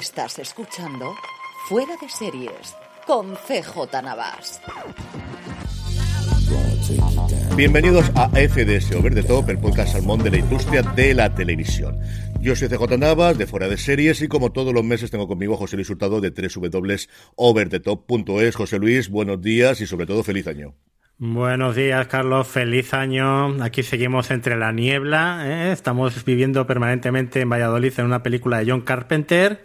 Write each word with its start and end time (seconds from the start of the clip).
Estás 0.00 0.38
escuchando 0.38 1.14
Fuera 1.68 1.94
de 2.00 2.08
Series 2.08 2.74
con 3.06 3.34
CJ 3.34 4.00
Navas. 4.02 4.58
Bienvenidos 7.54 8.10
a 8.14 8.30
FDS 8.30 8.92
Over 8.92 9.14
the 9.14 9.22
Top, 9.22 9.50
el 9.50 9.58
podcast 9.58 9.92
salmón 9.92 10.22
de 10.22 10.30
la 10.30 10.38
industria 10.38 10.80
de 10.80 11.12
la 11.12 11.34
televisión. 11.34 12.00
Yo 12.40 12.56
soy 12.56 12.68
CJ 12.68 12.96
Navas, 12.96 13.36
de 13.36 13.46
Fuera 13.46 13.68
de 13.68 13.76
Series, 13.76 14.22
y 14.22 14.28
como 14.28 14.52
todos 14.52 14.72
los 14.72 14.84
meses 14.84 15.10
tengo 15.10 15.28
conmigo 15.28 15.52
a 15.52 15.58
José 15.58 15.76
Luis 15.76 15.90
Hurtado 15.90 16.22
de 16.22 16.30
www.overthetop.es. 16.30 18.56
José 18.56 18.78
Luis, 18.78 19.10
buenos 19.10 19.42
días 19.42 19.82
y 19.82 19.86
sobre 19.86 20.06
todo 20.06 20.22
feliz 20.22 20.46
año. 20.46 20.74
Buenos 21.22 21.76
días, 21.76 22.06
Carlos. 22.06 22.48
Feliz 22.48 22.94
año. 22.94 23.62
Aquí 23.62 23.82
seguimos 23.82 24.30
entre 24.30 24.56
la 24.56 24.72
niebla. 24.72 25.42
¿eh? 25.44 25.70
Estamos 25.70 26.24
viviendo 26.24 26.66
permanentemente 26.66 27.42
en 27.42 27.50
Valladolid 27.50 27.92
en 27.98 28.06
una 28.06 28.22
película 28.22 28.58
de 28.58 28.70
John 28.70 28.80
Carpenter 28.80 29.62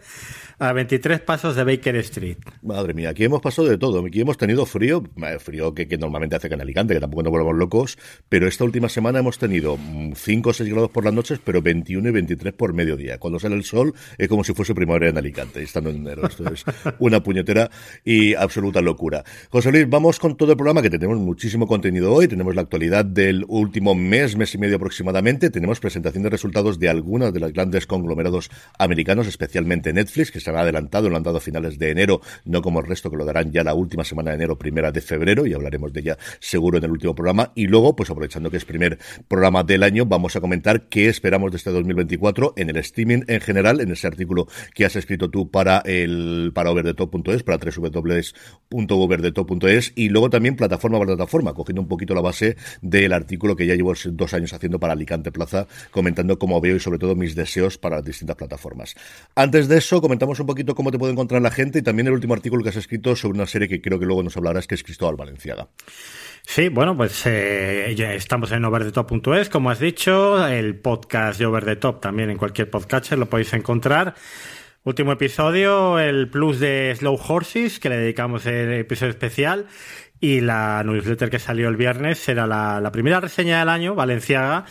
a 0.59 0.73
23 0.73 1.19
pasos 1.21 1.55
de 1.55 1.63
Baker 1.63 1.95
Street. 1.97 2.37
Madre 2.61 2.93
mía, 2.93 3.09
aquí 3.09 3.23
hemos 3.23 3.41
pasado 3.41 3.67
de 3.67 3.77
todo. 3.77 4.05
Aquí 4.05 4.21
hemos 4.21 4.37
tenido 4.37 4.65
frío, 4.65 5.03
eh, 5.17 5.39
frío 5.39 5.73
que, 5.73 5.85
normalmente 5.97 6.35
hace 6.35 6.47
que 6.47 6.55
en 6.55 6.61
Alicante, 6.61 6.93
que 6.93 6.99
tampoco 6.99 7.23
nos 7.23 7.31
volvemos 7.31 7.55
locos, 7.55 7.97
pero 8.29 8.47
esta 8.47 8.63
última 8.63 8.89
semana 8.89 9.19
hemos 9.19 9.37
tenido 9.37 9.77
5 10.13 10.49
o 10.49 10.53
6 10.53 10.69
grados 10.69 10.91
por 10.91 11.03
las 11.03 11.13
noches, 11.13 11.39
pero 11.43 11.61
21 11.61 12.09
y 12.09 12.11
23 12.11 12.53
por 12.53 12.73
mediodía. 12.73 13.17
Cuando 13.17 13.39
sale 13.39 13.55
el 13.55 13.63
sol 13.63 13.93
es 14.17 14.27
como 14.27 14.43
si 14.43 14.53
fuese 14.53 14.73
primavera 14.73 15.09
en 15.09 15.17
Alicante, 15.17 15.61
estando 15.61 15.89
en 15.89 15.97
enero. 15.97 16.27
Esto 16.27 16.51
es 16.53 16.63
una 16.99 17.21
puñetera 17.21 17.69
y 18.03 18.33
absoluta 18.33 18.81
locura. 18.81 19.23
José 19.49 19.71
Luis, 19.71 19.89
vamos 19.89 20.19
con 20.19 20.37
todo 20.37 20.51
el 20.51 20.57
programa, 20.57 20.81
que 20.81 20.89
tenemos 20.89 21.17
muchísimo 21.17 21.67
contenido 21.67 22.13
hoy. 22.13 22.27
Tenemos 22.27 22.55
la 22.55 22.61
actualidad 22.61 23.05
del 23.05 23.45
último 23.47 23.95
mes, 23.95 24.35
mes 24.35 24.53
y 24.55 24.57
medio 24.57 24.77
aproximadamente. 24.77 25.49
Tenemos 25.49 25.79
presentación 25.79 26.23
de 26.23 26.29
resultados 26.29 26.79
de 26.79 26.89
algunos 26.89 27.33
de 27.33 27.39
los 27.39 27.53
grandes 27.53 27.85
conglomerados 27.85 28.49
americanos, 28.77 29.27
especialmente 29.27 29.93
Netflix, 29.93 30.31
que 30.31 30.44
han 30.49 30.57
adelantado, 30.57 31.09
lo 31.09 31.17
han 31.17 31.23
dado 31.23 31.37
a 31.37 31.41
finales 31.41 31.79
de 31.79 31.91
enero, 31.91 32.21
no 32.45 32.61
como 32.61 32.79
el 32.79 32.85
resto 32.85 33.09
que 33.09 33.17
lo 33.17 33.25
darán 33.25 33.51
ya 33.51 33.63
la 33.63 33.73
última 33.73 34.03
semana 34.03 34.31
de 34.31 34.35
enero, 34.35 34.57
primera 34.57 34.91
de 34.91 35.01
febrero, 35.01 35.45
y 35.45 35.53
hablaremos 35.53 35.93
de 35.93 36.01
ella 36.01 36.17
seguro 36.39 36.77
en 36.77 36.85
el 36.85 36.91
último 36.91 37.15
programa. 37.15 37.51
Y 37.55 37.67
luego, 37.67 37.95
pues 37.95 38.09
aprovechando 38.09 38.51
que 38.51 38.57
es 38.57 38.65
primer 38.65 38.99
programa 39.27 39.63
del 39.63 39.83
año, 39.83 40.05
vamos 40.05 40.35
a 40.35 40.41
comentar 40.41 40.87
qué 40.89 41.09
esperamos 41.09 41.51
de 41.51 41.57
este 41.57 41.71
2024 41.71 42.53
en 42.57 42.69
el 42.69 42.77
streaming 42.77 43.23
en 43.27 43.41
general, 43.41 43.81
en 43.81 43.91
ese 43.91 44.07
artículo 44.07 44.47
que 44.73 44.85
has 44.85 44.95
escrito 44.95 45.29
tú 45.29 45.49
para 45.49 45.79
el 45.85 46.51
para 46.53 46.71
overdetop.es, 46.71 47.43
para 47.43 47.57
www.overdetop.es, 47.57 49.93
y 49.95 50.09
luego 50.09 50.29
también 50.29 50.55
plataforma 50.55 50.97
por 50.97 51.07
plataforma, 51.07 51.53
cogiendo 51.53 51.81
un 51.81 51.87
poquito 51.87 52.13
la 52.13 52.21
base 52.21 52.57
del 52.81 53.13
artículo 53.13 53.55
que 53.55 53.65
ya 53.65 53.75
llevo 53.75 53.93
dos 54.11 54.33
años 54.33 54.51
haciendo 54.53 54.79
para 54.79 54.93
Alicante 54.93 55.31
Plaza, 55.31 55.67
comentando 55.91 56.39
cómo 56.39 56.59
veo 56.61 56.75
y 56.75 56.79
sobre 56.79 56.99
todo 56.99 57.15
mis 57.15 57.35
deseos 57.35 57.77
para 57.77 57.97
las 57.97 58.05
distintas 58.05 58.35
plataformas. 58.35 58.95
Antes 59.35 59.67
de 59.67 59.77
eso, 59.77 60.01
comentamos 60.01 60.34
un 60.39 60.47
poquito 60.47 60.75
cómo 60.75 60.91
te 60.91 60.99
puede 60.99 61.13
encontrar 61.13 61.41
la 61.41 61.51
gente 61.51 61.79
y 61.79 61.81
también 61.81 62.07
el 62.07 62.13
último 62.13 62.33
artículo 62.33 62.63
que 62.63 62.69
has 62.69 62.75
escrito 62.75 63.15
sobre 63.15 63.37
una 63.37 63.45
serie 63.45 63.67
que 63.67 63.81
creo 63.81 63.99
que 63.99 64.05
luego 64.05 64.23
nos 64.23 64.37
hablarás, 64.37 64.67
que 64.67 64.75
es 64.75 64.83
Cristóbal 64.83 65.15
Valenciaga. 65.15 65.67
Sí, 66.43 66.69
bueno, 66.69 66.95
pues 66.95 67.25
eh, 67.25 67.95
estamos 68.15 68.51
en 68.51 68.63
overthetop.es, 68.65 69.49
como 69.49 69.69
has 69.69 69.79
dicho, 69.79 70.47
el 70.47 70.75
podcast 70.75 71.39
de 71.39 71.45
Over 71.45 71.65
the 71.65 71.75
Top 71.77 72.01
también 72.01 72.29
en 72.29 72.37
cualquier 72.37 72.69
podcast 72.69 73.11
lo 73.13 73.29
podéis 73.29 73.53
encontrar. 73.53 74.15
Último 74.83 75.11
episodio, 75.11 75.97
el 75.97 76.29
plus 76.29 76.59
de 76.59 76.93
Slow 76.95 77.19
Horses, 77.27 77.79
que 77.79 77.89
le 77.89 77.97
dedicamos 77.97 78.45
el 78.45 78.71
episodio 78.73 79.09
especial, 79.09 79.65
y 80.19 80.41
la 80.41 80.83
newsletter 80.83 81.29
que 81.29 81.39
salió 81.39 81.67
el 81.67 81.75
viernes 81.75 82.19
será 82.19 82.45
la, 82.45 82.79
la 82.79 82.91
primera 82.91 83.19
reseña 83.19 83.59
del 83.59 83.69
año, 83.69 83.95
Valenciaga, 83.95 84.65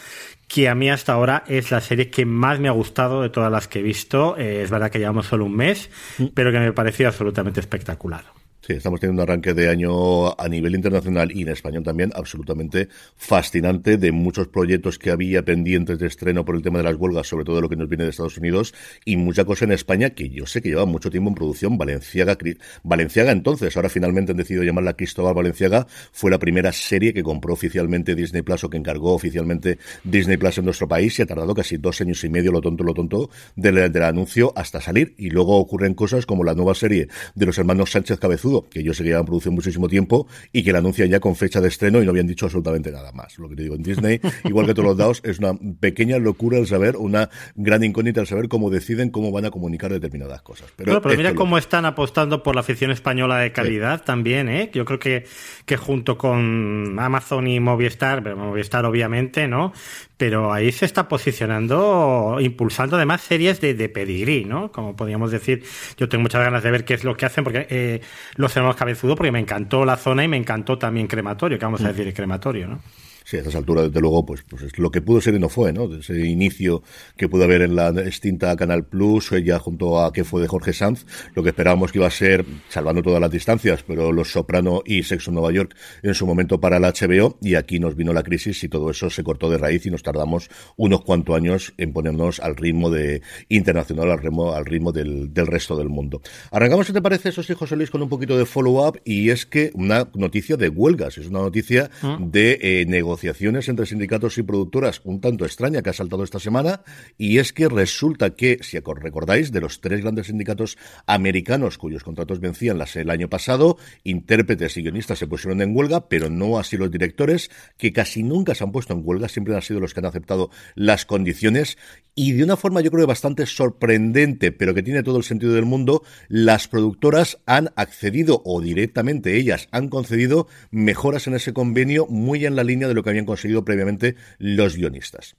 que 0.49 0.69
a 0.69 0.75
mí 0.75 0.91
hasta 0.91 1.13
ahora 1.13 1.45
es 1.47 1.71
la 1.71 1.81
serie 1.81 2.11
que 2.11 2.27
más 2.27 2.61
me 2.61 2.69
ha 2.69 2.73
gustado 2.73 3.23
de 3.23 3.31
todas 3.31 3.51
las 3.51 3.69
que 3.69 3.81
he 3.81 3.83
visto. 3.83 4.37
Eh, 4.37 4.63
es 4.63 4.71
verdad 4.71 4.91
que 4.91 4.99
llevamos 4.99 5.27
solo 5.27 5.45
un 5.45 5.57
mes, 5.57 5.91
mm. 6.19 6.27
pero 6.35 6.53
que 6.53 6.59
me 6.59 6.73
pareció 6.73 7.09
absolutamente 7.09 7.61
espectacular. 7.61 8.25
Sí, 8.67 8.73
estamos 8.73 8.99
teniendo 8.99 9.23
un 9.23 9.29
arranque 9.29 9.53
de 9.53 9.69
año 9.69 10.31
a 10.41 10.49
nivel 10.49 10.75
internacional 10.75 11.31
y 11.31 11.43
en 11.43 11.51
español 11.51 11.83
también 11.83 12.11
absolutamente 12.15 12.89
fascinante 13.15 13.99
de 13.99 14.11
muchos 14.11 14.49
proyectos 14.49 14.99
que 14.99 15.11
había 15.11 15.45
pendientes 15.45 15.99
de 15.99 16.07
estreno 16.07 16.47
por 16.47 16.57
el 16.57 16.63
tema 16.63 16.79
de 16.79 16.85
las 16.85 16.95
huelgas, 16.95 17.27
sobre 17.27 17.45
todo 17.45 17.61
lo 17.61 17.69
que 17.69 17.77
nos 17.77 17.91
viene 17.91 18.05
de 18.05 18.11
Estados 18.11 18.39
Unidos 18.39 18.73
y 19.05 19.19
mucha 19.19 19.45
cosa 19.45 19.67
en 19.67 19.73
España 19.73 20.11
que 20.11 20.31
yo 20.31 20.47
sé 20.47 20.63
que 20.63 20.71
lleva 20.71 20.87
mucho 20.87 21.11
tiempo 21.11 21.29
en 21.29 21.35
producción. 21.35 21.77
Valenciaga, 21.77 22.39
Valenciaga 22.85 23.33
entonces, 23.33 23.77
ahora 23.77 23.91
finalmente 23.91 24.33
han 24.33 24.39
decidido 24.39 24.65
llamarla 24.65 24.95
Cristóbal 24.95 25.35
Valenciaga, 25.35 25.87
fue 26.13 26.31
la 26.31 26.39
primera 26.39 26.73
serie 26.73 27.13
que 27.13 27.23
compró 27.23 27.53
oficialmente 27.53 28.15
Disney 28.15 28.41
Plus 28.41 28.65
o 28.65 28.71
que 28.71 28.79
encargó 28.79 29.13
oficialmente 29.13 29.79
Disney 30.05 30.39
Plus 30.39 30.57
en 30.57 30.65
nuestro 30.65 30.89
país 30.89 31.19
y 31.19 31.23
ha 31.23 31.27
tardado 31.27 31.55
casi 31.55 31.77
dos 31.77 32.01
años 32.01 32.25
y 32.25 32.31
medio, 32.31 32.51
lo 32.51 32.63
tonto, 32.63 32.83
lo 32.83 32.95
tonto, 32.95 33.29
del, 33.57 33.93
del 33.93 34.05
anuncio 34.05 34.55
hasta 34.57 34.81
salir 34.81 35.15
y 35.19 35.29
luego 35.29 35.59
ocurren 35.59 35.93
cosas 35.93 36.25
como 36.25 36.45
la 36.45 36.55
nueva 36.55 36.75
serie 36.75 37.09
de 37.35 37.45
los 37.45 37.59
hermanos 37.59 37.91
Sánchez 37.91 38.19
Cabezudo 38.19 38.54
que 38.63 38.83
yo 38.83 38.95
sé 38.95 39.03
que 39.03 39.11
llevan 39.11 39.25
produciendo 39.25 39.57
muchísimo 39.57 39.89
tiempo 39.89 40.27
y 40.53 40.63
que 40.63 40.73
la 40.73 40.79
anuncian 40.79 41.09
ya 41.09 41.21
con 41.21 41.37
fecha 41.37 41.61
de 41.61 41.69
estreno 41.69 42.03
y 42.03 42.05
no 42.05 42.11
habían 42.11 42.27
dicho 42.27 42.47
absolutamente 42.47 42.91
nada 42.91 43.13
más. 43.13 43.39
Lo 43.39 43.49
que 43.49 43.57
te 43.57 43.63
digo 43.63 43.75
en 43.75 43.83
Disney, 43.83 44.21
igual 44.45 44.67
que 44.67 44.75
todos 44.75 44.89
los 44.89 44.97
dados, 44.97 45.21
es 45.25 45.39
una 45.39 45.55
pequeña 45.81 46.19
locura 46.19 46.59
el 46.59 46.67
saber, 46.67 46.97
una 46.97 47.31
gran 47.55 47.83
incógnita 47.85 48.21
el 48.21 48.27
saber 48.27 48.49
cómo 48.49 48.71
deciden 48.71 49.11
cómo 49.11 49.33
van 49.33 49.47
a 49.47 49.51
comunicar 49.51 49.93
determinadas 49.93 50.43
cosas. 50.43 50.69
Pero, 50.77 51.01
pero 51.03 51.17
mira 51.17 51.35
cómo 51.35 51.59
están 51.59 51.85
apostando 51.85 52.43
por 52.43 52.55
la 52.55 52.61
afición 52.61 52.91
española 52.91 53.39
de 53.39 53.53
calidad 53.53 54.03
también, 54.05 54.49
¿eh? 54.49 54.71
Yo 54.73 54.85
creo 54.85 54.99
que, 54.99 55.25
que 55.67 55.77
junto 55.77 56.19
con 56.19 56.97
Amazon 56.99 57.47
y 57.47 57.61
Movistar, 57.61 58.23
pero 58.23 58.37
Movistar 58.37 58.85
obviamente, 58.85 59.49
¿no? 59.49 59.73
Pero 60.17 60.53
ahí 60.53 60.71
se 60.71 60.85
está 60.85 61.09
posicionando, 61.09 62.39
impulsando 62.41 62.97
además 62.97 63.21
series 63.21 63.61
de, 63.61 63.75
de 63.75 63.89
pedigrí, 63.89 64.45
¿no? 64.45 64.71
Como 64.71 64.95
podríamos 64.95 65.31
decir, 65.31 65.65
yo 65.97 66.09
tengo 66.09 66.23
muchas 66.23 66.43
ganas 66.43 66.63
de 66.63 66.71
ver 66.71 66.85
qué 66.85 66.95
es 66.95 67.05
lo 67.05 67.17
que 67.17 67.27
hacen, 67.27 67.43
porque 67.43 67.67
eh, 67.71 68.01
los 68.37 68.53
tenemos 68.55 68.77
cabezudo, 68.77 69.17
porque 69.17 69.33
me 69.33 69.41
encantó 69.41 69.85
la 69.85 69.97
zona 69.97 70.25
y 70.25 70.29
me 70.29 70.37
encantó 70.37 70.79
también 70.79 71.07
crematorio, 71.07 71.59
que 71.59 71.65
vamos 71.65 71.81
a 71.81 71.85
mm. 71.85 71.97
decir 71.97 72.15
crematorio, 72.15 72.69
¿no? 72.69 72.81
Sí, 73.27 73.39
a 73.39 73.39
estas 73.39 73.55
alturas, 73.55 73.87
desde 73.87 74.03
luego, 74.03 74.27
pues, 74.27 74.43
pues 74.43 74.65
es 74.65 74.79
lo 74.79 74.91
que 74.91 75.01
pudo 75.01 75.19
ser 75.19 75.35
y 75.35 75.39
no 75.39 75.49
fue, 75.49 75.73
¿no? 75.73 75.91
Ese 75.95 76.27
inicio 76.27 76.83
que 77.17 77.27
pudo 77.27 77.45
haber 77.45 77.63
en 77.63 77.75
la 77.75 77.89
extinta 77.89 78.55
Canal 78.55 78.85
Plus, 78.85 79.33
ella 79.33 79.59
junto 79.59 80.05
a 80.05 80.13
que 80.13 80.25
fue 80.25 80.43
de 80.43 80.49
Jorge 80.49 80.75
Sanz, 80.75 81.07
lo 81.35 81.43
que 81.43 81.49
esperábamos 81.49 81.91
que 81.91 82.01
iba 82.01 82.07
a 82.07 82.11
ser, 82.11 82.45
salvando 82.69 83.03
todas 83.03 83.23
las 83.23 83.31
distancias, 83.31 83.83
pero 83.87 84.13
Los 84.13 84.31
Soprano 84.31 84.83
y 84.85 85.05
Sexo 85.05 85.31
Nueva 85.31 85.53
York 85.53 85.75
en 86.03 86.13
su 86.13 86.27
momento 86.27 86.61
para 86.61 86.77
el 86.77 86.83
HBO, 86.83 87.39
y 87.41 87.55
aquí 87.55 87.79
nos 87.79 87.97
vino 87.97 88.13
la 88.13 88.23
crisis 88.23 88.63
y 88.63 88.69
todo 88.69 88.91
eso 88.91 89.09
se 89.09 89.25
cortó 89.25 89.49
de 89.49 89.57
raíz 89.57 89.87
y 89.87 89.91
nos 89.91 90.03
tardamos 90.03 90.51
unos 90.77 91.01
cuantos 91.01 91.35
años 91.35 91.73
en 91.79 91.95
ponernos 91.95 92.41
al 92.41 92.57
ritmo 92.57 92.91
de 92.91 93.23
internacional, 93.49 94.11
al 94.11 94.19
ritmo, 94.19 94.53
al 94.53 94.67
ritmo 94.67 94.93
del, 94.93 95.33
del 95.33 95.47
resto 95.47 95.79
del 95.79 95.89
mundo. 95.89 96.21
Arrancamos, 96.51 96.89
si 96.89 96.93
te 96.93 97.01
parece, 97.01 97.31
esos 97.31 97.49
hijos 97.49 97.71
Luis, 97.73 97.91
con 97.91 98.03
un 98.03 98.11
poquito 98.11 98.37
de 98.37 98.45
follow-up, 98.45 99.01
y 99.03 99.31
es 99.31 99.47
que 99.47 99.71
una 99.73 100.11
noticia 100.15 100.59
de 100.59 100.69
huelgas, 100.69 101.17
es 101.17 101.29
una 101.29 101.39
noticia 101.39 101.91
mm. 102.03 102.31
de 102.31 102.59
eh, 102.61 102.85
negociación 102.87 103.14
negociaciones 103.15 103.69
entre 103.69 103.87
sindicatos 103.87 104.39
y 104.39 104.43
productoras 104.43 105.01
un 105.05 105.21
tanto 105.21 105.45
extraña 105.45 105.83
que 105.83 105.91
ha 105.91 105.93
saltado 105.93 106.25
esta 106.25 106.41
semana 106.41 106.83
y 107.17 107.39
es 107.39 107.53
que 107.53 107.69
resulta 107.69 108.31
que, 108.31 108.59
si 108.61 108.81
recordáis, 108.81 109.53
de 109.53 109.61
los 109.61 109.81
tres 109.81 110.01
grandes 110.01 110.27
sindicatos 110.27 110.77
americanos 111.07 111.79
cuyos 111.79 112.03
contratos 112.03 112.41
vencían 112.41 112.77
el 112.97 113.11
año 113.11 113.29
pasado, 113.29 113.79
intérpretes 114.03 114.77
y 114.77 114.83
guionistas 114.83 115.21
se 115.21 115.29
pusieron 115.29 115.63
en 115.63 115.77
huelga, 115.77 116.09
pero 116.09 116.29
no 116.29 116.59
así 116.59 116.77
los 116.77 116.91
directores, 116.91 117.53
que 117.79 117.93
casi 117.93 118.25
nunca 118.25 118.57
se 118.57 118.65
han 118.65 118.73
puesto 118.73 118.95
en 118.95 119.03
huelga, 119.05 119.29
siempre 119.29 119.55
han 119.55 119.63
sido 119.63 119.79
los 119.79 119.95
que 119.95 120.01
han 120.01 120.07
aceptado 120.07 120.51
las 120.75 121.07
condiciones 121.07 121.79
y 122.17 122.33
de 122.33 122.45
una 122.45 122.57
forma 122.57 122.81
yo 122.81 122.91
creo 122.91 123.07
bastante 123.07 123.47
sorprendente, 123.47 124.53
pero 124.53 124.75
que 124.75 124.83
tiene 124.83 125.03
todo 125.03 125.19
el 125.19 125.25
sentido 125.25 125.53
del 125.53 125.65
mundo, 125.65 126.03
las 126.29 126.69
productoras 126.69 127.39
han 127.47 127.71
accedido 127.77 128.43
o 128.45 128.61
directamente 128.61 129.37
ellas 129.37 129.69
han 129.73 129.89
concedido 129.89 130.47
mejoras 130.71 131.27
en 131.27 131.35
ese 131.35 131.53
convenio 131.53 132.07
muy 132.07 132.47
en 132.47 132.57
la 132.57 132.65
línea 132.65 132.89
de 132.89 132.95
lo 132.95 133.04
que 133.05 133.11
habían 133.11 133.27
conseguido 133.27 133.65
previamente 133.65 134.17
los 134.39 134.77
guionistas. 134.77 135.37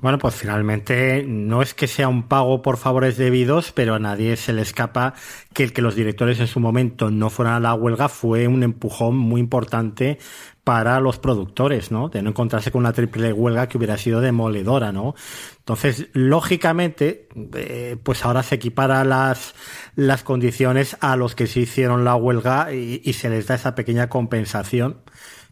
Bueno, 0.00 0.18
pues 0.18 0.34
finalmente 0.34 1.24
no 1.26 1.62
es 1.62 1.74
que 1.74 1.86
sea 1.86 2.08
un 2.08 2.28
pago 2.28 2.62
por 2.62 2.76
favores 2.76 3.16
debidos, 3.16 3.72
pero 3.72 3.94
a 3.94 3.98
nadie 3.98 4.36
se 4.36 4.52
le 4.52 4.62
escapa 4.62 5.14
que 5.54 5.64
el 5.64 5.72
que 5.72 5.82
los 5.82 5.94
directores 5.94 6.38
en 6.40 6.46
su 6.46 6.60
momento 6.60 7.10
no 7.10 7.30
fueran 7.30 7.54
a 7.54 7.60
la 7.60 7.74
huelga 7.74 8.08
fue 8.08 8.46
un 8.46 8.62
empujón 8.62 9.16
muy 9.16 9.40
importante 9.40 10.18
para 10.64 10.98
los 11.00 11.18
productores, 11.18 11.92
¿no? 11.92 12.08
De 12.08 12.22
no 12.22 12.30
encontrarse 12.30 12.72
con 12.72 12.80
una 12.80 12.92
triple 12.92 13.32
huelga 13.32 13.68
que 13.68 13.78
hubiera 13.78 13.96
sido 13.96 14.20
demoledora, 14.20 14.90
¿no? 14.92 15.14
Entonces, 15.58 16.08
lógicamente, 16.12 17.28
eh, 17.54 17.96
pues 18.02 18.24
ahora 18.24 18.42
se 18.42 18.56
equipara 18.56 19.04
las, 19.04 19.54
las 19.94 20.24
condiciones 20.24 20.96
a 21.00 21.16
los 21.16 21.36
que 21.36 21.46
se 21.46 21.60
hicieron 21.60 22.04
la 22.04 22.16
huelga 22.16 22.72
y, 22.72 23.00
y 23.04 23.12
se 23.12 23.30
les 23.30 23.46
da 23.46 23.54
esa 23.54 23.76
pequeña 23.76 24.08
compensación 24.08 25.02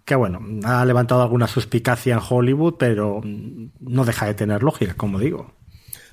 que 0.05 0.15
bueno, 0.15 0.41
ha 0.65 0.85
levantado 0.85 1.23
alguna 1.23 1.47
suspicacia 1.47 2.15
en 2.15 2.21
Hollywood, 2.29 2.75
pero 2.79 3.23
no 3.25 4.05
deja 4.05 4.27
de 4.27 4.35
tener 4.35 4.63
lógica, 4.63 4.95
como 4.95 5.19
digo. 5.19 5.55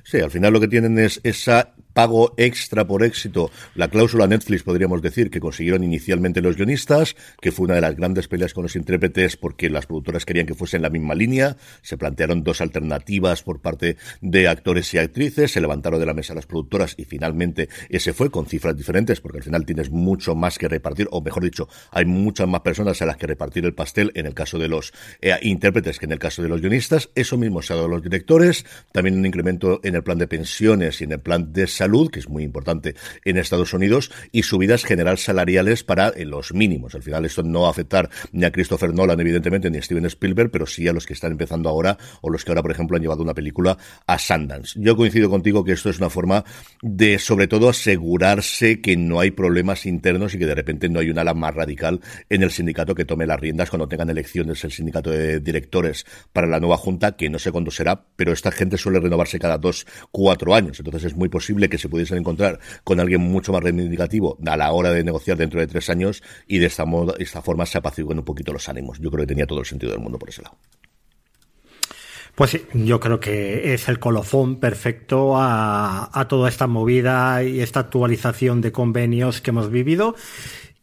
Sí, 0.04 0.20
al 0.20 0.32
final 0.32 0.54
lo 0.54 0.60
que 0.60 0.68
tienen 0.68 0.98
es 0.98 1.20
esa 1.24 1.74
pago 1.94 2.34
extra 2.38 2.86
por 2.86 3.04
éxito, 3.04 3.52
la 3.76 3.90
cláusula 3.90 4.28
Netflix 4.28 4.64
podríamos 4.64 5.02
decir 5.02 5.30
que 5.30 5.40
consiguieron 5.40 5.84
inicialmente 5.84 6.42
los 6.42 6.56
guionistas, 6.56 7.16
que 7.42 7.52
fue 7.52 7.66
una 7.66 7.76
de 7.76 7.82
las 7.82 7.96
grandes 7.96 8.28
peleas 8.28 8.54
con 8.54 8.64
los 8.64 8.76
intérpretes 8.76 9.38
porque 9.38 9.70
las 9.70 9.86
productoras 9.86 10.26
querían 10.26 10.46
que 10.46 10.54
fuesen 10.54 10.82
la 10.82 10.90
misma 10.90 11.16
línea, 11.16 11.58
se 11.82 11.98
plantearon 11.98 12.44
dos 12.44 12.62
alternativas 12.62 13.44
por 13.44 13.60
parte 13.62 13.98
de 14.22 14.48
actores 14.48 14.94
y 14.94 14.98
actrices, 14.98 15.52
se 15.52 15.62
levantaron 15.62 16.00
de 16.00 16.06
la 16.06 16.14
mesa 16.14 16.34
las 16.34 16.46
productoras 16.46 16.96
y 16.98 17.06
finalmente 17.06 17.70
ese 17.90 18.14
fue 18.14 18.30
con 18.32 18.46
cifras 18.46 18.78
diferentes 18.78 19.22
porque 19.22 19.40
al 19.40 19.44
final 19.44 19.66
tienes 19.66 19.90
mucho 19.90 20.36
más 20.36 20.58
que 20.58 20.68
repartir, 20.68 21.08
o 21.12 21.22
mejor 21.22 21.44
dicho, 21.44 21.68
hay 21.92 22.06
muchas 22.06 22.48
más 22.48 22.62
personas 22.62 23.02
a 23.02 23.06
las 23.06 23.18
que 23.18 23.28
repartir 23.28 23.66
el 23.66 23.74
pastel 23.74 24.12
en 24.16 24.26
el 24.26 24.34
caso 24.34 24.58
de 24.58 24.68
los 24.68 24.94
eh, 25.22 25.38
intérpretes 25.42 26.00
que 26.00 26.06
en 26.06 26.14
el 26.14 26.20
caso 26.20 26.42
de 26.42 26.50
los 26.50 26.62
guionistas, 26.62 27.10
eso 27.16 27.38
mismo 27.38 27.62
se 27.62 27.74
ha 27.74 27.76
dado 27.76 27.88
a 27.88 27.92
los 27.92 28.04
directores, 28.04 28.66
también 28.92 29.18
un 29.18 29.26
incremento 29.26 29.80
en 29.84 29.96
el 29.96 30.04
plan 30.04 30.18
de 30.18 30.28
pensiones 30.28 31.02
y 31.02 31.06
en 31.06 31.14
el 31.14 31.20
plan 31.20 31.52
de 31.52 31.68
salud, 31.82 32.12
que 32.12 32.20
es 32.20 32.30
muy 32.30 32.44
importante 32.44 32.94
en 33.26 33.40
Estados 33.40 33.74
Unidos, 33.74 34.12
y 34.32 34.44
subidas 34.44 34.84
general 34.84 35.18
salariales 35.18 35.84
para 35.84 36.10
eh, 36.10 36.26
los 36.26 36.54
mínimos. 36.54 36.94
Al 36.94 37.02
final 37.02 37.26
esto 37.26 37.42
no 37.42 37.62
va 37.62 37.70
a 37.70 37.72
afectar 37.72 38.08
ni 38.32 38.46
a 38.46 38.52
Christopher 38.52 38.94
Nolan, 38.94 39.20
evidentemente, 39.20 39.72
ni 39.72 39.80
a 39.80 39.82
Steven 39.82 40.06
Spielberg, 40.06 40.52
pero 40.52 40.68
sí 40.68 40.88
a 40.88 40.94
los 40.94 41.08
que 41.08 41.14
están 41.14 41.32
empezando 41.32 41.70
ahora 41.70 41.98
o 42.22 42.30
los 42.30 42.46
que 42.46 42.52
ahora, 42.52 42.62
por 42.62 42.70
ejemplo, 42.70 42.98
han 42.98 43.02
llevado 43.02 43.24
una 43.24 43.34
película 43.34 43.80
a 44.06 44.20
Sundance. 44.20 44.80
Yo 44.80 44.96
coincido 44.96 45.28
contigo 45.32 45.64
que 45.64 45.72
esto 45.72 45.90
es 45.90 45.98
una 45.98 46.12
forma 46.12 46.46
de, 46.84 47.18
sobre 47.18 47.48
todo, 47.48 47.70
asegurarse 47.70 48.80
que 48.80 48.96
no 48.96 49.20
hay 49.20 49.32
problemas 49.32 49.88
internos 49.88 50.36
y 50.36 50.38
que 50.38 50.46
de 50.46 50.54
repente 50.54 50.88
no 50.88 51.00
hay 51.00 51.10
una 51.10 51.22
ala 51.22 51.34
más 51.34 51.56
radical 51.56 52.00
en 52.30 52.44
el 52.44 52.52
sindicato 52.52 52.94
que 52.94 53.06
tome 53.06 53.26
las 53.26 53.40
riendas 53.40 53.72
cuando 53.72 53.88
tengan 53.88 54.12
elecciones 54.12 54.64
el 54.64 54.72
sindicato 54.72 55.10
de 55.10 55.40
directores 55.40 56.06
para 56.32 56.46
la 56.46 56.60
nueva 56.60 56.78
junta, 56.78 57.16
que 57.16 57.28
no 57.28 57.40
sé 57.40 57.52
cuándo 57.52 57.72
será, 57.72 58.06
pero 58.16 58.34
esta 58.34 58.52
gente 58.52 58.78
suele 58.78 59.00
renovarse 59.00 59.40
cada 59.40 59.58
dos, 59.58 59.88
cuatro 60.12 60.54
años. 60.54 60.80
Entonces 60.80 61.06
es 61.06 61.16
muy 61.16 61.30
posible 61.30 61.70
que 61.72 61.80
se 61.80 61.90
pudiesen 61.90 62.20
encontrar 62.20 62.60
con 62.84 63.00
alguien 63.00 63.22
mucho 63.22 63.52
más 63.52 63.64
reivindicativo 63.64 64.38
a 64.46 64.56
la 64.56 64.72
hora 64.72 64.92
de 64.92 65.04
negociar 65.04 65.38
dentro 65.38 65.60
de 65.60 65.66
tres 65.66 65.90
años 65.90 66.22
y 66.48 66.60
de 66.60 66.68
esta, 66.68 66.86
modo, 66.86 67.18
esta 67.18 67.42
forma 67.42 67.66
se 67.66 67.80
apaciguen 67.80 68.20
un 68.20 68.26
poquito 68.26 68.54
los 68.54 68.70
ánimos. 68.70 69.00
Yo 69.00 69.10
creo 69.10 69.24
que 69.24 69.30
tenía 69.30 69.48
todo 69.48 69.62
el 69.62 69.66
sentido 69.66 69.92
del 69.92 70.02
mundo 70.02 70.20
por 70.20 70.30
ese 70.30 70.44
lado. 70.44 70.56
Pues 72.36 72.52
sí, 72.52 72.62
yo 72.74 73.00
creo 73.00 73.20
que 73.20 73.74
es 73.74 73.90
el 73.90 74.00
colofón 74.00 74.60
perfecto 74.60 75.36
a, 75.38 76.10
a, 76.18 76.28
toda 76.28 76.48
esta 76.48 76.66
movida 76.66 77.44
y 77.44 77.60
esta 77.60 77.82
actualización 77.82 78.62
de 78.62 78.72
convenios 78.72 79.42
que 79.42 79.50
hemos 79.50 79.70
vivido 79.70 80.16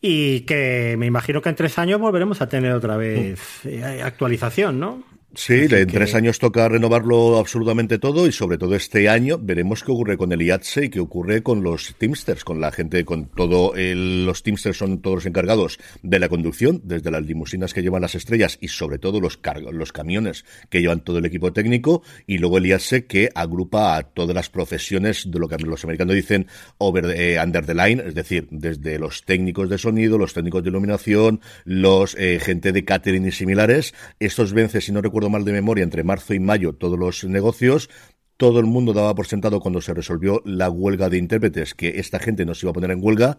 y 0.01 0.41
que 0.41 0.97
me 0.99 1.07
imagino 1.07 1.43
que 1.43 1.49
en 1.49 1.57
tres 1.57 1.79
años 1.79 2.01
volveremos 2.01 2.41
a 2.41 2.49
tener 2.49 2.73
otra 2.73 2.97
vez 2.97 3.41
eh, 3.65 4.03
actualización, 4.05 4.79
¿no? 4.79 5.03
Sí, 5.39 5.69
en 5.71 5.87
tres 5.87 6.17
años 6.17 6.41
toca 6.41 6.69
renovarlo 6.69 7.39
absolutamente 7.39 8.01
todo 8.01 8.27
y 8.27 8.33
sobre 8.33 8.59
todo 8.59 8.75
este 8.75 9.09
año 9.09 9.39
veremos 9.41 9.85
qué 9.85 9.93
ocurre 9.93 10.19
con 10.19 10.33
el 10.33 10.43
IATSE 10.43 10.87
y 10.87 10.89
qué 10.89 10.99
ocurre 10.99 11.45
con 11.45 11.63
los 11.63 11.95
Teamsters, 11.97 12.43
con 12.43 12.61
la 12.61 12.73
gente, 12.73 13.05
con 13.05 13.27
todo 13.27 13.77
el, 13.77 14.27
los 14.27 14.43
Teamsters 14.43 14.77
son 14.77 15.01
todos 15.01 15.19
los 15.19 15.27
encargados 15.27 15.79
de 16.03 16.19
la 16.19 16.29
conducción, 16.29 16.81
desde 16.83 17.13
las 17.13 17.23
limusinas 17.23 17.73
que 17.73 17.83
llevan 17.83 18.03
las 18.03 18.17
estrellas 18.17 18.59
y 18.61 18.67
sobre 18.67 18.99
todo 18.99 19.21
los 19.21 19.37
cargos, 19.37 19.73
los 19.73 19.93
camiones 19.93 20.45
que 20.71 20.81
llevan 20.81 21.05
todo 21.05 21.19
el 21.19 21.27
equipo 21.27 21.53
técnico 21.53 22.03
y 22.27 22.39
luego 22.39 22.59
el 22.59 22.67
IATSE 22.67 23.07
que 23.07 23.31
agrupa 23.33 23.97
a 23.97 24.03
todas 24.03 24.35
las 24.35 24.51
profesiones 24.51 25.31
de 25.31 25.39
lo 25.39 25.47
que 25.47 25.57
los 25.59 25.85
americanos 25.85 26.17
dicen 26.17 26.49
over 26.79 27.15
eh, 27.17 27.41
under 27.41 27.65
the 27.65 27.75
line, 27.75 28.03
es 28.05 28.17
decir, 28.17 28.49
desde 28.51 28.99
los 28.99 29.25
técnicos 29.25 29.71
de 29.71 29.79
sonido, 29.79 30.19
los 30.19 30.35
técnicos 30.35 30.65
de 30.65 30.71
iluminación, 30.71 31.41
los 31.65 32.17
eh, 32.19 32.41
gente 32.43 32.73
de 32.73 32.85
catering 32.85 33.25
y 33.25 33.31
similares. 33.31 33.95
Estos 34.19 34.53
vence, 34.53 34.81
si 34.81 34.91
no 34.91 35.01
recuerdo 35.01 35.28
mal 35.29 35.45
de 35.45 35.53
memoria, 35.53 35.85
entre 35.85 36.05
marzo 36.05 36.35
y 36.35 36.41
mayo 36.41 36.75
todos 36.75 36.99
los 36.99 37.25
negocios, 37.25 37.89
todo 38.39 38.61
el 38.61 38.67
mundo 38.67 38.93
daba 38.93 39.15
por 39.15 39.27
sentado 39.27 39.61
cuando 39.61 39.81
se 39.81 39.93
resolvió 39.93 40.41
la 40.45 40.71
huelga 40.71 41.11
de 41.11 41.19
intérpretes 41.19 41.75
que 41.75 41.99
esta 41.99 42.21
gente 42.21 42.45
no 42.45 42.55
se 42.55 42.67
iba 42.67 42.71
a 42.71 42.75
poner 42.75 42.93
en 42.93 43.03
huelga, 43.03 43.37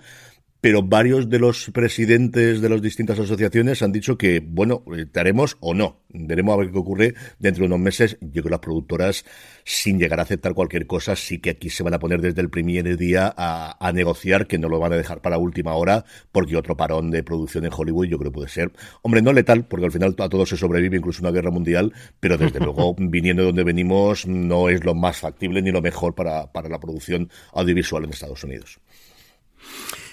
pero 0.62 0.84
varios 0.84 1.30
de 1.30 1.40
los 1.40 1.70
presidentes 1.72 2.62
de 2.62 2.70
las 2.70 2.82
distintas 2.82 3.18
asociaciones 3.20 3.82
han 3.82 3.92
dicho 3.92 4.18
que, 4.18 4.42
bueno, 4.46 4.84
eh, 4.96 5.06
te 5.06 5.20
haremos 5.20 5.58
o 5.62 5.74
no. 5.74 6.02
Veremos 6.10 6.54
a 6.54 6.58
ver 6.58 6.72
qué 6.72 6.78
ocurre 6.78 7.14
dentro 7.38 7.62
de 7.62 7.68
unos 7.68 7.80
meses. 7.80 8.18
Yo 8.20 8.32
creo 8.32 8.44
que 8.44 8.50
las 8.50 8.60
productoras, 8.60 9.26
sin 9.64 10.00
llegar 10.00 10.20
a 10.20 10.24
aceptar 10.24 10.54
cualquier 10.54 10.86
cosa, 10.86 11.16
sí 11.16 11.40
que 11.40 11.52
aquí 11.52 11.70
se 11.70 11.84
van 11.84 11.94
a 11.94 12.00
poner 12.00 12.20
desde 12.20 12.42
el 12.42 12.50
primer 12.50 12.98
día 12.98 13.34
a, 13.38 13.78
a 13.80 13.92
negociar, 13.94 14.48
que 14.48 14.58
no 14.58 14.68
lo 14.68 14.80
van 14.80 14.94
a 14.94 14.98
dejar 14.98 15.22
para 15.22 15.38
última 15.38 15.76
hora, 15.76 16.04
porque 16.32 16.58
otro 16.58 16.76
parón 16.76 17.10
de 17.12 17.24
producción 17.24 17.66
en 17.66 17.72
Hollywood 17.76 18.08
yo 18.08 18.18
creo 18.18 18.32
que 18.32 18.36
puede 18.36 18.50
ser, 18.50 18.72
hombre, 19.02 19.22
no 19.22 19.32
letal, 19.32 19.66
porque 19.66 19.86
al 19.86 19.92
final 19.92 20.16
a 20.18 20.30
todo 20.30 20.46
se 20.46 20.58
sobrevive, 20.58 20.98
incluso 20.98 21.22
una 21.22 21.32
guerra 21.32 21.52
mundial, 21.52 21.94
pero 22.20 22.38
desde 22.38 22.60
luego, 22.66 22.96
viniendo 22.98 23.44
de 23.44 23.48
donde 23.48 23.64
venimos, 23.64 24.28
no 24.28 24.68
es 24.68 24.84
lo 24.84 24.94
más 24.94 25.18
factible 25.18 25.62
ni 25.62 25.72
lo 25.72 25.82
mejor 25.82 26.16
para, 26.16 26.52
para 26.52 26.68
la 26.68 26.80
producción 26.80 27.30
audiovisual 27.54 28.04
en 28.04 28.10
Estados 28.10 28.44
Unidos. 28.44 28.80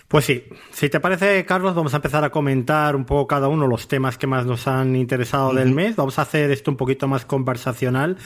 Pues 0.08 0.25
sí, 0.25 0.44
si 0.70 0.88
te 0.88 1.00
parece, 1.00 1.44
Carlos, 1.44 1.75
vamos 1.75 1.93
a 1.93 1.97
empezar 1.97 2.23
a 2.23 2.31
comentar 2.31 2.94
un 2.94 3.05
poco 3.05 3.26
cada 3.26 3.49
uno 3.49 3.67
los 3.67 3.88
temas 3.88 4.17
que 4.17 4.29
más 4.29 4.47
nos 4.47 4.69
han 4.69 4.94
interesado 4.94 5.53
del 5.53 5.73
mes. 5.73 5.97
Vamos 5.97 6.20
a 6.20 6.23
hacer 6.23 6.53
esto 6.53 6.70
un 6.70 6.76
poquito 6.76 7.08
más 7.08 7.25
conversacional 7.25 8.17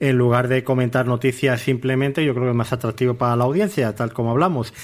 en 0.00 0.18
lugar 0.18 0.48
de 0.48 0.64
comentar 0.64 1.06
noticias 1.06 1.60
simplemente. 1.60 2.24
Yo 2.24 2.34
creo 2.34 2.46
que 2.46 2.50
es 2.50 2.56
más 2.56 2.72
atractivo 2.72 3.14
para 3.14 3.36
la 3.36 3.44
audiencia, 3.44 3.94
tal 3.94 4.12
como 4.12 4.32
hablamos. 4.32 4.74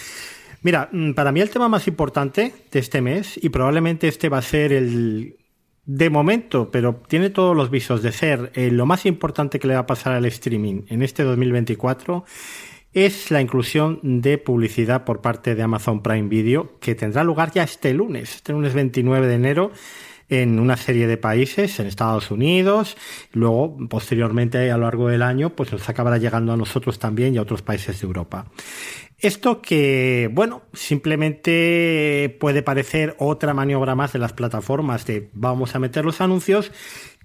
Mira, 0.63 0.89
mm, 0.93 1.15
para 1.15 1.33
mí 1.33 1.41
el 1.41 1.51
tema 1.51 1.69
más 1.69 1.89
importante 1.89 2.55
de 2.71 2.79
este 2.79 3.01
mes, 3.03 3.37
y 3.43 3.49
probablemente 3.49 4.07
este 4.07 4.29
va 4.29 4.39
a 4.39 4.43
ser 4.43 4.73
el 4.73 5.37
de 5.87 6.09
momento, 6.09 6.71
pero 6.71 7.03
tiene 7.09 7.31
todos 7.31 7.57
los 7.57 7.69
visos 7.69 8.01
de 8.01 8.13
ser 8.13 8.53
eh, 8.55 8.71
lo 8.71 8.87
más 8.87 9.07
importante 9.07 9.59
que 9.59 9.67
le 9.67 9.75
va 9.75 9.81
a 9.81 9.87
pasar 9.87 10.15
al 10.15 10.25
streaming 10.25 10.83
en 10.89 11.03
este 11.03 11.25
2024 11.25 12.25
es 12.95 13.31
la 13.31 13.41
inclusión 13.41 13.99
de 14.03 14.39
publicidad 14.39 15.05
por 15.05 15.21
parte 15.21 15.55
de 15.55 15.63
Amazon 15.63 16.03
Prime 16.03 16.29
Video, 16.29 16.79
que 16.79 16.95
tendrá 16.95 17.25
lugar 17.25 17.53
ya 17.53 17.65
este 17.65 17.93
lunes, 17.93 18.37
este 18.37 18.53
lunes 18.53 18.73
29 18.73 19.27
de 19.27 19.35
enero, 19.35 19.73
en 20.29 20.59
una 20.59 20.77
serie 20.77 21.07
de 21.07 21.19
países, 21.19 21.79
en 21.81 21.87
Estados 21.87 22.31
Unidos, 22.31 22.97
luego, 23.33 23.77
posteriormente, 23.89 24.71
a 24.71 24.77
lo 24.79 24.85
largo 24.85 25.09
del 25.09 25.23
año, 25.23 25.51
pues 25.51 25.71
nos 25.73 25.87
acabará 25.89 26.19
llegando 26.19 26.53
a 26.53 26.57
nosotros 26.57 26.99
también 26.99 27.35
y 27.35 27.39
a 27.39 27.43
otros 27.43 27.63
países 27.63 28.01
de 28.01 28.07
Europa. 28.07 28.47
Esto 29.19 29.63
que, 29.63 30.29
bueno, 30.33 30.63
simplemente 30.73 32.37
puede 32.41 32.63
parecer 32.63 33.15
otra 33.19 33.55
maniobra 33.55 33.95
más 33.95 34.13
de 34.13 34.19
las 34.19 34.33
plataformas 34.33 35.07
de 35.07 35.31
vamos 35.33 35.75
a 35.75 35.79
meter 35.79 36.05
los 36.05 36.21
anuncios 36.21 36.73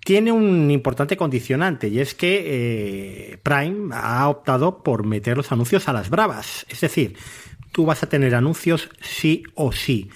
tiene 0.03 0.31
un 0.31 0.71
importante 0.71 1.17
condicionante 1.17 1.87
y 1.87 1.99
es 1.99 2.15
que 2.15 3.33
eh, 3.33 3.37
Prime 3.43 3.93
ha 3.93 4.27
optado 4.29 4.83
por 4.83 5.05
meter 5.05 5.37
los 5.37 5.51
anuncios 5.51 5.87
a 5.87 5.93
las 5.93 6.09
bravas. 6.09 6.65
Es 6.69 6.81
decir, 6.81 7.15
tú 7.71 7.85
vas 7.85 8.03
a 8.03 8.09
tener 8.09 8.35
anuncios 8.35 8.89
sí 9.01 9.43
o 9.55 9.71
sí. 9.71 10.09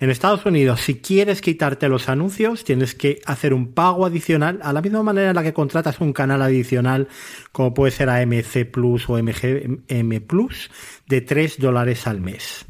En 0.00 0.08
Estados 0.08 0.46
Unidos, 0.46 0.80
si 0.80 0.94
quieres 0.94 1.42
quitarte 1.42 1.86
los 1.86 2.08
anuncios, 2.08 2.64
tienes 2.64 2.94
que 2.94 3.20
hacer 3.26 3.52
un 3.52 3.74
pago 3.74 4.06
adicional, 4.06 4.58
a 4.62 4.72
la 4.72 4.80
misma 4.80 5.02
manera 5.02 5.28
en 5.28 5.36
la 5.36 5.42
que 5.42 5.52
contratas 5.52 6.00
un 6.00 6.14
canal 6.14 6.40
adicional, 6.40 7.08
como 7.52 7.74
puede 7.74 7.92
ser 7.92 8.08
AMC 8.08 8.64
Plus 8.70 9.10
o 9.10 9.22
MGM 9.22 10.20
Plus, 10.26 10.70
de 11.06 11.20
3 11.20 11.58
dólares 11.58 12.06
al 12.06 12.22
mes. 12.22 12.64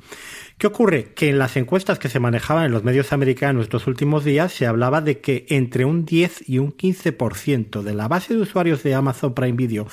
¿Qué 0.60 0.66
ocurre? 0.66 1.14
Que 1.14 1.30
en 1.30 1.38
las 1.38 1.56
encuestas 1.56 1.98
que 1.98 2.10
se 2.10 2.20
manejaban 2.20 2.66
en 2.66 2.72
los 2.72 2.84
medios 2.84 3.14
americanos 3.14 3.62
estos 3.62 3.86
últimos 3.86 4.24
días 4.24 4.52
se 4.52 4.66
hablaba 4.66 5.00
de 5.00 5.22
que 5.22 5.46
entre 5.48 5.86
un 5.86 6.04
10 6.04 6.50
y 6.50 6.58
un 6.58 6.76
15% 6.76 7.80
de 7.80 7.94
la 7.94 8.08
base 8.08 8.34
de 8.34 8.42
usuarios 8.42 8.82
de 8.82 8.94
Amazon 8.94 9.32
Prime 9.32 9.56
Video, 9.56 9.86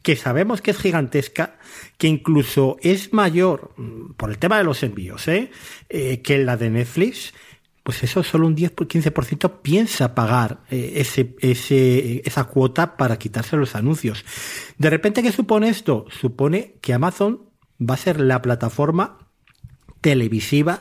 que 0.00 0.16
sabemos 0.16 0.62
que 0.62 0.70
es 0.70 0.78
gigantesca, 0.78 1.58
que 1.98 2.08
incluso 2.08 2.78
es 2.80 3.12
mayor 3.12 3.72
mm, 3.76 4.12
por 4.14 4.30
el 4.30 4.38
tema 4.38 4.56
de 4.56 4.64
los 4.64 4.82
envíos, 4.82 5.28
¿eh? 5.28 5.50
eh 5.90 6.22
que 6.22 6.38
la 6.38 6.56
de 6.56 6.70
Netflix, 6.70 7.34
pues 7.82 8.02
eso 8.02 8.22
solo 8.22 8.46
un 8.46 8.56
10-15% 8.56 9.60
piensa 9.60 10.14
pagar 10.14 10.60
eh, 10.70 10.94
ese, 10.96 12.22
esa 12.24 12.44
cuota 12.44 12.96
para 12.96 13.18
quitarse 13.18 13.58
los 13.58 13.74
anuncios. 13.74 14.24
De 14.78 14.88
repente, 14.88 15.22
¿qué 15.22 15.32
supone 15.32 15.68
esto? 15.68 16.06
Supone 16.08 16.76
que 16.80 16.94
Amazon 16.94 17.42
va 17.78 17.92
a 17.92 17.98
ser 17.98 18.20
la 18.20 18.40
plataforma 18.40 19.18
televisiva. 20.04 20.80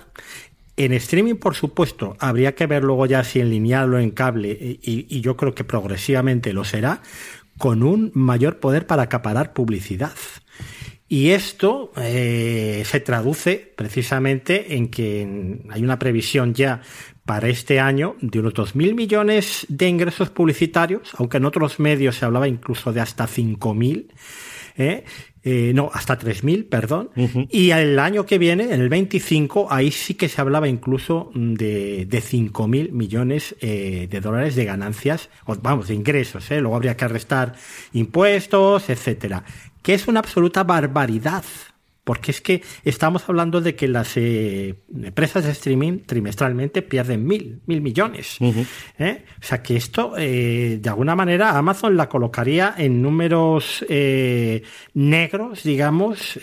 En 0.76 0.92
streaming, 0.92 1.36
por 1.36 1.56
supuesto, 1.56 2.18
habría 2.20 2.56
que 2.56 2.68
ver 2.68 2.84
luego 2.84 3.06
ya 3.06 3.24
si 3.24 3.40
en 3.40 3.52
lineal 3.52 3.94
o 3.94 3.98
en 3.98 4.12
cable, 4.12 4.50
y, 4.82 5.22
yo 5.22 5.38
creo 5.38 5.56
que 5.56 5.64
progresivamente 5.64 6.52
lo 6.52 6.66
será, 6.66 7.02
con 7.58 7.84
un 7.84 8.12
mayor 8.16 8.60
poder 8.60 8.86
para 8.86 9.04
acaparar 9.04 9.54
publicidad. 9.54 10.12
Y 11.08 11.30
esto 11.30 11.94
eh, 11.96 12.84
se 12.86 13.00
traduce 13.00 13.74
precisamente 13.78 14.76
en 14.76 14.90
que 14.90 15.62
hay 15.70 15.84
una 15.84 16.00
previsión 16.00 16.54
ya 16.54 16.82
para 17.24 17.48
este 17.48 17.80
año 17.80 18.18
de 18.20 18.40
unos 18.40 18.54
2.000 18.54 18.94
millones 18.94 19.66
de 19.70 19.88
ingresos 19.88 20.32
publicitarios, 20.32 21.12
aunque 21.18 21.38
en 21.38 21.46
otros 21.46 21.80
medios 21.80 22.18
se 22.18 22.26
hablaba 22.26 22.50
incluso 22.50 22.92
de 22.92 23.00
hasta 23.00 23.26
5.000. 23.26 24.08
¿eh? 24.76 25.06
Eh, 25.46 25.74
no, 25.76 25.90
hasta 25.94 26.18
3.000, 26.18 26.70
perdón. 26.70 27.10
Y 27.50 27.72
el 27.72 28.00
año 28.00 28.26
que 28.26 28.38
viene, 28.38 28.64
en 28.74 28.80
el 28.80 28.88
25, 28.88 29.68
ahí 29.70 29.92
sí 29.92 30.14
que 30.14 30.30
se 30.30 30.40
hablaba 30.40 30.70
incluso 30.70 31.32
de, 31.34 32.06
de 32.06 32.22
5.000 32.22 32.92
millones 32.92 33.56
eh, 33.60 34.08
de 34.10 34.22
dólares 34.22 34.56
de 34.56 34.64
ganancias, 34.64 35.30
o, 35.46 35.56
vamos, 35.56 35.90
de 35.90 35.96
ingresos, 35.96 36.50
¿eh? 36.50 36.62
luego 36.62 36.78
habría 36.78 36.96
que 36.96 37.08
restar 37.10 37.56
impuestos, 37.92 38.90
etcétera, 38.90 39.44
que 39.82 39.94
es 39.94 40.08
una 40.08 40.22
absoluta 40.22 40.64
barbaridad. 40.64 41.44
Porque 42.04 42.32
es 42.32 42.42
que 42.42 42.62
estamos 42.84 43.30
hablando 43.30 43.62
de 43.62 43.76
que 43.76 43.88
las 43.88 44.18
eh, 44.18 44.76
empresas 44.94 45.46
de 45.46 45.52
streaming 45.52 46.00
trimestralmente 46.06 46.82
pierden 46.82 47.26
mil, 47.26 47.62
mil 47.66 47.82
millones. 47.82 48.38
¿eh? 49.00 49.24
O 49.42 49.46
sea 49.46 49.64
que 49.64 49.78
esto, 49.78 50.16
eh, 50.18 50.80
de 50.82 50.90
alguna 50.90 51.16
manera, 51.16 51.58
Amazon 51.58 51.96
la 51.96 52.10
colocaría 52.10 52.76
en 52.78 53.02
números 53.02 53.86
negros, 54.94 55.64
digamos, 55.64 56.40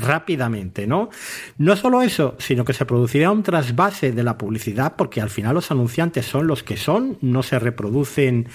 rápidamente, 0.00 0.86
¿no? 0.86 1.10
No 1.58 1.76
solo 1.76 2.02
eso, 2.02 2.36
sino 2.38 2.64
que 2.64 2.72
se 2.72 2.84
produciría 2.84 3.30
un 3.30 3.42
trasvase 3.42 4.10
de 4.12 4.22
la 4.24 4.36
publicidad, 4.36 4.96
porque 4.96 5.20
al 5.20 5.30
final 5.30 5.54
los 5.54 5.70
anunciantes 5.70 6.26
son 6.26 6.46
los 6.46 6.62
que 6.62 6.76
son, 6.76 7.18
no 7.20 7.42
se 7.42 7.58
reproducen 7.58 8.48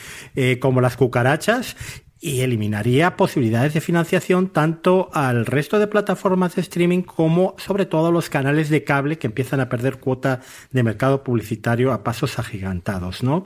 como 0.59 0.81
las 0.81 0.97
cucarachas, 0.97 1.75
y 2.23 2.39
eliminaría 2.39 3.17
posibilidades 3.17 3.73
de 3.73 3.81
financiación 3.81 4.47
tanto 4.47 5.09
al 5.13 5.45
resto 5.45 5.77
de 5.77 5.87
plataformas 5.87 6.55
de 6.55 6.61
streaming 6.61 7.01
como 7.01 7.53
sobre 7.57 7.85
todo 7.85 8.07
a 8.07 8.11
los 8.11 8.29
canales 8.29 8.69
de 8.69 8.85
cable 8.85 9.17
que 9.17 9.27
empiezan 9.27 9.59
a 9.59 9.67
perder 9.67 9.97
cuota 9.97 10.39
de 10.71 10.83
mercado 10.83 11.21
publicitario 11.21 11.91
a 11.91 12.01
pasos 12.05 12.39
agigantados, 12.39 13.23
¿no? 13.23 13.45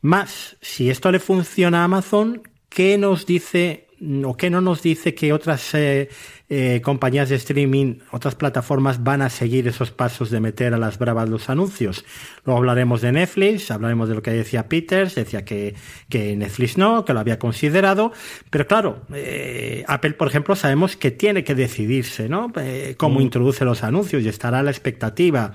Más, 0.00 0.56
si 0.62 0.88
esto 0.88 1.12
le 1.12 1.20
funciona 1.20 1.82
a 1.82 1.84
Amazon, 1.84 2.42
¿qué 2.70 2.96
nos 2.96 3.26
dice 3.26 3.86
o 4.24 4.36
qué 4.36 4.48
no 4.48 4.60
nos 4.60 4.82
dice 4.82 5.14
que 5.14 5.32
otras 5.32 5.74
eh, 5.74 6.08
eh, 6.48 6.80
compañías 6.82 7.28
de 7.28 7.36
streaming, 7.36 7.96
otras 8.10 8.34
plataformas 8.34 9.04
van 9.04 9.20
a 9.20 9.28
seguir 9.28 9.68
esos 9.68 9.90
pasos 9.90 10.30
de 10.30 10.40
meter 10.40 10.72
a 10.72 10.78
las 10.78 10.98
bravas 10.98 11.28
los 11.28 11.50
anuncios. 11.50 12.04
Luego 12.44 12.58
hablaremos 12.58 13.02
de 13.02 13.12
Netflix, 13.12 13.70
hablaremos 13.70 14.08
de 14.08 14.14
lo 14.14 14.22
que 14.22 14.30
decía 14.30 14.68
Peters, 14.68 15.14
decía 15.14 15.44
que, 15.44 15.74
que 16.08 16.34
Netflix 16.34 16.78
no, 16.78 17.04
que 17.04 17.12
lo 17.12 17.20
había 17.20 17.38
considerado, 17.38 18.12
pero 18.48 18.66
claro, 18.66 19.02
eh, 19.12 19.84
Apple, 19.86 20.12
por 20.12 20.28
ejemplo, 20.28 20.56
sabemos 20.56 20.96
que 20.96 21.10
tiene 21.10 21.44
que 21.44 21.54
decidirse, 21.54 22.28
¿no? 22.28 22.52
cómo 22.96 23.18
mm. 23.18 23.22
introduce 23.22 23.64
los 23.64 23.82
anuncios 23.82 24.22
y 24.22 24.28
estará 24.28 24.60
a 24.60 24.62
la 24.62 24.70
expectativa. 24.70 25.52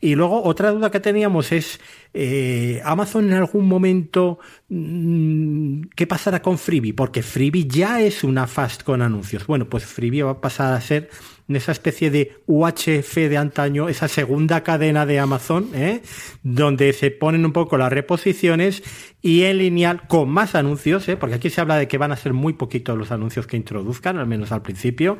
Y 0.00 0.14
luego 0.14 0.42
otra 0.42 0.70
duda 0.70 0.90
que 0.90 1.00
teníamos 1.00 1.52
es, 1.52 1.80
eh, 2.12 2.80
Amazon 2.84 3.28
en 3.28 3.34
algún 3.34 3.66
momento, 3.66 4.38
mm, 4.68 5.82
¿qué 5.94 6.06
pasará 6.06 6.42
con 6.42 6.58
Freebie? 6.58 6.92
Porque 6.92 7.22
Freebie 7.22 7.66
ya 7.66 8.00
es 8.00 8.22
una 8.22 8.46
fast 8.46 8.82
con 8.82 9.00
anuncios. 9.02 9.46
Bueno, 9.46 9.68
pues 9.68 9.86
Freebie 9.86 10.22
va 10.22 10.32
a 10.32 10.40
pasar 10.40 10.74
a 10.74 10.80
ser 10.80 11.08
en 11.48 11.56
esa 11.56 11.72
especie 11.72 12.10
de 12.10 12.36
UHF 12.46 13.14
de 13.14 13.36
antaño, 13.36 13.88
esa 13.88 14.08
segunda 14.08 14.62
cadena 14.62 15.06
de 15.06 15.18
Amazon, 15.18 15.70
¿eh? 15.74 16.02
donde 16.42 16.92
se 16.92 17.10
ponen 17.10 17.44
un 17.44 17.52
poco 17.52 17.78
las 17.78 17.92
reposiciones 17.92 18.82
y 19.22 19.44
en 19.44 19.58
lineal 19.58 20.06
con 20.06 20.28
más 20.28 20.54
anuncios, 20.54 21.08
¿eh? 21.08 21.16
porque 21.16 21.36
aquí 21.36 21.50
se 21.50 21.60
habla 21.60 21.76
de 21.76 21.88
que 21.88 21.98
van 21.98 22.12
a 22.12 22.16
ser 22.16 22.32
muy 22.32 22.52
poquitos 22.52 22.96
los 22.96 23.10
anuncios 23.10 23.46
que 23.46 23.56
introduzcan, 23.56 24.18
al 24.18 24.26
menos 24.26 24.52
al 24.52 24.62
principio, 24.62 25.18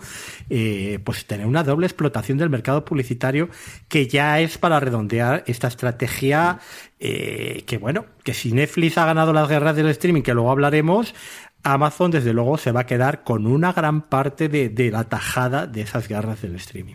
eh, 0.50 0.99
pues 1.04 1.26
tener 1.26 1.47
una 1.47 1.62
doble 1.62 1.87
explotación 1.87 2.38
del 2.38 2.50
mercado 2.50 2.85
publicitario 2.85 3.49
que 3.88 4.09
ya 4.09 4.40
es 4.40 4.59
para 4.59 4.80
redondear 4.80 5.45
esta 5.47 5.68
estrategia 5.68 6.61
eh, 6.99 7.64
que 7.66 7.76
bueno, 7.76 8.06
que 8.25 8.33
si 8.33 8.52
Netflix 8.52 8.97
ha 8.97 9.04
ganado 9.04 9.35
las 9.35 9.49
guerras 9.49 9.76
del 9.76 9.88
streaming, 9.88 10.23
que 10.23 10.33
luego 10.33 10.50
hablaremos, 10.50 11.14
Amazon 11.66 12.12
desde 12.12 12.32
luego 12.32 12.58
se 12.58 12.70
va 12.70 12.80
a 12.80 12.87
quedar 12.87 13.25
con 13.25 13.46
una 13.46 13.73
gran 13.73 14.02
parte 14.02 14.49
de, 14.49 14.90
la 14.90 15.04
tajada 15.04 15.66
de 15.66 15.80
esas 15.80 16.08
garras 16.08 16.40
del 16.42 16.54
streaming. 16.56 16.94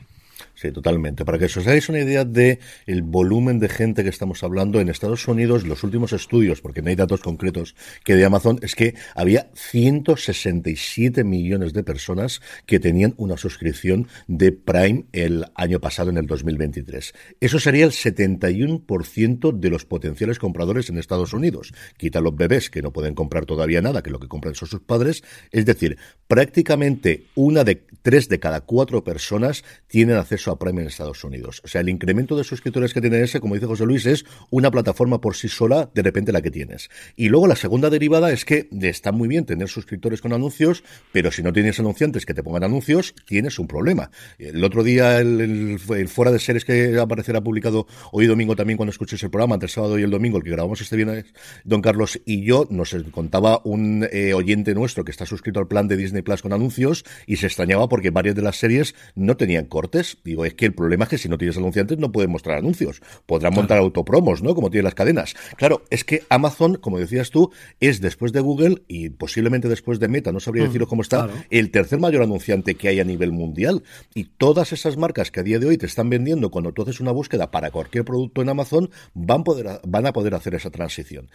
Sí, 0.62 0.72
totalmente. 0.72 1.26
Para 1.26 1.40
que 1.40 1.46
os 1.46 1.58
hagáis 1.58 1.90
una 1.90 2.02
idea 2.02 2.24
de 2.24 2.60
el 2.86 3.02
volumen 3.02 3.58
de 3.58 3.68
gente 3.68 4.04
que 4.04 4.10
estamos 4.10 4.44
hablando 4.44 4.80
en 4.80 4.90
Estados 4.90 5.28
Unidos, 5.28 5.66
los 5.66 5.84
últimos 5.84 6.14
estudios, 6.14 6.62
porque 6.62 6.84
no 6.84 6.90
hay 6.90 6.96
datos 6.96 7.22
concretos 7.22 7.76
que 8.04 8.16
de 8.16 8.26
Amazon, 8.26 8.60
es 8.62 8.76
que 8.76 8.94
había 9.16 9.50
167 9.56 11.24
millones 11.24 11.74
de 11.74 11.84
personas 11.84 12.42
que 12.68 12.80
tenían 12.80 13.16
una 13.18 13.38
suscripción 13.38 14.08
de 14.28 14.52
Prime 14.52 15.06
el 15.14 15.46
año 15.56 15.80
pasado, 15.80 16.12
en 16.12 16.18
el 16.18 16.28
2023. 16.28 17.14
Eso 17.40 17.60
sería 17.60 17.86
el 17.86 17.92
71% 17.92 19.60
de 19.60 19.70
los 19.72 19.86
potenciales 19.86 20.38
compradores 20.38 20.92
en 20.92 21.00
Estados 21.00 21.34
Unidos. 21.34 21.74
Quita 21.98 22.22
los 22.22 22.36
bebés 22.36 22.70
que 22.70 22.84
no 22.84 22.94
pueden 22.94 23.16
comprar 23.16 23.48
todavía 23.48 23.82
nada, 23.82 24.04
que 24.04 24.12
lo 24.12 24.20
que 24.20 24.28
compran 24.28 24.54
son 24.54 24.68
sus 24.68 24.82
padres. 24.82 25.24
Es 25.50 25.66
decir, 25.66 25.98
prácticamente 26.28 27.26
una 27.34 27.64
de 27.64 27.84
tres 28.02 28.30
de 28.30 28.40
cada 28.40 28.62
cuatro 28.62 29.04
personas 29.04 29.64
tienen 29.88 30.18
acceso 30.18 30.52
a 30.52 30.60
Prime 30.60 30.82
en 30.82 30.88
Estados 30.88 31.24
Unidos. 31.24 31.62
O 31.64 31.68
sea, 31.68 31.82
el 31.82 31.90
incremento 31.90 32.36
de 32.36 32.44
suscriptores 32.44 32.94
que 32.94 33.02
tiene 33.02 33.22
ese, 33.22 33.40
como 33.40 33.56
dice 33.56 33.68
José 33.68 33.86
Luis, 33.86 34.06
es 34.06 34.26
una 34.50 34.72
plataforma 34.72 35.22
por 35.22 35.36
sí 35.36 35.50
sola, 35.50 35.90
de 35.94 36.02
repente 36.02 36.32
la 36.32 36.42
que 36.42 36.52
tienes. 36.52 36.90
Y 37.16 37.30
luego 37.30 37.48
la 37.48 37.56
segunda 37.56 37.90
derivada 37.90 38.32
es 38.32 38.46
que 38.46 38.68
está 38.82 39.12
muy 39.12 39.28
bien 39.28 39.46
tener 39.46 39.68
suscriptores 39.68 40.22
con 40.22 40.34
anuncios, 40.34 40.84
pero 41.12 41.32
si 41.32 41.44
no 41.44 41.54
tienes 41.54 41.80
anunciantes 41.80 42.26
que 42.26 42.34
te 42.34 42.44
pongan 42.44 42.64
anuncios, 42.64 43.14
tienes 43.26 43.60
un 43.60 43.68
problema. 43.68 44.12
El 44.38 44.64
otro 44.64 44.84
día, 44.84 45.20
el, 45.20 45.80
fuera 45.80 46.32
de 46.32 46.40
series 46.40 46.66
que 46.66 46.98
aparecerá 47.00 47.42
publicado 47.42 47.88
hoy 48.12 48.28
domingo 48.28 48.56
también 48.56 48.78
cuando 48.78 48.92
escuches 48.92 49.22
el 49.24 49.30
programa, 49.30 49.56
entre 49.56 49.68
el 49.68 49.72
sábado 49.72 50.00
y 50.00 50.04
el 50.04 50.12
domingo, 50.12 50.38
el 50.38 50.44
que 50.44 50.52
grabamos 50.52 50.82
este 50.82 50.96
viernes, 50.96 51.26
don 51.64 51.82
Carlos 51.82 52.20
y 52.26 52.44
yo, 52.44 52.68
nos 52.70 52.96
contaba 53.12 53.62
un 53.64 54.08
eh, 54.12 54.34
oyente 54.34 54.74
nuestro 54.74 55.04
que 55.04 55.12
está 55.12 55.26
suscrito 55.26 55.60
al 55.60 55.68
plan 55.68 55.88
de 55.88 55.98
Disney 55.98 56.22
Plus 56.22 56.42
con 56.42 56.54
anuncios 56.54 57.04
y 57.26 57.38
se 57.38 57.48
extrañaba 57.48 57.88
porque 57.92 58.10
varias 58.10 58.36
de 58.36 58.42
las 58.42 58.56
series 58.56 58.96
no 59.16 59.36
tenían 59.36 59.66
cortes. 59.66 60.18
Digo, 60.24 60.46
es 60.46 60.54
que 60.54 60.66
el 60.66 60.74
problema 60.74 61.04
es 61.04 61.10
que 61.10 61.18
si 61.18 61.28
no 61.28 61.38
tienes 61.38 61.58
anunciantes 61.58 61.98
no 61.98 62.10
pueden 62.10 62.32
mostrar 62.32 62.58
anuncios. 62.58 63.02
Podrán 63.26 63.54
montar 63.54 63.80
autopromos, 63.80 64.42
¿no? 64.42 64.56
Como 64.56 64.72
tienen 64.72 64.86
las 64.86 64.96
cadenas. 64.96 65.36
Claro, 65.58 65.84
es 65.90 66.06
que 66.06 66.24
Amazon, 66.30 66.76
como 66.76 67.00
decías 67.00 67.32
tú, 67.32 67.52
es 67.82 68.00
después 68.00 68.32
de 68.32 68.40
Google 68.40 68.84
y 68.88 69.10
posiblemente 69.10 69.68
después 69.68 70.00
de 70.00 70.08
Meta, 70.08 70.32
no 70.32 70.40
sabría 70.40 70.64
mm, 70.64 70.68
deciros 70.68 70.88
cómo 70.88 71.02
está, 71.02 71.30
el 71.50 71.70
tercer 71.70 72.00
mayor 72.00 72.24
anunciante 72.24 72.76
que 72.76 72.88
hay 72.88 73.02
a 73.02 73.04
nivel 73.04 73.34
mundial. 73.34 73.84
Y 74.16 74.24
todas 74.38 74.72
esas 74.72 74.96
marcas 74.96 75.30
que 75.30 75.42
a 75.42 75.44
día 75.44 75.60
de 75.60 75.66
hoy 75.66 75.78
te 75.78 75.88
están 75.88 76.10
vendiendo 76.10 76.50
cuando 76.50 76.72
tú 76.72 76.84
haces 76.84 77.02
una 77.02 77.12
búsqueda 77.12 77.52
para 77.52 77.72
cualquier 77.72 78.06
producto 78.06 78.42
en 78.42 78.48
Amazon, 78.48 78.90
van, 79.14 79.44
poder, 79.44 79.82
van 79.86 80.06
a 80.06 80.14
poder 80.14 80.34
hacer 80.34 80.56
esa 80.56 80.70
transición. 80.70 81.28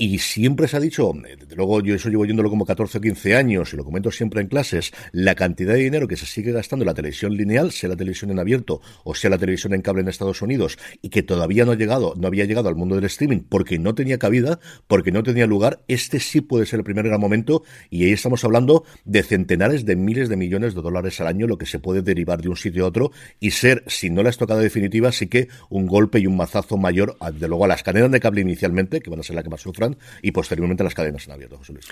Y 0.00 0.20
siempre 0.20 0.68
se 0.68 0.76
ha 0.76 0.80
dicho, 0.80 1.12
desde 1.12 1.56
luego 1.56 1.82
yo 1.82 1.92
eso 1.96 2.08
llevo 2.08 2.24
yéndolo 2.24 2.50
como 2.50 2.64
14 2.64 2.98
o 2.98 3.00
15 3.00 3.34
años 3.34 3.74
y 3.74 3.76
lo 3.76 3.84
comento 3.84 4.12
siempre 4.12 4.40
en 4.40 4.46
clases, 4.46 4.92
la 5.10 5.34
cantidad 5.34 5.74
de 5.74 5.80
dinero 5.88 6.08
que 6.08 6.16
se 6.16 6.26
sigue 6.26 6.52
gastando 6.52 6.84
en 6.84 6.88
la 6.88 6.94
televisión 6.94 7.36
lineal, 7.36 7.72
sea 7.72 7.88
la 7.88 7.96
televisión 7.96 8.30
en 8.30 8.38
abierto 8.38 8.80
o 9.04 9.14
sea 9.14 9.30
la 9.30 9.38
televisión 9.38 9.74
en 9.74 9.82
cable 9.82 10.02
en 10.02 10.08
Estados 10.08 10.42
Unidos, 10.42 10.78
y 11.02 11.08
que 11.08 11.22
todavía 11.22 11.64
no 11.64 11.72
ha 11.72 11.76
llegado, 11.76 12.14
no 12.16 12.26
había 12.26 12.44
llegado 12.44 12.68
al 12.68 12.76
mundo 12.76 12.94
del 12.94 13.04
streaming 13.04 13.40
porque 13.48 13.78
no 13.78 13.94
tenía 13.94 14.18
cabida, 14.18 14.60
porque 14.86 15.12
no 15.12 15.22
tenía 15.22 15.46
lugar, 15.46 15.80
este 15.88 16.20
sí 16.20 16.40
puede 16.40 16.66
ser 16.66 16.80
el 16.80 16.84
primer 16.84 17.06
gran 17.06 17.20
momento, 17.20 17.62
y 17.90 18.04
ahí 18.04 18.12
estamos 18.12 18.44
hablando 18.44 18.84
de 19.04 19.22
centenares 19.22 19.84
de 19.84 19.96
miles 19.96 20.28
de 20.28 20.36
millones 20.36 20.74
de 20.74 20.82
dólares 20.82 21.20
al 21.20 21.26
año, 21.26 21.46
lo 21.46 21.58
que 21.58 21.66
se 21.66 21.78
puede 21.78 22.02
derivar 22.02 22.42
de 22.42 22.48
un 22.48 22.56
sitio 22.56 22.84
a 22.84 22.88
otro, 22.88 23.12
y 23.40 23.52
ser, 23.52 23.84
si 23.86 24.10
no 24.10 24.22
la 24.22 24.30
estocada 24.30 24.60
definitiva, 24.60 25.12
sí 25.12 25.26
que 25.26 25.48
un 25.70 25.86
golpe 25.86 26.18
y 26.18 26.26
un 26.26 26.36
mazazo 26.36 26.76
mayor, 26.76 27.16
de 27.32 27.48
luego 27.48 27.64
a 27.64 27.68
las 27.68 27.82
cadenas 27.82 28.10
de 28.10 28.20
cable 28.20 28.40
inicialmente, 28.40 29.00
que 29.00 29.10
van 29.10 29.20
a 29.20 29.22
ser 29.22 29.34
las 29.34 29.44
que 29.44 29.50
más 29.50 29.60
sufran, 29.60 29.96
y 30.22 30.32
posteriormente 30.32 30.84
las 30.84 30.94
cadenas 30.94 31.26
en 31.26 31.32
abierto, 31.32 31.58
José 31.58 31.72
Luis. 31.72 31.86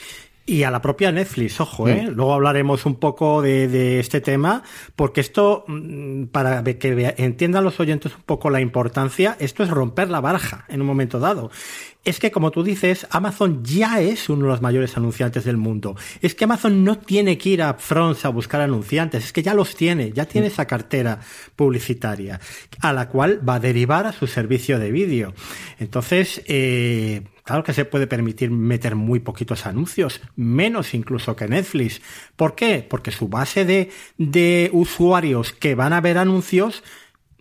Y 0.48 0.62
a 0.62 0.70
la 0.70 0.80
propia 0.80 1.10
Netflix, 1.10 1.60
ojo, 1.60 1.88
¿eh? 1.88 2.06
Mm. 2.08 2.14
Luego 2.14 2.32
hablaremos 2.32 2.86
un 2.86 2.94
poco 2.94 3.42
de, 3.42 3.98
este 3.98 4.20
tema, 4.20 4.62
porque 4.94 5.20
esto, 5.20 5.64
mm, 5.66 6.26
para 6.26 6.62
que 6.62 7.14
entiendan 7.18 7.64
los 7.64 7.80
oyentes 7.80 8.14
un 8.14 8.22
poco 8.22 8.48
la 8.48 8.60
importancia, 8.60 9.36
esto 9.40 9.64
es 9.64 9.70
romper 9.70 10.08
la 10.08 10.20
baraja 10.20 10.64
en 10.68 10.80
un 10.80 10.86
momento 10.86 11.18
dado 11.18 11.50
es 12.06 12.20
que, 12.20 12.30
como 12.30 12.52
tú 12.52 12.62
dices, 12.62 13.06
Amazon 13.10 13.64
ya 13.64 14.00
es 14.00 14.28
uno 14.28 14.44
de 14.44 14.52
los 14.52 14.62
mayores 14.62 14.96
anunciantes 14.96 15.44
del 15.44 15.56
mundo. 15.56 15.96
Es 16.22 16.36
que 16.36 16.44
Amazon 16.44 16.84
no 16.84 16.98
tiene 16.98 17.36
que 17.36 17.48
ir 17.50 17.62
a 17.62 17.74
France 17.74 18.24
a 18.26 18.30
buscar 18.30 18.60
anunciantes, 18.60 19.24
es 19.24 19.32
que 19.32 19.42
ya 19.42 19.54
los 19.54 19.74
tiene, 19.74 20.12
ya 20.12 20.24
tiene 20.24 20.46
esa 20.46 20.66
cartera 20.66 21.18
publicitaria, 21.56 22.40
a 22.80 22.92
la 22.92 23.08
cual 23.08 23.46
va 23.46 23.56
a 23.56 23.60
derivar 23.60 24.06
a 24.06 24.12
su 24.12 24.28
servicio 24.28 24.78
de 24.78 24.92
vídeo. 24.92 25.34
Entonces, 25.80 26.42
eh, 26.46 27.24
Claro 27.46 27.62
que 27.62 27.72
se 27.72 27.84
puede 27.84 28.08
permitir 28.08 28.50
meter 28.50 28.96
muy 28.96 29.20
poquitos 29.20 29.66
anuncios, 29.66 30.20
menos 30.34 30.94
incluso 30.94 31.36
que 31.36 31.46
Netflix. 31.46 32.02
¿Por 32.34 32.56
qué? 32.56 32.84
Porque 32.90 33.12
su 33.12 33.28
base 33.28 33.64
de, 33.64 33.92
de 34.18 34.68
usuarios 34.72 35.52
que 35.52 35.76
van 35.76 35.92
a 35.92 36.00
ver 36.00 36.18
anuncios 36.18 36.82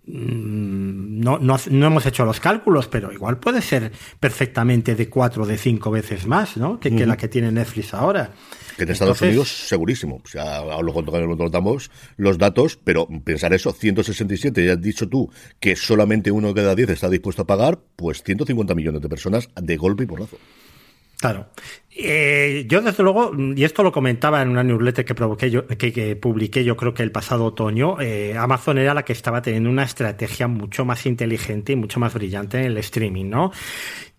no, 0.07 1.39
no, 1.39 1.57
no, 1.71 1.87
hemos 1.87 2.05
hecho 2.05 2.25
los 2.25 2.39
cálculos, 2.39 2.87
pero 2.87 3.11
igual 3.11 3.37
puede 3.37 3.61
ser 3.61 3.91
perfectamente 4.19 4.95
de 4.95 5.09
cuatro 5.09 5.43
o 5.43 5.45
de 5.45 5.57
cinco 5.57 5.89
veces 5.89 6.27
más, 6.27 6.57
¿no? 6.57 6.79
Que, 6.79 6.95
que 6.95 7.05
la 7.05 7.17
que 7.17 7.27
tiene 7.27 7.51
Netflix 7.51 7.93
ahora. 7.93 8.31
Que 8.77 8.83
en 8.83 8.89
Estados 8.89 9.21
Unidos, 9.21 9.49
segurísimo. 9.49 10.21
O 10.23 10.27
sea, 10.27 10.61
lo 10.81 10.93
contamos 10.93 11.89
los 12.17 12.37
datos, 12.37 12.77
pero 12.83 13.07
pensar 13.23 13.53
eso, 13.53 13.71
167, 13.71 14.65
ya 14.65 14.73
has 14.73 14.81
dicho 14.81 15.07
tú 15.07 15.29
que 15.59 15.75
solamente 15.75 16.29
uno 16.31 16.49
de 16.49 16.61
cada 16.61 16.75
diez 16.75 16.89
está 16.89 17.09
dispuesto 17.09 17.43
a 17.43 17.47
pagar, 17.47 17.79
pues 17.95 18.21
150 18.21 18.75
millones 18.75 19.01
de 19.01 19.09
personas 19.09 19.49
de 19.55 19.77
golpe 19.77 20.03
y 20.03 20.07
porrazo. 20.07 20.37
Claro. 21.19 21.47
Eh, 21.97 22.65
yo, 22.67 22.81
desde 22.81 23.03
luego, 23.03 23.31
y 23.55 23.63
esto 23.63 23.81
lo 23.81 23.91
comentaba 23.91 24.41
en 24.41 24.49
una 24.49 24.63
newsletter 24.63 25.05
que, 25.05 25.15
provoqué 25.15 25.49
yo, 25.49 25.65
que, 25.65 26.15
publiqué 26.17 26.65
yo 26.65 26.75
creo 26.75 26.93
que 26.93 27.03
el 27.03 27.11
pasado 27.11 27.45
otoño, 27.45 28.01
eh, 28.01 28.37
Amazon 28.37 28.77
era 28.77 28.93
la 28.93 29.05
que 29.05 29.13
estaba 29.13 29.41
teniendo 29.41 29.69
una 29.69 29.83
estrategia 29.83 30.47
mucho 30.47 30.83
más 30.83 31.05
inteligente 31.05 31.71
y 31.71 31.77
mucho 31.77 32.01
más 32.01 32.13
brillante 32.13 32.59
en 32.59 32.65
el 32.65 32.77
streaming, 32.79 33.29
¿no? 33.29 33.51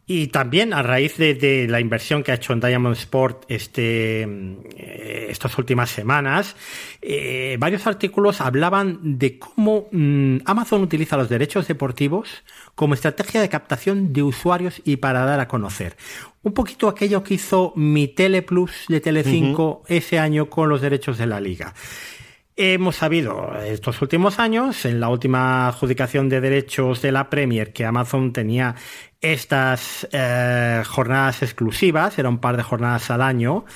Y 0.09 0.29
también 0.29 0.73
a 0.73 0.85
raíz 0.85 1.17
de, 1.17 1.67
la 1.69 1.81
inversión 1.81 2.23
que 2.23 2.31
ha 2.31 2.37
hecho 2.37 2.53
en 2.53 2.61
Diamond 2.61 2.97
Sport 2.97 3.45
este, 3.49 4.23
eh, 4.23 5.27
estas 5.31 5.59
últimas 5.59 5.91
semanas, 5.91 6.55
eh, 7.03 7.57
varios 7.59 7.89
artículos 7.89 8.41
hablaban 8.41 9.19
de 9.19 9.41
cómo 9.41 9.89
mm, 9.91 10.39
Amazon 10.45 10.83
utiliza 10.83 11.17
los 11.17 11.29
derechos 11.29 11.67
deportivos 11.67 12.45
como 12.77 12.95
estrategia 12.95 13.41
de 13.41 13.49
captación 13.49 14.13
de 14.13 14.23
usuarios 14.23 14.81
y 14.85 14.99
para 14.99 15.25
dar 15.25 15.41
a 15.41 15.49
conocer. 15.49 15.97
Un 16.45 16.53
poquito 16.53 16.87
aquello 16.87 17.25
que 17.25 17.35
hizo 17.35 17.73
mi 17.75 18.07
Teleplus 18.07 18.85
de 18.87 19.01
Telecinco 19.01 19.83
ese 19.89 20.21
año 20.21 20.49
con 20.49 20.69
los 20.69 20.81
derechos 20.83 21.19
de 21.19 21.27
la 21.27 21.41
liga. 21.41 21.75
Hemos 22.59 22.97
sabido 22.97 23.53
estos 23.67 24.01
últimos 24.01 24.39
años, 24.39 24.87
en 24.87 24.99
la 24.99 25.11
última 25.11 25.69
adjudicación 25.69 26.31
de 26.31 26.41
derechos 26.41 27.03
de 27.03 27.13
la 27.13 27.29
Premier, 27.29 27.75
que 27.75 27.85
Amazon 27.85 28.33
tenía 28.33 28.75
estas 29.21 30.09
eh, 30.11 30.83
jornadas 30.87 31.43
exclusivas, 31.43 32.19
era 32.19 32.31
un 32.31 32.39
par 32.39 32.57
de 32.57 32.63
jornadas 32.63 33.11
al 33.11 33.21
año, 33.21 33.67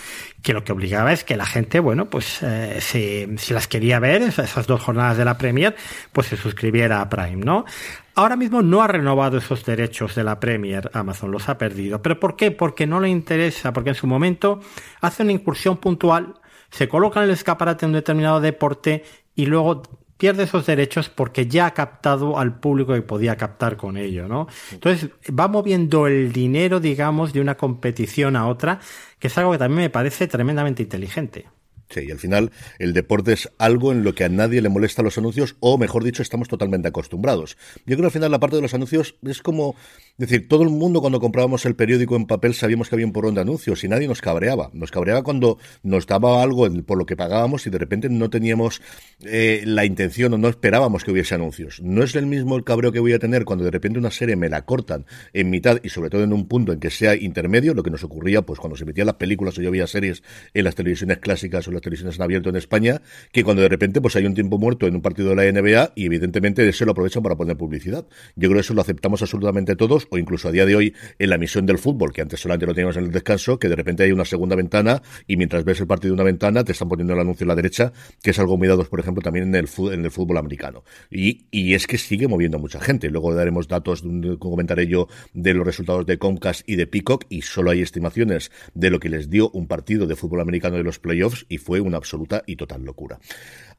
que 0.43 0.55
lo 0.55 0.65
que 0.65 0.73
obligaba 0.73 1.13
es 1.13 1.25
que 1.25 1.37
la 1.37 1.45
gente, 1.45 1.79
bueno, 1.79 2.09
pues 2.09 2.39
eh, 2.43 2.79
si, 2.81 3.53
las 3.53 3.69
quería 3.69 3.99
ver, 3.99 4.23
esas 4.23 4.67
dos 4.67 4.81
jornadas 4.81 5.19
de 5.19 5.27
la 5.27 5.37
Premier, 5.37 5.77
pues 6.13 6.29
se 6.29 6.39
suscribiera 6.39 7.03
a 7.03 7.11
Prime, 7.11 7.45
¿no? 7.45 7.67
Ahora 8.15 8.37
mismo 8.37 8.63
no 8.63 8.81
ha 8.81 8.87
renovado 8.87 9.37
esos 9.37 9.63
derechos 9.63 10.15
de 10.15 10.25
la 10.25 10.41
Premier, 10.41 10.91
Amazon 10.95 11.31
los 11.31 11.51
ha 11.51 11.59
perdido. 11.59 12.01
¿Pero 12.01 12.19
por 12.19 12.35
qué? 12.35 12.51
Porque 12.51 12.87
no 12.87 12.99
le 12.99 13.11
interesa, 13.11 13.75
porque 13.75 13.91
en 13.91 13.95
su 13.95 14.07
momento 14.07 14.61
hace 15.03 15.23
una 15.23 15.33
incursión 15.33 15.77
puntual 15.77 16.40
se 16.71 16.89
coloca 16.89 17.21
en 17.21 17.25
el 17.25 17.31
escaparate 17.31 17.87
un 17.87 17.93
determinado 17.93 18.41
deporte 18.41 19.05
y 19.35 19.47
luego 19.47 19.83
pierde 20.21 20.43
esos 20.43 20.67
derechos 20.67 21.09
porque 21.09 21.47
ya 21.47 21.67
ha 21.67 21.75
captado 21.75 22.39
al 22.39 22.61
público 22.61 22.93
que 22.93 23.01
podía 23.01 23.37
captar 23.37 23.79
con 23.79 23.97
ello, 23.97 24.29
¿no? 24.29 24.49
Entonces 24.71 25.11
va 25.29 25.49
moviendo 25.49 26.07
el 26.07 26.31
dinero, 26.31 26.79
digamos, 26.79 27.33
de 27.33 27.41
una 27.41 27.57
competición 27.57 28.37
a 28.37 28.47
otra, 28.47 28.81
que 29.19 29.29
es 29.29 29.39
algo 29.39 29.53
que 29.53 29.59
también 29.59 29.81
me 29.81 29.91
parece 29.91 30.29
tremendamente 30.29 30.83
inteligente. 30.83 31.47
Sí, 31.91 32.05
y 32.07 32.11
al 32.13 32.19
final 32.19 32.53
el 32.79 32.93
deporte 32.93 33.33
es 33.33 33.51
algo 33.59 33.91
en 33.91 34.05
lo 34.05 34.15
que 34.15 34.23
a 34.23 34.29
nadie 34.29 34.63
le 34.63 34.69
molesta 34.69 35.03
los 35.03 35.19
anuncios, 35.19 35.57
o 35.59 35.77
mejor 35.77 36.05
dicho, 36.05 36.23
estamos 36.23 36.47
totalmente 36.49 36.87
acostumbrados. 36.87 37.57
Yo 37.79 37.97
creo 37.97 38.01
que 38.01 38.05
al 38.05 38.13
final 38.13 38.31
la 38.31 38.39
parte 38.39 38.57
de 38.57 38.63
los 38.63 38.75
anuncios 38.75 39.17
es 39.23 39.43
como 39.43 39.75
es 40.19 40.29
decir, 40.29 40.49
todo 40.49 40.63
el 40.63 40.69
mundo 40.69 41.01
cuando 41.01 41.19
comprábamos 41.19 41.65
el 41.65 41.75
periódico 41.75 42.15
en 42.15 42.27
papel 42.27 42.55
sabíamos 42.55 42.89
que 42.89 42.95
había 42.95 43.07
un 43.07 43.13
porrón 43.13 43.35
de 43.35 43.41
anuncios 43.41 43.83
y 43.85 43.89
nadie 43.89 44.07
nos 44.07 44.21
cabreaba. 44.21 44.71
Nos 44.75 44.91
cabreaba 44.91 45.23
cuando 45.23 45.59
nos 45.83 46.07
daba 46.07 46.43
algo 46.43 46.69
por 46.83 46.99
lo 46.99 47.07
que 47.07 47.17
pagábamos 47.17 47.67
y 47.67 47.71
de 47.71 47.79
repente 47.79 48.09
no 48.11 48.29
teníamos 48.29 48.83
eh, 49.25 49.63
la 49.65 49.85
intención 49.85 50.35
o 50.35 50.39
no 50.39 50.49
esperábamos 50.49 51.05
que 51.05 51.13
hubiese 51.13 51.35
anuncios. 51.35 51.81
No 51.83 52.03
es 52.03 52.15
el 52.17 52.27
mismo 52.27 52.57
el 52.57 52.65
cabreo 52.65 52.93
que 52.93 53.01
voy 53.01 53.15
a 53.15 53.19
tener 53.19 53.45
cuando 53.45 53.65
de 53.65 53.71
repente 53.71 53.99
una 53.99 54.11
serie 54.11 54.37
me 54.37 54.49
la 54.49 54.67
cortan 54.67 55.07
en 55.33 55.49
mitad 55.49 55.79
y 55.83 55.89
sobre 55.89 56.11
todo 56.11 56.23
en 56.23 56.33
un 56.33 56.47
punto 56.47 56.73
en 56.73 56.81
que 56.81 56.91
sea 56.91 57.17
intermedio, 57.17 57.73
lo 57.73 57.83
que 57.83 57.91
nos 57.91 58.05
ocurría 58.05 58.43
pues 58.43 58.61
cuando 58.61 58.77
se 58.77 58.85
emitían 58.85 59.07
las 59.07 59.17
películas 59.17 59.57
o 59.59 59.63
yo 59.63 59.71
veía 59.71 59.87
series 59.87 60.23
en 60.53 60.65
las 60.65 60.75
televisiones 60.75 61.19
clásicas 61.19 61.67
o 61.69 61.73
las 61.73 61.83
televisiones 61.83 62.17
en 62.17 62.23
abierto 62.23 62.51
en 62.51 62.57
España, 62.57 63.01
que 63.33 63.43
cuando 63.43 63.63
de 63.63 63.69
repente 63.69 64.01
pues 64.01 64.17
hay 64.17 64.27
un 64.27 64.35
tiempo 64.35 64.59
muerto 64.59 64.87
en 64.87 64.95
un 64.95 65.03
partido 65.03 65.31
de 65.31 65.37
la 65.37 65.61
NBA 65.61 65.93
y 65.95 66.07
evidentemente 66.07 66.69
eso 66.69 66.85
lo 66.85 66.93
aprovechan 66.93 67.23
para 67.23 67.37
poner 67.37 67.57
publicidad. 67.57 68.07
Yo 68.37 68.49
creo 68.49 68.55
que 68.55 68.61
eso 68.61 68.75
lo 68.75 68.83
aceptamos 68.83 69.23
absolutamente 69.23 69.77
todos 69.77 70.00
o 70.11 70.19
incluso 70.19 70.49
a 70.49 70.53
día 70.53 70.67
de 70.67 70.77
hoy 70.77 70.95
en 71.19 71.31
la 71.31 71.39
misión 71.39 71.67
del 71.67 71.79
fútbol, 71.79 72.13
que 72.13 72.23
antes 72.23 72.41
solamente 72.41 72.67
lo 72.67 72.75
teníamos 72.75 72.97
en 72.97 73.05
el 73.05 73.11
descanso, 73.11 73.59
que 73.59 73.69
de 73.69 73.77
repente 73.77 74.03
hay 74.05 74.13
una 74.13 74.25
segunda 74.25 74.57
ventana 74.57 75.03
y 75.27 75.37
mientras 75.37 75.65
ves 75.65 75.81
el 75.81 75.87
partido 75.87 76.15
de 76.15 76.15
una 76.15 76.25
ventana 76.25 76.65
te 76.65 76.73
están 76.73 76.89
poniendo 76.89 77.15
el 77.15 77.21
anuncio 77.21 77.45
a 77.45 77.49
la 77.49 77.55
derecha, 77.55 77.93
que 78.23 78.31
es 78.31 78.39
algo 78.39 78.57
muy 78.57 78.69
dado, 78.69 78.85
por 78.85 79.01
ejemplo, 79.01 79.23
también 79.23 79.49
en 79.49 79.55
el, 79.55 79.69
en 79.93 80.05
el 80.05 80.11
fútbol 80.11 80.39
americano. 80.39 80.85
Y, 81.11 81.47
y 81.51 81.75
es 81.75 81.87
que 81.87 81.99
sigue 81.99 82.29
moviendo 82.29 82.59
a 82.59 82.61
mucha 82.61 82.81
gente. 82.81 83.11
Luego 83.11 83.35
daremos 83.35 83.69
datos, 83.69 84.03
comentaré 84.39 84.87
yo, 84.87 85.09
de 85.33 85.55
los 85.55 85.67
resultados 85.67 86.07
de 86.07 86.19
Comcast 86.19 86.69
y 86.69 86.77
de 86.77 86.87
Peacock 86.87 87.25
y 87.29 87.43
solo 87.43 87.71
hay 87.71 87.83
estimaciones 87.83 88.51
de 88.75 88.91
lo 88.91 89.01
que 89.01 89.09
les 89.09 89.31
dio 89.31 89.51
un 89.51 89.67
partido 89.67 90.07
de 90.07 90.17
fútbol 90.17 90.41
americano 90.41 90.77
de 90.77 90.85
los 90.85 90.99
playoffs 90.99 91.47
y 91.49 91.59
fue 91.59 91.81
una 91.81 91.97
absoluta 91.97 92.43
y 92.47 92.57
total 92.57 92.85
locura. 92.85 93.19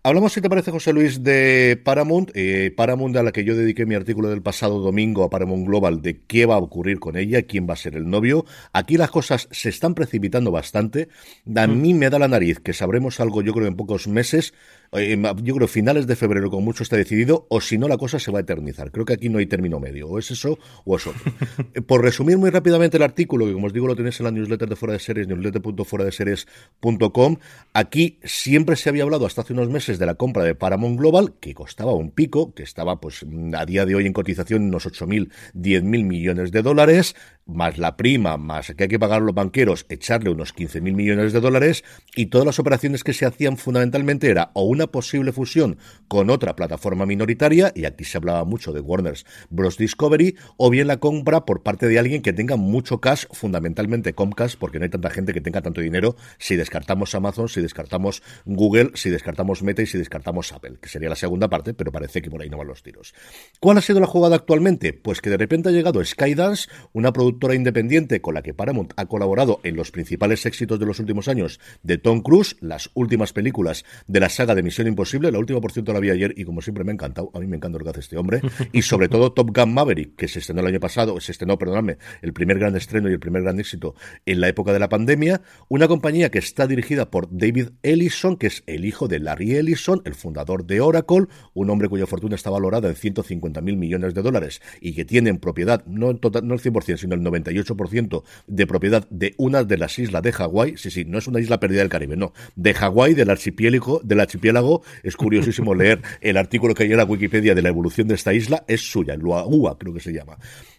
Hablamos, 0.03 0.33
si 0.33 0.41
te 0.41 0.49
parece, 0.49 0.71
José 0.71 0.93
Luis, 0.93 1.21
de 1.21 1.79
Paramount. 1.85 2.31
Eh, 2.33 2.73
Paramount, 2.75 3.15
a 3.17 3.21
la 3.21 3.31
que 3.31 3.43
yo 3.43 3.55
dediqué 3.55 3.85
mi 3.85 3.93
artículo 3.93 4.31
del 4.31 4.41
pasado 4.41 4.79
domingo 4.79 5.23
a 5.23 5.29
Paramount 5.29 5.67
Global, 5.67 6.01
de 6.01 6.21
qué 6.25 6.47
va 6.47 6.55
a 6.55 6.57
ocurrir 6.57 6.99
con 6.99 7.17
ella, 7.17 7.43
quién 7.43 7.69
va 7.69 7.73
a 7.73 7.77
ser 7.77 7.95
el 7.95 8.09
novio. 8.09 8.43
Aquí 8.73 8.97
las 8.97 9.11
cosas 9.11 9.47
se 9.51 9.69
están 9.69 9.93
precipitando 9.93 10.49
bastante. 10.49 11.09
A 11.55 11.67
mm. 11.67 11.81
mí 11.81 11.93
me 11.93 12.09
da 12.09 12.17
la 12.17 12.27
nariz 12.27 12.59
que 12.59 12.73
sabremos 12.73 13.19
algo, 13.19 13.43
yo 13.43 13.53
creo, 13.53 13.67
en 13.67 13.75
pocos 13.75 14.07
meses. 14.07 14.55
Yo 14.91 15.55
creo 15.55 15.69
finales 15.69 16.05
de 16.05 16.17
febrero 16.17 16.49
como 16.49 16.63
mucho 16.63 16.83
está 16.83 16.97
decidido, 16.97 17.47
o 17.49 17.61
si 17.61 17.77
no 17.77 17.87
la 17.87 17.97
cosa 17.97 18.19
se 18.19 18.29
va 18.29 18.39
a 18.39 18.41
eternizar. 18.41 18.91
Creo 18.91 19.05
que 19.05 19.13
aquí 19.13 19.29
no 19.29 19.39
hay 19.39 19.45
término 19.45 19.79
medio, 19.79 20.09
o 20.09 20.19
es 20.19 20.31
eso 20.31 20.59
o 20.83 20.97
es 20.97 21.07
otro. 21.07 21.21
Eh, 21.73 21.81
por 21.81 22.01
resumir 22.01 22.37
muy 22.37 22.49
rápidamente 22.49 22.97
el 22.97 23.03
artículo, 23.03 23.45
que 23.45 23.53
como 23.53 23.67
os 23.67 23.73
digo 23.73 23.87
lo 23.87 23.95
tenéis 23.95 24.19
en 24.19 24.25
la 24.25 24.31
newsletter 24.31 24.67
de 24.67 24.75
Fuera 24.75 24.93
de 24.93 24.99
Series, 24.99 25.27
newsletter.fuera-de-series.com, 25.27 27.37
aquí 27.73 28.19
siempre 28.23 28.75
se 28.75 28.89
había 28.89 29.03
hablado 29.03 29.25
hasta 29.25 29.41
hace 29.41 29.53
unos 29.53 29.69
meses 29.69 29.97
de 29.99 30.05
la 30.05 30.15
compra 30.15 30.43
de 30.43 30.55
Paramount 30.55 30.99
Global, 30.99 31.35
que 31.39 31.53
costaba 31.53 31.93
un 31.93 32.11
pico, 32.11 32.53
que 32.53 32.63
estaba 32.63 32.99
pues 32.99 33.25
a 33.55 33.65
día 33.65 33.85
de 33.85 33.95
hoy 33.95 34.07
en 34.07 34.13
cotización 34.13 34.63
unos 34.63 34.85
8.000, 34.85 35.31
10.000 35.53 35.83
millones 35.83 36.51
de 36.51 36.61
dólares, 36.61 37.15
más 37.53 37.77
la 37.77 37.97
prima, 37.97 38.37
más 38.37 38.73
que 38.75 38.83
hay 38.83 38.89
que 38.89 38.99
pagar 38.99 39.21
a 39.21 39.25
los 39.25 39.35
banqueros, 39.35 39.85
echarle 39.89 40.29
unos 40.29 40.55
15.000 40.55 40.81
millones 40.93 41.33
de 41.33 41.39
dólares, 41.39 41.83
y 42.15 42.27
todas 42.27 42.45
las 42.45 42.59
operaciones 42.59 43.03
que 43.03 43.13
se 43.13 43.25
hacían 43.25 43.57
fundamentalmente 43.57 44.29
era 44.29 44.51
o 44.53 44.63
una 44.63 44.87
posible 44.87 45.31
fusión 45.31 45.77
con 46.07 46.29
otra 46.29 46.55
plataforma 46.55 47.05
minoritaria, 47.05 47.71
y 47.75 47.85
aquí 47.85 48.03
se 48.03 48.17
hablaba 48.17 48.43
mucho 48.43 48.73
de 48.73 48.81
Warner's 48.81 49.25
Bros. 49.49 49.77
Discovery, 49.77 50.35
o 50.57 50.69
bien 50.69 50.87
la 50.87 50.97
compra 50.97 51.45
por 51.45 51.63
parte 51.63 51.87
de 51.87 51.99
alguien 51.99 52.21
que 52.21 52.33
tenga 52.33 52.55
mucho 52.55 52.99
cash, 52.99 53.25
fundamentalmente 53.31 54.13
Comcast, 54.13 54.57
porque 54.57 54.79
no 54.79 54.85
hay 54.85 54.89
tanta 54.89 55.09
gente 55.09 55.33
que 55.33 55.41
tenga 55.41 55.61
tanto 55.61 55.81
dinero 55.81 56.15
si 56.37 56.55
descartamos 56.55 57.13
Amazon, 57.15 57.49
si 57.49 57.61
descartamos 57.61 58.23
Google, 58.45 58.91
si 58.95 59.09
descartamos 59.09 59.63
Meta 59.63 59.81
y 59.81 59.87
si 59.87 59.97
descartamos 59.97 60.51
Apple, 60.51 60.77
que 60.81 60.89
sería 60.89 61.09
la 61.09 61.15
segunda 61.15 61.49
parte, 61.49 61.73
pero 61.73 61.91
parece 61.91 62.21
que 62.21 62.29
por 62.29 62.41
ahí 62.41 62.49
no 62.49 62.57
van 62.57 62.67
los 62.67 62.83
tiros. 62.83 63.13
¿Cuál 63.59 63.77
ha 63.77 63.81
sido 63.81 63.99
la 63.99 64.07
jugada 64.07 64.35
actualmente? 64.35 64.93
Pues 64.93 65.21
que 65.21 65.29
de 65.29 65.37
repente 65.37 65.69
ha 65.69 65.71
llegado 65.71 66.03
Skydance, 66.03 66.69
una 66.93 67.13
productora 67.13 67.40
independiente 67.49 68.21
con 68.21 68.35
la 68.35 68.41
que 68.41 68.53
Paramount 68.53 68.93
ha 68.95 69.07
colaborado 69.07 69.59
en 69.63 69.75
los 69.75 69.91
principales 69.91 70.45
éxitos 70.45 70.79
de 70.79 70.85
los 70.85 70.99
últimos 70.99 71.27
años 71.27 71.59
de 71.83 71.97
Tom 71.97 72.21
Cruise, 72.21 72.55
las 72.61 72.89
últimas 72.93 73.33
películas 73.33 73.83
de 74.07 74.19
la 74.19 74.29
saga 74.29 74.55
de 74.55 74.63
Misión 74.63 74.87
Imposible, 74.87 75.31
la 75.31 75.39
última 75.39 75.59
por 75.59 75.71
cierto 75.71 75.93
la 75.93 75.99
vi 75.99 76.11
ayer 76.11 76.33
y 76.37 76.45
como 76.45 76.61
siempre 76.61 76.83
me 76.83 76.91
ha 76.91 76.93
encantado, 76.93 77.31
a 77.33 77.39
mí 77.39 77.47
me 77.47 77.57
encanta 77.57 77.79
lo 77.79 77.83
que 77.83 77.89
hace 77.89 77.99
este 78.01 78.17
hombre, 78.17 78.41
y 78.71 78.83
sobre 78.83 79.09
todo 79.09 79.33
Top 79.33 79.49
Gun 79.55 79.73
Maverick, 79.73 80.15
que 80.15 80.27
se 80.27 80.39
estrenó 80.39 80.61
el 80.61 80.67
año 80.67 80.79
pasado, 80.79 81.19
se 81.19 81.31
estrenó, 81.31 81.57
perdóname, 81.57 81.97
el 82.21 82.33
primer 82.33 82.59
gran 82.59 82.75
estreno 82.75 83.09
y 83.09 83.13
el 83.13 83.19
primer 83.19 83.41
gran 83.43 83.59
éxito 83.59 83.95
en 84.25 84.39
la 84.39 84.47
época 84.47 84.73
de 84.73 84.79
la 84.79 84.89
pandemia, 84.89 85.41
una 85.67 85.87
compañía 85.87 86.29
que 86.29 86.39
está 86.39 86.67
dirigida 86.67 87.09
por 87.09 87.27
David 87.35 87.69
Ellison, 87.83 88.37
que 88.37 88.47
es 88.47 88.63
el 88.67 88.85
hijo 88.85 89.07
de 89.07 89.19
Larry 89.19 89.55
Ellison, 89.55 90.01
el 90.05 90.15
fundador 90.15 90.65
de 90.65 90.81
Oracle, 90.81 91.27
un 91.53 91.69
hombre 91.69 91.89
cuya 91.89 92.05
fortuna 92.05 92.35
está 92.35 92.49
valorada 92.49 92.89
en 92.89 92.95
150 92.95 93.61
mil 93.61 93.77
millones 93.77 94.13
de 94.13 94.21
dólares 94.21 94.61
y 94.79 94.93
que 94.93 95.05
tiene 95.05 95.29
en 95.29 95.39
propiedad, 95.39 95.85
no, 95.85 96.15
total, 96.15 96.47
no 96.47 96.53
el 96.53 96.59
100%, 96.59 96.97
sino 96.97 97.15
el 97.15 97.20
98% 97.23 98.23
de 98.47 98.67
propiedad 98.67 99.07
de 99.09 99.33
una 99.37 99.63
de 99.63 99.77
las 99.77 99.97
islas 99.99 100.21
de 100.21 100.31
Hawái. 100.31 100.77
Sí, 100.77 100.91
sí, 100.91 101.05
no 101.05 101.17
es 101.17 101.27
una 101.27 101.39
isla 101.39 101.59
perdida 101.59 101.79
del 101.79 101.89
Caribe, 101.89 102.17
no. 102.17 102.33
De 102.55 102.73
Hawái, 102.73 103.13
del 103.13 103.29
archipiélago, 103.29 104.01
del 104.03 104.19
archipiélago. 104.19 104.83
Es 105.03 105.15
curiosísimo 105.15 105.75
leer 105.75 106.01
el 106.21 106.37
artículo 106.37 106.73
que 106.73 106.83
hay 106.83 106.91
en 106.91 106.97
la 106.97 107.05
Wikipedia 107.05 107.55
de 107.55 107.61
la 107.61 107.69
evolución 107.69 108.07
de 108.07 108.15
esta 108.15 108.33
isla. 108.33 108.63
Es 108.67 108.81
suya, 108.81 109.15
Luagua, 109.15 109.77
creo 109.77 109.93
que 109.93 109.99
se 109.99 110.13
llama. 110.13 110.37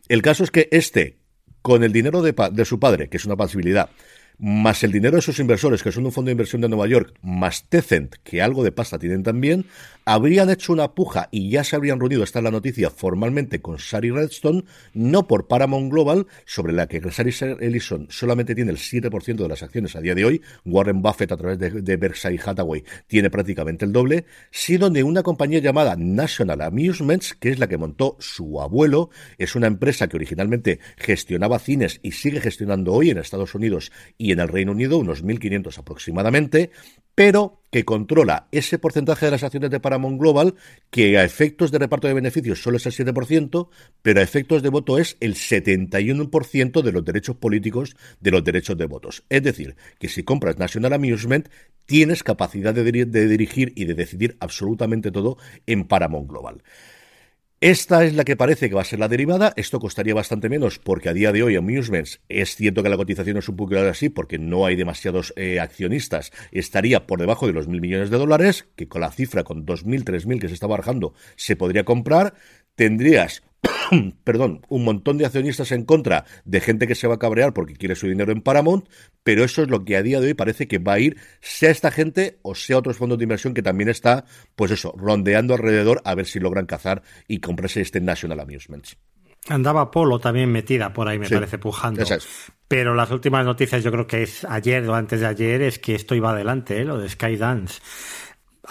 El 0.09 0.23
caso 0.23 0.45
es 0.45 0.51
que 0.51 0.69
este, 0.73 1.19
con 1.63 1.85
el 1.85 1.93
dinero 1.93 2.23
de, 2.23 2.35
de 2.53 2.65
su 2.65 2.79
padre, 2.79 3.09
que 3.09 3.17
es 3.17 3.25
una 3.25 3.37
posibilidad, 3.37 3.89
más 4.39 4.83
el 4.83 4.93
dinero 4.93 5.17
de 5.17 5.23
sus 5.23 5.39
inversores, 5.39 5.83
que 5.83 5.93
son 5.93 6.05
un 6.05 6.13
fondo 6.13 6.29
de 6.29 6.33
inversión 6.33 6.61
de 6.63 6.69
Nueva 6.69 6.89
York, 6.89 7.15
más 7.23 7.69
Tecent, 7.69 8.17
que 8.25 8.43
algo 8.43 8.65
de 8.65 8.73
pasta 8.73 8.99
tienen 8.99 9.23
también, 9.23 9.67
habrían 10.05 10.51
hecho 10.51 10.73
una 10.73 10.95
puja 10.95 11.29
y 11.31 11.51
ya 11.51 11.65
se 11.65 11.77
habrían 11.77 12.01
reunido, 12.01 12.25
está 12.25 12.41
en 12.41 12.47
la 12.47 12.51
noticia, 12.51 12.91
formalmente 12.91 13.61
con 13.61 13.79
Sari 13.79 14.11
Redstone, 14.11 14.65
no 14.95 15.27
por 15.27 15.49
Paramount 15.49 15.91
Global, 15.91 16.27
sobre 16.45 16.73
la 16.73 16.87
que 16.87 17.01
Sari 17.11 17.33
Ellison 17.61 18.07
solamente 18.11 18.55
tiene 18.55 18.71
el 18.71 18.79
7% 18.79 19.37
de 19.37 19.49
las 19.49 19.63
acciones 19.63 19.97
a 19.97 20.01
día 20.01 20.15
de 20.15 20.25
hoy, 20.25 20.43
Warren 20.65 21.03
Buffett 21.03 21.33
a 21.33 21.37
través 21.37 21.59
de, 21.59 21.71
de 21.71 21.97
Berkshire 21.97 22.41
Hathaway 22.45 22.85
tiene 23.07 23.31
prácticamente 23.31 23.85
el 23.85 23.93
doble, 23.93 24.25
sino 24.51 24.91
de 24.91 25.03
una 25.03 25.23
compañía 25.23 25.59
llamada 25.59 25.97
National 25.97 26.61
Amusements, 26.61 27.35
que 27.35 27.51
es 27.51 27.59
la 27.59 27.69
que 27.69 27.79
montó 27.79 28.17
su 28.21 28.61
abuelo, 28.61 29.11
es 29.39 29.55
una 29.55 29.67
empresa 29.67 30.09
que 30.09 30.17
originalmente 30.17 30.81
gestionaba 30.97 31.59
cines 31.59 32.01
y 32.03 32.13
sigue 32.13 32.41
gestionando 32.41 32.93
hoy 32.93 33.11
en 33.11 33.19
Estados 33.19 33.55
Unidos 33.55 33.93
y 34.19 34.33
en 34.33 34.41
el 34.41 34.49
Reino 34.49 34.73
Unido, 34.73 34.99
unos 34.99 35.25
1.500 35.25 35.79
aproximadamente, 35.79 36.71
pero 37.15 37.63
que 37.71 37.85
controla 37.85 38.49
ese 38.53 38.79
porcentaje 38.79 39.27
de 39.27 39.33
las 39.33 39.43
acciones 39.43 39.71
de 39.71 39.81
Paramount 39.81 40.21
Global, 40.21 40.55
que 40.91 41.17
a 41.17 41.25
efectos 41.25 41.71
de 41.71 41.79
reparto 41.79 42.07
de 42.07 42.15
beneficios 42.15 42.63
solo 42.63 42.77
es 42.77 42.87
el 42.87 42.93
7%, 42.93 43.69
pero 44.03 44.21
a 44.21 44.23
efectos 44.23 44.63
de 44.63 44.69
voto 44.69 44.99
es 44.99 45.17
el 45.21 45.35
71% 45.35 46.83
de 46.83 46.93
los 46.93 47.05
derechos 47.05 47.37
políticos 47.37 47.97
de 48.21 48.31
los 48.31 48.45
derechos 48.45 48.77
de 48.77 48.87
votos. 48.87 49.25
Es 49.31 49.43
decir, 49.43 49.77
que 49.99 50.09
si 50.09 50.23
compras 50.23 50.59
National 50.59 50.93
Amusement, 50.93 51.49
tienes 51.87 52.23
capacidad 52.23 52.75
de, 52.75 52.85
de 52.85 53.29
dirigir 53.29 53.73
y 53.75 53.87
de 53.87 53.95
decidir 53.95 54.37
absolutamente 54.41 55.11
todo 55.11 55.39
en 55.67 55.85
Paramount 55.85 56.29
Global. 56.29 56.63
Esta 57.63 58.05
es 58.05 58.17
la 58.17 58.25
que 58.25 58.35
parece 58.35 58.69
que 58.69 58.75
va 58.75 58.81
a 58.81 58.85
ser 58.85 58.99
la 58.99 59.07
derivada. 59.07 59.53
Esto 59.55 59.79
costaría 59.79 60.15
bastante 60.15 60.49
menos 60.49 60.81
porque 60.81 61.09
a 61.09 61.13
día 61.13 61.31
de 61.31 61.45
hoy 61.45 61.55
Amusements 61.55 62.21
es 62.29 62.57
cierto 62.57 62.83
que 62.83 62.89
la 62.89 62.97
cotización 62.97 63.37
es 63.37 63.49
un 63.49 63.55
poco 63.55 63.77
así 63.77 64.09
porque 64.09 64.37
no 64.37 64.67
hay 64.67 64.75
demasiados 64.75 65.33
eh, 65.37 65.61
accionistas. 65.61 66.33
Estaría 66.51 67.07
por 67.07 67.21
debajo 67.21 67.47
de 67.47 67.53
los 67.53 67.69
mil 67.69 67.81
millones 67.81 68.11
de 68.11 68.19
dólares, 68.19 68.67
que 68.75 68.89
con 68.89 69.03
la 69.03 69.13
cifra, 69.13 69.45
con 69.45 69.65
dos 69.65 69.85
mil, 69.85 70.05
tres 70.05 70.27
mil 70.27 70.41
que 70.41 70.49
se 70.49 70.55
está 70.55 70.67
barajando, 70.67 71.15
se 71.37 71.55
podría 71.55 71.85
comprar. 71.85 72.35
Tendrías 72.75 73.45
perdón, 74.25 74.61
un 74.69 74.85
montón 74.85 75.19
de 75.19 75.27
accionistas 75.27 75.73
en 75.73 75.85
contra 75.85 76.25
de 76.45 76.61
gente 76.61 76.87
que 76.87 76.95
se 76.95 77.07
va 77.07 77.15
a 77.15 77.19
cabrear 77.19 77.53
porque 77.53 77.75
quiere 77.75 77.95
su 77.95 78.07
dinero 78.07 78.33
en 78.33 78.43
Paramount, 78.43 78.87
pero 79.23 79.45
eso 79.45 79.63
es 79.63 79.69
lo 79.69 79.85
que 79.85 79.97
a 79.97 80.03
día 80.03 80.21
de 80.21 80.29
hoy 80.29 80.35
parece 80.35 80.69
que 80.69 80.79
va 80.79 80.95
a 80.95 80.99
ir, 80.99 81.17
sea 81.41 81.71
esta 81.71 81.91
gente 81.91 82.39
o 82.43 82.55
sea 82.55 82.79
otros 82.79 82.97
fondos 82.97 83.19
de 83.19 83.25
inversión 83.25 83.55
que 83.55 83.63
también 83.63 83.89
está, 83.89 84.25
pues 84.57 84.71
eso, 84.71 84.95
rondeando 84.97 85.55
alrededor 85.55 86.01
a 86.05 86.15
ver 86.15 86.27
si 86.27 86.41
logran 86.41 86.67
cazar 86.67 87.03
y 87.29 87.39
comprarse 87.39 87.81
este 87.81 88.01
National 88.01 88.41
Amusements. 88.41 88.97
Andaba 89.49 89.91
Polo 89.91 90.21
también 90.21 90.53
metida 90.53 90.93
por 90.93 91.09
ahí, 91.09 91.19
me 91.19 91.29
parece, 91.29 91.59
pujando. 91.59 92.05
Pero 92.69 92.95
las 92.95 93.11
últimas 93.11 93.45
noticias, 93.45 93.83
yo 93.83 93.91
creo 93.91 94.07
que 94.07 94.23
es 94.23 94.45
ayer 94.45 94.89
o 94.89 94.95
antes 94.95 95.21
de 95.21 95.27
ayer, 95.27 95.63
es 95.63 95.79
que 95.79 95.95
esto 95.95 96.15
iba 96.15 96.31
adelante, 96.31 96.81
¿eh? 96.81 96.85
lo 96.85 96.97
de 96.97 97.09
Skydance. 97.09 97.81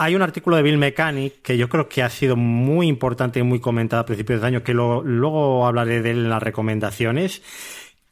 Hay 0.03 0.15
un 0.15 0.23
artículo 0.23 0.55
de 0.55 0.63
Bill 0.63 0.79
Mechanic 0.79 1.43
que 1.43 1.59
yo 1.59 1.69
creo 1.69 1.87
que 1.87 2.01
ha 2.01 2.09
sido 2.09 2.35
muy 2.35 2.87
importante 2.87 3.39
y 3.39 3.43
muy 3.43 3.59
comentado 3.59 4.01
a 4.01 4.05
principios 4.07 4.41
de 4.41 4.47
año, 4.47 4.63
que 4.63 4.73
luego 4.73 5.67
hablaré 5.67 6.01
de 6.01 6.09
él 6.09 6.17
en 6.17 6.29
las 6.31 6.41
recomendaciones, 6.41 7.43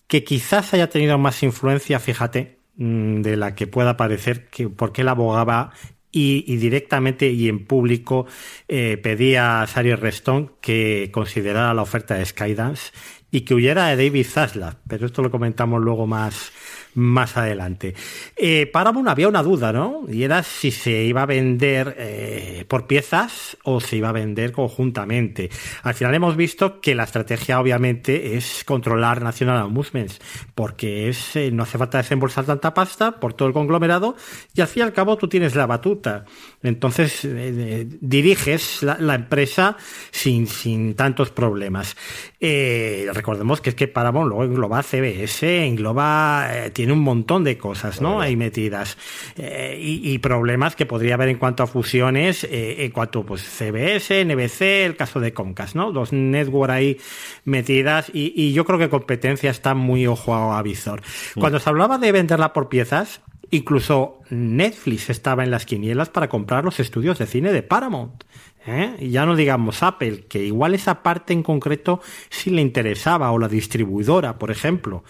que 0.06 0.24
quizás 0.24 0.72
haya 0.76 0.92
tenido 0.92 1.18
más 1.18 1.42
influencia, 1.42 2.00
fíjate, 2.00 2.60
mm, 2.76 3.22
de 3.24 3.38
la 3.38 3.56
que 3.56 3.66
pueda 3.66 3.98
parecer, 3.98 4.50
que 4.50 4.70
porque 4.70 5.02
él 5.02 5.08
abogaba 5.08 5.72
y, 6.12 6.58
directamente 6.58 7.32
y 7.32 7.50
en 7.50 7.66
público 7.66 8.28
eh, 8.68 8.98
pedía 9.02 9.64
a 9.64 9.68
Sari 9.68 9.96
Reston 9.96 10.52
que 10.62 11.10
considerara 11.12 11.74
la 11.74 11.82
oferta 11.82 12.14
de 12.14 12.26
Skydance 12.26 12.92
y 13.32 13.42
que 13.42 13.56
huyera 13.56 13.88
de 13.88 13.96
David 13.96 14.28
Zaslav, 14.28 14.76
pero 14.88 15.08
esto 15.08 15.24
lo 15.24 15.32
comentamos 15.32 15.82
luego 15.82 16.06
más, 16.06 16.52
más 16.96 17.38
adelante. 17.38 17.94
Eh, 18.36 18.66
Paramount 18.68 19.08
había 19.10 19.28
una 19.28 19.44
duda, 19.44 19.72
¿no? 19.72 20.06
Y 20.10 20.24
era 20.24 20.44
si 20.44 20.72
se 20.72 21.04
iba 21.04 21.24
a 21.24 21.26
vender 21.26 21.96
eh, 21.98 22.66
por 22.68 22.88
piezas 22.88 23.58
o 23.64 23.80
se 23.80 23.98
iba 23.98 24.10
a 24.10 24.14
vender 24.14 24.52
conjuntamente. 24.52 25.50
Al 25.84 25.94
final 25.94 26.16
hemos 26.16 26.36
visto 26.36 26.82
que 26.82 26.96
la 26.96 27.04
estrategia 27.04 27.60
obviamente 27.60 28.36
es 28.36 28.64
controlar 28.66 29.22
National 29.22 29.58
Amusements, 29.58 30.20
porque 30.56 31.10
es, 31.10 31.36
eh, 31.36 31.52
no 31.52 31.64
hace 31.64 31.78
falta 31.78 32.00
desembolsar 32.00 32.46
tanta 32.46 32.74
pasta 32.74 33.20
por 33.20 33.34
todo 33.34 33.48
el 33.48 33.54
conglomerado 33.54 34.16
y 34.54 34.62
al 34.62 34.68
fin 34.68 34.82
y 34.82 34.84
al 34.84 34.94
cabo 34.94 35.18
tú 35.18 35.28
tienes 35.28 35.56
la 35.56 35.68
batuta. 35.68 36.26
Entonces 36.64 37.24
eh, 37.24 37.88
diriges 38.02 38.84
la, 38.84 39.16
empresa 39.16 39.76
sin, 40.12 40.48
sin 40.48 40.96
tantos 40.96 41.32
problemas. 41.32 41.96
recordemos 42.40 43.62
que 43.62 43.72
es 43.72 43.76
que 43.76 43.88
Paramount 43.88 44.30
luego 44.30 44.44
engloba 44.44 44.84
CBS, 44.84 45.66
engloba 45.66 46.48
tiene 46.80 46.94
un 46.94 47.02
montón 47.02 47.44
de 47.44 47.58
cosas, 47.58 48.00
¿no? 48.00 48.22
Ahí 48.22 48.38
metidas. 48.38 48.98
Eh, 49.36 49.78
y, 49.78 50.18
problemas 50.20 50.78
que 50.78 50.86
podría 50.86 51.16
haber 51.16 51.28
en 51.28 51.38
cuanto 51.38 51.62
a 51.62 51.68
fusiones, 51.68 52.46
eh, 52.46 52.86
en 52.86 52.92
cuanto 52.92 53.26
pues 53.26 53.42
CBS, 53.42 54.24
NBC, 54.24 54.86
el 54.86 54.96
caso 54.96 55.20
de 55.20 55.34
Comcast, 55.34 55.76
¿no? 55.76 55.92
Dos 55.92 56.14
networks 56.14 56.72
ahí 56.72 56.98
metidas 57.44 58.10
y, 58.14 58.54
yo 58.54 58.64
creo 58.64 58.80
que 58.80 58.88
competencia 58.88 59.52
está 59.52 59.74
muy 59.74 60.08
ojo 60.08 60.34
a, 60.34 60.62
visor. 60.62 61.02
Mm. 61.36 61.42
Cuando 61.42 61.60
se 61.60 61.70
hablaba 61.70 61.98
de 61.98 62.14
venderla 62.14 62.54
por 62.54 62.70
piezas, 62.70 63.20
incluso 63.52 64.22
Netflix 64.30 65.10
estaba 65.10 65.44
en 65.44 65.52
las 65.52 65.66
quinielas 65.66 66.08
para 66.08 66.30
comprar 66.30 66.64
los 66.64 66.80
estudios 66.80 67.20
de 67.20 67.26
cine 67.26 67.52
de 67.52 67.62
Paramount. 67.62 68.24
¿eh? 68.66 68.96
Y 69.00 69.10
ya 69.10 69.26
no 69.26 69.36
digamos 69.36 69.84
Apple, 69.84 70.28
que 70.30 70.46
igual 70.46 70.76
esa 70.76 71.04
parte 71.04 71.34
en 71.34 71.44
concreto 71.44 72.00
sí 72.30 72.52
le 72.52 72.62
interesaba, 72.62 73.32
o 73.32 73.38
la 73.38 73.50
distribuidora, 73.50 74.40
por 74.40 74.50
ejemplo. 74.50 75.04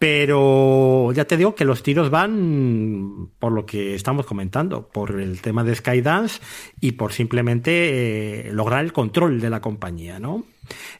Pero 0.00 1.12
ya 1.12 1.26
te 1.26 1.36
digo 1.36 1.54
que 1.54 1.66
los 1.66 1.82
tiros 1.82 2.08
van 2.08 3.28
por 3.38 3.52
lo 3.52 3.66
que 3.66 3.94
estamos 3.94 4.24
comentando, 4.24 4.88
por 4.88 5.20
el 5.20 5.42
tema 5.42 5.62
de 5.62 5.74
Skydance 5.74 6.40
y 6.80 6.92
por 6.92 7.12
simplemente 7.12 8.48
eh, 8.48 8.52
lograr 8.54 8.82
el 8.82 8.94
control 8.94 9.42
de 9.42 9.50
la 9.50 9.60
compañía, 9.60 10.18
¿no? 10.18 10.44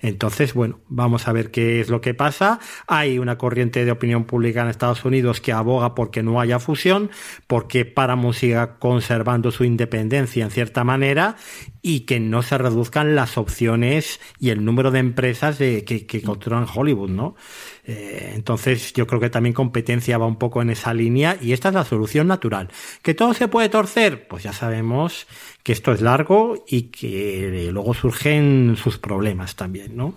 Entonces, 0.01 0.55
bueno, 0.55 0.81
vamos 0.89 1.29
a 1.29 1.33
ver 1.33 1.51
qué 1.51 1.81
es 1.81 1.89
lo 1.89 2.01
que 2.01 2.15
pasa. 2.15 2.61
Hay 2.87 3.19
una 3.19 3.39
corriente 3.39 3.85
de 3.85 3.91
opinión 3.91 4.25
pública 4.25 4.63
en 4.63 4.69
Estados 4.69 5.05
Unidos 5.05 5.41
que 5.41 5.53
aboga 5.53 5.95
porque 5.95 6.23
no 6.23 6.41
haya 6.41 6.59
fusión, 6.59 7.11
porque 7.47 7.85
Paramount 7.85 8.37
siga 8.37 8.79
conservando 8.79 9.51
su 9.51 9.65
independencia 9.65 10.45
en 10.45 10.51
cierta 10.51 10.85
manera 10.85 11.37
y 11.83 12.01
que 12.01 12.21
no 12.21 12.43
se 12.43 12.59
reduzcan 12.59 13.15
las 13.15 13.39
opciones 13.39 14.21
y 14.39 14.51
el 14.51 14.65
número 14.65 14.91
de 14.91 14.99
empresas 14.99 15.57
que, 15.59 15.85
que 15.85 16.23
controlan 16.23 16.67
Hollywood, 16.73 17.11
¿no? 17.11 17.37
Eh, 17.85 18.33
entonces 18.35 18.93
yo 18.93 19.07
creo 19.07 19.21
que 19.21 19.31
también 19.31 19.53
competencia 19.53 20.19
va 20.19 20.27
un 20.27 20.37
poco 20.37 20.63
en 20.63 20.71
esa 20.71 20.95
línea 20.95 21.37
y 21.41 21.53
esta 21.53 21.69
es 21.69 21.75
la 21.75 21.85
solución 21.85 22.29
natural. 22.29 22.69
¿Que 23.03 23.15
todo 23.15 23.35
se 23.35 23.49
puede 23.49 23.69
torcer? 23.69 24.29
Pues 24.29 24.43
ya 24.43 24.53
sabemos 24.53 25.27
que 25.63 25.73
esto 25.73 25.93
es 25.93 26.01
largo 26.01 26.65
y 26.69 26.83
que 26.83 27.69
luego 27.73 27.95
surgen 27.95 28.77
sus 28.77 28.99
problemas 28.99 29.57
también, 29.61 29.95
¿no? 29.95 30.15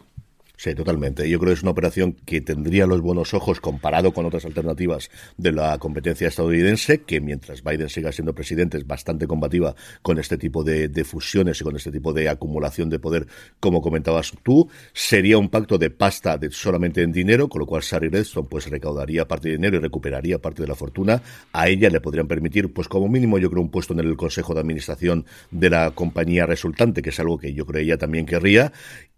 Sí, 0.56 0.74
totalmente. 0.76 1.28
Yo 1.30 1.40
creo 1.40 1.50
que 1.50 1.56
es 1.56 1.64
una 1.64 1.72
operación 1.72 2.14
que 2.26 2.40
tendría 2.40 2.86
los 2.86 3.02
buenos 3.02 3.34
ojos 3.34 3.60
comparado 3.60 4.14
con 4.14 4.26
otras 4.26 4.46
alternativas 4.46 5.10
de 5.36 5.52
la 5.52 5.78
competencia 5.78 6.30
estadounidense, 6.30 7.02
que 7.02 7.20
mientras 7.20 7.64
Biden 7.64 7.90
siga 7.90 8.14
siendo 8.14 8.34
presidente 8.34 8.78
es 8.78 8.88
bastante 8.88 9.28
combativa 9.28 9.76
con 10.02 10.20
este 10.20 10.38
tipo 10.38 10.64
de, 10.64 10.90
fusiones 11.04 11.60
y 11.60 11.66
con 11.66 11.76
este 11.76 11.92
tipo 11.92 12.14
de 12.14 12.30
acumulación 12.30 12.90
de 12.90 13.00
poder, 13.00 13.28
como 13.60 13.82
comentabas 13.82 14.32
tú. 14.42 14.70
Sería 14.94 15.38
un 15.38 15.50
pacto 15.50 15.78
de 15.78 15.90
pasta 15.90 16.38
de 16.38 16.50
solamente 16.52 17.02
en 17.02 17.12
dinero, 17.12 17.50
con 17.50 17.60
lo 17.60 17.66
cual 17.66 17.84
Sari 17.84 18.08
Redstone 18.08 18.48
pues 18.50 18.70
recaudaría 18.70 19.28
parte 19.28 19.50
de 19.50 19.56
dinero 19.56 19.76
y 19.76 19.80
recuperaría 19.82 20.40
parte 20.40 20.62
de 20.62 20.70
la 20.70 20.76
fortuna. 20.76 21.22
A 21.52 21.68
ella 21.68 21.90
le 21.90 22.00
podrían 22.00 22.30
permitir, 22.30 22.72
pues 22.72 22.88
como 22.88 23.10
mínimo, 23.10 23.38
yo 23.38 23.50
creo 23.50 23.62
un 23.62 23.72
puesto 23.72 23.92
en 23.92 24.00
el 24.00 24.16
consejo 24.16 24.54
de 24.54 24.62
administración 24.62 25.26
de 25.52 25.70
la 25.70 25.92
compañía 25.92 26.46
resultante, 26.46 27.02
que 27.02 27.10
es 27.10 27.20
algo 27.20 27.38
que 27.38 27.54
yo 27.54 27.66
creo 27.66 27.82
ella 27.84 27.98
también 27.98 28.26
querría 28.26 28.72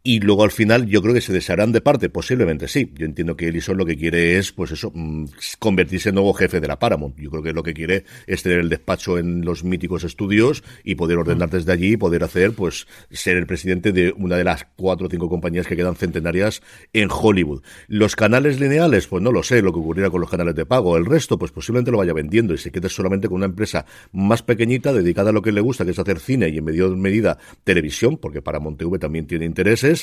y 0.07 0.19
luego 0.19 0.43
al 0.43 0.51
final 0.51 0.85
yo 0.85 1.01
creo 1.01 1.15
que 1.15 1.19
se 1.19 1.33
desharán 1.33 1.71
de 1.71 1.81
parte, 1.81 2.09
posiblemente 2.09 2.67
sí. 2.67 2.91
Yo 2.93 3.07
entiendo 3.07 3.35
que 3.35 3.47
Ellison 3.47 3.75
lo 3.75 3.87
que 3.87 3.97
quiere 3.97 4.37
es, 4.37 4.51
pues 4.51 4.69
eso, 4.69 4.91
mm, 4.93 5.25
convertirse 5.57 6.09
en 6.09 6.15
nuevo 6.15 6.31
jefe 6.35 6.61
de 6.61 6.67
la 6.67 6.77
Paramount. 6.77 7.17
Yo 7.17 7.31
creo 7.31 7.41
que 7.41 7.53
lo 7.53 7.63
que 7.63 7.73
quiere 7.73 8.05
es 8.27 8.43
tener 8.43 8.59
el 8.59 8.69
despacho 8.69 9.17
en 9.17 9.43
los 9.43 9.63
míticos 9.63 10.03
estudios 10.03 10.63
y 10.83 10.93
poder 10.93 11.17
ordenar 11.17 11.49
desde 11.49 11.71
allí 11.71 11.93
y 11.93 11.97
poder 11.97 12.23
hacer, 12.23 12.51
pues, 12.51 12.85
ser 13.09 13.35
el 13.35 13.47
presidente 13.47 13.93
de 13.93 14.13
una 14.15 14.37
de 14.37 14.43
las 14.43 14.67
cuatro 14.75 15.07
o 15.07 15.09
cinco 15.09 15.27
compañías 15.27 15.65
que 15.65 15.75
quedan 15.75 15.95
centenarias 15.95 16.61
en 16.93 17.09
Hollywood. 17.11 17.63
Los 17.87 18.15
canales 18.15 18.59
lineales, 18.59 19.07
pues 19.07 19.23
no 19.23 19.31
lo 19.31 19.41
sé, 19.41 19.63
lo 19.63 19.73
que 19.73 19.79
ocurrirá 19.79 20.11
con 20.11 20.21
los 20.21 20.29
canales 20.29 20.53
de 20.53 20.67
pago. 20.67 20.97
El 20.97 21.07
resto, 21.07 21.39
pues 21.39 21.51
posiblemente 21.51 21.89
lo 21.89 21.97
vaya 21.97 22.13
vendiendo 22.13 22.53
y 22.53 22.59
se 22.59 22.71
quede 22.71 22.89
solamente 22.89 23.27
con 23.27 23.37
una 23.37 23.47
empresa 23.47 23.87
más 24.11 24.43
pequeñita 24.43 24.93
dedicada 24.93 25.31
a 25.31 25.33
lo 25.33 25.41
que 25.41 25.51
le 25.51 25.61
gusta, 25.61 25.83
que 25.83 25.91
es 25.91 25.99
hacer 25.99 26.19
cine 26.19 26.49
y 26.49 26.59
en 26.59 26.63
medio 26.63 26.95
medida 26.95 27.39
televisión, 27.63 28.17
porque 28.17 28.43
Paramount 28.43 28.77
TV 28.77 28.99
también 28.99 29.25
tiene 29.25 29.45
intereses 29.45 29.94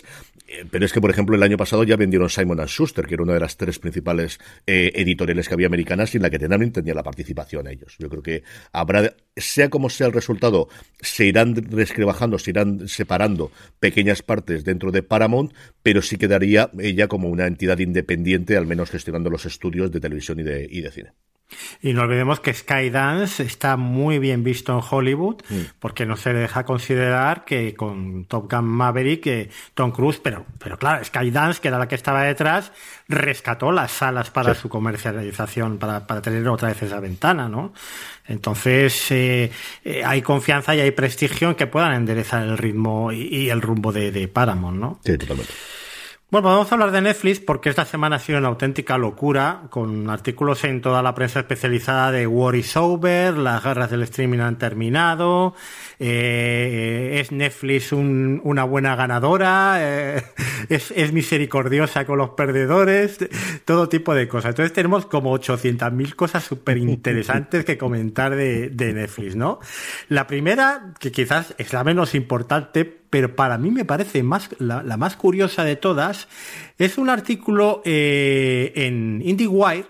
eh, 0.48 0.64
pero 0.70 0.84
es 0.84 0.92
que, 0.92 1.00
por 1.00 1.10
ejemplo, 1.10 1.36
el 1.36 1.42
año 1.42 1.56
pasado 1.56 1.84
ya 1.84 1.96
vendieron 1.96 2.28
Simon 2.28 2.58
Schuster, 2.66 3.06
que 3.06 3.14
era 3.14 3.22
una 3.22 3.34
de 3.34 3.40
las 3.40 3.56
tres 3.56 3.78
principales 3.78 4.38
eh, 4.66 4.92
editoriales 4.94 5.48
que 5.48 5.54
había 5.54 5.66
americanas 5.66 6.14
y 6.14 6.18
en 6.18 6.22
la 6.22 6.30
que 6.30 6.38
también 6.38 6.72
tenía 6.72 6.94
la 6.94 7.02
participación 7.02 7.66
ellos. 7.66 7.96
Yo 7.98 8.08
creo 8.08 8.22
que 8.22 8.42
habrá, 8.72 9.14
sea 9.36 9.70
como 9.70 9.90
sea 9.90 10.06
el 10.06 10.12
resultado, 10.12 10.68
se 11.00 11.26
irán 11.26 11.54
resquebajando, 11.54 12.38
se 12.38 12.50
irán 12.50 12.88
separando 12.88 13.50
pequeñas 13.80 14.22
partes 14.22 14.64
dentro 14.64 14.92
de 14.92 15.02
Paramount, 15.02 15.52
pero 15.82 16.02
sí 16.02 16.16
quedaría 16.16 16.70
ella 16.78 17.08
como 17.08 17.28
una 17.28 17.46
entidad 17.46 17.78
independiente, 17.78 18.56
al 18.56 18.66
menos 18.66 18.90
gestionando 18.90 19.30
los 19.30 19.46
estudios 19.46 19.90
de 19.90 20.00
televisión 20.00 20.40
y 20.40 20.42
de 20.42 20.90
cine. 20.92 21.12
Y 21.80 21.92
no 21.92 22.02
olvidemos 22.02 22.40
que 22.40 22.54
Skydance 22.54 23.42
está 23.42 23.76
muy 23.76 24.18
bien 24.18 24.44
visto 24.44 24.72
en 24.72 24.80
Hollywood, 24.88 25.42
porque 25.78 26.06
no 26.06 26.16
se 26.16 26.32
deja 26.32 26.64
considerar 26.64 27.44
que 27.44 27.74
con 27.74 28.24
Top 28.26 28.50
Gun 28.50 28.64
Maverick, 28.64 29.26
eh, 29.26 29.50
Tom 29.74 29.90
Cruise, 29.90 30.20
pero, 30.22 30.46
pero 30.58 30.78
claro, 30.78 31.04
Skydance, 31.04 31.60
que 31.60 31.68
era 31.68 31.78
la 31.78 31.88
que 31.88 31.94
estaba 31.94 32.22
detrás, 32.24 32.72
rescató 33.08 33.72
las 33.72 33.92
salas 33.92 34.30
para 34.30 34.54
su 34.54 34.68
comercialización, 34.68 35.78
para, 35.78 36.06
para, 36.06 36.22
tener 36.22 36.46
otra 36.48 36.68
vez 36.68 36.82
esa 36.82 37.00
ventana, 37.00 37.48
¿no? 37.48 37.72
Entonces, 38.26 39.10
eh, 39.10 39.50
eh, 39.84 40.02
hay 40.04 40.22
confianza 40.22 40.74
y 40.74 40.80
hay 40.80 40.92
prestigio 40.92 41.50
en 41.50 41.54
que 41.54 41.66
puedan 41.66 41.94
enderezar 41.94 42.42
el 42.42 42.56
ritmo 42.56 43.12
y, 43.12 43.50
el 43.50 43.60
rumbo 43.60 43.92
de, 43.92 44.12
de 44.12 44.28
Paramount, 44.28 44.78
¿no? 44.78 45.00
Sí, 45.04 45.18
totalmente. 45.18 45.52
Bueno, 46.32 46.48
vamos 46.48 46.72
a 46.72 46.76
hablar 46.76 46.92
de 46.92 47.02
Netflix 47.02 47.40
porque 47.40 47.68
esta 47.68 47.84
semana 47.84 48.16
ha 48.16 48.18
sido 48.18 48.38
una 48.38 48.48
auténtica 48.48 48.96
locura, 48.96 49.64
con 49.68 50.08
artículos 50.08 50.64
en 50.64 50.80
toda 50.80 51.02
la 51.02 51.14
prensa 51.14 51.40
especializada 51.40 52.10
de 52.10 52.26
War 52.26 52.54
is 52.54 52.74
Over, 52.74 53.36
las 53.36 53.62
guerras 53.62 53.90
del 53.90 54.00
streaming 54.04 54.38
han 54.38 54.56
terminado, 54.56 55.54
eh, 55.98 57.18
es 57.20 57.32
Netflix 57.32 57.92
una 57.92 58.64
buena 58.64 58.96
ganadora, 58.96 59.76
eh, 59.80 60.22
es, 60.70 61.12
misericordiosa 61.12 62.06
con 62.06 62.16
los 62.16 62.30
perdedores, 62.30 63.18
todo 63.66 63.90
tipo 63.90 64.14
de 64.14 64.26
cosas. 64.26 64.52
Entonces 64.52 64.72
tenemos 64.72 65.04
como 65.04 65.38
800.000 65.38 66.14
cosas 66.14 66.42
súper 66.44 66.78
interesantes 66.78 67.66
que 67.66 67.76
comentar 67.76 68.34
de 68.36 68.70
Netflix, 68.94 69.36
¿no? 69.36 69.60
La 70.08 70.26
primera, 70.26 70.94
que 70.98 71.12
quizás 71.12 71.54
es 71.58 71.74
la 71.74 71.84
menos 71.84 72.14
importante, 72.14 73.01
pero 73.12 73.36
para 73.36 73.58
mí 73.58 73.70
me 73.70 73.84
parece 73.84 74.22
más, 74.22 74.48
la, 74.58 74.96
más 74.96 75.16
curiosa 75.16 75.64
de 75.64 75.76
todas, 75.76 76.28
es 76.78 76.96
un 76.96 77.10
artículo 77.10 77.82
eh, 77.84 78.72
en 78.74 79.20
IndieWire 79.22 79.84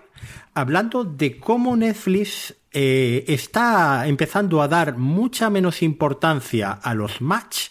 hablando 0.53 1.05
de 1.05 1.37
cómo 1.37 1.77
Netflix 1.77 2.53
eh, 2.73 3.23
está 3.29 4.07
empezando 4.07 4.61
a 4.61 4.67
dar 4.67 4.97
mucha 4.97 5.49
menos 5.49 5.81
importancia 5.81 6.73
a 6.73 6.93
los 6.93 7.21
match. 7.21 7.69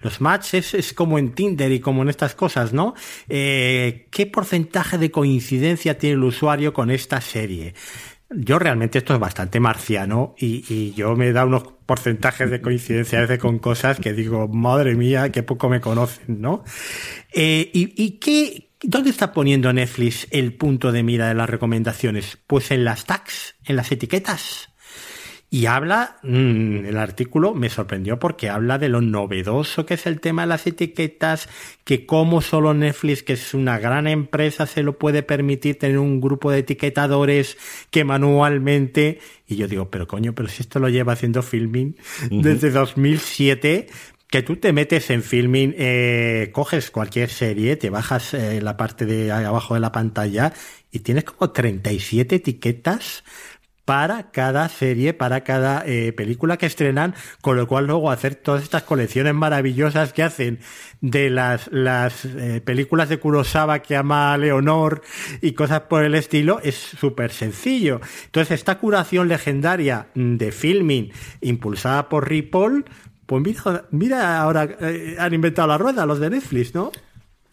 Los 0.00 0.22
match 0.22 0.54
es, 0.54 0.94
como 0.94 1.18
en 1.18 1.34
Tinder 1.34 1.70
y 1.70 1.80
como 1.80 2.00
en 2.00 2.08
estas 2.08 2.34
cosas, 2.34 2.72
¿no? 2.72 2.94
Eh, 3.28 4.08
¿Qué 4.10 4.24
porcentaje 4.24 4.96
de 4.96 5.10
coincidencia 5.10 5.98
tiene 5.98 6.14
el 6.14 6.24
usuario 6.24 6.72
con 6.72 6.90
esta 6.90 7.20
serie? 7.20 7.74
Yo 8.30 8.58
realmente 8.58 8.98
esto 8.98 9.12
es 9.12 9.20
bastante 9.20 9.60
marciano 9.60 10.34
y, 10.38 10.92
yo 10.94 11.14
me 11.14 11.32
da 11.32 11.44
unos 11.44 11.73
porcentajes 11.86 12.50
de 12.50 12.60
coincidencia 12.60 13.18
a 13.18 13.22
veces 13.22 13.38
con 13.38 13.58
cosas 13.58 14.00
que 14.00 14.12
digo, 14.12 14.48
madre 14.48 14.94
mía, 14.94 15.30
qué 15.30 15.42
poco 15.42 15.68
me 15.68 15.80
conocen, 15.80 16.40
¿no? 16.40 16.64
Eh, 17.32 17.70
y, 17.72 17.92
¿Y 18.02 18.18
qué, 18.18 18.70
dónde 18.82 19.10
está 19.10 19.32
poniendo 19.32 19.72
Netflix 19.72 20.26
el 20.30 20.54
punto 20.54 20.92
de 20.92 21.02
mira 21.02 21.28
de 21.28 21.34
las 21.34 21.48
recomendaciones? 21.48 22.38
Pues 22.46 22.70
en 22.70 22.84
las 22.84 23.04
tags, 23.04 23.56
en 23.64 23.76
las 23.76 23.90
etiquetas. 23.92 24.73
Y 25.54 25.66
habla, 25.66 26.16
mm, 26.24 26.84
el 26.84 26.98
artículo 26.98 27.54
me 27.54 27.70
sorprendió 27.70 28.18
porque 28.18 28.48
habla 28.48 28.76
de 28.76 28.88
lo 28.88 29.00
novedoso 29.00 29.86
que 29.86 29.94
es 29.94 30.04
el 30.04 30.18
tema 30.18 30.42
de 30.42 30.48
las 30.48 30.66
etiquetas, 30.66 31.48
que 31.84 32.06
como 32.06 32.40
solo 32.40 32.74
Netflix, 32.74 33.22
que 33.22 33.34
es 33.34 33.54
una 33.54 33.78
gran 33.78 34.08
empresa, 34.08 34.66
se 34.66 34.82
lo 34.82 34.98
puede 34.98 35.22
permitir 35.22 35.78
tener 35.78 35.98
un 35.98 36.20
grupo 36.20 36.50
de 36.50 36.58
etiquetadores 36.58 37.56
que 37.92 38.02
manualmente, 38.02 39.20
y 39.46 39.54
yo 39.54 39.68
digo, 39.68 39.90
pero 39.90 40.08
coño, 40.08 40.34
pero 40.34 40.48
si 40.48 40.60
esto 40.60 40.80
lo 40.80 40.88
lleva 40.88 41.12
haciendo 41.12 41.40
filming 41.40 41.94
desde 42.32 42.70
2007, 42.70 43.86
que 44.26 44.42
tú 44.42 44.56
te 44.56 44.72
metes 44.72 45.10
en 45.10 45.22
filming, 45.22 45.72
eh, 45.78 46.50
coges 46.52 46.90
cualquier 46.90 47.30
serie, 47.30 47.76
te 47.76 47.90
bajas 47.90 48.34
eh, 48.34 48.60
la 48.60 48.76
parte 48.76 49.06
de 49.06 49.30
abajo 49.30 49.74
de 49.74 49.80
la 49.80 49.92
pantalla 49.92 50.52
y 50.90 50.98
tienes 50.98 51.22
como 51.22 51.52
37 51.52 52.34
etiquetas 52.34 53.22
para 53.84 54.30
cada 54.30 54.68
serie, 54.68 55.12
para 55.12 55.42
cada 55.42 55.82
eh, 55.86 56.12
película 56.12 56.56
que 56.56 56.66
estrenan, 56.66 57.14
con 57.40 57.56
lo 57.56 57.66
cual 57.66 57.86
luego 57.86 58.10
hacer 58.10 58.34
todas 58.34 58.62
estas 58.62 58.82
colecciones 58.82 59.34
maravillosas 59.34 60.12
que 60.12 60.22
hacen 60.22 60.60
de 61.00 61.28
las, 61.28 61.70
las 61.70 62.24
eh, 62.24 62.62
películas 62.64 63.08
de 63.08 63.18
Kurosawa 63.18 63.80
que 63.80 63.96
ama 63.96 64.36
Leonor 64.38 65.02
y 65.42 65.52
cosas 65.52 65.82
por 65.82 66.02
el 66.04 66.14
estilo 66.14 66.60
es 66.62 66.74
súper 66.74 67.30
sencillo. 67.30 68.00
Entonces 68.26 68.52
esta 68.52 68.78
curación 68.78 69.28
legendaria 69.28 70.06
de 70.14 70.50
filming 70.50 71.12
impulsada 71.42 72.08
por 72.08 72.28
Ripoll, 72.28 72.86
pues 73.26 73.42
mira, 73.42 73.84
mira 73.90 74.40
ahora 74.40 74.68
eh, 74.80 75.16
han 75.18 75.34
inventado 75.34 75.68
la 75.68 75.78
rueda 75.78 76.06
los 76.06 76.20
de 76.20 76.30
Netflix, 76.30 76.74
¿no? 76.74 76.90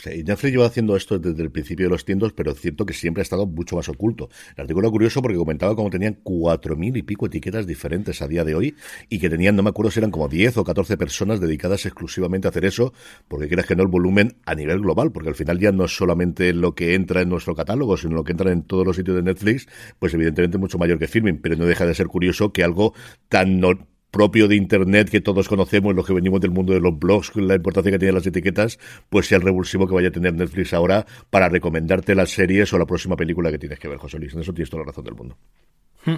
Sí, 0.02 0.24
Netflix 0.24 0.52
lleva 0.52 0.66
haciendo 0.66 0.96
esto 0.96 1.20
desde 1.20 1.44
el 1.44 1.52
principio 1.52 1.86
de 1.86 1.92
los 1.92 2.06
tiendos, 2.06 2.34
pero 2.34 2.54
es 2.54 2.60
cierto 2.60 2.88
que 2.88 2.94
siempre 2.94 3.22
ha 3.22 3.24
estado 3.24 3.46
mucho 3.46 3.76
más 3.76 3.88
oculto. 3.88 4.30
El 4.56 4.62
artículo 4.62 4.90
curioso 4.90 5.22
porque 5.22 5.38
comentaba 5.38 5.76
cómo 5.76 5.92
tenían 5.92 6.18
cuatro 6.24 6.76
mil 6.76 6.98
y 6.98 7.04
pico 7.04 7.28
etiquetas 7.28 7.68
diferentes 7.68 8.20
a 8.24 8.28
día 8.28 8.44
de 8.44 8.56
hoy 8.56 8.76
y 9.10 9.20
que 9.20 9.30
tenían, 9.30 9.56
no 9.56 9.62
me 9.62 9.70
acuerdo 9.70 9.92
si 9.92 10.00
eran 10.00 10.10
como 10.10 10.28
10 10.28 10.58
o 10.58 10.64
14 10.64 10.98
personas 10.98 11.40
dedicadas 11.40 11.86
exclusivamente 11.86 12.48
a 12.48 12.50
hacer 12.50 12.66
eso, 12.66 12.94
porque 13.28 13.48
quieras 13.48 13.68
que 13.68 13.76
no 13.76 13.84
el 13.84 13.90
volumen 13.90 14.38
a 14.44 14.56
nivel 14.56 14.80
global, 14.80 15.12
porque 15.12 15.30
al 15.30 15.36
final 15.36 15.60
ya 15.60 15.72
no 15.72 15.86
es 15.86 15.96
solamente 15.96 16.52
lo 16.52 16.74
que 16.74 16.96
entra 16.96 17.22
en 17.22 17.30
nuestro 17.30 17.54
catálogo, 17.54 17.96
sino 17.96 18.16
lo 18.16 18.24
que 18.24 18.32
entra 18.32 18.52
en 18.52 18.64
todos 18.64 18.88
los 18.88 18.96
sitios 18.96 19.18
de 19.18 19.22
Netflix, 19.22 19.68
pues 20.00 20.16
evidentemente 20.16 20.58
mucho 20.58 20.80
mayor 20.80 20.98
que 20.98 21.08
Filming, 21.08 21.42
pero 21.44 21.56
no 21.58 21.66
deja 21.66 21.86
de 21.86 21.94
ser 21.94 22.08
curioso 22.08 22.52
que 22.52 22.64
algo 22.64 22.96
tan 23.30 23.60
propio 24.12 24.48
de 24.48 24.56
Internet 24.56 25.10
que 25.10 25.22
todos 25.22 25.48
conocemos, 25.48 25.96
los 25.96 26.06
que 26.06 26.14
venimos 26.14 26.42
del 26.42 26.52
mundo 26.52 26.74
de 26.74 26.80
los 26.80 26.98
blogs, 26.98 27.36
la 27.36 27.56
importancia 27.56 27.92
que 27.92 28.00
tienen 28.00 28.16
las 28.16 28.28
etiquetas, 28.28 28.78
pues 29.10 29.28
sea 29.28 29.38
el 29.38 29.44
revulsivo 29.44 29.88
que 29.88 29.96
vaya 29.96 30.10
a 30.10 30.12
tener 30.12 30.34
Netflix 30.34 30.74
ahora 30.74 31.06
para 31.30 31.50
recomendarte 31.50 32.14
las 32.14 32.30
series 32.32 32.72
o 32.74 32.78
la 32.78 32.86
próxima 32.86 33.16
película 33.16 33.50
que 33.52 33.58
tienes 33.58 33.80
que 33.80 33.88
ver, 33.88 33.98
José 33.98 34.20
Luis. 34.20 34.34
En 34.34 34.42
eso 34.42 34.54
tienes 34.54 34.70
toda 34.70 34.84
la 34.84 34.88
razón 34.88 35.06
del 35.06 35.16
mundo. 35.16 35.38
Hmm. 36.06 36.16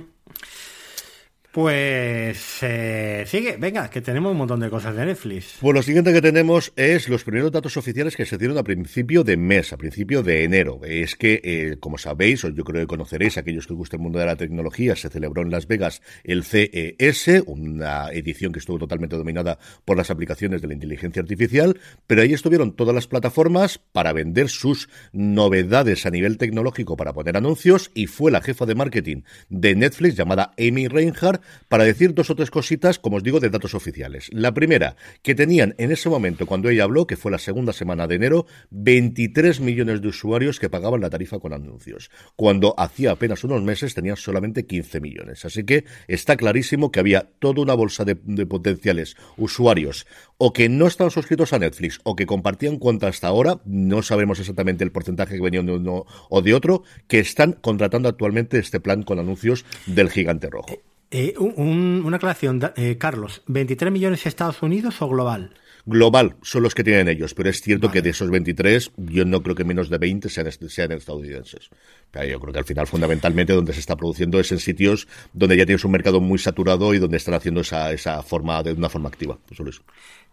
Pues 1.53 2.63
eh, 2.63 3.25
sigue, 3.27 3.57
venga, 3.57 3.87
que 3.87 4.01
tenemos 4.01 4.31
un 4.31 4.39
montón 4.39 4.59
de 4.59 4.71
cosas 4.71 4.95
de 4.95 5.05
Netflix. 5.05 5.57
Pues 5.61 5.75
lo 5.75 5.83
siguiente 5.83 6.11
que 6.11 6.19
tenemos 6.19 6.73
es 6.75 7.07
los 7.09 7.23
primeros 7.23 7.51
datos 7.51 7.77
oficiales 7.77 8.15
que 8.15 8.25
se 8.25 8.39
dieron 8.39 8.57
a 8.57 8.63
principio 8.63 9.23
de 9.23 9.37
mes, 9.37 9.71
a 9.71 9.77
principio 9.77 10.23
de 10.23 10.45
enero. 10.45 10.81
Es 10.83 11.15
que, 11.15 11.39
eh, 11.43 11.77
como 11.79 11.99
sabéis, 11.99 12.43
o 12.43 12.49
yo 12.49 12.63
creo 12.63 12.81
que 12.81 12.87
conoceréis, 12.87 13.37
aquellos 13.37 13.67
que 13.67 13.73
os 13.73 13.77
gusta 13.77 13.97
el 13.97 14.01
mundo 14.01 14.17
de 14.17 14.25
la 14.25 14.35
tecnología, 14.35 14.95
se 14.95 15.09
celebró 15.09 15.43
en 15.43 15.51
Las 15.51 15.67
Vegas 15.67 16.01
el 16.23 16.43
CES, 16.43 17.43
una 17.45 18.09
edición 18.09 18.51
que 18.51 18.57
estuvo 18.57 18.79
totalmente 18.79 19.15
dominada 19.15 19.59
por 19.85 19.95
las 19.95 20.09
aplicaciones 20.09 20.59
de 20.59 20.69
la 20.69 20.73
inteligencia 20.73 21.21
artificial, 21.21 21.79
pero 22.07 22.23
ahí 22.23 22.33
estuvieron 22.33 22.75
todas 22.75 22.95
las 22.95 23.05
plataformas 23.05 23.77
para 23.77 24.11
vender 24.11 24.49
sus 24.49 24.89
novedades 25.11 26.07
a 26.07 26.09
nivel 26.09 26.39
tecnológico 26.39 26.97
para 26.97 27.13
poner 27.13 27.37
anuncios 27.37 27.91
y 27.93 28.07
fue 28.07 28.31
la 28.31 28.41
jefa 28.41 28.65
de 28.65 28.73
marketing 28.73 29.21
de 29.49 29.75
Netflix 29.75 30.15
llamada 30.15 30.55
Amy 30.57 30.87
Reinhardt 30.87 31.42
para 31.67 31.83
decir 31.83 32.13
dos 32.13 32.29
o 32.29 32.35
tres 32.35 32.51
cositas, 32.51 32.99
como 32.99 33.17
os 33.17 33.23
digo, 33.23 33.39
de 33.39 33.49
datos 33.49 33.73
oficiales. 33.73 34.29
La 34.31 34.53
primera, 34.53 34.95
que 35.21 35.35
tenían 35.35 35.75
en 35.77 35.91
ese 35.91 36.09
momento, 36.09 36.45
cuando 36.45 36.69
ella 36.69 36.83
habló, 36.83 37.07
que 37.07 37.17
fue 37.17 37.31
la 37.31 37.37
segunda 37.37 37.73
semana 37.73 38.07
de 38.07 38.15
enero, 38.15 38.45
23 38.71 39.59
millones 39.59 40.01
de 40.01 40.07
usuarios 40.07 40.59
que 40.59 40.69
pagaban 40.69 41.01
la 41.01 41.09
tarifa 41.09 41.39
con 41.39 41.53
anuncios, 41.53 42.11
cuando 42.35 42.75
hacía 42.77 43.11
apenas 43.11 43.43
unos 43.43 43.61
meses 43.63 43.93
tenían 43.93 44.17
solamente 44.17 44.65
15 44.65 44.99
millones. 44.99 45.45
Así 45.45 45.63
que 45.63 45.85
está 46.07 46.37
clarísimo 46.37 46.91
que 46.91 46.99
había 46.99 47.29
toda 47.39 47.61
una 47.61 47.73
bolsa 47.73 48.05
de, 48.05 48.15
potenciales 48.45 49.15
usuarios 49.37 50.05
o 50.37 50.53
que 50.53 50.69
no 50.69 50.87
estaban 50.87 51.11
suscritos 51.11 51.53
a 51.53 51.59
Netflix 51.59 51.99
o 52.03 52.15
que 52.15 52.25
compartían 52.25 52.77
cuenta 52.77 53.07
hasta 53.07 53.27
ahora, 53.27 53.61
no 53.65 54.01
sabemos 54.01 54.39
exactamente 54.39 54.83
el 54.83 54.91
porcentaje 54.91 55.35
que 55.35 55.41
venían 55.41 55.65
de 55.65 55.73
uno 55.73 56.05
o 56.29 56.41
de 56.41 56.53
otro, 56.53 56.83
que 57.07 57.19
están 57.19 57.53
contratando 57.53 58.09
actualmente 58.09 58.59
este 58.59 58.79
plan 58.79 59.03
con 59.03 59.19
anuncios 59.19 59.65
del 59.85 60.09
gigante 60.09 60.49
rojo. 60.49 60.92
Eh, 61.15 61.35
una 61.37 62.17
aclaración, 62.17 62.59
eh, 62.75 62.97
Carlos, 62.97 63.43
¿23 63.47 63.91
millones 63.91 64.25
Estados 64.25 64.63
Unidos 64.63 64.99
o 64.99 65.07
global? 65.07 65.53
Global 65.85 66.37
son 66.41 66.63
los 66.63 66.73
que 66.73 66.83
tienen 66.83 67.07
ellos, 67.07 67.35
pero 67.35 67.51
es 67.51 67.61
cierto 67.61 67.91
que 67.91 68.01
de 68.01 68.09
esos 68.09 68.31
23, 68.31 68.93
yo 68.97 69.23
no 69.23 69.43
creo 69.43 69.53
que 69.53 69.63
menos 69.63 69.91
de 69.91 69.99
20 69.99 70.27
sean, 70.29 70.49
sean 70.51 70.91
estadounidenses. 70.91 71.69
Pero 72.09 72.25
yo 72.25 72.39
creo 72.39 72.53
que 72.53 72.59
al 72.59 72.65
final, 72.65 72.87
fundamentalmente, 72.87 73.53
donde 73.53 73.73
se 73.73 73.81
está 73.81 73.95
produciendo 73.95 74.39
es 74.39 74.51
en 74.51 74.57
sitios 74.57 75.07
donde 75.33 75.55
ya 75.55 75.67
tienes 75.67 75.85
un 75.85 75.91
mercado 75.91 76.19
muy 76.19 76.39
saturado 76.39 76.95
y 76.95 76.97
donde 76.97 77.17
están 77.17 77.35
haciendo 77.35 77.61
esa, 77.61 77.91
esa 77.91 78.23
forma 78.23 78.63
de 78.63 78.73
una 78.73 78.89
forma 78.89 79.09
activa. 79.09 79.37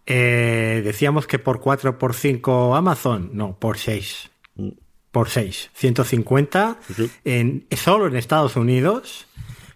Eh, 0.07 0.81
decíamos 0.83 1.27
que 1.27 1.37
por 1.37 1.59
4 1.59 1.99
por 1.99 2.15
5 2.15 2.75
Amazon, 2.75 3.29
no, 3.33 3.55
por 3.59 3.77
6. 3.77 4.31
Mm. 4.55 4.69
Por 5.11 5.29
6. 5.29 5.69
150 5.75 6.77
En, 7.25 7.67
solo 7.75 8.07
en 8.07 8.15
Estados 8.15 8.55
Unidos 8.55 9.27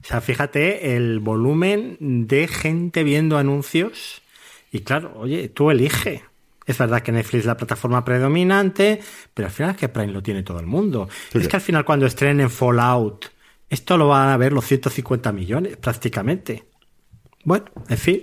o 0.06 0.08
sea, 0.08 0.22
fíjate 0.22 0.96
el 0.96 1.20
volumen 1.20 1.98
de 2.28 2.48
gente 2.48 3.04
viendo 3.04 3.40
anuncios 3.40 4.22
y 4.72 4.82
claro, 4.82 5.14
oye, 5.16 5.50
tú 5.50 5.72
elige 5.72 6.24
Es 6.68 6.78
verdad 6.78 7.02
que 7.02 7.12
Netflix 7.12 7.40
es 7.40 7.46
la 7.48 7.58
plataforma 7.58 8.06
predominante, 8.06 9.00
pero 9.34 9.48
al 9.48 9.52
final 9.52 9.72
es 9.72 9.78
que 9.78 9.90
Prime 9.90 10.14
lo 10.14 10.22
tiene 10.22 10.44
todo 10.44 10.60
el 10.60 10.68
mundo. 10.68 11.10
es 11.34 11.48
que 11.48 11.56
al 11.56 11.62
final 11.62 11.86
cuando 11.86 12.06
estrenen 12.06 12.52
Fallout, 12.52 13.26
esto 13.68 13.98
lo 13.98 14.10
van 14.10 14.30
a 14.30 14.38
ver 14.38 14.54
los 14.54 14.66
150 14.66 15.32
millones 15.32 15.78
prácticamente. 15.78 16.66
Bueno, 17.44 17.66
en 17.90 17.98
fin. 17.98 18.22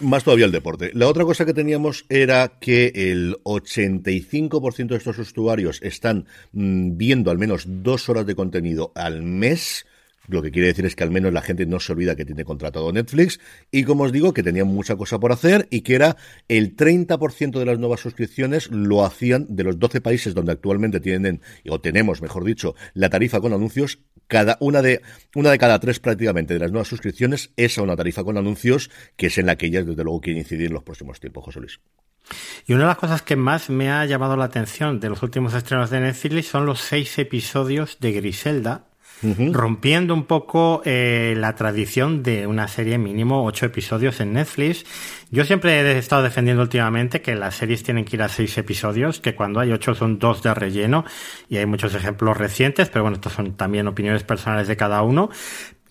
Más 0.00 0.24
todavía 0.24 0.46
el 0.46 0.52
deporte. 0.52 0.92
La 0.94 1.08
otra 1.08 1.24
cosa 1.24 1.44
que 1.44 1.52
teníamos 1.52 2.06
era 2.08 2.58
que 2.58 2.90
el 2.94 3.36
85% 3.44 4.86
de 4.86 4.96
estos 4.96 5.18
usuarios 5.18 5.78
están 5.82 6.26
mm, 6.52 6.96
viendo 6.96 7.30
al 7.30 7.36
menos 7.36 7.64
dos 7.66 8.08
horas 8.08 8.24
de 8.24 8.34
contenido 8.34 8.92
al 8.94 9.22
mes 9.22 9.84
lo 10.32 10.42
que 10.42 10.50
quiere 10.50 10.68
decir 10.68 10.86
es 10.86 10.96
que 10.96 11.04
al 11.04 11.10
menos 11.10 11.32
la 11.32 11.42
gente 11.42 11.66
no 11.66 11.80
se 11.80 11.92
olvida 11.92 12.16
que 12.16 12.24
tiene 12.24 12.44
contratado 12.44 12.92
Netflix 12.92 13.40
y 13.70 13.84
como 13.84 14.04
os 14.04 14.12
digo 14.12 14.32
que 14.32 14.42
tenían 14.42 14.68
mucha 14.68 14.96
cosa 14.96 15.18
por 15.18 15.32
hacer 15.32 15.68
y 15.70 15.82
que 15.82 15.94
era 15.94 16.16
el 16.48 16.76
30% 16.76 17.58
de 17.58 17.64
las 17.64 17.78
nuevas 17.78 18.00
suscripciones 18.00 18.70
lo 18.70 19.04
hacían 19.04 19.46
de 19.48 19.64
los 19.64 19.78
12 19.78 20.00
países 20.00 20.34
donde 20.34 20.52
actualmente 20.52 21.00
tienen 21.00 21.40
o 21.68 21.80
tenemos, 21.80 22.22
mejor 22.22 22.44
dicho, 22.44 22.74
la 22.94 23.10
tarifa 23.10 23.40
con 23.40 23.52
anuncios, 23.52 23.98
cada 24.26 24.56
una 24.60 24.82
de 24.82 25.02
una 25.34 25.50
de 25.50 25.58
cada 25.58 25.78
tres 25.78 26.00
prácticamente 26.00 26.54
de 26.54 26.60
las 26.60 26.70
nuevas 26.70 26.88
suscripciones 26.88 27.50
es 27.56 27.76
a 27.78 27.82
una 27.82 27.96
tarifa 27.96 28.24
con 28.24 28.38
anuncios 28.38 28.90
que 29.16 29.26
es 29.26 29.38
en 29.38 29.46
la 29.46 29.56
que 29.56 29.66
ellas 29.66 29.86
desde 29.86 30.04
luego 30.04 30.20
quieren 30.20 30.42
incidir 30.42 30.66
en 30.68 30.74
los 30.74 30.82
próximos 30.82 31.20
tiempos, 31.20 31.44
José 31.44 31.60
Luis. 31.60 31.80
Y 32.66 32.72
una 32.72 32.82
de 32.82 32.88
las 32.88 32.98
cosas 32.98 33.22
que 33.22 33.36
más 33.36 33.68
me 33.68 33.90
ha 33.90 34.04
llamado 34.06 34.36
la 34.36 34.44
atención 34.44 35.00
de 35.00 35.08
los 35.08 35.22
últimos 35.22 35.54
estrenos 35.54 35.90
de 35.90 36.00
Netflix 36.00 36.46
son 36.46 36.66
los 36.66 36.80
seis 36.80 37.18
episodios 37.18 37.98
de 38.00 38.12
Griselda, 38.12 38.86
rompiendo 39.52 40.14
un 40.14 40.24
poco 40.24 40.82
eh, 40.84 41.34
la 41.36 41.54
tradición 41.54 42.22
de 42.22 42.46
una 42.46 42.68
serie 42.68 42.98
mínimo 42.98 43.44
ocho 43.44 43.66
episodios 43.66 44.20
en 44.20 44.32
Netflix. 44.32 44.84
Yo 45.30 45.44
siempre 45.44 45.80
he 45.80 45.98
estado 45.98 46.22
defendiendo 46.22 46.62
últimamente 46.62 47.22
que 47.22 47.34
las 47.34 47.54
series 47.54 47.82
tienen 47.82 48.04
que 48.04 48.16
ir 48.16 48.22
a 48.22 48.28
seis 48.28 48.56
episodios, 48.58 49.20
que 49.20 49.34
cuando 49.34 49.60
hay 49.60 49.72
ocho 49.72 49.94
son 49.94 50.18
dos 50.18 50.42
de 50.42 50.52
relleno, 50.54 51.04
y 51.48 51.56
hay 51.56 51.66
muchos 51.66 51.94
ejemplos 51.94 52.36
recientes, 52.36 52.88
pero 52.88 53.02
bueno, 53.02 53.14
estos 53.16 53.32
son 53.32 53.54
también 53.54 53.86
opiniones 53.86 54.24
personales 54.24 54.68
de 54.68 54.76
cada 54.76 55.02
uno. 55.02 55.30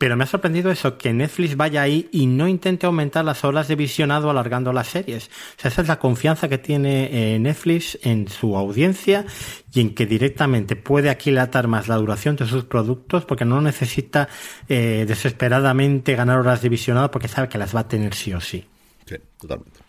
Pero 0.01 0.17
me 0.17 0.23
ha 0.23 0.27
sorprendido 0.27 0.71
eso, 0.71 0.97
que 0.97 1.13
Netflix 1.13 1.55
vaya 1.55 1.83
ahí 1.83 2.09
y 2.11 2.25
no 2.25 2.47
intente 2.47 2.87
aumentar 2.87 3.23
las 3.23 3.43
horas 3.43 3.67
de 3.67 3.75
visionado 3.75 4.31
alargando 4.31 4.73
las 4.73 4.87
series. 4.87 5.27
O 5.27 5.61
sea, 5.61 5.69
esa 5.69 5.83
es 5.83 5.87
la 5.87 5.99
confianza 5.99 6.49
que 6.49 6.57
tiene 6.57 7.35
eh, 7.35 7.37
Netflix 7.37 7.99
en 8.01 8.27
su 8.27 8.57
audiencia 8.57 9.27
y 9.71 9.79
en 9.79 9.93
que 9.93 10.07
directamente 10.07 10.75
puede 10.75 11.11
aquilatar 11.11 11.67
más 11.67 11.87
la 11.87 11.97
duración 11.97 12.35
de 12.35 12.47
sus 12.47 12.63
productos 12.63 13.25
porque 13.25 13.45
no 13.45 13.61
necesita 13.61 14.27
eh, 14.67 15.05
desesperadamente 15.07 16.15
ganar 16.15 16.39
horas 16.39 16.63
de 16.63 16.69
visionado 16.69 17.11
porque 17.11 17.27
sabe 17.27 17.47
que 17.47 17.59
las 17.59 17.75
va 17.75 17.81
a 17.81 17.87
tener 17.87 18.15
sí 18.15 18.33
o 18.33 18.41
sí. 18.41 18.65
Sí, 19.05 19.17
totalmente. 19.39 19.81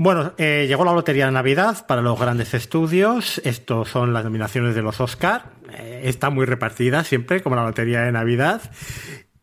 Bueno, 0.00 0.34
eh, 0.38 0.66
llegó 0.68 0.84
la 0.84 0.92
lotería 0.92 1.26
de 1.26 1.32
Navidad 1.32 1.84
para 1.88 2.02
los 2.02 2.16
grandes 2.16 2.54
estudios. 2.54 3.38
Estos 3.44 3.88
son 3.88 4.12
las 4.12 4.22
nominaciones 4.22 4.76
de 4.76 4.82
los 4.82 5.00
Oscar. 5.00 5.57
Eh, 5.76 6.02
está 6.04 6.30
muy 6.30 6.46
repartida 6.46 7.04
siempre, 7.04 7.40
como 7.42 7.56
la 7.56 7.64
lotería 7.64 8.02
de 8.02 8.12
Navidad. 8.12 8.62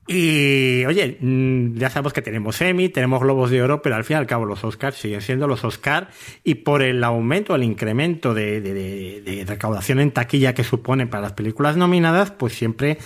Y 0.07 0.85
oye, 0.85 1.17
mm, 1.19 1.77
ya 1.77 1.89
sabemos 1.89 2.13
que 2.13 2.21
tenemos 2.21 2.61
Emmy, 2.61 2.89
tenemos 2.89 3.21
Globos 3.21 3.49
de 3.49 3.63
Oro, 3.63 3.81
pero 3.81 3.95
al 3.95 4.03
fin 4.03 4.15
y 4.15 4.19
al 4.19 4.27
cabo 4.27 4.45
los 4.45 4.63
Oscars 4.63 4.97
siguen 4.97 5.21
siendo 5.21 5.47
los 5.47 5.63
Oscar 5.63 6.09
y 6.43 6.55
por 6.55 6.83
el 6.83 7.03
aumento, 7.03 7.55
el 7.55 7.63
incremento 7.63 8.35
de, 8.35 8.61
de 8.61 9.43
recaudación 9.47 9.99
en 9.99 10.11
taquilla 10.11 10.53
que 10.53 10.63
supone 10.63 11.07
para 11.07 11.23
las 11.23 11.33
películas 11.33 11.75
nominadas, 11.75 12.29
pues 12.29 12.53
siempre 12.53 12.99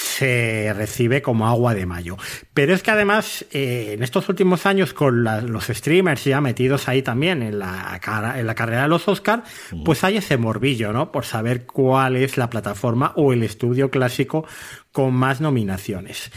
se 0.00 0.72
recibe 0.74 1.20
como 1.20 1.46
agua 1.46 1.74
de 1.74 1.86
mayo. 1.86 2.16
Pero 2.54 2.74
es 2.74 2.82
que 2.82 2.90
además, 2.90 3.44
eh, 3.52 3.92
en 3.92 4.02
estos 4.02 4.28
últimos 4.28 4.64
años, 4.66 4.94
con 4.94 5.24
los 5.24 5.66
streamers 5.66 6.24
ya 6.24 6.40
metidos 6.40 6.88
ahí 6.88 7.02
también 7.02 7.42
en 7.42 7.58
la, 7.58 8.00
en 8.36 8.46
la 8.46 8.54
carrera 8.54 8.82
de 8.82 8.88
los 8.88 9.06
Oscar, 9.08 9.44
pues 9.84 10.02
hay 10.04 10.16
ese 10.16 10.36
morbillo, 10.36 10.92
¿no? 10.92 11.12
Por 11.12 11.24
saber 11.24 11.66
cuál 11.66 12.16
es 12.16 12.36
la 12.36 12.48
plataforma 12.48 13.12
o 13.16 13.32
el 13.32 13.42
estudio 13.42 13.90
clásico 13.90 14.46
con 14.92 15.14
más 15.14 15.40
nominaciones. 15.40 16.30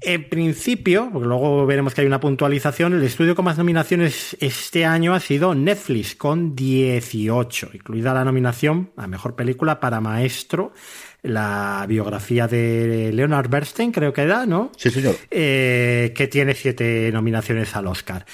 En 0.00 0.28
principio, 0.28 1.08
porque 1.10 1.26
luego 1.26 1.64
veremos 1.64 1.94
que 1.94 2.02
hay 2.02 2.06
una 2.06 2.20
puntualización, 2.20 2.92
el 2.92 3.02
estudio 3.02 3.34
con 3.34 3.46
más 3.46 3.56
nominaciones 3.56 4.36
este 4.40 4.84
año 4.84 5.14
ha 5.14 5.20
sido 5.20 5.54
Netflix, 5.54 6.14
con 6.14 6.54
18, 6.54 7.70
incluida 7.72 8.12
la 8.12 8.24
nominación 8.24 8.92
a 8.96 9.06
Mejor 9.06 9.34
Película 9.36 9.80
para 9.80 10.02
Maestro, 10.02 10.72
la 11.26 11.84
biografía 11.88 12.46
de 12.46 13.10
Leonard 13.12 13.48
Bernstein, 13.48 13.92
creo 13.92 14.12
que 14.12 14.22
era, 14.22 14.46
¿no? 14.46 14.70
Sí, 14.76 14.90
señor. 14.90 15.16
Eh, 15.30 16.12
que 16.14 16.26
tiene 16.28 16.54
siete 16.54 17.10
nominaciones 17.12 17.74
al 17.76 17.86
Oscar. 17.86 18.24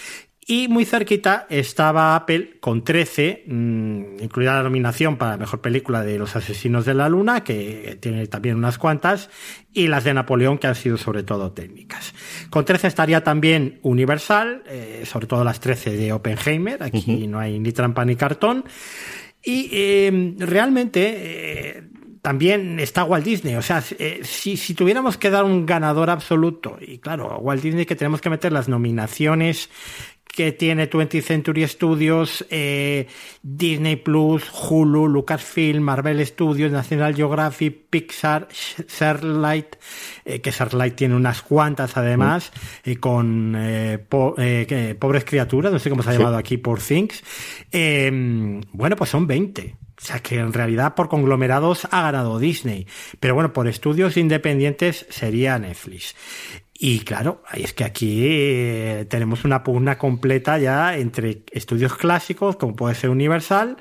Y 0.45 0.67
muy 0.67 0.85
cerquita 0.85 1.47
estaba 1.49 2.17
Apple 2.17 2.59
con 2.59 2.83
13, 2.83 3.45
mm, 3.47 4.23
incluida 4.23 4.57
la 4.57 4.65
nominación 4.65 5.17
para 5.17 5.33
la 5.33 5.37
mejor 5.37 5.61
película 5.61 6.03
de 6.03 6.19
Los 6.19 6.35
Asesinos 6.35 6.85
de 6.85 6.95
la 6.95 7.09
Luna, 7.09 7.45
que 7.45 7.97
tiene 8.01 8.27
también 8.27 8.57
unas 8.57 8.77
cuantas, 8.77 9.31
y 9.73 9.87
las 9.87 10.03
de 10.03 10.15
Napoleón, 10.15 10.59
que 10.59 10.67
han 10.67 10.75
sido 10.75 10.97
sobre 10.99 11.23
todo 11.23 11.53
técnicas. 11.53 12.13
Con 12.51 12.65
13 12.65 12.89
estaría 12.89 13.23
también 13.23 13.79
Universal, 13.83 14.65
eh, 14.67 15.05
sobre 15.07 15.29
todo 15.29 15.45
las 15.45 15.61
13 15.61 15.97
de 15.97 16.13
Oppenheimer, 16.13 16.83
aquí 16.83 17.29
no 17.29 17.39
hay 17.39 17.61
ni 17.61 17.71
trampa 17.71 18.05
ni 18.05 18.17
cartón. 18.17 18.65
Y 19.45 19.71
eh, 19.73 20.35
realmente 20.39 21.89
también 22.23 22.79
está 22.79 23.05
Walt 23.05 23.25
Disney. 23.25 23.57
O 23.57 23.63
sea, 23.63 23.83
eh, 23.99 24.21
si, 24.23 24.57
si, 24.57 24.75
tuviéramos 24.75 25.19
que 25.19 25.29
dar 25.29 25.45
un 25.45 25.67
ganador 25.67 26.09
absoluto, 26.09 26.79
y 26.81 26.99
claro, 26.99 27.37
Walt 27.39 27.63
Disney 27.63 27.85
que 27.85 27.97
tenemos 27.97 28.21
que 28.21 28.31
meter 28.31 28.53
las 28.53 28.69
nominaciones 28.69 29.69
que 30.33 30.53
tiene 30.53 30.89
20th 30.91 31.23
Century 31.23 31.67
Studios, 31.69 32.45
eh, 32.51 33.07
Disney 33.43 33.97
Plus, 33.97 34.45
Hulu, 34.51 35.07
Lucasfilm, 35.07 35.83
Marvel 35.83 36.25
Studios, 36.27 36.73
National 36.73 37.15
Geographic, 37.15 37.89
Pixar, 37.91 38.49
Searchlight, 38.51 39.77
eh, 40.25 40.41
que 40.41 40.53
Searchlight 40.53 40.97
tiene 40.97 41.15
unas 41.15 41.43
cuantas 41.43 41.97
además, 41.97 42.53
y 42.85 42.97
con 42.97 43.53
Pobres 44.09 45.25
Criaturas, 45.25 45.73
no 45.73 45.79
sé 45.79 45.91
cómo 45.91 46.03
se 46.03 46.11
ha 46.11 46.15
llamado 46.15 46.39
aquí, 46.39 46.57
por 46.57 46.81
Things. 46.81 47.23
bueno, 47.71 48.97
pues 48.97 49.11
son 49.11 49.27
20. 49.27 49.77
O 50.03 50.05
sea 50.05 50.19
que 50.19 50.39
en 50.39 50.53
realidad 50.53 50.97
por 50.97 51.09
conglomerados 51.09 51.87
ha 51.93 52.03
ganado 52.03 52.41
Disney. 52.41 52.89
Pero 53.21 53.35
bueno, 53.35 53.53
por 53.53 53.69
estudios 53.69 54.17
independientes 54.17 55.07
sería 55.11 55.59
Netflix. 55.61 56.17
Y 56.85 56.99
claro, 57.05 57.45
es 57.55 57.73
que 57.73 57.85
aquí 57.85 58.23
eh, 58.25 59.07
tenemos 59.09 59.45
una 59.45 59.63
pugna 59.63 59.99
completa 59.99 60.59
ya 60.59 60.97
entre 60.97 61.45
estudios 61.53 61.95
clásicos, 61.95 62.57
como 62.57 62.75
puede 62.75 62.97
ser 62.97 63.11
Universal, 63.11 63.77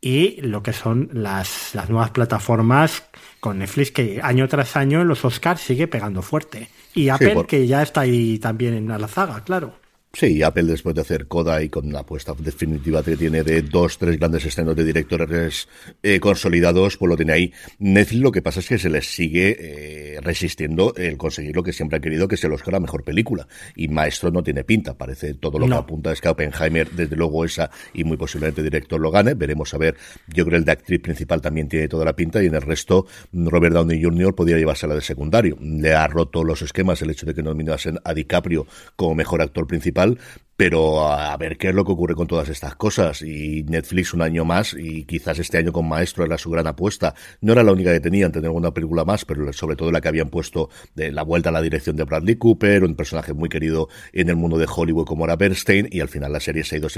y 0.00 0.40
lo 0.40 0.62
que 0.62 0.72
son 0.72 1.10
las, 1.12 1.74
las 1.74 1.90
nuevas 1.90 2.08
plataformas 2.08 3.04
con 3.38 3.58
Netflix, 3.58 3.90
que 3.90 4.20
año 4.22 4.48
tras 4.48 4.76
año 4.76 5.02
en 5.02 5.08
los 5.08 5.26
Oscars 5.26 5.60
sigue 5.60 5.88
pegando 5.88 6.22
fuerte. 6.22 6.70
Y 6.94 7.10
Apple, 7.10 7.44
que 7.46 7.66
ya 7.66 7.82
está 7.82 8.00
ahí 8.00 8.38
también 8.38 8.72
en 8.72 8.88
la 8.88 9.08
zaga, 9.08 9.44
claro. 9.44 9.74
Sí, 10.12 10.42
Apple 10.42 10.64
después 10.64 10.94
de 10.94 11.02
hacer 11.02 11.28
Coda 11.28 11.62
y 11.62 11.68
con 11.68 11.86
una 11.86 12.00
apuesta 12.00 12.34
definitiva 12.38 13.02
que 13.02 13.14
tiene 13.14 13.42
de 13.42 13.60
dos, 13.60 13.98
tres 13.98 14.18
grandes 14.18 14.44
escenas 14.46 14.74
de 14.74 14.82
directores 14.82 15.68
eh, 16.02 16.18
consolidados, 16.18 16.96
pues 16.96 17.10
lo 17.10 17.16
tiene 17.16 17.32
ahí. 17.34 17.52
Netflix 17.78 18.22
lo 18.22 18.32
que 18.32 18.40
pasa 18.40 18.60
es 18.60 18.68
que 18.68 18.78
se 18.78 18.88
les 18.88 19.06
sigue 19.06 19.56
eh, 19.60 20.20
resistiendo 20.22 20.94
el 20.96 21.18
conseguir 21.18 21.54
lo 21.54 21.62
que 21.62 21.74
siempre 21.74 21.98
ha 21.98 22.00
querido, 22.00 22.26
que 22.26 22.38
se 22.38 22.48
los 22.48 22.66
la 22.66 22.80
mejor 22.80 23.04
película. 23.04 23.46
Y 23.76 23.88
Maestro 23.88 24.30
no 24.30 24.42
tiene 24.42 24.64
pinta, 24.64 24.94
parece 24.94 25.34
todo 25.34 25.58
lo 25.58 25.66
que 25.66 25.74
apunta 25.74 26.10
es 26.12 26.20
que 26.20 26.28
Oppenheimer, 26.28 26.90
desde 26.90 27.14
luego 27.14 27.44
esa 27.44 27.70
y 27.92 28.04
muy 28.04 28.16
posiblemente 28.16 28.62
director 28.62 28.98
lo 28.98 29.10
gane. 29.10 29.34
Veremos 29.34 29.74
a 29.74 29.78
ver, 29.78 29.96
yo 30.28 30.44
creo 30.44 30.52
que 30.52 30.56
el 30.56 30.64
de 30.64 30.72
actriz 30.72 31.00
principal 31.00 31.40
también 31.42 31.68
tiene 31.68 31.86
toda 31.86 32.06
la 32.06 32.16
pinta 32.16 32.42
y 32.42 32.46
en 32.46 32.54
el 32.54 32.62
resto 32.62 33.06
Robert 33.32 33.74
Downey 33.74 34.02
Jr. 34.02 34.34
podría 34.34 34.56
llevarse 34.56 34.86
la 34.86 34.94
de 34.94 35.02
secundario. 35.02 35.58
Le 35.60 35.94
ha 35.94 36.06
roto 36.06 36.44
los 36.44 36.62
esquemas 36.62 37.02
el 37.02 37.10
hecho 37.10 37.26
de 37.26 37.34
que 37.34 37.42
nominasen 37.42 37.98
a 38.04 38.14
DiCaprio 38.14 38.66
como 38.96 39.14
mejor 39.14 39.42
actor 39.42 39.66
principal 39.66 39.98
Nacional 40.08 40.47
pero 40.58 41.08
a 41.08 41.36
ver 41.36 41.56
qué 41.56 41.68
es 41.68 41.74
lo 41.74 41.84
que 41.84 41.92
ocurre 41.92 42.16
con 42.16 42.26
todas 42.26 42.48
estas 42.48 42.74
cosas. 42.74 43.22
Y 43.22 43.62
Netflix 43.62 44.12
un 44.12 44.22
año 44.22 44.44
más, 44.44 44.74
y 44.74 45.04
quizás 45.04 45.38
este 45.38 45.56
año 45.56 45.70
con 45.70 45.88
Maestro 45.88 46.24
era 46.24 46.36
su 46.36 46.50
gran 46.50 46.66
apuesta. 46.66 47.14
No 47.40 47.52
era 47.52 47.62
la 47.62 47.70
única 47.70 47.92
que 47.92 48.00
tenían, 48.00 48.32
tener 48.32 48.50
una 48.50 48.74
película 48.74 49.04
más, 49.04 49.24
pero 49.24 49.52
sobre 49.52 49.76
todo 49.76 49.92
la 49.92 50.00
que 50.00 50.08
habían 50.08 50.30
puesto 50.30 50.68
de 50.96 51.12
la 51.12 51.22
vuelta 51.22 51.50
a 51.50 51.52
la 51.52 51.62
dirección 51.62 51.94
de 51.94 52.02
Bradley 52.02 52.34
Cooper, 52.34 52.82
un 52.82 52.96
personaje 52.96 53.34
muy 53.34 53.48
querido 53.48 53.88
en 54.12 54.30
el 54.30 54.34
mundo 54.34 54.58
de 54.58 54.66
Hollywood 54.68 55.06
como 55.06 55.26
era 55.26 55.36
Bernstein, 55.36 55.88
y 55.92 56.00
al 56.00 56.08
final 56.08 56.32
la 56.32 56.40
serie 56.40 56.64
se 56.64 56.74
ha 56.74 56.78
ido, 56.78 56.88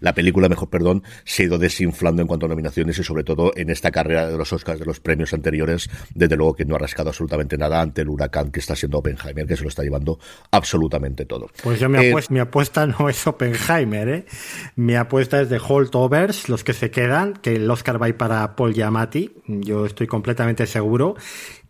la 0.00 0.14
película, 0.14 0.48
mejor 0.48 0.70
perdón, 0.70 1.02
se 1.24 1.42
ha 1.42 1.46
ido 1.46 1.58
desinflando 1.58 2.22
en 2.22 2.26
cuanto 2.26 2.46
a 2.46 2.48
nominaciones 2.48 2.98
y 2.98 3.04
sobre 3.04 3.22
todo 3.22 3.52
en 3.54 3.68
esta 3.68 3.90
carrera 3.90 4.28
de 4.28 4.38
los 4.38 4.50
Oscars 4.50 4.80
de 4.80 4.86
los 4.86 4.98
premios 4.98 5.34
anteriores, 5.34 5.90
desde 6.14 6.36
luego 6.36 6.54
que 6.54 6.64
no 6.64 6.74
ha 6.74 6.78
rascado 6.78 7.10
absolutamente 7.10 7.58
nada 7.58 7.82
ante 7.82 8.00
el 8.00 8.08
huracán 8.08 8.50
que 8.50 8.60
está 8.60 8.74
siendo 8.74 8.96
Oppenheimer, 8.96 9.46
que 9.46 9.58
se 9.58 9.62
lo 9.62 9.68
está 9.68 9.82
llevando 9.82 10.18
absolutamente 10.52 11.26
todo. 11.26 11.50
Pues 11.62 11.78
yo 11.78 11.90
me, 11.90 12.08
eh, 12.08 12.14
me 12.30 12.40
apuesta 12.40 12.86
no 12.86 13.09
es 13.10 13.26
Oppenheimer, 13.26 14.08
¿eh? 14.08 14.26
Mi 14.76 14.94
apuesta 14.94 15.40
es 15.40 15.48
de 15.48 15.58
Holdovers, 15.58 16.48
los 16.48 16.64
que 16.64 16.72
se 16.72 16.90
quedan, 16.90 17.34
que 17.34 17.56
el 17.56 17.70
Oscar 17.70 18.02
va 18.02 18.08
para 18.16 18.56
Paul 18.56 18.74
Giamatti, 18.74 19.32
yo 19.46 19.86
estoy 19.86 20.06
completamente 20.06 20.66
seguro. 20.66 21.16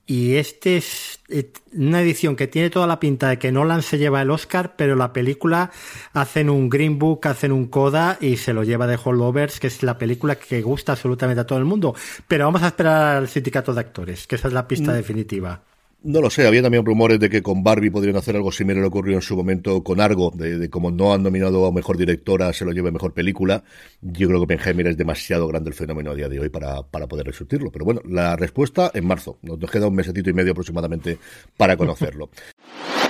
y 0.07 0.37
este 0.37 0.77
es 0.77 1.21
eh, 1.29 1.53
una 1.73 2.01
edición 2.03 2.35
que 2.35 2.49
tiene 2.49 2.69
toda 2.69 2.87
la 2.87 2.99
pinta 2.99 3.29
de 3.29 3.39
que 3.39 3.53
Nolan 3.53 3.83
se 3.83 3.97
lleva 3.99 4.23
el 4.23 4.31
Oscar, 4.31 4.75
pero 4.77 4.97
la 4.97 5.13
película 5.13 5.71
hacen 6.13 6.51
un 6.51 6.69
Green 6.69 6.99
Book, 6.99 7.29
hacen 7.29 7.53
un 7.53 7.67
Coda 7.67 8.19
y 8.21 8.37
se 8.37 8.53
lo 8.53 8.65
lleva 8.65 8.89
de 8.89 8.99
Holdovers, 9.03 9.61
que 9.61 9.69
es 9.69 9.83
la 9.85 9.99
película 9.99 10.35
que 10.35 10.63
gusta 10.63 10.93
absolutamente 10.93 11.43
a 11.43 11.47
todo 11.47 11.59
el 11.59 11.65
mundo. 11.65 11.95
Pero 12.27 12.47
vamos 12.47 12.63
a 12.63 12.69
esperar 12.69 13.19
al 13.19 13.29
sindicato 13.29 13.73
de 13.73 13.81
actores, 13.81 14.27
que 14.27 14.35
esa 14.35 14.49
es 14.49 14.55
la 14.55 14.67
pista 14.67 14.91
mm. 14.91 14.95
definitiva. 14.95 15.63
No 16.03 16.23
lo 16.23 16.31
sé, 16.31 16.47
había 16.47 16.63
también 16.63 16.87
rumores 16.87 17.21
de 17.21 17.29
que 17.29 17.43
con 17.43 17.63
Barbie 17.63 17.91
podrían 17.91 18.17
hacer 18.17 18.35
algo 18.35 18.51
similar 18.51 18.79
a 18.79 18.83
lo 18.83 18.89
ocurrió 18.89 19.17
en 19.17 19.23
su 19.23 19.37
momento 19.37 19.85
con 19.85 20.01
Argo, 20.01 20.33
de, 20.35 20.71
como 20.71 20.91
no 20.91 21.13
han 21.13 21.23
nominado 21.23 21.67
a 21.67 21.73
mejor 21.73 21.99
directora, 21.99 22.55
se 22.55 22.65
lo 22.65 22.73
lleve 22.73 22.91
mejor 22.91 23.13
película. 23.13 23.63
Yo 24.01 24.29
creo 24.29 24.41
que 24.41 24.47
Benjamin 24.47 24.87
es 24.87 24.97
demasiado 24.97 25.47
grande 25.47 25.69
el 25.69 25.75
fenómeno 25.75 26.13
a 26.13 26.15
día 26.15 26.31
de 26.31 26.41
hoy 26.41 26.49
para, 26.49 26.83
para 26.85 27.07
poder 27.07 27.27
resurtirlo. 27.27 27.71
Pero 27.71 27.85
bueno, 27.85 28.01
la 28.09 28.35
respuesta 28.35 28.91
en 28.95 29.07
marzo. 29.07 29.39
Nos 29.43 29.71
queda 29.71 29.89
un 29.89 29.95
mesecito 29.95 30.31
y 30.31 30.33
medio 30.33 30.53
aproximadamente 30.53 31.19
para 31.59 31.77
conocerlo. 31.77 32.31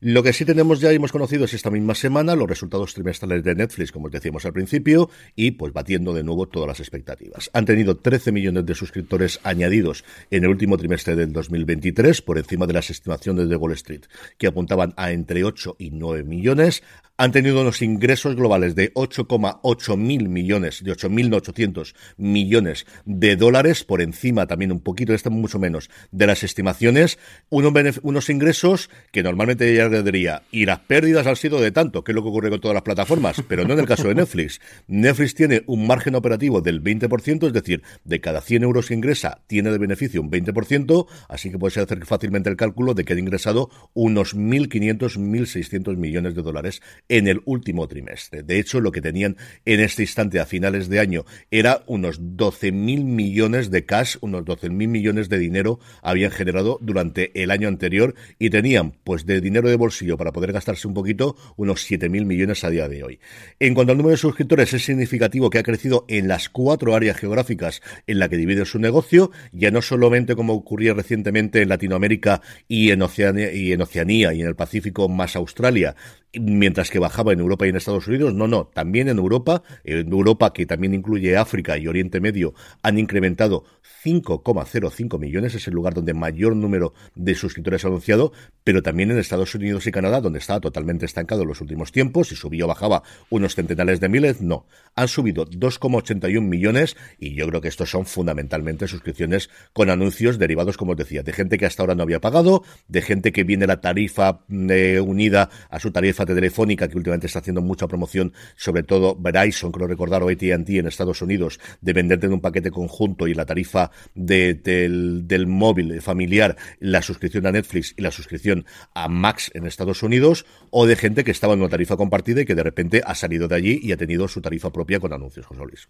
Lo 0.00 0.22
que 0.22 0.32
sí 0.32 0.44
tenemos 0.44 0.78
ya 0.78 0.92
y 0.92 0.96
hemos 0.96 1.10
conocido 1.10 1.44
es 1.44 1.54
esta 1.54 1.70
misma 1.70 1.92
semana 1.96 2.36
los 2.36 2.48
resultados 2.48 2.94
trimestrales 2.94 3.42
de 3.42 3.56
Netflix, 3.56 3.90
como 3.90 4.06
os 4.06 4.12
decíamos 4.12 4.44
al 4.44 4.52
principio, 4.52 5.10
y 5.34 5.50
pues 5.50 5.72
batiendo 5.72 6.14
de 6.14 6.22
nuevo 6.22 6.46
todas 6.46 6.68
las 6.68 6.78
expectativas. 6.78 7.50
Han 7.52 7.64
tenido 7.64 7.96
13 7.96 8.30
millones 8.30 8.64
de 8.64 8.76
suscriptores 8.76 9.40
añadidos 9.42 10.04
en 10.30 10.44
el 10.44 10.50
último 10.50 10.78
trimestre 10.78 11.16
del 11.16 11.32
2023, 11.32 12.22
por 12.22 12.38
encima 12.38 12.68
de 12.68 12.74
las 12.74 12.90
estimaciones 12.90 13.48
de 13.48 13.56
Wall 13.56 13.72
Street, 13.72 14.02
que 14.36 14.46
apuntaban 14.46 14.94
a 14.96 15.10
entre 15.10 15.42
8 15.42 15.74
y 15.80 15.90
9 15.90 16.22
millones 16.22 16.84
han 17.20 17.32
tenido 17.32 17.60
unos 17.60 17.82
ingresos 17.82 18.36
globales 18.36 18.76
de 18.76 18.94
8,8 18.94 19.96
mil 19.96 20.28
millones, 20.28 20.84
de 20.84 20.92
8.800 20.92 21.94
millones 22.16 22.86
de 23.04 23.34
dólares, 23.34 23.82
por 23.82 24.00
encima 24.00 24.46
también 24.46 24.70
un 24.70 24.80
poquito, 24.80 25.12
este 25.12 25.28
mucho 25.28 25.58
menos, 25.58 25.90
de 26.12 26.28
las 26.28 26.44
estimaciones, 26.44 27.18
unos, 27.50 28.30
ingresos 28.30 28.88
que 29.10 29.24
normalmente 29.24 29.74
ya 29.74 29.88
diría, 29.88 30.42
y 30.52 30.64
las 30.64 30.78
pérdidas 30.78 31.26
han 31.26 31.34
sido 31.34 31.60
de 31.60 31.72
tanto, 31.72 32.04
que 32.04 32.12
es 32.12 32.16
lo 32.16 32.22
que 32.22 32.28
ocurre 32.28 32.50
con 32.50 32.60
todas 32.60 32.74
las 32.76 32.84
plataformas, 32.84 33.42
pero 33.48 33.64
no 33.64 33.74
en 33.74 33.80
el 33.80 33.86
caso 33.86 34.06
de 34.06 34.14
Netflix. 34.14 34.60
Netflix 34.86 35.34
tiene 35.34 35.64
un 35.66 35.88
margen 35.88 36.14
operativo 36.14 36.60
del 36.60 36.80
20%, 36.80 37.48
es 37.48 37.52
decir, 37.52 37.82
de 38.04 38.20
cada 38.20 38.40
100 38.40 38.62
euros 38.62 38.86
que 38.86 38.94
ingresa, 38.94 39.40
tiene 39.48 39.72
de 39.72 39.78
beneficio 39.78 40.22
un 40.22 40.30
20%, 40.30 41.06
así 41.28 41.50
que 41.50 41.58
puedes 41.58 41.78
hacer 41.78 42.06
fácilmente 42.06 42.48
el 42.48 42.56
cálculo 42.56 42.94
de 42.94 43.04
que 43.04 43.14
han 43.14 43.18
ingresado 43.18 43.70
unos 43.92 44.36
1.500, 44.36 45.18
1.600 45.18 45.96
millones 45.96 46.36
de 46.36 46.42
dólares 46.42 46.80
en 47.08 47.28
el 47.28 47.40
último 47.44 47.88
trimestre. 47.88 48.42
De 48.42 48.58
hecho, 48.58 48.80
lo 48.80 48.92
que 48.92 49.00
tenían 49.00 49.36
en 49.64 49.80
este 49.80 50.02
instante 50.02 50.40
a 50.40 50.46
finales 50.46 50.88
de 50.88 51.00
año 51.00 51.24
era 51.50 51.82
unos 51.86 52.20
12.000 52.20 53.04
millones 53.04 53.70
de 53.70 53.84
cash, 53.84 54.16
unos 54.20 54.44
12.000 54.44 54.70
millones 54.70 55.28
de 55.28 55.38
dinero 55.38 55.80
habían 56.02 56.30
generado 56.30 56.78
durante 56.80 57.42
el 57.42 57.50
año 57.50 57.68
anterior 57.68 58.14
y 58.38 58.50
tenían, 58.50 58.92
pues, 59.04 59.26
de 59.26 59.40
dinero 59.40 59.68
de 59.68 59.76
bolsillo 59.76 60.16
para 60.16 60.32
poder 60.32 60.52
gastarse 60.52 60.86
un 60.86 60.94
poquito, 60.94 61.36
unos 61.56 61.88
7.000 61.90 62.24
millones 62.24 62.64
a 62.64 62.70
día 62.70 62.88
de 62.88 63.02
hoy. 63.02 63.20
En 63.58 63.74
cuanto 63.74 63.92
al 63.92 63.98
número 63.98 64.12
de 64.12 64.18
suscriptores, 64.18 64.72
es 64.74 64.84
significativo 64.84 65.50
que 65.50 65.58
ha 65.58 65.62
crecido 65.62 66.04
en 66.08 66.28
las 66.28 66.48
cuatro 66.48 66.94
áreas 66.94 67.16
geográficas 67.16 67.82
en 68.06 68.18
la 68.18 68.28
que 68.28 68.36
divide 68.36 68.64
su 68.64 68.78
negocio, 68.78 69.30
ya 69.52 69.70
no 69.70 69.82
solamente 69.82 70.34
como 70.34 70.54
ocurría 70.54 70.94
recientemente 70.94 71.62
en 71.62 71.68
Latinoamérica 71.68 72.42
y 72.66 72.90
en 72.90 73.02
Oceanía 73.02 73.52
y 73.52 73.72
en, 73.72 73.82
Oceanía, 73.82 74.32
y 74.32 74.42
en 74.42 74.48
el 74.48 74.56
Pacífico 74.56 75.08
más 75.08 75.36
Australia, 75.36 75.96
mientras 76.34 76.90
que 76.90 76.98
bajaba 76.98 77.32
en 77.32 77.40
Europa 77.40 77.66
y 77.66 77.70
en 77.70 77.76
Estados 77.76 78.06
Unidos. 78.06 78.34
No, 78.34 78.46
no, 78.46 78.66
también 78.66 79.08
en 79.08 79.18
Europa, 79.18 79.62
en 79.84 80.12
Europa 80.12 80.52
que 80.52 80.66
también 80.66 80.94
incluye 80.94 81.36
África 81.36 81.78
y 81.78 81.86
Oriente 81.86 82.20
Medio, 82.20 82.54
han 82.82 82.98
incrementado 82.98 83.64
5,05 84.04 85.18
millones, 85.18 85.54
es 85.54 85.66
el 85.66 85.74
lugar 85.74 85.94
donde 85.94 86.14
mayor 86.14 86.54
número 86.54 86.94
de 87.14 87.34
suscriptores 87.34 87.84
ha 87.84 87.88
anunciado, 87.88 88.32
pero 88.64 88.82
también 88.82 89.10
en 89.10 89.18
Estados 89.18 89.54
Unidos 89.54 89.86
y 89.86 89.90
Canadá, 89.90 90.20
donde 90.20 90.38
estaba 90.38 90.60
totalmente 90.60 91.06
estancado 91.06 91.42
en 91.42 91.48
los 91.48 91.60
últimos 91.60 91.92
tiempos, 91.92 92.30
y 92.32 92.36
subió 92.36 92.66
o 92.66 92.68
bajaba 92.68 93.02
unos 93.30 93.54
centenares 93.54 94.00
de 94.00 94.08
miles, 94.08 94.40
no. 94.40 94.66
Han 94.94 95.08
subido 95.08 95.46
2,81 95.46 96.40
millones, 96.40 96.96
y 97.18 97.34
yo 97.34 97.46
creo 97.48 97.60
que 97.60 97.68
estos 97.68 97.90
son 97.90 98.06
fundamentalmente 98.06 98.86
suscripciones 98.86 99.50
con 99.72 99.90
anuncios 99.90 100.38
derivados, 100.38 100.76
como 100.76 100.92
os 100.92 100.98
decía, 100.98 101.22
de 101.22 101.32
gente 101.32 101.58
que 101.58 101.66
hasta 101.66 101.82
ahora 101.82 101.94
no 101.94 102.02
había 102.02 102.20
pagado, 102.20 102.62
de 102.88 103.02
gente 103.02 103.32
que 103.32 103.44
viene 103.44 103.66
la 103.66 103.80
tarifa 103.80 104.40
eh, 104.48 105.00
unida 105.00 105.50
a 105.70 105.80
su 105.80 105.90
tarifa 105.90 106.24
telefónica, 106.34 106.88
que 106.88 106.96
últimamente 106.96 107.26
está 107.26 107.40
haciendo 107.40 107.62
mucha 107.62 107.86
promoción, 107.86 108.32
sobre 108.56 108.82
todo 108.82 109.16
Verizon, 109.18 109.72
creo 109.72 109.86
recordar, 109.86 110.22
o 110.22 110.28
AT&T 110.28 110.78
en 110.78 110.86
Estados 110.86 111.22
Unidos, 111.22 111.60
de 111.80 111.92
venderte 111.92 112.26
en 112.26 112.32
un 112.32 112.40
paquete 112.40 112.70
conjunto 112.70 113.26
y 113.26 113.34
la 113.34 113.46
tarifa 113.46 113.90
del, 114.14 115.46
móvil 115.46 116.00
familiar, 116.00 116.56
la 116.80 117.02
suscripción 117.02 117.46
a 117.46 117.52
Netflix 117.52 117.94
y 117.96 118.02
la 118.02 118.10
suscripción 118.10 118.66
a 118.94 119.08
Max 119.08 119.50
en 119.54 119.66
Estados 119.66 120.02
Unidos, 120.02 120.46
o 120.70 120.86
de 120.86 120.96
gente 120.96 121.24
que 121.24 121.30
estaba 121.30 121.54
en 121.54 121.60
una 121.60 121.68
tarifa 121.68 121.96
compartida 121.96 122.42
y 122.42 122.44
que 122.44 122.54
de 122.54 122.62
repente 122.62 123.02
ha 123.04 123.14
salido 123.14 123.48
de 123.48 123.56
allí 123.56 123.80
y 123.82 123.92
ha 123.92 123.96
tenido 123.96 124.28
su 124.28 124.40
tarifa 124.40 124.70
propia 124.70 125.00
con 125.00 125.12
anuncios, 125.12 125.46
José 125.46 125.62
Luis. 125.64 125.88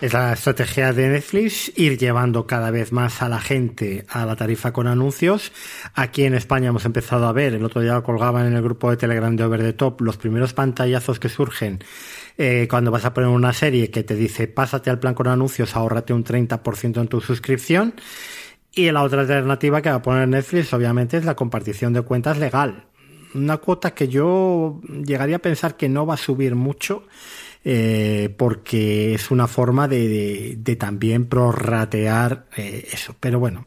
Es 0.00 0.12
la 0.12 0.32
estrategia 0.32 0.92
de 0.92 1.08
Netflix 1.08 1.72
ir 1.76 1.98
llevando 1.98 2.46
cada 2.46 2.70
vez 2.70 2.92
más 2.92 3.20
a 3.20 3.28
la 3.28 3.40
gente 3.40 4.04
a 4.08 4.24
la 4.26 4.36
tarifa 4.36 4.72
con 4.72 4.86
anuncios. 4.86 5.50
Aquí 5.92 6.22
en 6.22 6.34
España 6.34 6.68
hemos 6.68 6.84
empezado 6.84 7.26
a 7.26 7.32
ver, 7.32 7.54
el 7.54 7.64
otro 7.64 7.80
día 7.80 8.00
colgaban 8.02 8.46
en 8.46 8.52
el 8.54 8.62
grupo 8.62 8.90
de 8.90 8.96
Telegram 8.96 9.34
de 9.34 9.42
Over 9.42 9.60
the 9.60 9.72
Top 9.72 10.00
los 10.00 10.16
primeros 10.16 10.52
pantallazos 10.52 11.18
que 11.18 11.28
surgen 11.28 11.80
eh, 12.36 12.68
cuando 12.70 12.92
vas 12.92 13.06
a 13.06 13.12
poner 13.12 13.28
una 13.28 13.52
serie 13.52 13.90
que 13.90 14.04
te 14.04 14.14
dice 14.14 14.46
pásate 14.46 14.88
al 14.88 15.00
plan 15.00 15.14
con 15.14 15.26
anuncios, 15.26 15.74
ahórrate 15.74 16.12
un 16.12 16.22
30% 16.22 17.00
en 17.00 17.08
tu 17.08 17.20
suscripción. 17.20 17.94
Y 18.72 18.92
la 18.92 19.02
otra 19.02 19.22
alternativa 19.22 19.82
que 19.82 19.90
va 19.90 19.96
a 19.96 20.02
poner 20.02 20.28
Netflix 20.28 20.72
obviamente 20.74 21.16
es 21.16 21.24
la 21.24 21.34
compartición 21.34 21.92
de 21.92 22.02
cuentas 22.02 22.38
legal. 22.38 22.84
Una 23.34 23.56
cuota 23.56 23.90
que 23.94 24.06
yo 24.06 24.80
llegaría 25.04 25.36
a 25.36 25.40
pensar 25.40 25.76
que 25.76 25.88
no 25.88 26.06
va 26.06 26.14
a 26.14 26.18
subir 26.18 26.54
mucho 26.54 27.02
eh, 27.64 28.34
porque 28.36 29.14
es 29.14 29.30
una 29.30 29.46
forma 29.46 29.88
de, 29.88 30.76
también 30.78 31.26
prorratear 31.26 32.46
eh, 32.56 32.88
eso. 32.92 33.14
Pero 33.18 33.38
bueno, 33.38 33.66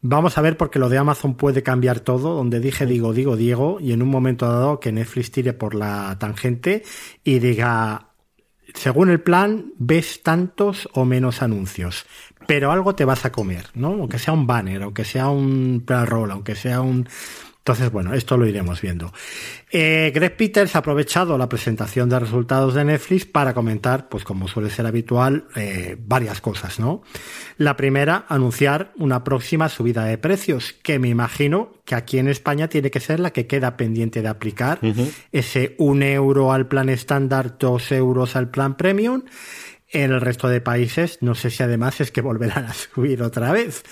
vamos 0.00 0.38
a 0.38 0.42
ver 0.42 0.56
porque 0.56 0.78
lo 0.78 0.88
de 0.88 0.98
Amazon 0.98 1.34
puede 1.34 1.62
cambiar 1.62 2.00
todo. 2.00 2.34
Donde 2.34 2.60
dije 2.60 2.86
digo, 2.86 3.12
digo, 3.12 3.36
Diego, 3.36 3.78
y 3.80 3.92
en 3.92 4.02
un 4.02 4.08
momento 4.08 4.46
dado 4.46 4.80
que 4.80 4.92
Netflix 4.92 5.30
tire 5.30 5.52
por 5.52 5.74
la 5.74 6.16
tangente 6.18 6.82
y 7.24 7.38
diga, 7.38 8.08
según 8.74 9.10
el 9.10 9.20
plan, 9.20 9.72
ves 9.78 10.22
tantos 10.22 10.88
o 10.92 11.04
menos 11.04 11.42
anuncios, 11.42 12.06
pero 12.46 12.72
algo 12.72 12.94
te 12.94 13.04
vas 13.04 13.24
a 13.24 13.32
comer, 13.32 13.66
¿no? 13.74 13.88
Aunque 13.88 14.18
sea 14.18 14.34
un 14.34 14.46
banner, 14.46 14.82
aunque 14.82 15.04
sea 15.04 15.28
un 15.28 15.82
pre-roll, 15.86 16.30
aunque 16.30 16.54
sea 16.54 16.80
un 16.80 17.08
entonces, 17.62 17.92
bueno, 17.92 18.12
esto 18.12 18.36
lo 18.36 18.44
iremos 18.44 18.80
viendo. 18.80 19.12
Eh, 19.70 20.10
Greg 20.12 20.36
Peters 20.36 20.74
ha 20.74 20.80
aprovechado 20.80 21.38
la 21.38 21.48
presentación 21.48 22.08
de 22.08 22.18
resultados 22.18 22.74
de 22.74 22.84
Netflix 22.84 23.24
para 23.24 23.54
comentar, 23.54 24.08
pues 24.08 24.24
como 24.24 24.48
suele 24.48 24.68
ser 24.68 24.84
habitual, 24.84 25.44
eh, 25.54 25.96
varias 25.96 26.40
cosas, 26.40 26.80
¿no? 26.80 27.02
La 27.58 27.76
primera, 27.76 28.26
anunciar 28.28 28.92
una 28.96 29.22
próxima 29.22 29.68
subida 29.68 30.04
de 30.04 30.18
precios, 30.18 30.74
que 30.82 30.98
me 30.98 31.08
imagino 31.08 31.74
que 31.84 31.94
aquí 31.94 32.18
en 32.18 32.26
España 32.26 32.66
tiene 32.66 32.90
que 32.90 32.98
ser 32.98 33.20
la 33.20 33.30
que 33.30 33.46
queda 33.46 33.76
pendiente 33.76 34.22
de 34.22 34.28
aplicar. 34.28 34.80
Ese 35.30 35.76
un 35.78 36.02
euro 36.02 36.52
al 36.52 36.66
plan 36.66 36.88
estándar, 36.88 37.58
dos 37.58 37.92
euros 37.92 38.34
al 38.34 38.50
plan 38.50 38.76
premium 38.76 39.22
en 39.92 40.10
el 40.10 40.20
resto 40.20 40.48
de 40.48 40.60
países, 40.60 41.18
no 41.20 41.34
sé 41.34 41.50
si 41.50 41.62
además 41.62 42.00
es 42.00 42.10
que 42.10 42.22
volverán 42.22 42.64
a 42.64 42.72
subir 42.94 43.22
otra 43.22 43.52
vez. 43.52 43.82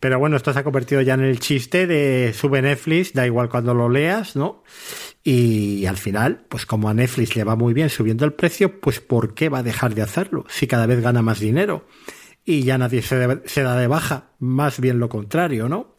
Pero 0.00 0.18
bueno, 0.18 0.36
esto 0.36 0.52
se 0.52 0.58
ha 0.58 0.64
convertido 0.64 1.02
ya 1.02 1.14
en 1.14 1.20
el 1.20 1.38
chiste 1.38 1.86
de 1.86 2.32
sube 2.34 2.62
Netflix, 2.62 3.12
da 3.12 3.26
igual 3.26 3.48
cuando 3.48 3.74
lo 3.74 3.88
leas, 3.88 4.36
¿no? 4.36 4.64
Y 5.22 5.84
al 5.86 5.98
final, 5.98 6.46
pues 6.48 6.64
como 6.64 6.88
a 6.88 6.94
Netflix 6.94 7.36
le 7.36 7.44
va 7.44 7.54
muy 7.54 7.74
bien 7.74 7.90
subiendo 7.90 8.24
el 8.24 8.32
precio, 8.32 8.80
pues 8.80 9.00
¿por 9.00 9.34
qué 9.34 9.50
va 9.50 9.58
a 9.58 9.62
dejar 9.62 9.94
de 9.94 10.02
hacerlo 10.02 10.46
si 10.48 10.66
cada 10.66 10.86
vez 10.86 11.00
gana 11.02 11.20
más 11.20 11.40
dinero? 11.40 11.86
Y 12.44 12.62
ya 12.62 12.78
nadie 12.78 13.02
se, 13.02 13.42
se 13.44 13.62
da 13.62 13.76
de 13.76 13.86
baja, 13.86 14.30
más 14.38 14.80
bien 14.80 14.98
lo 14.98 15.10
contrario, 15.10 15.68
¿no? 15.68 15.94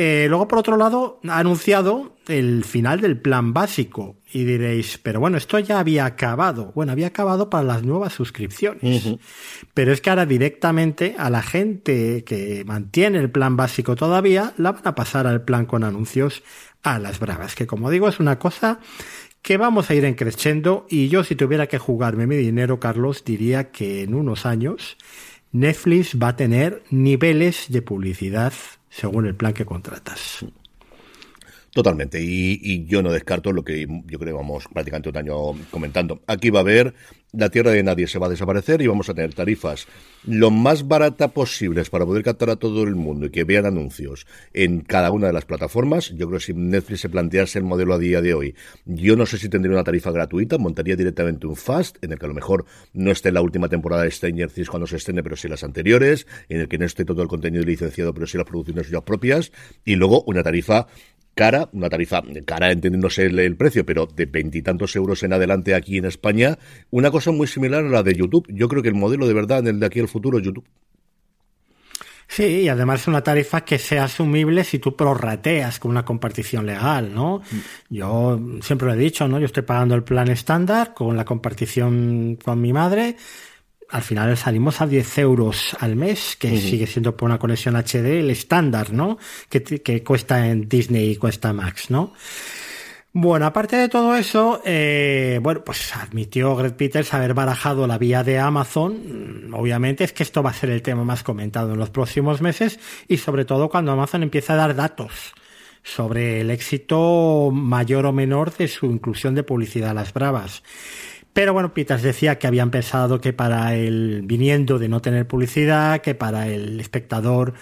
Eh, 0.00 0.26
luego, 0.28 0.46
por 0.46 0.60
otro 0.60 0.76
lado, 0.76 1.18
ha 1.28 1.40
anunciado 1.40 2.14
el 2.28 2.62
final 2.62 3.00
del 3.00 3.20
plan 3.20 3.52
básico. 3.52 4.16
Y 4.32 4.44
diréis, 4.44 4.96
pero 4.96 5.18
bueno, 5.18 5.36
esto 5.36 5.58
ya 5.58 5.80
había 5.80 6.06
acabado. 6.06 6.70
Bueno, 6.72 6.92
había 6.92 7.08
acabado 7.08 7.50
para 7.50 7.64
las 7.64 7.82
nuevas 7.82 8.12
suscripciones. 8.12 9.16
Pero 9.74 9.92
es 9.92 10.00
que 10.00 10.10
ahora 10.10 10.24
directamente 10.24 11.16
a 11.18 11.30
la 11.30 11.42
gente 11.42 12.22
que 12.22 12.62
mantiene 12.64 13.18
el 13.18 13.32
plan 13.32 13.56
básico 13.56 13.96
todavía, 13.96 14.54
la 14.56 14.70
van 14.70 14.86
a 14.86 14.94
pasar 14.94 15.26
al 15.26 15.42
plan 15.42 15.66
con 15.66 15.82
anuncios 15.82 16.44
a 16.84 17.00
las 17.00 17.18
bravas. 17.18 17.56
Que 17.56 17.66
como 17.66 17.90
digo, 17.90 18.08
es 18.08 18.20
una 18.20 18.38
cosa 18.38 18.78
que 19.42 19.56
vamos 19.56 19.90
a 19.90 19.96
ir 19.96 20.04
encreciendo. 20.04 20.86
Y 20.88 21.08
yo, 21.08 21.24
si 21.24 21.34
tuviera 21.34 21.66
que 21.66 21.78
jugarme 21.78 22.28
mi 22.28 22.36
dinero, 22.36 22.78
Carlos, 22.78 23.24
diría 23.24 23.72
que 23.72 24.04
en 24.04 24.14
unos 24.14 24.46
años 24.46 24.96
Netflix 25.50 26.16
va 26.22 26.28
a 26.28 26.36
tener 26.36 26.84
niveles 26.88 27.66
de 27.68 27.82
publicidad 27.82 28.52
según 28.98 29.26
el 29.26 29.34
plan 29.34 29.52
que 29.52 29.64
contratas. 29.64 30.44
Totalmente, 31.72 32.20
y, 32.20 32.86
yo 32.86 33.02
no 33.02 33.12
descarto 33.12 33.52
lo 33.52 33.62
que 33.62 33.86
yo 33.86 34.18
creo 34.18 34.32
que 34.32 34.32
vamos 34.32 34.64
prácticamente 34.72 35.10
un 35.10 35.16
año 35.16 35.36
comentando. 35.70 36.22
Aquí 36.26 36.50
va 36.50 36.60
a 36.60 36.62
haber 36.62 36.94
la 37.32 37.50
tierra 37.50 37.72
de 37.72 37.82
nadie 37.82 38.06
se 38.06 38.18
va 38.18 38.26
a 38.26 38.30
desaparecer 38.30 38.80
y 38.80 38.86
vamos 38.86 39.08
a 39.08 39.14
tener 39.14 39.34
tarifas 39.34 39.86
lo 40.24 40.50
más 40.50 40.88
barata 40.88 41.28
posibles 41.28 41.90
para 41.90 42.06
poder 42.06 42.22
captar 42.22 42.50
a 42.50 42.56
todo 42.56 42.82
el 42.84 42.94
mundo 42.94 43.26
y 43.26 43.30
que 43.30 43.44
vean 43.44 43.66
anuncios 43.66 44.26
en 44.54 44.80
cada 44.80 45.10
una 45.10 45.26
de 45.26 45.32
las 45.32 45.44
plataformas. 45.44 46.10
Yo 46.10 46.26
creo 46.26 46.38
que 46.38 46.46
si 46.46 46.54
Netflix 46.54 47.00
se 47.00 47.08
plantease 47.08 47.58
el 47.58 47.64
modelo 47.64 47.94
a 47.94 47.98
día 47.98 48.20
de 48.20 48.34
hoy, 48.34 48.54
yo 48.86 49.16
no 49.16 49.26
sé 49.26 49.38
si 49.38 49.48
tendría 49.48 49.74
una 49.74 49.84
tarifa 49.84 50.10
gratuita, 50.10 50.58
montaría 50.58 50.96
directamente 50.96 51.46
un 51.46 51.56
Fast, 51.56 52.02
en 52.02 52.12
el 52.12 52.18
que 52.18 52.26
a 52.26 52.28
lo 52.28 52.34
mejor 52.34 52.64
no 52.92 53.10
esté 53.10 53.30
la 53.32 53.42
última 53.42 53.68
temporada 53.68 54.04
de 54.04 54.10
Stranger 54.10 54.50
Things 54.50 54.70
cuando 54.70 54.86
se 54.86 54.96
estrene, 54.96 55.22
pero 55.22 55.36
sí 55.36 55.48
las 55.48 55.64
anteriores, 55.64 56.26
en 56.48 56.60
el 56.60 56.68
que 56.68 56.78
no 56.78 56.86
esté 56.86 57.04
todo 57.04 57.22
el 57.22 57.28
contenido 57.28 57.64
licenciado, 57.64 58.14
pero 58.14 58.26
sí 58.26 58.38
las 58.38 58.46
producciones 58.46 58.86
suyas 58.86 59.02
propias, 59.02 59.52
y 59.84 59.96
luego 59.96 60.22
una 60.22 60.42
tarifa 60.42 60.86
cara, 61.38 61.68
una 61.72 61.88
tarifa 61.88 62.20
cara 62.44 62.72
entendiéndose 62.72 63.24
el, 63.26 63.56
precio, 63.56 63.86
pero 63.86 64.06
de 64.06 64.26
veintitantos 64.26 64.96
euros 64.96 65.22
en 65.22 65.32
adelante 65.32 65.76
aquí 65.76 65.96
en 65.96 66.04
España, 66.04 66.58
una 66.90 67.12
cosa 67.12 67.17
muy 67.26 67.46
similar 67.46 67.84
a 67.84 67.88
la 67.88 68.02
de 68.02 68.14
YouTube. 68.14 68.46
Yo 68.48 68.68
creo 68.68 68.82
que 68.82 68.88
el 68.88 68.94
modelo 68.94 69.26
de 69.26 69.34
verdad 69.34 69.60
en 69.60 69.68
el 69.68 69.80
de 69.80 69.86
aquí 69.86 70.00
al 70.00 70.08
futuro 70.08 70.38
es 70.38 70.44
YouTube. 70.44 70.64
Sí, 72.28 72.44
y 72.44 72.68
además 72.68 73.00
es 73.00 73.08
una 73.08 73.22
tarifa 73.22 73.62
que 73.64 73.78
sea 73.78 74.04
asumible 74.04 74.62
si 74.62 74.78
tú 74.78 74.94
prorrateas 74.94 75.78
con 75.78 75.90
una 75.90 76.04
compartición 76.04 76.66
legal, 76.66 77.12
¿no? 77.14 77.38
Mm. 77.38 77.94
Yo 77.94 78.40
siempre 78.60 78.86
lo 78.86 78.94
he 78.94 78.98
dicho, 78.98 79.26
¿no? 79.26 79.38
Yo 79.38 79.46
estoy 79.46 79.62
pagando 79.62 79.94
el 79.94 80.04
plan 80.04 80.28
estándar 80.28 80.92
con 80.92 81.16
la 81.16 81.24
compartición 81.24 82.38
con 82.44 82.60
mi 82.60 82.72
madre 82.72 83.16
al 83.90 84.02
final 84.02 84.36
salimos 84.36 84.80
a 84.80 84.86
10 84.86 85.18
euros 85.18 85.76
al 85.80 85.96
mes, 85.96 86.36
que 86.36 86.60
sigue 86.60 86.86
siendo 86.86 87.16
por 87.16 87.28
una 87.28 87.38
conexión 87.38 87.74
HD 87.74 88.20
el 88.20 88.30
estándar, 88.30 88.92
¿no? 88.92 89.18
Que, 89.48 89.62
que, 89.62 90.04
cuesta 90.04 90.46
en 90.46 90.68
Disney 90.68 91.12
y 91.12 91.16
cuesta 91.16 91.52
Max, 91.52 91.90
¿no? 91.90 92.12
Bueno, 93.12 93.46
aparte 93.46 93.76
de 93.76 93.88
todo 93.88 94.14
eso, 94.16 94.60
eh, 94.64 95.40
bueno, 95.42 95.64
pues 95.64 95.96
admitió 95.96 96.54
Greg 96.54 96.76
Peters 96.76 97.14
haber 97.14 97.32
barajado 97.32 97.86
la 97.86 97.96
vía 97.96 98.22
de 98.22 98.38
Amazon. 98.38 99.50
Obviamente 99.54 100.04
es 100.04 100.12
que 100.12 100.22
esto 100.22 100.42
va 100.42 100.50
a 100.50 100.54
ser 100.54 100.70
el 100.70 100.82
tema 100.82 101.04
más 101.04 101.22
comentado 101.22 101.72
en 101.72 101.78
los 101.78 101.90
próximos 101.90 102.42
meses 102.42 102.78
y 103.08 103.16
sobre 103.16 103.46
todo 103.46 103.70
cuando 103.70 103.92
Amazon 103.92 104.22
empieza 104.22 104.52
a 104.52 104.56
dar 104.56 104.76
datos 104.76 105.32
sobre 105.82 106.42
el 106.42 106.50
éxito 106.50 107.50
mayor 107.50 108.04
o 108.04 108.12
menor 108.12 108.54
de 108.56 108.68
su 108.68 108.86
inclusión 108.86 109.34
de 109.34 109.42
publicidad 109.42 109.90
a 109.90 109.94
las 109.94 110.12
bravas. 110.12 110.62
Pero 111.32 111.52
bueno, 111.52 111.72
Peters 111.72 112.02
decía 112.02 112.38
que 112.38 112.46
habían 112.46 112.70
pensado 112.70 113.20
que 113.20 113.32
para 113.32 113.74
el 113.74 114.22
viniendo 114.24 114.78
de 114.78 114.88
no 114.88 115.00
tener 115.00 115.26
publicidad, 115.26 116.00
que 116.00 116.14
para 116.14 116.48
el 116.48 116.80
espectador 116.80 117.54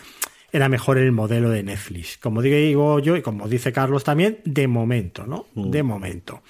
era 0.53 0.69
mejor 0.69 0.99
el 0.99 1.13
modelo 1.13 1.51
de 1.51 1.63
Netflix. 1.63 2.19
Como 2.19 2.43
digo 2.43 2.99
yo 2.99 3.17
y 3.17 3.23
como 3.23 3.49
dice 3.49 3.73
Carlos 3.73 4.05
también, 4.05 4.39
de 4.45 4.69
momento, 4.69 5.27
¿no? 5.27 5.47
Mm. 5.55 5.71
De 5.71 5.83
momento. 5.83 6.43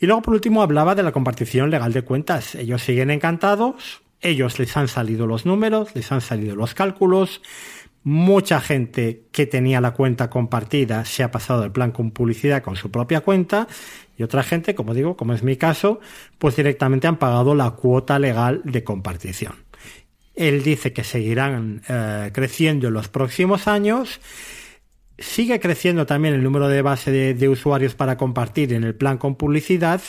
Y 0.00 0.06
luego 0.06 0.22
por 0.22 0.34
último 0.34 0.62
hablaba 0.62 0.94
de 0.94 1.02
la 1.02 1.12
compartición 1.12 1.70
legal 1.70 1.92
de 1.92 2.02
cuentas. 2.02 2.54
Ellos 2.54 2.82
siguen 2.82 3.10
encantados, 3.10 4.02
ellos 4.20 4.58
les 4.58 4.76
han 4.76 4.88
salido 4.88 5.26
los 5.26 5.46
números, 5.46 5.94
les 5.94 6.10
han 6.12 6.20
salido 6.20 6.56
los 6.56 6.74
cálculos. 6.74 7.42
Mucha 8.02 8.60
gente 8.60 9.24
que 9.32 9.46
tenía 9.46 9.80
la 9.80 9.92
cuenta 9.92 10.28
compartida 10.28 11.06
se 11.06 11.22
ha 11.22 11.30
pasado 11.30 11.62
del 11.62 11.72
plan 11.72 11.90
con 11.90 12.10
publicidad 12.10 12.62
con 12.62 12.76
su 12.76 12.90
propia 12.90 13.22
cuenta 13.22 13.66
y 14.16 14.22
otra 14.22 14.42
gente, 14.42 14.74
como 14.74 14.94
digo, 14.94 15.16
como 15.16 15.32
es 15.32 15.42
mi 15.42 15.56
caso, 15.56 16.00
pues 16.38 16.56
directamente 16.56 17.06
han 17.06 17.16
pagado 17.16 17.54
la 17.54 17.70
cuota 17.70 18.18
legal 18.18 18.60
de 18.64 18.84
compartición. 18.84 19.63
Él 20.34 20.62
dice 20.62 20.92
que 20.92 21.04
seguirán 21.04 21.82
eh, 21.88 22.30
creciendo 22.32 22.88
en 22.88 22.94
los 22.94 23.08
próximos 23.08 23.68
años. 23.68 24.20
Sigue 25.18 25.60
creciendo 25.60 26.06
también 26.06 26.34
el 26.34 26.42
número 26.42 26.68
de 26.68 26.82
base 26.82 27.34
de, 27.34 27.48
usuarios 27.48 27.94
para 27.94 28.16
compartir 28.16 28.72
en 28.72 28.82
el 28.82 28.96
plan 28.96 29.16
con 29.16 29.36
publicidad 29.36 30.00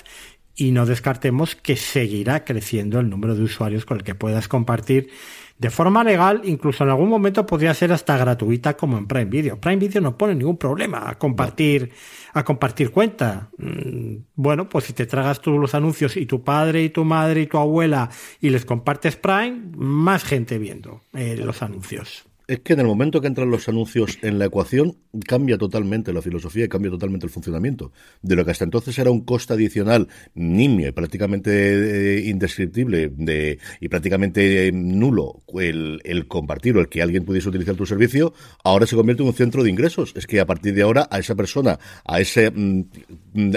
y 0.55 0.71
no 0.71 0.85
descartemos 0.85 1.55
que 1.55 1.75
seguirá 1.75 2.43
creciendo 2.43 2.99
el 2.99 3.09
número 3.09 3.35
de 3.35 3.43
usuarios 3.43 3.85
con 3.85 3.97
el 3.97 4.03
que 4.03 4.15
puedas 4.15 4.47
compartir 4.47 5.09
de 5.57 5.69
forma 5.69 6.03
legal, 6.03 6.41
incluso 6.43 6.83
en 6.83 6.89
algún 6.89 7.09
momento 7.09 7.45
podría 7.45 7.73
ser 7.73 7.93
hasta 7.93 8.17
gratuita 8.17 8.75
como 8.75 8.97
en 8.97 9.07
Prime 9.07 9.25
Video. 9.25 9.59
Prime 9.59 9.77
Video 9.77 10.01
no 10.01 10.17
pone 10.17 10.35
ningún 10.35 10.57
problema 10.57 11.09
a 11.09 11.17
compartir, 11.17 11.91
a 12.33 12.43
compartir 12.43 12.91
cuenta. 12.91 13.49
Mm, 13.57 14.17
bueno, 14.35 14.67
pues 14.67 14.85
si 14.85 14.93
te 14.93 15.05
tragas 15.05 15.39
tú 15.39 15.57
los 15.57 15.73
anuncios 15.73 16.17
y 16.17 16.25
tu 16.25 16.43
padre 16.43 16.83
y 16.83 16.89
tu 16.89 17.05
madre 17.05 17.41
y 17.41 17.47
tu 17.47 17.57
abuela 17.57 18.09
y 18.41 18.49
les 18.49 18.65
compartes 18.65 19.15
Prime, 19.15 19.71
más 19.77 20.23
gente 20.23 20.57
viendo 20.57 21.01
eh, 21.13 21.37
los 21.37 21.61
anuncios 21.61 22.25
es 22.47 22.59
que 22.59 22.73
en 22.73 22.79
el 22.79 22.85
momento 22.85 23.21
que 23.21 23.27
entran 23.27 23.49
los 23.49 23.67
anuncios 23.67 24.17
en 24.21 24.39
la 24.39 24.45
ecuación, 24.45 24.97
cambia 25.27 25.57
totalmente 25.57 26.13
la 26.13 26.21
filosofía 26.21 26.65
y 26.65 26.67
cambia 26.67 26.91
totalmente 26.91 27.25
el 27.25 27.31
funcionamiento. 27.31 27.91
De 28.21 28.35
lo 28.35 28.45
que 28.45 28.51
hasta 28.51 28.63
entonces 28.63 28.97
era 28.99 29.11
un 29.11 29.21
coste 29.21 29.53
adicional 29.53 30.07
nimio 30.33 30.89
y 30.89 30.91
prácticamente 30.91 32.17
eh, 32.17 32.29
indescriptible 32.29 33.11
de, 33.15 33.59
y 33.79 33.87
prácticamente 33.87 34.71
nulo 34.71 35.43
el, 35.59 36.01
el 36.03 36.27
compartir 36.27 36.77
o 36.77 36.81
el 36.81 36.89
que 36.89 37.01
alguien 37.01 37.25
pudiese 37.25 37.49
utilizar 37.49 37.75
tu 37.75 37.85
servicio, 37.85 38.33
ahora 38.63 38.85
se 38.85 38.95
convierte 38.95 39.23
en 39.23 39.29
un 39.29 39.35
centro 39.35 39.63
de 39.63 39.69
ingresos. 39.69 40.13
Es 40.15 40.27
que 40.27 40.39
a 40.39 40.45
partir 40.45 40.73
de 40.73 40.83
ahora 40.83 41.07
a 41.09 41.19
esa 41.19 41.35
persona, 41.35 41.79
a 42.05 42.19
ese 42.19 42.51
mm, 42.51 42.83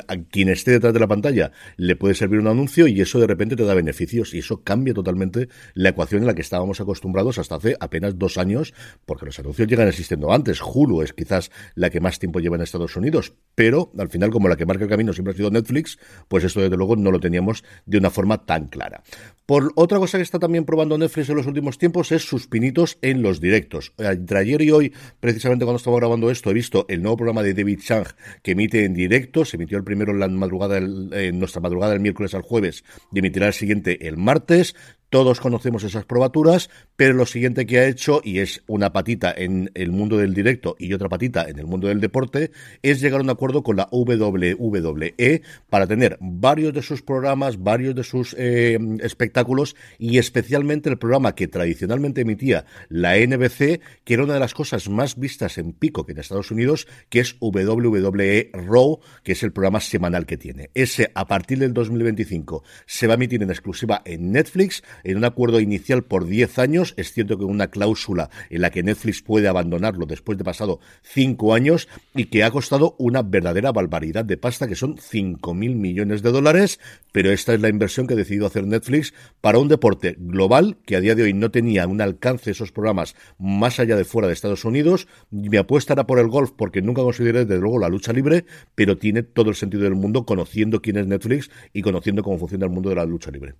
a 0.06 0.16
quien 0.16 0.48
esté 0.48 0.72
detrás 0.72 0.94
de 0.94 1.00
la 1.00 1.06
pantalla, 1.06 1.52
le 1.76 1.96
puede 1.96 2.14
servir 2.14 2.40
un 2.40 2.48
anuncio 2.48 2.86
y 2.86 3.00
eso 3.00 3.18
de 3.18 3.26
repente 3.26 3.56
te 3.56 3.64
da 3.64 3.74
beneficios 3.74 4.34
y 4.34 4.38
eso 4.38 4.62
cambia 4.62 4.94
totalmente 4.94 5.48
la 5.74 5.90
ecuación 5.90 6.22
en 6.22 6.26
la 6.26 6.34
que 6.34 6.42
estábamos 6.42 6.80
acostumbrados 6.80 7.38
hasta 7.38 7.56
hace 7.56 7.76
apenas 7.80 8.18
dos 8.18 8.38
años 8.38 8.72
porque 9.04 9.26
los 9.26 9.38
anuncios 9.38 9.68
llegan 9.68 9.88
existiendo 9.88 10.32
antes. 10.32 10.60
Hulu 10.62 11.02
es 11.02 11.12
quizás 11.12 11.50
la 11.74 11.90
que 11.90 12.00
más 12.00 12.18
tiempo 12.18 12.40
lleva 12.40 12.56
en 12.56 12.62
Estados 12.62 12.96
Unidos, 12.96 13.34
pero 13.54 13.92
al 13.98 14.08
final, 14.08 14.30
como 14.30 14.48
la 14.48 14.56
que 14.56 14.66
marca 14.66 14.84
el 14.84 14.90
camino 14.90 15.12
siempre 15.12 15.32
ha 15.32 15.36
sido 15.36 15.50
Netflix, 15.50 15.98
pues 16.28 16.44
esto 16.44 16.60
desde 16.60 16.76
luego 16.76 16.96
no 16.96 17.10
lo 17.10 17.20
teníamos 17.20 17.64
de 17.86 17.98
una 17.98 18.10
forma 18.10 18.44
tan 18.44 18.68
clara. 18.68 19.02
Por 19.46 19.72
otra 19.76 19.98
cosa 19.98 20.18
que 20.18 20.22
está 20.22 20.38
también 20.38 20.66
probando 20.66 20.98
Netflix 20.98 21.30
en 21.30 21.36
los 21.36 21.46
últimos 21.46 21.78
tiempos 21.78 22.12
es 22.12 22.22
sus 22.22 22.46
pinitos 22.48 22.98
en 23.00 23.22
los 23.22 23.40
directos. 23.40 23.94
Entre 23.96 24.38
ayer 24.38 24.60
y 24.60 24.70
hoy, 24.70 24.92
precisamente 25.20 25.64
cuando 25.64 25.78
estaba 25.78 25.96
grabando 25.96 26.30
esto, 26.30 26.50
he 26.50 26.54
visto 26.54 26.84
el 26.88 27.00
nuevo 27.00 27.16
programa 27.16 27.42
de 27.42 27.54
David 27.54 27.80
Chang 27.80 28.06
que 28.42 28.52
emite 28.52 28.84
en 28.84 28.92
directo. 28.92 29.46
Se 29.46 29.56
emitió 29.56 29.78
el 29.78 29.84
primero 29.84 30.12
en 30.12 30.20
la 30.20 30.28
madrugada, 30.28 30.76
en 30.76 31.38
nuestra 31.38 31.62
madrugada 31.62 31.92
del 31.92 32.00
miércoles 32.00 32.34
al 32.34 32.42
jueves 32.42 32.84
y 33.10 33.20
emitirá 33.20 33.46
el 33.46 33.54
siguiente 33.54 34.06
el 34.06 34.18
martes. 34.18 34.74
Todos 35.10 35.40
conocemos 35.40 35.84
esas 35.84 36.04
probaturas, 36.04 36.68
pero 36.94 37.14
lo 37.14 37.24
siguiente 37.24 37.64
que 37.64 37.78
ha 37.78 37.86
hecho, 37.86 38.20
y 38.22 38.40
es 38.40 38.62
una 38.66 38.92
patita 38.92 39.32
en 39.34 39.70
el 39.72 39.90
mundo 39.90 40.18
del 40.18 40.34
directo 40.34 40.76
y 40.78 40.92
otra 40.92 41.08
patita 41.08 41.48
en 41.48 41.58
el 41.58 41.66
mundo 41.66 41.88
del 41.88 42.00
deporte, 42.00 42.50
es 42.82 43.00
llegar 43.00 43.20
a 43.20 43.22
un 43.22 43.30
acuerdo 43.30 43.62
con 43.62 43.76
la 43.76 43.88
WWE 43.90 45.42
para 45.70 45.86
tener 45.86 46.18
varios 46.20 46.74
de 46.74 46.82
sus 46.82 47.00
programas, 47.00 47.62
varios 47.62 47.94
de 47.94 48.04
sus 48.04 48.34
eh, 48.38 48.78
espectáculos 49.00 49.76
y 49.98 50.18
especialmente 50.18 50.90
el 50.90 50.98
programa 50.98 51.34
que 51.34 51.48
tradicionalmente 51.48 52.20
emitía 52.20 52.66
la 52.90 53.16
NBC, 53.16 53.80
que 54.04 54.14
era 54.14 54.24
una 54.24 54.34
de 54.34 54.40
las 54.40 54.52
cosas 54.52 54.90
más 54.90 55.16
vistas 55.16 55.56
en 55.56 55.72
pico 55.72 56.04
que 56.04 56.12
en 56.12 56.18
Estados 56.18 56.50
Unidos, 56.50 56.86
que 57.08 57.20
es 57.20 57.36
WWE 57.40 58.50
Raw, 58.52 59.00
que 59.22 59.32
es 59.32 59.42
el 59.42 59.52
programa 59.52 59.80
semanal 59.80 60.26
que 60.26 60.36
tiene. 60.36 60.70
Ese, 60.74 61.10
a 61.14 61.26
partir 61.26 61.60
del 61.60 61.72
2025, 61.72 62.62
se 62.84 63.06
va 63.06 63.14
a 63.14 63.16
emitir 63.16 63.42
en 63.42 63.48
exclusiva 63.48 64.02
en 64.04 64.32
Netflix 64.32 64.82
en 65.04 65.16
un 65.16 65.24
acuerdo 65.24 65.60
inicial 65.60 66.04
por 66.04 66.26
10 66.26 66.58
años. 66.58 66.94
Es 66.96 67.12
cierto 67.12 67.38
que 67.38 67.44
una 67.44 67.68
cláusula 67.68 68.30
en 68.50 68.62
la 68.62 68.70
que 68.70 68.82
Netflix 68.82 69.22
puede 69.22 69.48
abandonarlo 69.48 70.06
después 70.06 70.38
de 70.38 70.44
pasado 70.44 70.80
5 71.02 71.54
años 71.54 71.88
y 72.14 72.26
que 72.26 72.44
ha 72.44 72.50
costado 72.50 72.96
una 72.98 73.22
verdadera 73.22 73.72
barbaridad 73.72 74.24
de 74.24 74.36
pasta, 74.36 74.68
que 74.68 74.74
son 74.74 74.96
5.000 74.96 75.54
millones 75.74 76.22
de 76.22 76.32
dólares. 76.32 76.80
Pero 77.12 77.30
esta 77.30 77.54
es 77.54 77.60
la 77.60 77.68
inversión 77.68 78.06
que 78.06 78.14
ha 78.14 78.16
decidido 78.16 78.46
hacer 78.46 78.66
Netflix 78.66 79.14
para 79.40 79.58
un 79.58 79.68
deporte 79.68 80.16
global 80.18 80.78
que 80.84 80.96
a 80.96 81.00
día 81.00 81.14
de 81.14 81.22
hoy 81.22 81.32
no 81.32 81.50
tenía 81.50 81.86
un 81.86 82.00
alcance 82.00 82.50
esos 82.50 82.72
programas 82.72 83.14
más 83.38 83.80
allá 83.80 83.96
de 83.96 84.04
fuera 84.04 84.28
de 84.28 84.34
Estados 84.34 84.64
Unidos. 84.64 85.08
Mi 85.30 85.56
apuesta 85.56 85.92
era 85.94 86.06
por 86.06 86.18
el 86.18 86.28
golf 86.28 86.52
porque 86.56 86.82
nunca 86.82 87.02
consideré 87.02 87.44
desde 87.44 87.60
luego 87.60 87.78
la 87.78 87.88
lucha 87.88 88.12
libre, 88.12 88.44
pero 88.74 88.98
tiene 88.98 89.22
todo 89.22 89.50
el 89.50 89.56
sentido 89.56 89.84
del 89.84 89.94
mundo 89.94 90.24
conociendo 90.24 90.80
quién 90.80 90.96
es 90.96 91.06
Netflix 91.06 91.50
y 91.72 91.82
conociendo 91.82 92.22
cómo 92.22 92.38
funciona 92.38 92.66
el 92.66 92.72
mundo 92.72 92.90
de 92.90 92.96
la 92.96 93.04
lucha 93.04 93.30
libre. 93.30 93.54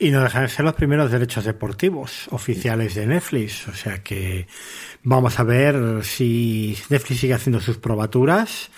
Y 0.00 0.10
no 0.10 0.22
dejan 0.22 0.42
de 0.42 0.48
ser 0.48 0.64
los 0.64 0.74
primeros 0.74 1.10
derechos 1.10 1.44
deportivos 1.44 2.28
oficiales 2.30 2.94
de 2.94 3.06
Netflix. 3.06 3.66
O 3.66 3.74
sea 3.74 4.02
que 4.04 4.46
vamos 5.02 5.40
a 5.40 5.42
ver 5.42 6.04
si 6.04 6.76
Netflix 6.88 7.20
sigue 7.20 7.34
haciendo 7.34 7.60
sus 7.60 7.78
probaturas 7.78 8.70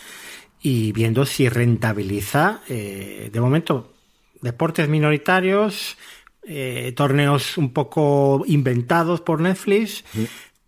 y 0.63 0.93
viendo 0.93 1.27
si 1.27 1.49
rentabiliza, 1.51 2.63
eh, 2.69 3.29
de 3.31 3.41
momento, 3.41 3.93
deportes 4.41 4.89
minoritarios, 4.89 5.99
eh, 6.43 6.93
torneos 6.97 7.59
un 7.59 7.75
poco 7.75 8.43
inventados 8.47 9.21
por 9.21 9.43
Netflix. 9.43 10.05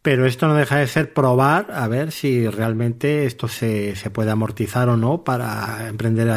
Pero 0.02 0.26
esto 0.26 0.48
no 0.48 0.54
deja 0.54 0.78
de 0.78 0.88
ser 0.88 1.14
probar 1.14 1.70
a 1.72 1.86
ver 1.88 2.10
si 2.12 2.48
realmente 2.48 3.24
esto 3.24 3.48
se, 3.48 3.94
se 3.94 4.10
puede 4.10 4.32
amortizar 4.32 4.88
o 4.88 4.96
no 4.96 5.22
para 5.22 5.88
emprender 5.88 6.28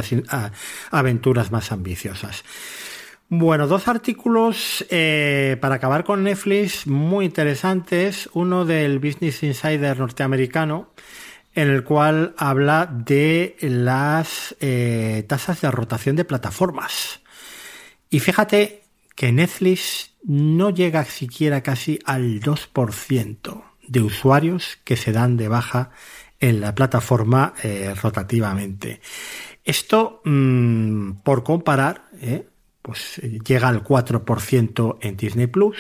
aventuras 0.92 1.52
más 1.52 1.72
ambiciosas. 1.72 2.44
Bueno, 3.28 3.66
dos 3.66 3.88
artículos 3.88 4.86
eh, 4.92 5.58
para 5.60 5.76
acabar 5.76 6.04
con 6.04 6.24
Netflix 6.24 6.86
muy 6.86 7.26
interesantes. 7.26 8.30
Uno 8.34 8.66
del 8.66 9.00
Business 9.00 9.42
Insider 9.42 9.98
norteamericano, 9.98 10.92
en 11.56 11.70
el 11.70 11.84
cual 11.84 12.36
habla 12.38 12.86
de 12.86 13.58
las 13.62 14.56
eh, 14.60 15.26
tasas 15.28 15.62
de 15.62 15.72
rotación 15.72 16.16
de 16.16 16.24
plataformas. 16.24 17.22
Y 18.12 18.20
fíjate 18.20 18.84
que 19.16 19.32
Netflix 19.32 20.14
no 20.24 20.70
llega 20.70 21.04
siquiera 21.04 21.64
casi 21.64 21.98
al 22.06 22.40
2% 22.42 23.64
de 23.88 24.02
usuarios 24.02 24.78
que 24.84 24.98
se 24.98 25.12
dan 25.12 25.36
de 25.36 25.48
baja 25.48 25.90
en 26.40 26.62
la 26.62 26.76
plataforma 26.76 27.56
eh, 27.64 27.92
rotativamente. 28.00 29.02
Esto, 29.64 30.22
mm, 30.26 31.14
por 31.24 31.44
comparar, 31.44 32.04
pues 32.86 33.18
eh, 33.18 33.40
llega 33.44 33.68
al 33.68 33.84
4% 33.84 34.98
en 35.02 35.18
Disney 35.18 35.48
Plus, 35.48 35.78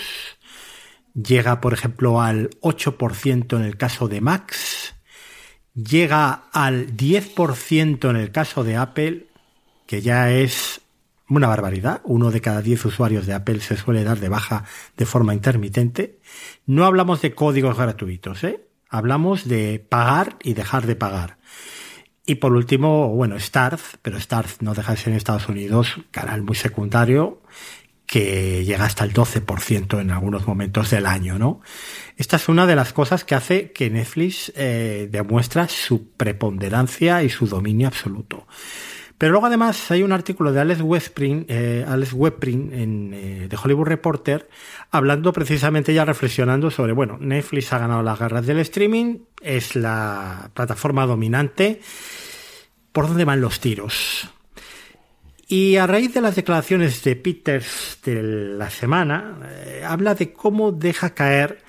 llega, 1.13 1.61
por 1.61 1.73
ejemplo, 1.73 2.19
al 2.19 2.49
8% 2.61 3.55
en 3.57 3.63
el 3.63 3.77
caso 3.77 4.07
de 4.07 4.21
Max, 4.21 4.95
llega 5.75 6.45
al 6.51 6.97
10% 6.97 8.09
en 8.09 8.15
el 8.15 8.31
caso 8.31 8.63
de 8.63 8.75
Apple, 8.75 9.27
que 9.85 10.01
ya 10.01 10.31
es 10.31 10.81
una 11.29 11.47
barbaridad. 11.47 12.01
Uno 12.05 12.31
de 12.31 12.41
cada 12.41 12.63
diez 12.63 12.83
usuarios 12.85 13.27
de 13.27 13.35
Apple 13.35 13.59
se 13.59 13.77
suele 13.77 14.03
dar 14.03 14.19
de 14.19 14.29
baja 14.29 14.65
de 14.97 15.05
forma 15.05 15.35
intermitente. 15.35 16.19
No 16.65 16.85
hablamos 16.85 17.21
de 17.21 17.35
códigos 17.35 17.77
gratuitos, 17.77 18.43
¿eh? 18.43 18.65
Hablamos 18.89 19.47
de 19.47 19.85
pagar 19.87 20.37
y 20.41 20.55
dejar 20.55 20.87
de 20.87 20.95
pagar. 20.95 21.37
Y 22.25 22.35
por 22.35 22.53
último, 22.53 23.09
bueno, 23.09 23.39
Starz, 23.39 23.97
pero 24.01 24.19
Starz 24.19 24.61
no 24.61 24.73
deja 24.73 24.93
de 24.93 24.97
ser 24.97 25.09
en 25.09 25.17
Estados 25.17 25.47
Unidos, 25.47 25.99
canal 26.11 26.41
muy 26.41 26.55
secundario, 26.55 27.41
que 28.07 28.63
llega 28.65 28.85
hasta 28.85 29.03
el 29.03 29.13
12% 29.13 29.99
en 29.99 30.11
algunos 30.11 30.47
momentos 30.47 30.89
del 30.89 31.05
año, 31.05 31.37
¿no? 31.37 31.61
Esta 32.17 32.37
es 32.37 32.49
una 32.49 32.65
de 32.65 32.75
las 32.75 32.93
cosas 32.93 33.23
que 33.23 33.35
hace 33.35 33.71
que 33.71 33.89
Netflix 33.89 34.51
eh, 34.55 35.07
demuestra 35.11 35.67
su 35.67 36.09
preponderancia 36.09 37.23
y 37.23 37.29
su 37.29 37.47
dominio 37.47 37.87
absoluto. 37.87 38.47
Pero 39.17 39.31
luego 39.31 39.47
además 39.47 39.91
hay 39.91 40.03
un 40.03 40.11
artículo 40.11 40.51
de 40.51 40.59
Alex 40.59 40.81
Webprint, 40.81 41.45
eh, 41.49 41.85
Alex 41.87 42.13
eh, 42.13 43.47
de 43.49 43.57
Hollywood 43.61 43.87
Reporter, 43.87 44.49
hablando 44.91 45.31
precisamente 45.31 45.93
ya 45.93 46.03
reflexionando 46.03 46.69
sobre, 46.69 46.91
bueno, 46.91 47.17
Netflix 47.19 47.71
ha 47.71 47.79
ganado 47.79 48.03
las 48.03 48.19
guerras 48.19 48.45
del 48.45 48.59
streaming, 48.59 49.19
es 49.41 49.75
la 49.75 50.51
plataforma 50.53 51.05
dominante, 51.05 51.79
¿por 52.91 53.07
dónde 53.07 53.23
van 53.23 53.39
los 53.39 53.61
tiros? 53.61 54.29
Y 55.47 55.77
a 55.77 55.87
raíz 55.87 56.13
de 56.13 56.21
las 56.21 56.35
declaraciones 56.35 57.03
de 57.03 57.15
Peters 57.15 57.99
de 58.03 58.21
la 58.21 58.69
semana, 58.69 59.37
eh, 59.45 59.83
habla 59.87 60.15
de 60.15 60.33
cómo 60.33 60.73
deja 60.73 61.13
caer 61.13 61.63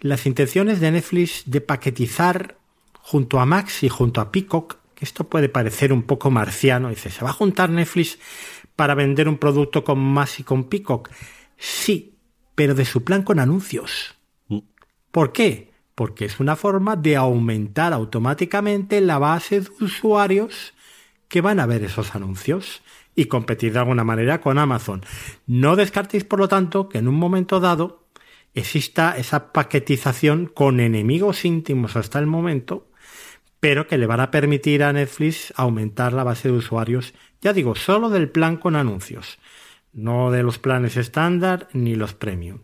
las 0.00 0.26
intenciones 0.26 0.80
de 0.80 0.92
Netflix 0.92 1.42
de 1.46 1.62
paquetizar 1.62 2.56
junto 3.00 3.40
a 3.40 3.46
Max 3.46 3.82
y 3.82 3.88
junto 3.88 4.20
a 4.20 4.30
Peacock 4.30 4.78
que 4.96 5.04
esto 5.04 5.28
puede 5.28 5.48
parecer 5.48 5.92
un 5.92 6.02
poco 6.02 6.30
marciano. 6.30 6.88
Dice, 6.88 7.10
¿se 7.10 7.22
va 7.22 7.30
a 7.30 7.34
juntar 7.34 7.70
Netflix 7.70 8.18
para 8.74 8.94
vender 8.94 9.28
un 9.28 9.36
producto 9.36 9.84
con 9.84 9.98
Max 10.00 10.40
y 10.40 10.42
con 10.42 10.64
Peacock? 10.64 11.10
Sí, 11.58 12.18
pero 12.54 12.74
de 12.74 12.86
su 12.86 13.04
plan 13.04 13.22
con 13.22 13.38
anuncios. 13.38 14.16
Mm. 14.48 14.60
¿Por 15.12 15.32
qué? 15.32 15.70
Porque 15.94 16.24
es 16.24 16.40
una 16.40 16.56
forma 16.56 16.96
de 16.96 17.14
aumentar 17.16 17.92
automáticamente 17.92 19.00
la 19.02 19.18
base 19.18 19.60
de 19.60 19.70
usuarios 19.80 20.72
que 21.28 21.42
van 21.42 21.60
a 21.60 21.66
ver 21.66 21.84
esos 21.84 22.14
anuncios 22.14 22.82
y 23.14 23.26
competir 23.26 23.74
de 23.74 23.80
alguna 23.80 24.04
manera 24.04 24.40
con 24.40 24.58
Amazon. 24.58 25.04
No 25.46 25.76
descartéis, 25.76 26.24
por 26.24 26.38
lo 26.38 26.48
tanto, 26.48 26.88
que 26.88 26.98
en 26.98 27.08
un 27.08 27.16
momento 27.16 27.60
dado 27.60 28.06
exista 28.54 29.16
esa 29.18 29.52
paquetización 29.52 30.46
con 30.46 30.80
enemigos 30.80 31.44
íntimos 31.44 31.96
hasta 31.96 32.18
el 32.18 32.26
momento 32.26 32.88
pero 33.60 33.86
que 33.86 33.98
le 33.98 34.06
van 34.06 34.20
a 34.20 34.30
permitir 34.30 34.82
a 34.82 34.92
Netflix 34.92 35.52
aumentar 35.56 36.12
la 36.12 36.24
base 36.24 36.48
de 36.48 36.56
usuarios, 36.56 37.14
ya 37.40 37.52
digo, 37.52 37.74
solo 37.74 38.10
del 38.10 38.28
plan 38.28 38.56
con 38.56 38.76
anuncios, 38.76 39.38
no 39.92 40.30
de 40.30 40.42
los 40.42 40.58
planes 40.58 40.96
estándar 40.96 41.68
ni 41.72 41.94
los 41.94 42.14
premium. 42.14 42.60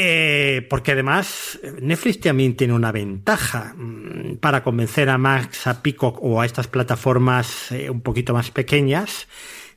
Eh, 0.00 0.64
porque 0.70 0.92
además 0.92 1.58
Netflix 1.82 2.20
también 2.20 2.54
tiene 2.54 2.72
una 2.72 2.92
ventaja 2.92 3.74
mm, 3.76 4.36
para 4.36 4.62
convencer 4.62 5.08
a 5.08 5.18
Max, 5.18 5.66
a 5.66 5.82
Peacock 5.82 6.22
o 6.22 6.40
a 6.40 6.46
estas 6.46 6.68
plataformas 6.68 7.72
eh, 7.72 7.90
un 7.90 8.02
poquito 8.02 8.32
más 8.32 8.52
pequeñas 8.52 9.26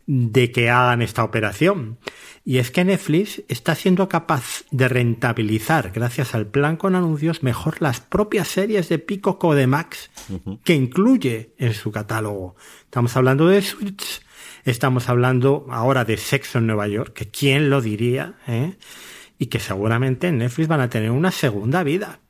de 0.06 0.52
que 0.52 0.70
hagan 0.70 1.02
esta 1.02 1.24
operación. 1.24 1.98
Y 2.44 2.58
es 2.58 2.72
que 2.72 2.84
Netflix 2.84 3.44
está 3.48 3.76
siendo 3.76 4.10
capaz 4.10 4.64
de 4.72 4.88
rentabilizar, 4.88 5.92
gracias 5.92 6.34
al 6.34 6.48
plan 6.48 6.76
con 6.76 6.96
anuncios, 6.96 7.44
mejor 7.44 7.82
las 7.82 8.00
propias 8.00 8.48
series 8.48 8.90
de 8.90 8.98
Pico 8.98 9.38
de 9.54 9.68
Max 9.68 10.10
que 10.64 10.74
incluye 10.74 11.54
en 11.58 11.74
su 11.74 11.92
catálogo. 11.92 12.56
Estamos 12.86 13.16
hablando 13.16 13.48
de 13.48 13.62
Switch, 13.62 14.22
estamos 14.64 15.08
hablando 15.08 15.68
ahora 15.70 16.04
de 16.04 16.18
Sexo 16.18 16.58
en 16.58 16.68
Nueva 16.68 16.88
York, 16.88 17.14
que 17.14 17.30
quién 17.30 17.70
lo 17.70 17.80
diría, 17.80 18.36
¿eh? 18.48 18.76
y 19.38 19.48
que 19.48 19.60
seguramente 19.60 20.28
en 20.28 20.40
Netflix 20.40 20.68
van 20.68 20.82
a 20.82 20.90
tener 20.90 21.12
una 21.12 21.32
segunda 21.32 21.84
vida. 21.84 22.22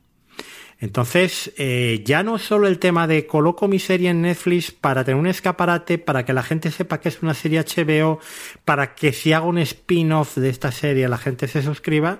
Entonces, 0.82 1.52
eh, 1.58 2.02
ya 2.04 2.24
no 2.24 2.38
solo 2.38 2.66
el 2.66 2.80
tema 2.80 3.06
de 3.06 3.24
coloco 3.24 3.68
mi 3.68 3.78
serie 3.78 4.10
en 4.10 4.22
Netflix 4.22 4.72
para 4.72 5.04
tener 5.04 5.20
un 5.20 5.28
escaparate, 5.28 5.96
para 5.96 6.24
que 6.24 6.32
la 6.32 6.42
gente 6.42 6.72
sepa 6.72 6.98
que 6.98 7.08
es 7.08 7.22
una 7.22 7.34
serie 7.34 7.60
HBO, 7.60 8.18
para 8.64 8.96
que 8.96 9.12
si 9.12 9.32
hago 9.32 9.46
un 9.46 9.58
spin-off 9.58 10.36
de 10.36 10.48
esta 10.48 10.72
serie 10.72 11.06
la 11.08 11.18
gente 11.18 11.46
se 11.46 11.62
suscriba, 11.62 12.18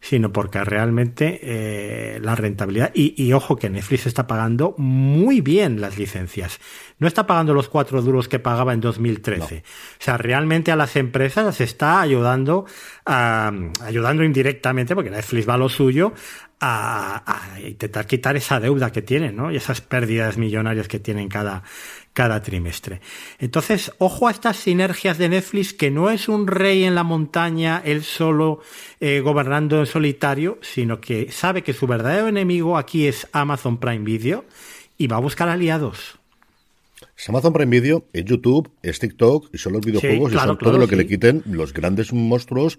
sino 0.00 0.32
porque 0.32 0.64
realmente 0.64 1.40
eh, 1.42 2.18
la 2.22 2.34
rentabilidad, 2.34 2.92
y, 2.94 3.30
ojo 3.34 3.56
que 3.56 3.68
Netflix 3.68 4.06
está 4.06 4.26
pagando 4.26 4.74
muy 4.78 5.42
bien 5.42 5.80
las 5.80 5.98
licencias, 5.98 6.60
no 6.98 7.08
está 7.08 7.26
pagando 7.26 7.52
los 7.52 7.68
cuatro 7.68 8.00
duros 8.00 8.26
que 8.26 8.38
pagaba 8.38 8.72
en 8.72 8.80
2013. 8.80 9.64
O 9.64 10.02
sea, 10.02 10.16
realmente 10.16 10.72
a 10.72 10.76
las 10.76 10.96
empresas 10.96 11.44
las 11.44 11.60
está 11.60 12.00
ayudando, 12.00 12.64
ayudando 13.04 14.24
indirectamente, 14.24 14.94
porque 14.94 15.10
Netflix 15.10 15.48
va 15.48 15.54
a 15.54 15.58
lo 15.58 15.68
suyo, 15.68 16.14
a, 16.60 17.58
intentar 17.64 18.06
quitar 18.06 18.36
esa 18.36 18.60
deuda 18.60 18.90
que 18.90 19.02
tienen, 19.02 19.36
¿no? 19.36 19.50
Y 19.52 19.56
esas 19.56 19.80
pérdidas 19.80 20.38
millonarias 20.38 20.88
que 20.88 20.98
tienen 20.98 21.28
cada, 21.28 21.62
cada 22.12 22.42
trimestre. 22.42 23.00
Entonces, 23.38 23.92
ojo 23.98 24.28
a 24.28 24.30
estas 24.30 24.56
sinergias 24.56 25.18
de 25.18 25.28
Netflix, 25.28 25.72
que 25.72 25.90
no 25.90 26.10
es 26.10 26.28
un 26.28 26.46
rey 26.46 26.84
en 26.84 26.94
la 26.94 27.04
montaña, 27.04 27.80
él 27.84 28.02
solo 28.02 28.60
eh, 29.00 29.20
gobernando 29.20 29.80
en 29.80 29.86
solitario, 29.86 30.58
sino 30.62 31.00
que 31.00 31.30
sabe 31.30 31.62
que 31.62 31.72
su 31.72 31.86
verdadero 31.86 32.28
enemigo 32.28 32.76
aquí 32.76 33.06
es 33.06 33.28
Amazon 33.32 33.78
Prime 33.78 34.04
Video 34.04 34.44
y 34.96 35.06
va 35.06 35.16
a 35.16 35.20
buscar 35.20 35.48
aliados. 35.48 36.17
Amazon 37.26 37.52
Prime 37.52 37.80
Video, 37.80 38.06
es 38.12 38.24
YouTube, 38.24 38.70
es 38.80 39.00
TikTok, 39.00 39.50
y 39.52 39.58
son 39.58 39.72
los 39.72 39.84
videojuegos 39.84 40.32
y 40.32 40.36
son 40.36 40.56
todo 40.56 40.78
lo 40.78 40.86
que 40.86 40.96
le 40.96 41.06
quiten 41.06 41.42
los 41.46 41.72
grandes 41.72 42.12
monstruos 42.12 42.78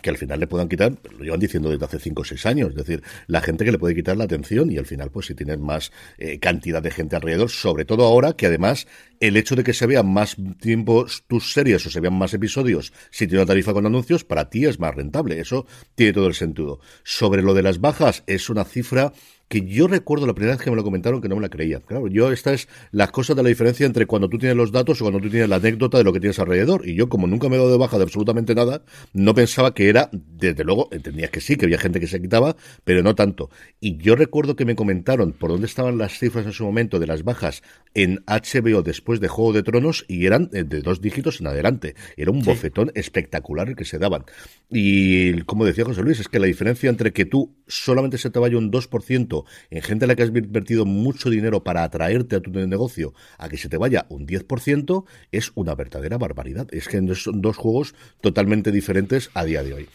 que 0.00 0.10
al 0.10 0.16
final 0.16 0.38
le 0.38 0.46
puedan 0.46 0.68
quitar, 0.68 0.92
lo 1.18 1.24
llevan 1.24 1.40
diciendo 1.40 1.70
desde 1.70 1.84
hace 1.84 1.98
5 1.98 2.22
o 2.22 2.24
6 2.24 2.46
años, 2.46 2.70
es 2.70 2.76
decir, 2.76 3.02
la 3.26 3.40
gente 3.40 3.64
que 3.64 3.72
le 3.72 3.78
puede 3.78 3.94
quitar 3.94 4.16
la 4.16 4.24
atención 4.24 4.70
y 4.70 4.78
al 4.78 4.86
final 4.86 5.10
pues 5.10 5.26
si 5.26 5.34
tienes 5.34 5.58
más 5.58 5.92
eh, 6.18 6.38
cantidad 6.38 6.80
de 6.80 6.90
gente 6.90 7.16
alrededor, 7.16 7.50
sobre 7.50 7.84
todo 7.84 8.04
ahora 8.04 8.34
que 8.34 8.46
además 8.46 8.86
el 9.18 9.36
hecho 9.36 9.56
de 9.56 9.64
que 9.64 9.74
se 9.74 9.86
vean 9.86 10.10
más 10.10 10.36
tiempo 10.60 11.06
tus 11.26 11.52
series 11.52 11.84
o 11.84 11.90
se 11.90 12.00
vean 12.00 12.14
más 12.14 12.32
episodios 12.32 12.92
si 13.10 13.26
tiene 13.26 13.42
una 13.42 13.48
tarifa 13.48 13.72
con 13.72 13.86
anuncios, 13.86 14.24
para 14.24 14.48
ti 14.48 14.66
es 14.66 14.78
más 14.78 14.94
rentable, 14.94 15.40
eso 15.40 15.66
tiene 15.94 16.12
todo 16.12 16.28
el 16.28 16.34
sentido. 16.34 16.80
Sobre 17.02 17.42
lo 17.42 17.54
de 17.54 17.62
las 17.62 17.80
bajas, 17.80 18.22
es 18.26 18.48
una 18.48 18.64
cifra 18.64 19.12
que 19.50 19.66
yo 19.66 19.88
recuerdo 19.88 20.28
la 20.28 20.32
primera 20.32 20.54
vez 20.54 20.62
que 20.62 20.70
me 20.70 20.76
lo 20.76 20.84
comentaron 20.84 21.20
que 21.20 21.28
no 21.28 21.34
me 21.34 21.42
la 21.42 21.48
creía. 21.48 21.80
Claro, 21.80 22.06
yo 22.06 22.30
esta 22.30 22.52
es 22.52 22.68
la 22.92 23.08
cosa 23.08 23.34
de 23.34 23.42
la 23.42 23.48
diferencia 23.48 23.84
entre 23.84 24.06
cuando 24.06 24.28
tú 24.28 24.38
tienes 24.38 24.56
los 24.56 24.70
datos 24.70 25.00
o 25.00 25.04
cuando 25.04 25.18
tú 25.18 25.28
tienes 25.28 25.48
la 25.48 25.56
anécdota 25.56 25.98
de 25.98 26.04
lo 26.04 26.12
que 26.12 26.20
tienes 26.20 26.38
alrededor. 26.38 26.88
Y 26.88 26.94
yo, 26.94 27.08
como 27.08 27.26
nunca 27.26 27.48
me 27.48 27.56
he 27.56 27.58
dado 27.58 27.72
de 27.72 27.76
baja 27.76 27.96
de 27.96 28.04
absolutamente 28.04 28.54
nada, 28.54 28.84
no 29.12 29.34
pensaba 29.34 29.74
que 29.74 29.88
era, 29.88 30.08
desde 30.12 30.62
luego, 30.62 30.88
entendías 30.92 31.30
que 31.30 31.40
sí, 31.40 31.56
que 31.56 31.64
había 31.64 31.78
gente 31.78 31.98
que 31.98 32.06
se 32.06 32.22
quitaba, 32.22 32.54
pero 32.84 33.02
no 33.02 33.16
tanto. 33.16 33.50
Y 33.80 33.96
yo 33.96 34.14
recuerdo 34.14 34.54
que 34.54 34.64
me 34.64 34.76
comentaron 34.76 35.32
por 35.32 35.50
dónde 35.50 35.66
estaban 35.66 35.98
las 35.98 36.16
cifras 36.16 36.46
en 36.46 36.52
su 36.52 36.62
momento 36.62 37.00
de 37.00 37.08
las 37.08 37.24
bajas 37.24 37.64
en 37.92 38.22
HBO 38.28 38.82
después 38.84 39.18
de 39.18 39.26
Juego 39.26 39.52
de 39.52 39.64
Tronos 39.64 40.04
y 40.06 40.26
eran 40.26 40.48
de 40.52 40.80
dos 40.80 41.00
dígitos 41.00 41.40
en 41.40 41.48
adelante. 41.48 41.96
Era 42.16 42.30
un 42.30 42.44
bofetón 42.44 42.92
espectacular 42.94 43.68
el 43.68 43.74
que 43.74 43.84
se 43.84 43.98
daban. 43.98 44.26
Y 44.70 45.40
como 45.42 45.64
decía 45.64 45.84
José 45.84 46.02
Luis, 46.02 46.20
es 46.20 46.28
que 46.28 46.38
la 46.38 46.46
diferencia 46.46 46.88
entre 46.88 47.12
que 47.12 47.24
tú 47.24 47.56
solamente 47.66 48.16
se 48.16 48.30
te 48.30 48.38
vaya 48.38 48.56
un 48.56 48.70
2% 48.70 49.39
en 49.70 49.82
gente 49.82 50.04
a 50.04 50.08
la 50.08 50.16
que 50.16 50.22
has 50.22 50.28
invertido 50.28 50.84
mucho 50.84 51.30
dinero 51.30 51.62
para 51.62 51.84
atraerte 51.84 52.36
a 52.36 52.40
tu 52.40 52.50
negocio, 52.50 53.14
a 53.38 53.48
que 53.48 53.56
se 53.56 53.68
te 53.68 53.76
vaya 53.76 54.06
un 54.08 54.26
10%, 54.26 55.04
es 55.32 55.52
una 55.54 55.74
verdadera 55.74 56.18
barbaridad. 56.18 56.68
Es 56.72 56.88
que 56.88 57.00
son 57.14 57.40
dos 57.40 57.56
juegos 57.56 57.94
totalmente 58.20 58.72
diferentes 58.72 59.30
a 59.34 59.44
día 59.44 59.62
de 59.62 59.74
hoy. 59.74 59.88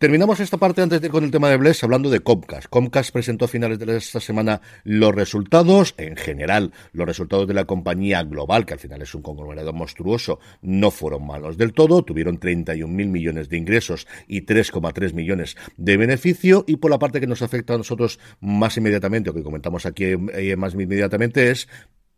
Terminamos 0.00 0.40
esta 0.40 0.56
parte 0.56 0.80
antes 0.80 1.02
de 1.02 1.10
con 1.10 1.24
el 1.24 1.30
tema 1.30 1.50
de 1.50 1.58
Bless 1.58 1.84
hablando 1.84 2.08
de 2.08 2.20
Comcast. 2.20 2.68
Comcast 2.70 3.12
presentó 3.12 3.44
a 3.44 3.48
finales 3.48 3.78
de 3.78 3.98
esta 3.98 4.18
semana 4.18 4.62
los 4.82 5.14
resultados, 5.14 5.94
en 5.98 6.16
general, 6.16 6.72
los 6.94 7.06
resultados 7.06 7.46
de 7.46 7.52
la 7.52 7.66
compañía 7.66 8.22
global, 8.22 8.64
que 8.64 8.72
al 8.72 8.78
final 8.78 9.02
es 9.02 9.14
un 9.14 9.20
conglomerado 9.20 9.74
monstruoso, 9.74 10.40
no 10.62 10.90
fueron 10.90 11.26
malos 11.26 11.58
del 11.58 11.74
todo. 11.74 12.02
Tuvieron 12.02 12.38
31 12.38 12.90
mil 12.90 13.08
millones 13.08 13.50
de 13.50 13.58
ingresos 13.58 14.06
y 14.26 14.46
3,3 14.46 15.12
millones 15.12 15.58
de 15.76 15.98
beneficio. 15.98 16.64
Y 16.66 16.76
por 16.76 16.90
la 16.90 16.98
parte 16.98 17.20
que 17.20 17.26
nos 17.26 17.42
afecta 17.42 17.74
a 17.74 17.76
nosotros 17.76 18.18
más 18.40 18.78
inmediatamente, 18.78 19.28
o 19.28 19.34
que 19.34 19.42
comentamos 19.42 19.84
aquí 19.84 20.04
eh, 20.04 20.56
más 20.56 20.72
inmediatamente, 20.72 21.50
es 21.50 21.68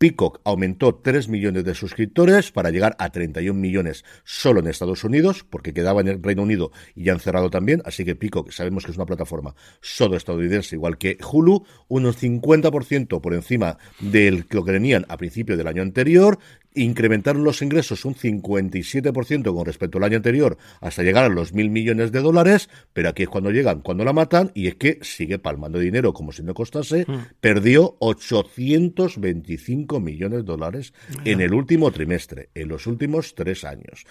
Peacock 0.02 0.40
aumentó 0.42 0.96
3 0.96 1.28
millones 1.28 1.62
de 1.62 1.76
suscriptores 1.76 2.50
para 2.50 2.70
llegar 2.70 2.96
a 2.98 3.10
31 3.10 3.56
millones 3.56 4.04
solo 4.24 4.58
en 4.58 4.66
Estados 4.66 5.04
Unidos, 5.04 5.46
porque 5.48 5.72
quedaba 5.72 6.00
en 6.00 6.08
el 6.08 6.20
Reino 6.20 6.42
Unido 6.42 6.72
y 6.96 7.04
ya 7.04 7.12
han 7.12 7.20
cerrado 7.20 7.50
también. 7.50 7.82
Así 7.84 8.04
que 8.04 8.16
Peacock 8.16 8.50
sabemos 8.50 8.84
que 8.84 8.90
es 8.90 8.96
una 8.96 9.06
plataforma 9.06 9.54
solo 9.80 10.16
estadounidense, 10.16 10.74
igual 10.74 10.98
que 10.98 11.18
Hulu, 11.22 11.64
unos 11.86 12.20
50% 12.20 13.20
por 13.20 13.32
encima 13.32 13.78
de 14.00 14.44
lo 14.50 14.64
que 14.64 14.72
tenían 14.72 15.06
a 15.08 15.16
principio 15.16 15.56
del 15.56 15.68
año 15.68 15.82
anterior 15.82 16.40
incrementaron 16.74 17.44
los 17.44 17.62
ingresos 17.62 18.04
un 18.04 18.14
57% 18.14 19.54
con 19.54 19.66
respecto 19.66 19.98
al 19.98 20.04
año 20.04 20.16
anterior 20.16 20.56
hasta 20.80 21.02
llegar 21.02 21.24
a 21.24 21.28
los 21.28 21.52
mil 21.52 21.70
millones 21.70 22.12
de 22.12 22.20
dólares, 22.20 22.68
pero 22.92 23.10
aquí 23.10 23.24
es 23.24 23.28
cuando 23.28 23.50
llegan, 23.50 23.80
cuando 23.80 24.04
la 24.04 24.12
matan, 24.12 24.50
y 24.54 24.68
es 24.68 24.76
que 24.76 24.98
sigue 25.02 25.38
palmando 25.38 25.78
dinero 25.78 26.12
como 26.12 26.32
si 26.32 26.42
no 26.42 26.54
costase, 26.54 27.04
mm. 27.06 27.36
perdió 27.40 27.96
825 28.00 29.91
millones 30.00 30.40
de 30.40 30.44
dólares 30.44 30.92
en 31.24 31.40
el 31.40 31.54
último 31.54 31.90
trimestre, 31.90 32.50
en 32.54 32.68
los 32.68 32.86
últimos 32.86 33.34
tres 33.34 33.64
años, 33.64 34.04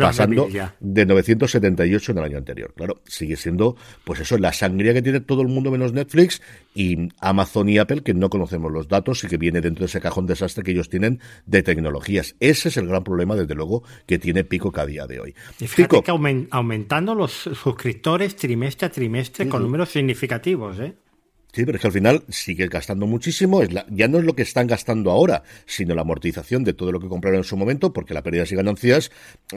pasando 0.00 0.48
de, 0.80 1.06
978 1.06 2.12
en 2.12 2.18
el 2.18 2.24
año 2.24 2.38
anterior. 2.38 2.72
Claro, 2.74 3.02
sigue 3.06 3.36
siendo, 3.36 3.76
pues 4.04 4.20
eso, 4.20 4.38
la 4.38 4.52
sangría 4.52 4.94
que 4.94 5.02
tiene 5.02 5.20
todo 5.20 5.42
el 5.42 5.48
mundo 5.48 5.70
menos 5.70 5.92
Netflix 5.92 6.40
y 6.74 7.08
Amazon 7.20 7.68
y 7.68 7.78
Apple, 7.78 8.02
que 8.02 8.14
no 8.14 8.30
conocemos 8.30 8.72
los 8.72 8.88
datos 8.88 9.24
y 9.24 9.28
que 9.28 9.36
viene 9.36 9.60
dentro 9.60 9.82
de 9.82 9.86
ese 9.86 10.00
cajón 10.00 10.26
desastre 10.26 10.62
que 10.62 10.70
ellos 10.72 10.88
tienen 10.88 11.20
de 11.46 11.62
tecnología 11.62 12.10
ese 12.40 12.68
es 12.68 12.76
el 12.76 12.86
gran 12.86 13.04
problema, 13.04 13.36
desde 13.36 13.54
luego, 13.54 13.82
que 14.06 14.18
tiene 14.18 14.44
Pico 14.44 14.72
a 14.74 14.86
día 14.86 15.06
de 15.06 15.20
hoy. 15.20 15.34
Y 15.58 15.66
fíjate 15.66 16.02
que 16.02 16.10
aumentando 16.50 17.14
los 17.14 17.32
suscriptores 17.32 18.36
trimestre 18.36 18.86
a 18.86 18.90
trimestre 18.90 19.48
con 19.48 19.62
números 19.62 19.90
significativos, 19.90 20.78
¿eh? 20.80 20.94
Sí, 21.52 21.64
pero 21.64 21.76
es 21.76 21.80
que 21.82 21.88
al 21.88 21.92
final 21.92 22.22
sigue 22.28 22.68
gastando 22.68 23.06
muchísimo. 23.06 23.62
Es 23.62 23.70
ya 23.88 24.08
no 24.08 24.18
es 24.18 24.24
lo 24.24 24.34
que 24.34 24.42
están 24.42 24.66
gastando 24.66 25.10
ahora, 25.10 25.42
sino 25.66 25.94
la 25.94 26.02
amortización 26.02 26.64
de 26.64 26.72
todo 26.72 26.92
lo 26.92 27.00
que 27.00 27.08
compraron 27.08 27.38
en 27.38 27.44
su 27.44 27.56
momento, 27.56 27.92
porque 27.92 28.14
la 28.14 28.22
pérdida 28.22 28.44
y 28.48 28.54
ganancias, 28.54 29.10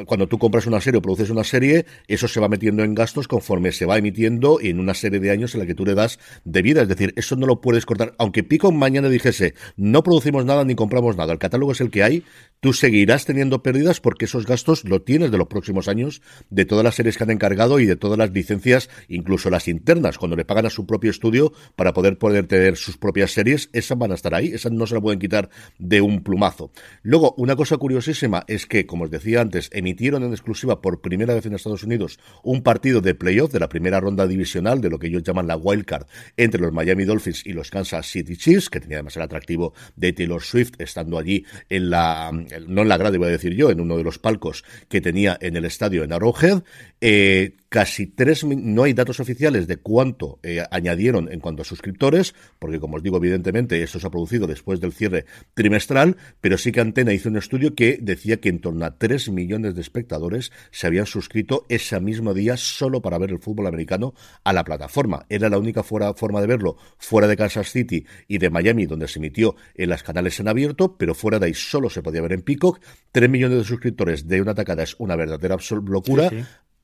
cuando 0.06 0.28
tú 0.28 0.40
compras 0.40 0.66
una 0.66 0.82
serie 0.82 1.00
o 1.00 1.02
produces 1.02 1.30
una 1.30 1.44
serie, 1.44 1.86
eso 2.08 2.28
se 2.28 2.40
va 2.40 2.50
metiendo 2.50 2.84
en 2.84 2.96
gastos 2.96 3.28
conforme 3.28 3.72
se 3.72 3.86
va 3.86 3.98
emitiendo 3.98 4.60
en 4.62 4.80
una 4.80 4.94
serie 4.94 5.20
de 5.20 5.32
años 5.32 5.54
en 5.54 5.62
la 5.62 5.66
que 5.66 5.76
tú 5.76 5.86
le 5.86 5.94
das 5.94 6.20
de 6.44 6.62
vida. 6.62 6.82
Es 6.82 6.88
decir, 6.88 7.14
eso 7.16 7.36
no 7.36 7.46
lo 7.46 7.62
puedes 7.62 7.86
cortar. 7.86 8.16
Aunque 8.18 8.44
Pico 8.44 8.72
mañana 8.72 9.10
dijese, 9.10 9.54
no 9.78 10.04
producimos 10.04 10.46
nada 10.46 10.64
ni 10.66 10.76
compramos 10.76 11.16
nada, 11.16 11.34
el 11.34 11.40
catálogo 11.40 11.72
es 11.72 11.82
el 11.82 11.92
que 11.92 12.04
hay, 12.04 12.24
tú 12.64 12.72
seguirás 12.72 13.26
teniendo 13.26 13.62
pérdidas 13.62 14.00
porque 14.00 14.24
esos 14.24 14.46
gastos 14.46 14.86
lo 14.86 15.02
tienes 15.02 15.32
de 15.32 15.38
los 15.38 15.48
próximos 15.48 15.90
años, 15.90 16.22
de 16.50 16.64
todas 16.64 16.86
las 16.86 16.96
series 16.96 17.18
que 17.18 17.26
han 17.26 17.32
encargado 17.32 17.78
y 17.82 17.86
de 17.86 17.98
todas 17.98 18.18
las 18.18 18.32
licencias, 18.32 18.90
incluso 19.10 19.50
las 19.50 19.68
internas, 19.68 20.18
cuando 20.18 20.38
le 20.38 20.46
pagan 20.46 20.68
a 20.68 20.70
su 20.70 20.86
propio 20.86 21.12
estudio 21.12 21.52
para 21.76 21.92
poder 21.92 22.18
poder 22.18 22.48
tener 22.48 22.78
sus 22.78 22.96
propias 22.96 23.32
series, 23.32 23.70
esas 23.74 23.98
van 23.98 24.14
a 24.14 24.16
estar 24.16 24.34
ahí, 24.34 24.48
esas 24.48 24.72
no 24.72 24.88
se 24.88 24.96
la 24.96 25.02
pueden 25.02 25.20
quitar 25.20 25.50
de 25.78 26.00
un 26.00 26.24
plumazo. 26.24 26.72
Luego, 27.02 27.34
una 27.38 27.58
cosa 27.58 27.76
curiosísima 27.76 28.46
es 28.48 28.66
que, 28.66 28.86
como 28.86 29.04
os 29.04 29.12
decía 29.12 29.42
antes, 29.42 29.70
emitieron 29.74 30.24
en 30.24 30.32
exclusiva 30.32 30.80
por 30.80 31.02
primera 31.02 31.34
vez 31.34 31.46
en 31.46 31.56
Estados 31.56 31.84
Unidos 31.84 32.18
un 32.44 32.64
partido 32.64 33.02
de 33.02 33.14
playoff 33.14 33.52
de 33.52 33.60
la 33.60 33.68
primera 33.68 34.00
ronda 34.00 34.26
divisional 34.26 34.80
de 34.80 34.90
lo 34.90 35.00
que 35.00 35.08
ellos 35.08 35.24
llaman 35.24 35.48
la 35.48 35.58
wild 35.58 35.84
card 35.84 36.08
entre 36.38 36.62
los 36.62 36.72
Miami 36.72 37.04
Dolphins 37.04 37.46
y 37.46 37.52
los 37.52 37.70
Kansas 37.70 38.08
City 38.08 38.38
Chiefs, 38.38 38.70
que 38.70 38.80
tenía 38.80 39.00
además 39.00 39.18
el 39.18 39.24
atractivo 39.24 39.74
de 39.98 40.14
Taylor 40.14 40.42
Swift 40.42 40.76
estando 40.80 41.20
allí 41.20 41.46
en 41.68 41.90
la, 41.90 42.32
no 42.68 42.82
en 42.82 42.90
la 42.90 42.98
grada, 42.98 43.18
voy 43.18 43.28
a 43.28 43.32
decir 43.32 43.54
yo, 43.54 43.70
en 43.70 43.80
uno 43.80 43.98
de 43.98 44.04
los 44.04 44.20
palcos 44.20 44.64
que 44.90 45.02
tenía 45.02 45.38
en 45.42 45.56
el 45.56 45.66
estadio 45.66 46.04
en 46.04 46.14
Arrowhead. 46.14 46.64
Eh, 47.02 47.58
casi 47.70 48.06
tres, 48.06 48.44
no 48.46 48.84
hay 48.84 48.94
datos 48.94 49.20
oficiales 49.20 49.68
de 49.68 49.78
cuánto 49.78 50.40
eh, 50.44 50.64
añadieron 50.70 51.32
en 51.32 51.40
cuanto 51.40 51.64
a 51.64 51.66
suscriptores, 51.66 52.36
porque 52.60 52.80
como 52.80 52.98
os 52.98 53.04
digo, 53.04 53.18
evidentemente 53.18 53.82
esto 53.82 54.00
se 54.00 54.06
ha 54.06 54.12
producido 54.12 54.46
después 54.46 54.80
del 54.80 54.94
cierre 54.94 55.26
trimestral, 55.56 56.18
pero 56.40 56.60
sí 56.60 56.72
que 56.72 56.82
Antena 56.82 57.14
hizo 57.14 57.30
un 57.30 57.38
estudio 57.38 57.74
que 57.74 57.98
decía 58.00 58.38
que 58.38 58.50
en 58.50 58.60
torno 58.60 58.86
a 58.86 58.98
3 59.00 59.30
millones 59.30 59.74
de 59.74 59.82
espectadores 59.82 60.52
se 60.70 60.86
habían 60.86 61.08
suscrito 61.08 61.66
ese 61.68 62.00
mismo 62.00 62.36
día 62.36 62.58
solo 62.58 63.02
para 63.02 63.18
ver 63.18 63.32
el 63.32 63.40
fútbol 63.40 63.66
americano 63.66 64.14
a 64.44 64.54
la 64.54 64.64
plataforma. 64.64 65.26
Era 65.30 65.50
la 65.50 65.58
única 65.58 65.82
forma 65.82 66.42
de 66.42 66.48
verlo 66.48 66.78
fuera 67.00 67.28
de 67.28 67.38
Kansas 67.38 67.72
City 67.72 68.06
y 68.28 68.38
de 68.38 68.52
Miami, 68.52 68.86
donde 68.86 69.08
se 69.08 69.18
emitió 69.18 69.56
en 69.74 69.90
las 69.90 70.04
canales 70.04 70.40
en 70.40 70.48
abierto, 70.48 70.96
pero 70.96 71.16
fuera 71.16 71.40
de 71.40 71.48
ahí 71.48 71.54
solo 71.56 71.90
se 71.90 72.04
podía 72.04 72.22
ver 72.22 72.34
en 72.34 72.43
Peacock. 72.44 72.80
3 73.12 73.30
millones 73.30 73.60
de 73.60 73.64
suscriptores 73.64 74.28
de 74.28 74.42
una 74.42 74.56
tacada 74.56 74.84
es 74.84 74.96
una 74.98 75.16
verdadera 75.16 75.58
locura. 75.86 76.32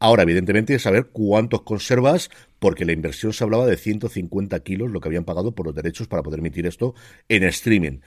Ahora, 0.02 0.24
evidentemente, 0.24 0.80
saber 0.80 1.10
cuántos 1.12 1.64
conservas, 1.64 2.30
porque 2.60 2.86
la 2.86 2.94
inversión 2.94 3.34
se 3.34 3.44
hablaba 3.44 3.66
de 3.66 3.76
150 3.76 4.58
kilos, 4.62 4.92
lo 4.92 5.02
que 5.02 5.10
habían 5.10 5.26
pagado 5.26 5.54
por 5.54 5.66
los 5.66 5.76
derechos 5.76 6.08
para 6.08 6.24
poder 6.24 6.40
emitir 6.40 6.66
esto 6.66 6.96
en 7.28 7.44
streaming 7.44 8.00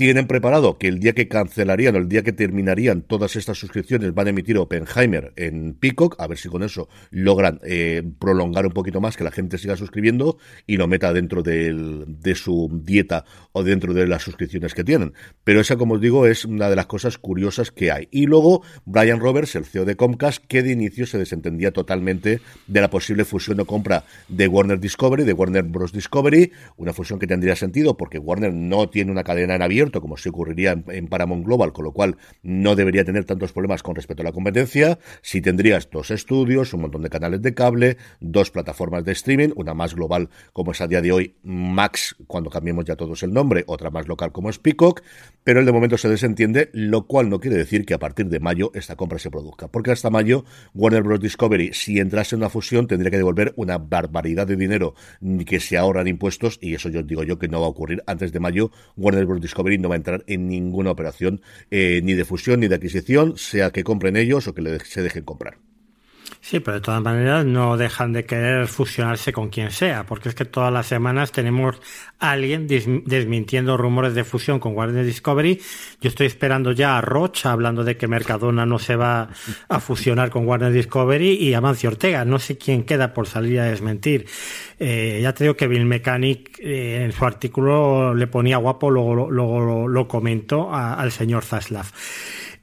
tienen 0.00 0.26
preparado 0.26 0.78
que 0.78 0.88
el 0.88 0.98
día 0.98 1.12
que 1.12 1.28
cancelarían 1.28 1.94
o 1.94 1.98
el 1.98 2.08
día 2.08 2.22
que 2.22 2.32
terminarían 2.32 3.02
todas 3.02 3.36
estas 3.36 3.58
suscripciones 3.58 4.14
van 4.14 4.28
a 4.28 4.30
emitir 4.30 4.56
Oppenheimer 4.56 5.34
en 5.36 5.74
Peacock, 5.74 6.16
a 6.18 6.26
ver 6.26 6.38
si 6.38 6.48
con 6.48 6.62
eso 6.62 6.88
logran 7.10 7.60
eh, 7.64 8.02
prolongar 8.18 8.64
un 8.64 8.72
poquito 8.72 9.02
más, 9.02 9.18
que 9.18 9.24
la 9.24 9.30
gente 9.30 9.58
siga 9.58 9.76
suscribiendo 9.76 10.38
y 10.66 10.78
lo 10.78 10.88
meta 10.88 11.12
dentro 11.12 11.42
de 11.42 12.34
su 12.34 12.80
dieta 12.82 13.26
o 13.52 13.62
dentro 13.62 13.92
de 13.92 14.06
las 14.06 14.22
suscripciones 14.22 14.72
que 14.72 14.84
tienen. 14.84 15.12
Pero 15.44 15.60
esa, 15.60 15.76
como 15.76 15.96
os 15.96 16.00
digo, 16.00 16.26
es 16.26 16.46
una 16.46 16.70
de 16.70 16.76
las 16.76 16.86
cosas 16.86 17.18
curiosas 17.18 17.70
que 17.70 17.92
hay. 17.92 18.08
Y 18.10 18.24
luego, 18.24 18.62
Brian 18.86 19.20
Roberts, 19.20 19.54
el 19.54 19.66
CEO 19.66 19.84
de 19.84 19.96
Comcast, 19.96 20.42
que 20.46 20.62
de 20.62 20.72
inicio 20.72 21.04
se 21.04 21.18
desentendía 21.18 21.72
totalmente 21.72 22.40
de 22.66 22.80
la 22.80 22.88
posible 22.88 23.26
fusión 23.26 23.60
o 23.60 23.66
compra 23.66 24.04
de 24.28 24.48
Warner 24.48 24.80
Discovery, 24.80 25.24
de 25.24 25.34
Warner 25.34 25.64
Bros. 25.64 25.92
Discovery, 25.92 26.52
una 26.78 26.94
fusión 26.94 27.18
que 27.18 27.26
tendría 27.26 27.54
sentido 27.54 27.98
porque 27.98 28.18
Warner 28.18 28.54
no 28.54 28.88
tiene 28.88 29.12
una 29.12 29.24
cadena 29.24 29.56
en 29.56 29.60
abierto 29.60 29.89
como 29.98 30.16
se 30.16 30.28
ocurriría 30.28 30.80
en, 30.86 31.08
Paramount 31.08 31.44
Global, 31.44 31.72
con 31.72 31.84
lo 31.84 31.92
cual 31.92 32.16
no 32.42 32.76
debería 32.76 33.04
tener 33.04 33.24
tantos 33.24 33.52
problemas 33.52 33.82
con 33.82 33.96
respecto 33.96 34.22
a 34.22 34.26
la 34.26 34.32
competencia. 34.32 34.98
Si 35.22 35.40
tendrías 35.40 35.88
dos 35.90 36.10
estudios, 36.10 36.72
un 36.74 36.82
montón 36.82 37.02
de 37.02 37.10
canales 37.10 37.42
de 37.42 37.54
cable, 37.54 37.96
dos 38.20 38.50
plataformas 38.50 39.04
de 39.04 39.12
streaming, 39.12 39.48
una 39.56 39.74
más 39.74 39.94
global 39.94 40.28
como 40.52 40.72
es 40.72 40.80
a 40.80 40.86
día 40.86 41.00
de 41.00 41.12
hoy 41.12 41.36
Max, 41.42 42.14
cuando 42.26 42.50
cambiemos 42.50 42.84
ya 42.84 42.96
todos 42.96 43.22
el 43.22 43.32
nombre, 43.32 43.64
otra 43.66 43.90
más 43.90 44.06
local 44.06 44.32
como 44.32 44.50
es 44.50 44.58
Peacock, 44.58 45.02
pero 45.42 45.60
el 45.60 45.66
de 45.66 45.72
momento 45.72 45.96
se 45.96 46.08
desentiende, 46.08 46.70
lo 46.72 47.06
cual 47.06 47.28
no 47.30 47.40
quiere 47.40 47.56
decir 47.56 47.86
que 47.86 47.94
a 47.94 47.98
partir 47.98 48.26
de 48.26 48.40
mayo 48.40 48.70
esta 48.74 48.96
compra 48.96 49.18
se 49.18 49.30
produzca, 49.30 49.68
porque 49.68 49.90
hasta 49.90 50.10
mayo 50.10 50.44
Warner 50.74 51.02
Bros. 51.02 51.20
Discovery, 51.20 51.72
si 51.72 51.98
entrase 51.98 52.34
en 52.34 52.40
una 52.40 52.50
fusión, 52.50 52.86
tendría 52.86 53.10
que 53.10 53.16
devolver 53.16 53.52
una 53.56 53.78
barbaridad 53.78 54.46
de 54.46 54.56
dinero 54.56 54.94
que 55.46 55.60
se 55.60 55.78
ahorran 55.78 56.08
impuestos, 56.08 56.58
y 56.60 56.74
eso 56.74 56.88
yo 56.88 57.02
digo 57.02 57.24
yo 57.24 57.38
que 57.38 57.48
no 57.48 57.60
va 57.60 57.66
a 57.66 57.70
ocurrir 57.70 58.02
antes 58.06 58.32
de 58.32 58.40
mayo. 58.40 58.70
Warner 58.96 59.26
Bros. 59.26 59.40
Discovery 59.40 59.78
no 59.80 59.88
va 59.88 59.94
a 59.94 59.98
entrar 59.98 60.24
en 60.26 60.48
ninguna 60.48 60.90
operación 60.90 61.40
eh, 61.70 62.00
ni 62.02 62.14
de 62.14 62.24
fusión 62.24 62.60
ni 62.60 62.68
de 62.68 62.76
adquisición, 62.76 63.36
sea 63.36 63.70
que 63.70 63.84
compren 63.84 64.16
ellos 64.16 64.46
o 64.46 64.54
que 64.54 64.78
se 64.84 65.02
dejen 65.02 65.24
comprar. 65.24 65.69
Sí, 66.42 66.58
pero 66.58 66.76
de 66.76 66.80
todas 66.80 67.02
maneras 67.02 67.44
no 67.44 67.76
dejan 67.76 68.14
de 68.14 68.24
querer 68.24 68.66
fusionarse 68.66 69.30
con 69.30 69.50
quien 69.50 69.70
sea, 69.70 70.06
porque 70.06 70.30
es 70.30 70.34
que 70.34 70.46
todas 70.46 70.72
las 70.72 70.86
semanas 70.86 71.32
tenemos 71.32 71.76
a 72.18 72.30
alguien 72.30 72.66
desmintiendo 72.66 73.76
rumores 73.76 74.14
de 74.14 74.24
fusión 74.24 74.58
con 74.58 74.74
Warner 74.74 75.04
Discovery. 75.04 75.60
Yo 76.00 76.08
estoy 76.08 76.26
esperando 76.26 76.72
ya 76.72 76.96
a 76.96 77.02
Rocha 77.02 77.52
hablando 77.52 77.84
de 77.84 77.98
que 77.98 78.08
Mercadona 78.08 78.64
no 78.64 78.78
se 78.78 78.96
va 78.96 79.28
a 79.68 79.80
fusionar 79.80 80.30
con 80.30 80.46
Warner 80.46 80.72
Discovery 80.72 81.34
y 81.34 81.52
a 81.52 81.60
Mancio 81.60 81.90
Ortega. 81.90 82.24
No 82.24 82.38
sé 82.38 82.56
quién 82.56 82.84
queda 82.84 83.12
por 83.12 83.26
salir 83.26 83.60
a 83.60 83.64
desmentir. 83.64 84.26
Eh, 84.78 85.20
ya 85.22 85.34
te 85.34 85.44
digo 85.44 85.56
que 85.56 85.68
Bill 85.68 85.84
Mechanic 85.84 86.58
eh, 86.58 87.04
en 87.04 87.12
su 87.12 87.24
artículo 87.26 88.14
le 88.14 88.26
ponía 88.28 88.56
guapo, 88.56 88.90
luego, 88.90 89.30
luego 89.30 89.86
lo, 89.88 90.08
comentó 90.08 90.74
al 90.74 91.12
señor 91.12 91.44
Zaslav. 91.44 91.86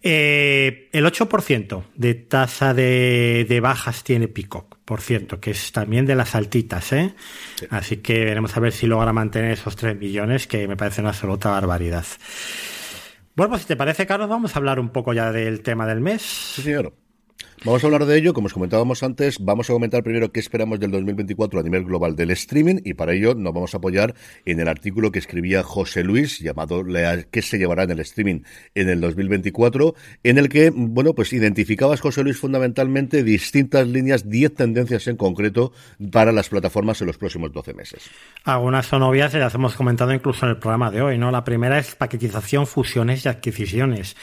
Eh, 0.09 0.87
el 0.93 1.05
8% 1.05 1.83
de 1.95 2.13
tasa 2.13 2.73
de, 2.73 3.59
bajas 3.61 4.05
tiene 4.05 4.29
Peacock, 4.29 4.77
por 4.85 5.01
cierto, 5.01 5.41
que 5.41 5.51
es 5.51 5.73
también 5.73 6.05
de 6.05 6.15
las 6.15 6.33
altitas, 6.33 6.93
¿eh? 6.93 7.13
Así 7.69 7.97
que 7.97 8.23
veremos 8.23 8.55
a 8.55 8.61
ver 8.61 8.71
si 8.71 8.87
logra 8.87 9.11
mantener 9.11 9.51
esos 9.51 9.75
3 9.75 9.97
millones, 9.97 10.47
que 10.47 10.65
me 10.65 10.77
parece 10.77 11.01
una 11.01 11.09
absoluta 11.09 11.49
barbaridad. 11.49 12.05
Bueno, 13.35 13.49
pues 13.49 13.63
si 13.63 13.67
te 13.67 13.75
parece, 13.75 14.07
Carlos, 14.07 14.29
vamos 14.29 14.55
a 14.55 14.59
hablar 14.59 14.79
un 14.79 14.91
poco 14.91 15.11
ya 15.11 15.33
del 15.33 15.59
tema 15.59 15.85
del 15.85 15.99
mes. 15.99 16.21
Sí, 16.21 16.61
señor. 16.61 16.93
Vamos 17.65 17.83
a 17.83 17.87
hablar 17.87 18.05
de 18.05 18.15
ello, 18.15 18.35
como 18.35 18.45
os 18.45 18.53
comentábamos 18.53 19.01
antes, 19.01 19.39
vamos 19.39 19.67
a 19.69 19.73
comentar 19.73 20.03
primero 20.03 20.31
qué 20.31 20.39
esperamos 20.39 20.79
del 20.79 20.91
2024 20.91 21.59
a 21.59 21.63
nivel 21.63 21.85
global 21.85 22.15
del 22.15 22.29
streaming 22.29 22.81
y 22.85 22.93
para 22.93 23.13
ello 23.13 23.33
nos 23.33 23.51
vamos 23.51 23.73
a 23.73 23.77
apoyar 23.77 24.13
en 24.45 24.59
el 24.59 24.67
artículo 24.67 25.11
que 25.11 25.17
escribía 25.17 25.63
José 25.63 26.03
Luis 26.03 26.37
llamado 26.39 26.83
¿Qué 27.31 27.41
se 27.41 27.57
llevará 27.57 27.83
en 27.83 27.91
el 27.91 27.99
streaming 28.01 28.41
en 28.75 28.89
el 28.89 29.01
2024? 29.01 29.95
en 30.23 30.37
el 30.37 30.49
que, 30.49 30.69
bueno, 30.69 31.15
pues 31.15 31.33
identificabas, 31.33 31.99
José 31.99 32.23
Luis, 32.23 32.37
fundamentalmente 32.37 33.23
distintas 33.23 33.87
líneas, 33.87 34.29
10 34.29 34.53
tendencias 34.53 35.07
en 35.07 35.17
concreto 35.17 35.73
para 36.11 36.31
las 36.31 36.49
plataformas 36.49 37.01
en 37.01 37.07
los 37.07 37.17
próximos 37.17 37.51
12 37.51 37.73
meses. 37.73 38.03
Algunas 38.43 38.85
son 38.85 39.01
obvias 39.01 39.33
y 39.33 39.37
las 39.39 39.55
hemos 39.55 39.75
comentado 39.75 40.13
incluso 40.13 40.45
en 40.45 40.51
el 40.51 40.57
programa 40.57 40.91
de 40.91 41.01
hoy, 41.01 41.17
¿no? 41.17 41.31
La 41.31 41.43
primera 41.43 41.79
es 41.79 41.95
paquetización, 41.95 42.67
fusiones 42.67 43.25
y 43.25 43.29
adquisiciones. 43.29 44.15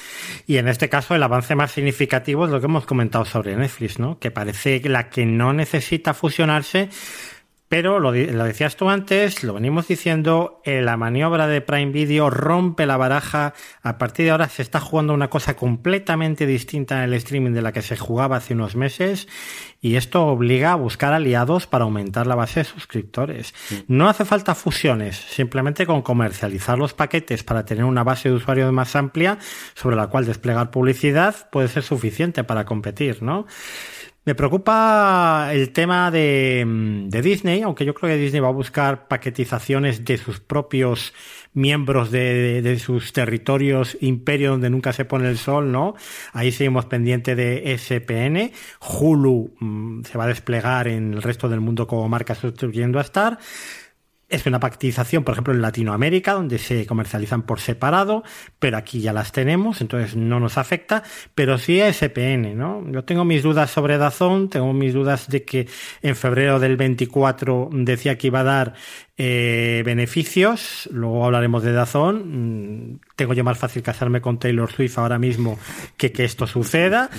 Y 0.47 0.59
en 0.59 0.68
este 0.68 0.89
caso 0.89 1.16
el 1.16 1.22
avance 1.22 1.57
más 1.57 1.72
significativo 1.72 2.45
es 2.45 2.53
lo 2.53 2.61
que 2.61 2.66
hemos 2.66 2.87
comentado 2.87 3.23
sobre 3.24 3.56
Netflix, 3.56 3.98
¿no? 3.98 4.18
Que 4.18 4.30
parece 4.30 4.80
la 4.84 5.10
que 5.10 5.26
no 5.26 5.52
necesita 5.52 6.14
fusionarse, 6.14 6.88
pero 7.68 7.98
lo, 7.98 8.12
decías 8.12 8.76
tú 8.76 8.90
antes, 8.90 9.42
lo 9.42 9.54
venimos 9.54 9.88
diciendo, 9.88 10.60
eh, 10.64 10.82
la 10.82 10.96
maniobra 10.96 11.46
de 11.46 11.60
Prime 11.60 11.92
Video 11.92 12.30
rompe 12.30 12.86
la 12.86 12.96
baraja. 12.96 13.54
A 13.82 13.98
partir 13.98 14.26
de 14.26 14.32
ahora 14.32 14.48
se 14.48 14.62
está 14.62 14.80
jugando 14.80 15.14
una 15.14 15.30
cosa 15.30 15.56
completamente 15.56 16.46
distinta 16.46 16.98
en 16.98 17.04
el 17.04 17.14
streaming 17.14 17.52
de 17.52 17.62
la 17.62 17.72
que 17.72 17.82
se 17.82 17.96
jugaba 17.96 18.36
hace 18.36 18.54
unos 18.54 18.76
meses 18.76 19.28
y 19.80 19.96
esto 19.96 20.26
obliga 20.26 20.72
a 20.72 20.76
buscar 20.76 21.14
aliados 21.14 21.66
para 21.66 21.84
aumentar 21.84 22.26
la 22.26 22.34
base 22.34 22.60
de 22.60 22.64
suscriptores. 22.64 23.54
No 23.88 24.08
hace 24.08 24.24
falta 24.24 24.54
fusiones, 24.54 25.16
simplemente 25.16 25.86
con 25.86 26.02
comercializar 26.02 26.78
los 26.78 26.94
paquetes 26.94 27.44
para 27.44 27.64
tener 27.64 27.84
una 27.84 28.04
base 28.04 28.28
de 28.28 28.34
usuarios 28.36 28.72
más 28.72 28.94
amplia 28.94 29.38
sobre 29.74 29.96
la 29.96 30.06
cual 30.06 30.26
desplegar 30.26 30.70
publicidad 30.70 31.50
puede 31.50 31.68
ser 31.68 31.82
suficiente 31.82 32.44
para 32.44 32.64
competir, 32.64 33.22
¿no? 33.22 33.46
Me 34.26 34.34
preocupa 34.34 35.50
el 35.52 35.70
tema 35.70 36.10
de, 36.10 37.10
Disney, 37.22 37.60
aunque 37.60 37.84
yo 37.84 37.92
creo 37.92 38.10
que 38.10 38.16
Disney 38.16 38.40
va 38.40 38.48
a 38.48 38.52
buscar 38.52 39.06
paquetizaciones 39.06 40.06
de 40.06 40.16
sus 40.16 40.40
propios 40.40 41.12
miembros 41.52 42.10
de, 42.10 42.78
sus 42.82 43.12
territorios, 43.12 43.98
imperio 44.00 44.52
donde 44.52 44.70
nunca 44.70 44.94
se 44.94 45.04
pone 45.04 45.28
el 45.28 45.36
sol, 45.36 45.70
¿no? 45.70 45.94
Ahí 46.32 46.52
seguimos 46.52 46.86
pendiente 46.86 47.34
de 47.34 47.76
SPN. 47.76 48.50
Hulu 48.80 49.56
mm, 49.60 50.04
se 50.04 50.16
va 50.16 50.24
a 50.24 50.28
desplegar 50.28 50.88
en 50.88 51.12
el 51.12 51.22
resto 51.22 51.50
del 51.50 51.60
mundo 51.60 51.86
como 51.86 52.08
marca 52.08 52.34
sustituyendo 52.34 52.98
a 52.98 53.02
Star 53.02 53.38
es 54.35 54.47
una 54.47 54.61
paquetización, 54.61 55.24
por 55.24 55.32
ejemplo, 55.32 55.55
en 55.55 55.62
Latinoamérica, 55.62 56.32
donde 56.32 56.59
se 56.59 56.87
comercializan 56.87 57.43
por 57.43 57.61
separado, 57.61 58.24
pero 58.59 58.76
aquí 58.76 59.01
ya 59.01 59.12
las 59.12 59.32
tenemos, 59.32 59.80
entonces 59.80 60.16
no 60.16 60.41
nos 60.41 60.59
afecta, 60.59 61.03
pero 61.35 61.59
sí 61.59 61.80
a 61.80 61.93
SPN, 61.93 62.57
¿no? 62.57 62.85
Yo 62.91 63.05
tengo 63.05 63.24
mis 63.24 63.43
dudas 63.43 63.70
sobre 63.70 63.99
Dazón, 63.99 64.49
tengo 64.51 64.72
mis 64.72 64.93
dudas 64.93 65.28
de 65.28 65.45
que 65.45 65.68
en 66.03 66.16
febrero 66.16 66.59
del 66.59 66.76
24 66.76 67.70
decía 67.72 68.18
que 68.18 68.26
iba 68.26 68.41
a 68.41 68.45
dar 68.45 68.74
eh, 69.16 69.82
beneficios, 69.84 70.88
luego 70.92 71.24
hablaremos 71.24 71.62
de 71.62 71.72
Dazón, 71.72 72.94
mm, 72.94 73.00
tengo 73.16 73.34
yo 73.34 73.44
más 73.44 73.58
fácil 73.58 73.82
casarme 73.82 74.20
con 74.20 74.38
Taylor 74.38 74.70
Swift 74.70 74.98
ahora 74.98 75.18
mismo 75.18 75.58
que 75.96 76.12
que 76.12 76.24
esto 76.24 76.46
suceda, 76.46 77.10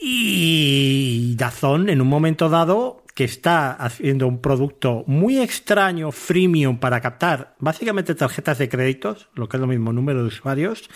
y 0.00 1.34
Dazón 1.36 1.88
en 1.88 2.00
un 2.00 2.08
momento 2.08 2.48
dado 2.48 3.04
que 3.18 3.24
está 3.24 3.72
haciendo 3.72 4.28
un 4.28 4.40
producto 4.40 5.02
muy 5.08 5.40
extraño, 5.40 6.12
freemium, 6.12 6.78
para 6.78 7.00
captar 7.00 7.56
básicamente 7.58 8.14
tarjetas 8.14 8.58
de 8.58 8.68
créditos, 8.68 9.28
lo 9.34 9.48
que 9.48 9.56
es 9.56 9.60
lo 9.60 9.66
mismo 9.66 9.92
número 9.92 10.20
de 10.22 10.28
usuarios. 10.28 10.88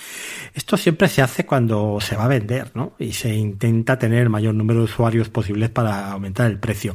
Esto 0.55 0.77
siempre 0.77 1.09
se 1.09 1.21
hace 1.21 1.45
cuando 1.45 1.99
se 2.01 2.15
va 2.15 2.27
a 2.27 2.29
vender, 2.29 2.71
¿no? 2.75 2.95
Y 3.01 3.15
se 3.15 3.35
intenta 3.35 3.99
tener 3.99 4.23
el 4.23 4.31
mayor 4.31 4.55
número 4.55 4.79
de 4.79 4.85
usuarios 4.85 5.31
posibles 5.31 5.71
para 5.71 6.13
aumentar 6.13 6.49
el 6.49 6.61
precio. 6.61 6.95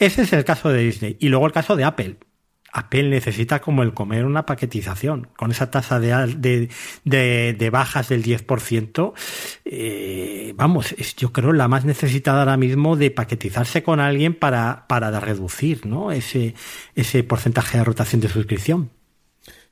Ese 0.00 0.22
es 0.22 0.32
el 0.32 0.44
caso 0.44 0.68
de 0.70 0.82
Disney. 0.82 1.16
Y 1.20 1.28
luego 1.28 1.46
el 1.46 1.52
caso 1.52 1.76
de 1.76 1.84
Apple. 1.84 2.16
Apple 2.76 3.08
necesita 3.08 3.60
como 3.60 3.82
el 3.82 3.94
comer 3.94 4.26
una 4.26 4.44
paquetización. 4.44 5.28
Con 5.36 5.50
esa 5.50 5.70
tasa 5.70 5.98
de, 5.98 6.68
de, 7.04 7.54
de, 7.54 7.70
bajas 7.70 8.10
del 8.10 8.22
10%, 8.22 9.14
eh, 9.64 10.52
vamos, 10.56 10.92
es 10.92 11.16
yo 11.16 11.32
creo 11.32 11.54
la 11.54 11.68
más 11.68 11.86
necesitada 11.86 12.40
ahora 12.40 12.58
mismo 12.58 12.96
de 12.96 13.10
paquetizarse 13.10 13.82
con 13.82 13.98
alguien 13.98 14.34
para, 14.34 14.84
para 14.88 15.18
reducir 15.20 15.86
¿no? 15.86 16.12
ese, 16.12 16.54
ese 16.94 17.24
porcentaje 17.24 17.78
de 17.78 17.84
rotación 17.84 18.20
de 18.20 18.28
suscripción. 18.28 18.90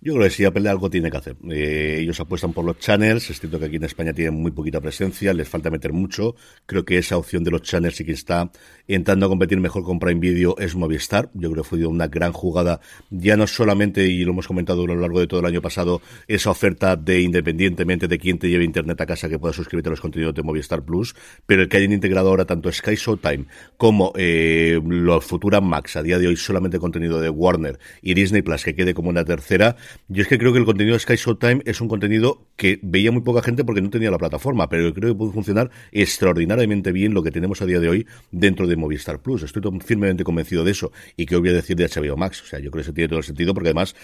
Yo 0.05 0.13
creo 0.13 0.25
que 0.25 0.31
si 0.35 0.45
Apple 0.45 0.69
algo 0.69 0.91
tiene 0.91 1.11
que 1.11 1.17
hacer. 1.17 1.37
Eh, 1.51 2.01
ellos 2.01 2.21
apuestan 2.21 2.53
por 2.53 2.63
los 2.63 2.79
channels, 2.79 3.31
es 3.31 3.41
cierto 3.41 3.59
que 3.59 3.65
aquí 3.65 3.77
en 3.77 3.85
España 3.85 4.13
tienen 4.13 4.35
muy 4.35 4.51
poquita 4.51 4.79
presencia, 4.79 5.33
les 5.33 5.49
falta 5.49 5.71
meter 5.71 5.95
mucho. 5.95 6.37
Creo 6.67 6.85
que 6.85 6.99
esa 6.99 7.17
opción 7.17 7.43
de 7.43 7.51
los 7.51 7.63
channels 7.63 7.99
y 8.03 8.05
que 8.05 8.13
está 8.13 8.51
entrando 8.87 9.27
a 9.27 9.29
competir 9.29 9.59
mejor 9.61 9.83
con 9.83 9.99
Prime 9.99 10.21
Video 10.21 10.57
es 10.59 10.75
Movistar. 10.75 11.31
Yo 11.35 11.51
creo 11.51 11.63
que 11.63 11.69
fue 11.69 11.87
una 11.87 12.09
gran 12.09 12.33
jugada, 12.33 12.81
ya 13.11 13.37
no 13.37 13.47
solamente, 13.47 14.07
y 14.07 14.25
lo 14.25 14.33
hemos 14.33 14.47
comentado 14.47 14.85
a 14.85 14.87
lo 14.87 14.97
largo 14.97 15.21
de 15.21 15.27
todo 15.27 15.41
el 15.41 15.47
año 15.47 15.63
pasado, 15.63 16.03
esa 16.29 16.51
oferta 16.51 16.97
de 16.97 17.21
independientemente 17.21 18.09
de 18.09 18.19
quién 18.19 18.39
te 18.39 18.49
lleve 18.49 18.65
internet 18.65 19.01
a 19.01 19.07
casa 19.07 19.29
que 19.29 19.39
pueda 19.39 19.53
suscribirte 19.53 19.89
a 19.89 19.93
los 19.93 20.01
contenidos 20.01 20.35
de 20.35 20.43
Movistar 20.43 20.83
Plus, 20.83 21.15
pero 21.47 21.63
el 21.63 21.69
que 21.69 21.79
hayan 21.79 21.93
integrado 21.93 22.29
ahora 22.29 22.45
tanto 22.45 22.71
Sky 22.71 22.97
Showtime 22.97 23.47
como 23.77 24.13
eh, 24.17 24.81
los 24.85 25.25
Futura 25.25 25.61
Max, 25.61 25.97
a 25.97 26.03
día 26.03 26.19
de 26.19 26.27
hoy 26.27 26.37
solamente 26.37 26.79
contenido 26.79 27.21
de 27.21 27.31
Warner 27.31 27.79
y 28.03 28.15
Disney 28.15 28.43
Plus, 28.43 28.65
que 28.65 28.75
quede 28.75 28.95
como 28.95 29.09
una 29.09 29.25
tercera, 29.25 29.77
yo 30.09 30.23
es 30.23 30.29
que 30.29 30.39
creo 30.39 30.53
que 30.53 30.59
el 30.59 30.65
contenido 30.65 30.95
de 30.95 31.01
Sky 31.01 31.17
Showtime 31.17 31.63
es 31.65 31.81
un 31.81 31.89
contenido 31.89 32.47
que 32.57 32.79
veía 32.83 33.11
muy 33.11 33.23
poca 33.23 33.43
gente 33.43 33.65
porque 33.65 33.81
no 33.81 33.91
tenía 33.91 34.11
la 34.11 34.19
plataforma, 34.19 34.69
pero 34.69 34.93
creo 34.93 35.13
que 35.13 35.19
puede 35.19 35.33
funcionar 35.33 35.71
extraordinariamente 35.93 36.93
bien 36.93 37.15
lo 37.15 37.23
que 37.23 37.31
tenemos 37.31 37.63
a 37.63 37.67
día 37.67 37.81
de 37.81 37.89
hoy 37.89 38.07
dentro 38.31 38.67
de 38.67 38.74
Movistar 38.77 39.21
Plus. 39.21 39.43
Estoy 39.43 39.63
firmemente 39.81 40.25
convencido 40.25 40.65
de 40.65 40.73
eso 40.73 40.93
y 41.17 41.27
que 41.27 41.37
voy 41.37 41.49
a 41.49 41.53
decir 41.53 41.77
de 41.77 41.89
HBO 41.89 42.17
Max. 42.17 42.43
O 42.43 42.47
sea, 42.47 42.59
yo 42.59 42.71
creo 42.71 42.83
que 42.83 42.87
eso 42.89 42.95
tiene 42.95 43.09
todo 43.09 43.19
el 43.19 43.25
sentido 43.25 43.55
porque 43.55 43.69
además 43.69 43.95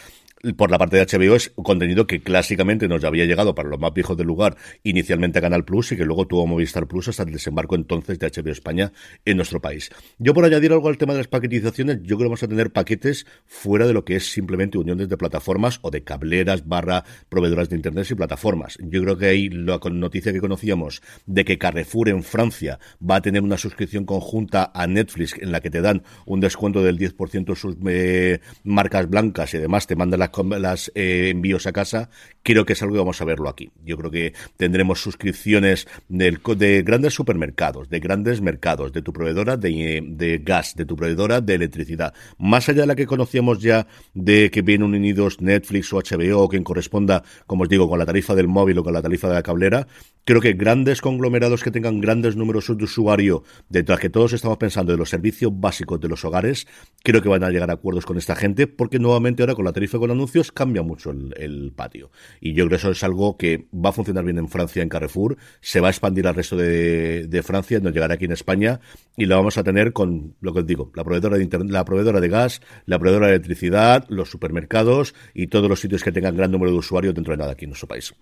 por 0.57 0.71
la 0.71 0.79
parte 0.79 0.97
de 0.97 1.07
HBO 1.07 1.37
es 1.37 1.53
contenido 1.63 2.07
que 2.07 2.23
clásicamente 2.23 2.89
nos 2.89 3.05
había 3.05 3.27
llegado 3.27 3.55
para 3.55 3.69
los 3.69 3.79
más 3.79 3.93
viejos 3.93 4.17
del 4.17 4.27
lugar 4.27 4.57
inicialmente 4.83 5.39
a 5.39 5.43
Canal 5.43 5.65
Plus 5.65 5.93
y 5.93 5.97
que 5.97 6.05
luego 6.05 6.27
tuvo 6.27 6.47
Movistar 6.47 6.87
Plus 6.87 7.09
hasta 7.09 7.25
el 7.25 7.33
desembarco 7.33 7.75
entonces 7.75 8.19
de 8.19 8.31
HBO 8.31 8.51
España 8.51 8.93
en 9.25 9.37
nuestro 9.37 9.61
país. 9.61 9.91
Yo 10.19 10.33
por 10.33 10.45
añadir 10.45 10.73
algo 10.73 10.89
al 10.89 10.99
tema 10.99 11.13
de 11.13 11.19
las 11.19 11.29
paquetizaciones, 11.29 11.99
yo 12.03 12.17
creo 12.17 12.19
que 12.19 12.25
vamos 12.25 12.43
a 12.43 12.49
tener 12.49 12.73
paquetes 12.73 13.27
fuera 13.45 13.87
de 13.87 13.93
lo 13.93 14.05
que 14.05 14.17
es 14.17 14.33
simplemente 14.33 14.79
uniones 14.79 15.09
de 15.09 15.17
plataformas 15.17 15.79
o 15.83 15.91
de 15.91 16.05
cableras 16.05 16.67
barra 16.67 17.05
proveedoras 17.29 17.69
de 17.69 17.77
internet 17.77 18.07
y 18.11 18.15
plataformas. 18.15 18.79
Yo 18.81 19.03
creo 19.03 19.19
que 19.19 19.27
ahí 19.27 19.49
la 19.51 19.79
noticia 19.91 20.33
que 20.33 20.41
conocíamos 20.41 21.03
de 21.27 21.45
que 21.45 21.59
Carrefour 21.59 22.09
en 22.09 22.23
Francia 22.23 22.79
va 23.09 23.17
a 23.17 23.23
tener 23.23 23.43
una 23.43 23.59
suscripción 23.59 24.07
conjunta 24.07 24.71
a 24.75 24.87
Netflix 24.87 25.35
en 25.39 25.53
la 25.53 25.61
que 25.61 25.71
te 25.71 25.83
dan 25.83 26.03
un 26.25 26.41
descuento 26.41 26.83
del 26.83 26.99
10% 26.99 27.55
sus 27.55 27.77
eh, 27.87 28.41
marcas 28.65 29.09
blancas 29.09 29.53
y 29.55 29.59
además 29.59 29.87
te 29.87 29.97
mandan 29.97 30.21
las, 30.59 30.91
eh, 30.95 31.29
envíos 31.31 31.67
a 31.67 31.73
casa, 31.73 32.11
creo 32.43 32.65
que 32.65 32.73
es 32.73 32.83
algo 32.83 32.95
que 32.95 33.01
vamos 33.01 33.21
a 33.21 33.25
verlo 33.25 33.49
aquí. 33.49 33.71
Yo 33.85 33.97
creo 33.97 34.11
que 34.11 34.35
tendremos 34.57 35.01
suscripciones 35.01 35.87
del, 36.09 36.41
de 36.57 36.83
grandes 36.83 37.15
supermercados, 37.15 37.89
de 37.89 38.01
grandes 38.01 38.41
mercados, 38.41 38.93
de 38.93 39.03
tu 39.03 39.13
proveedora 39.13 39.57
de, 39.57 40.03
de 40.07 40.39
gas, 40.39 40.75
de 40.77 40.85
tu 40.85 40.97
proveedora 40.97 41.41
de 41.41 41.55
electricidad. 41.55 42.15
Más 42.39 42.69
allá 42.69 42.83
de 42.83 42.87
la 42.87 42.97
que 42.97 43.07
conocíamos 43.07 43.61
ya 43.61 43.87
de 44.15 44.51
que 44.51 44.63
vienen 44.63 44.95
unidos 44.95 45.41
Netflix 45.41 45.93
o 45.93 45.99
HBO, 45.99 46.41
o 46.41 46.49
quien 46.49 46.65
corresponda, 46.65 47.23
como 47.47 47.65
os 47.65 47.69
digo, 47.69 47.89
con 47.89 47.99
la 47.99 48.07
tarifa 48.07 48.35
del 48.35 48.49
móvil 48.49 48.79
o 48.79 48.85
con 48.85 48.93
la 48.93 49.03
tarifa 49.03 49.29
de 49.29 49.35
la 49.35 49.43
cablera, 49.43 49.87
creo 50.25 50.41
que 50.41 50.53
grandes 50.53 51.01
conglomerados 51.01 51.63
que 51.63 51.71
tengan 51.71 52.01
grandes 52.01 52.37
números 52.37 52.67
de 52.69 52.85
usuario, 52.85 53.43
detrás 53.69 54.01
que 54.01 54.11
todos 54.11 54.33
estamos 54.33 54.59
pensando 54.59 54.93
de 54.93 54.99
los 54.99 55.11
servicios 55.11 55.53
básicos 55.55 56.01
de 56.01 56.09
los 56.09 56.25
hogares, 56.25 56.67
creo 57.03 57.23
que 57.23 57.29
van 57.29 57.45
a 57.45 57.51
llegar 57.51 57.71
a 57.71 57.75
acuerdos 57.75 58.07
con 58.07 58.19
esta 58.19 58.37
gente, 58.37 58.67
porque 58.67 58.99
nuevamente 58.99 59.43
ahora 59.43 59.55
con 59.55 59.65
la 59.65 59.73
tarifa 59.73 59.99
con 59.99 60.11
anuncios 60.11 60.53
cambia 60.53 60.83
mucho 60.83 61.11
el, 61.11 61.73
patio. 61.75 62.11
Y 62.41 62.53
yo 62.55 62.65
creo 62.65 62.71
que 62.71 62.77
eso 62.77 62.91
es 62.91 63.03
algo 63.05 63.37
que 63.37 63.67
va 63.75 63.91
a 63.91 63.93
funcionar 63.93 64.25
bien 64.25 64.39
en 64.39 64.49
Francia, 64.49 64.83
en 64.83 64.89
Carrefour, 64.89 65.37
se 65.61 65.81
va 65.81 65.89
a 65.89 65.91
expandir 65.91 66.27
al 66.27 66.35
resto 66.35 66.57
de, 66.57 67.27
de 67.27 67.43
Francia, 67.43 67.81
nos 67.81 67.93
llegará 67.93 68.15
aquí 68.15 68.25
en 68.25 68.33
España 68.33 68.81
y 69.17 69.27
lo 69.27 69.37
vamos 69.37 69.59
a 69.59 69.65
tener 69.65 69.93
con 69.93 70.35
lo 70.41 70.53
que 70.53 70.61
os 70.61 70.67
digo, 70.67 70.91
la 70.95 71.05
proveedora 71.05 71.37
de 71.37 71.45
internet, 71.45 71.71
la 71.71 71.85
proveedora 71.85 72.21
de 72.21 72.29
gas, 72.29 72.61
la 72.87 72.99
proveedora 72.99 73.27
de 73.27 73.35
electricidad, 73.35 74.05
los 74.09 74.31
supermercados 74.31 75.15
y 75.35 75.49
todos 75.49 75.69
los 75.69 75.81
sitios 75.81 76.03
que 76.03 76.13
tengan 76.13 76.37
gran 76.37 76.51
número 76.51 76.71
de 76.71 76.79
usuarios 76.79 77.15
dentro 77.15 77.33
de 77.33 77.39
nada 77.39 77.53
aquí 77.53 77.65
en 77.65 77.71
nuestro 77.71 77.89
país. 77.89 78.15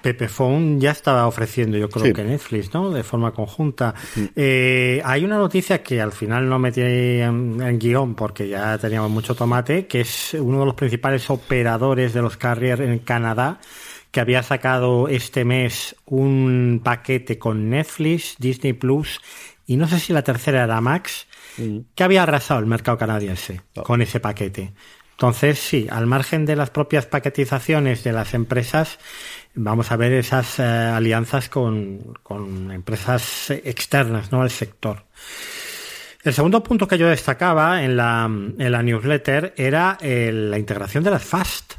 Pepephone 0.00 0.78
ya 0.78 0.92
estaba 0.92 1.26
ofreciendo, 1.26 1.76
yo 1.76 1.88
creo 1.88 2.14
que 2.14 2.24
Netflix, 2.24 2.72
¿no? 2.72 2.90
De 2.90 3.02
forma 3.02 3.32
conjunta. 3.32 3.94
Eh, 4.36 5.02
hay 5.04 5.24
una 5.24 5.38
noticia 5.38 5.82
que 5.82 6.00
al 6.00 6.12
final 6.12 6.48
no 6.48 6.58
metí 6.58 6.80
en, 6.80 7.60
en, 7.60 7.78
guion 7.78 8.14
porque 8.14 8.48
ya 8.48 8.78
teníamos 8.78 9.10
mucho 9.10 9.34
tomate, 9.34 9.86
que 9.86 10.02
es 10.02 10.34
uno 10.34 10.60
de 10.60 10.66
los 10.66 10.74
principales 10.74 11.28
operadores 11.30 12.14
de 12.14 12.22
los 12.22 12.36
carriers 12.36 12.80
en 12.80 12.98
Canadá, 13.00 13.60
que 14.10 14.20
había 14.20 14.42
sacado 14.42 15.08
este 15.08 15.44
mes 15.44 15.96
un 16.06 16.80
paquete 16.84 17.38
con 17.38 17.70
Netflix, 17.70 18.36
Disney 18.38 18.74
Plus 18.74 19.20
y 19.66 19.76
no 19.76 19.88
sé 19.88 19.98
si 20.00 20.12
la 20.12 20.22
tercera 20.22 20.64
era 20.64 20.80
Max, 20.80 21.26
mm. 21.56 21.78
que 21.94 22.04
había 22.04 22.22
arrasado 22.22 22.60
el 22.60 22.66
mercado 22.66 22.98
canadiense 22.98 23.62
oh. 23.74 23.82
con 23.82 24.02
ese 24.02 24.20
paquete. 24.20 24.72
Entonces, 25.12 25.58
sí, 25.58 25.86
al 25.90 26.06
margen 26.06 26.46
de 26.46 26.56
las 26.56 26.70
propias 26.70 27.06
paquetizaciones 27.06 28.02
de 28.02 28.12
las 28.12 28.34
empresas, 28.34 28.98
vamos 29.54 29.90
a 29.92 29.96
ver 29.96 30.12
esas 30.12 30.58
eh, 30.58 30.62
alianzas 30.62 31.48
con, 31.48 32.14
con, 32.22 32.70
empresas 32.70 33.50
externas 33.50 34.32
¿no? 34.32 34.42
al 34.42 34.50
sector. 34.50 35.04
El 36.22 36.32
segundo 36.32 36.62
punto 36.62 36.86
que 36.86 36.98
yo 36.98 37.08
destacaba 37.08 37.82
en 37.82 37.96
la, 37.96 38.24
en 38.26 38.72
la 38.72 38.82
newsletter 38.82 39.54
era 39.56 39.98
el, 40.00 40.50
la 40.50 40.58
integración 40.58 41.02
de 41.02 41.10
las 41.10 41.24
FAST. 41.24 41.74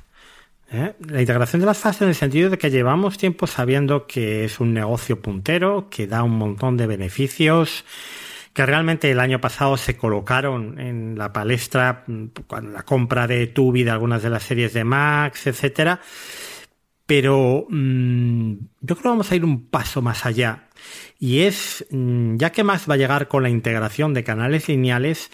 ¿eh? 0.71 0.93
La 1.07 1.21
integración 1.21 1.61
de 1.61 1.65
las 1.65 1.77
FAST 1.77 2.01
en 2.01 2.09
el 2.09 2.15
sentido 2.15 2.49
de 2.49 2.57
que 2.57 2.69
llevamos 2.69 3.17
tiempo 3.17 3.47
sabiendo 3.47 4.05
que 4.05 4.43
es 4.43 4.59
un 4.59 4.73
negocio 4.73 5.21
puntero, 5.21 5.87
que 5.89 6.07
da 6.07 6.23
un 6.23 6.37
montón 6.37 6.75
de 6.75 6.87
beneficios, 6.87 7.85
que 8.53 8.65
realmente 8.65 9.09
el 9.09 9.19
año 9.19 9.39
pasado 9.39 9.77
se 9.77 9.95
colocaron 9.95 10.79
en 10.79 11.17
la 11.17 11.31
palestra 11.31 12.03
con 12.47 12.73
la 12.73 12.83
compra 12.83 13.27
de 13.27 13.47
Tubi 13.47 13.83
de 13.83 13.91
algunas 13.91 14.21
de 14.21 14.29
las 14.29 14.43
series 14.43 14.73
de 14.73 14.83
Max, 14.83 15.47
etcétera. 15.47 16.01
Pero 17.05 17.65
mmm, 17.69 18.53
yo 18.81 18.95
creo 18.95 19.03
que 19.03 19.09
vamos 19.09 19.31
a 19.31 19.35
ir 19.35 19.43
un 19.45 19.67
paso 19.67 20.01
más 20.01 20.25
allá. 20.25 20.69
Y 21.19 21.41
es, 21.41 21.85
mmm, 21.91 22.37
ya 22.37 22.51
que 22.51 22.63
Max 22.63 22.89
va 22.89 22.95
a 22.95 22.97
llegar 22.97 23.27
con 23.27 23.43
la 23.43 23.49
integración 23.49 24.13
de 24.13 24.23
canales 24.23 24.67
lineales, 24.67 25.31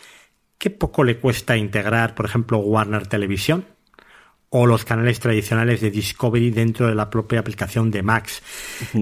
¿qué 0.58 0.70
poco 0.70 1.04
le 1.04 1.18
cuesta 1.20 1.58
integrar, 1.58 2.16
por 2.16 2.26
ejemplo, 2.26 2.60
Warner 2.60 3.08
Televisión? 3.08 3.66
o 4.50 4.66
los 4.66 4.84
canales 4.84 5.20
tradicionales 5.20 5.80
de 5.80 5.92
Discovery 5.92 6.50
dentro 6.50 6.88
de 6.88 6.96
la 6.96 7.10
propia 7.10 7.40
aplicación 7.40 7.92
de 7.92 8.02
Max. 8.02 8.42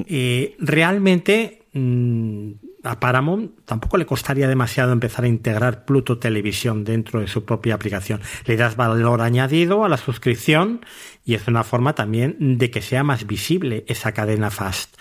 eh, 0.08 0.56
realmente 0.60 1.64
mmm, 1.72 2.52
a 2.88 3.00
Paramount 3.00 3.52
tampoco 3.66 3.98
le 3.98 4.06
costaría 4.06 4.48
demasiado 4.48 4.94
empezar 4.94 5.26
a 5.26 5.28
integrar 5.28 5.86
Pluto 5.86 6.18
Televisión 6.18 6.84
dentro 6.84 7.20
de 7.20 7.28
su 7.28 7.46
propia 7.46 7.76
aplicación. 7.76 8.22
Le 8.46 8.58
das 8.58 8.76
valor 8.76 9.22
añadido 9.22 9.84
a 9.84 9.90
la 9.90 9.98
suscripción 9.98 10.86
y 11.26 11.36
es 11.36 11.48
una 11.48 11.64
forma 11.64 11.94
también 11.94 12.58
de 12.58 12.72
que 12.72 12.82
sea 12.82 13.04
más 13.04 13.28
visible 13.28 13.86
esa 13.88 14.12
cadena 14.14 14.50
fast. 14.50 14.98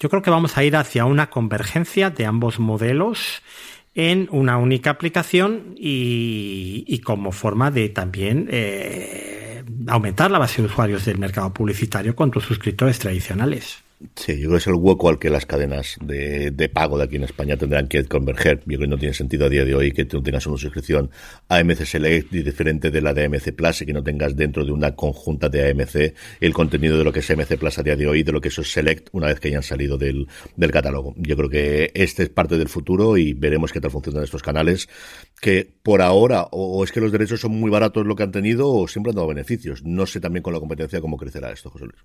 Yo 0.00 0.08
creo 0.08 0.22
que 0.22 0.30
vamos 0.30 0.56
a 0.56 0.64
ir 0.64 0.76
hacia 0.76 1.04
una 1.04 1.28
convergencia 1.28 2.10
de 2.10 2.24
ambos 2.24 2.60
modelos 2.60 3.42
en 3.94 4.28
una 4.30 4.58
única 4.58 4.90
aplicación 4.90 5.74
y, 5.76 7.00
como 7.04 7.32
forma 7.32 7.72
de 7.72 7.88
también 7.88 8.48
eh, 8.50 9.64
aumentar 9.88 10.30
la 10.30 10.38
base 10.38 10.62
de 10.62 10.68
usuarios 10.68 11.04
del 11.04 11.18
mercado 11.18 11.52
publicitario 11.52 12.14
con 12.14 12.30
tus 12.30 12.44
suscriptores 12.44 13.00
tradicionales. 13.00 13.82
Sí, 14.14 14.34
yo 14.34 14.42
creo 14.42 14.50
que 14.52 14.56
es 14.58 14.66
el 14.68 14.74
hueco 14.74 15.08
al 15.08 15.18
que 15.18 15.28
las 15.28 15.44
cadenas 15.44 15.96
de, 16.00 16.52
de, 16.52 16.68
pago 16.68 16.96
de 16.98 17.04
aquí 17.04 17.16
en 17.16 17.24
España 17.24 17.56
tendrán 17.56 17.88
que 17.88 18.04
converger. 18.04 18.60
Yo 18.60 18.64
creo 18.64 18.80
que 18.80 18.86
no 18.86 18.96
tiene 18.96 19.12
sentido 19.12 19.46
a 19.46 19.48
día 19.48 19.64
de 19.64 19.74
hoy 19.74 19.90
que 19.90 20.04
tú 20.04 20.22
tengas 20.22 20.46
una 20.46 20.56
suscripción 20.56 21.10
AMC 21.48 21.84
Select 21.84 22.30
diferente 22.30 22.92
de 22.92 23.00
la 23.00 23.12
de 23.12 23.24
AMC 23.24 23.52
Plus 23.56 23.82
y 23.82 23.86
que 23.86 23.92
no 23.92 24.04
tengas 24.04 24.36
dentro 24.36 24.64
de 24.64 24.70
una 24.70 24.94
conjunta 24.94 25.48
de 25.48 25.68
AMC 25.70 26.14
el 26.40 26.52
contenido 26.52 26.96
de 26.96 27.02
lo 27.02 27.12
que 27.12 27.18
es 27.20 27.30
AMC 27.30 27.56
Plus 27.58 27.78
a 27.78 27.82
día 27.82 27.96
de 27.96 28.06
hoy, 28.06 28.22
de 28.22 28.30
lo 28.30 28.40
que 28.40 28.48
eso 28.48 28.62
es 28.62 28.70
Select 28.70 29.08
una 29.10 29.26
vez 29.26 29.40
que 29.40 29.48
hayan 29.48 29.64
salido 29.64 29.98
del, 29.98 30.28
del 30.54 30.70
catálogo. 30.70 31.14
Yo 31.16 31.36
creo 31.36 31.48
que 31.48 31.90
este 31.94 32.22
es 32.22 32.28
parte 32.28 32.56
del 32.56 32.68
futuro 32.68 33.16
y 33.16 33.32
veremos 33.32 33.72
qué 33.72 33.80
tal 33.80 33.90
funcionan 33.90 34.22
estos 34.22 34.44
canales 34.44 34.88
que 35.40 35.68
por 35.82 36.02
ahora 36.02 36.46
o 36.52 36.84
es 36.84 36.92
que 36.92 37.00
los 37.00 37.10
derechos 37.10 37.40
son 37.40 37.50
muy 37.52 37.70
baratos 37.70 38.06
lo 38.06 38.14
que 38.14 38.22
han 38.22 38.30
tenido 38.30 38.70
o 38.70 38.86
siempre 38.86 39.10
han 39.10 39.16
dado 39.16 39.26
beneficios. 39.26 39.82
No 39.82 40.06
sé 40.06 40.20
también 40.20 40.44
con 40.44 40.52
la 40.52 40.60
competencia 40.60 41.00
cómo 41.00 41.16
crecerá 41.16 41.50
esto, 41.50 41.68
José 41.68 41.86
Luis. 41.86 42.04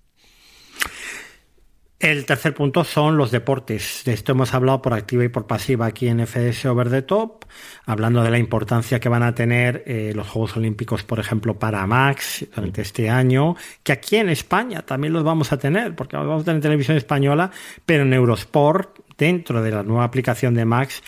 El 2.04 2.26
tercer 2.26 2.52
punto 2.52 2.84
son 2.84 3.16
los 3.16 3.30
deportes. 3.30 4.02
De 4.04 4.12
esto 4.12 4.32
hemos 4.32 4.52
hablado 4.52 4.82
por 4.82 4.92
activa 4.92 5.24
y 5.24 5.30
por 5.30 5.46
pasiva 5.46 5.86
aquí 5.86 6.06
en 6.08 6.20
FS 6.20 6.68
Over 6.68 6.90
the 6.90 7.00
Top, 7.00 7.46
hablando 7.86 8.22
de 8.22 8.30
la 8.30 8.36
importancia 8.36 9.00
que 9.00 9.08
van 9.08 9.22
a 9.22 9.34
tener 9.34 9.82
eh, 9.86 10.12
los 10.14 10.28
Juegos 10.28 10.54
Olímpicos, 10.58 11.02
por 11.02 11.18
ejemplo, 11.18 11.58
para 11.58 11.86
Max 11.86 12.44
durante 12.54 12.82
este 12.82 13.08
año, 13.08 13.56
que 13.82 13.92
aquí 13.92 14.16
en 14.16 14.28
España 14.28 14.82
también 14.82 15.14
los 15.14 15.24
vamos 15.24 15.50
a 15.54 15.58
tener, 15.58 15.94
porque 15.94 16.18
vamos 16.18 16.42
a 16.42 16.44
tener 16.44 16.60
televisión 16.60 16.98
española, 16.98 17.50
pero 17.86 18.02
en 18.02 18.12
Eurosport, 18.12 18.98
dentro 19.16 19.62
de 19.62 19.70
la 19.70 19.82
nueva 19.82 20.04
aplicación 20.04 20.52
de 20.52 20.66
Max, 20.66 21.02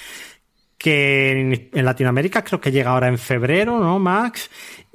que 0.78 1.32
en, 1.32 1.68
en 1.74 1.84
Latinoamérica 1.84 2.42
creo 2.42 2.58
que 2.58 2.72
llega 2.72 2.92
ahora 2.92 3.08
en 3.08 3.18
febrero, 3.18 3.78
¿no, 3.78 3.98
Max? 3.98 4.48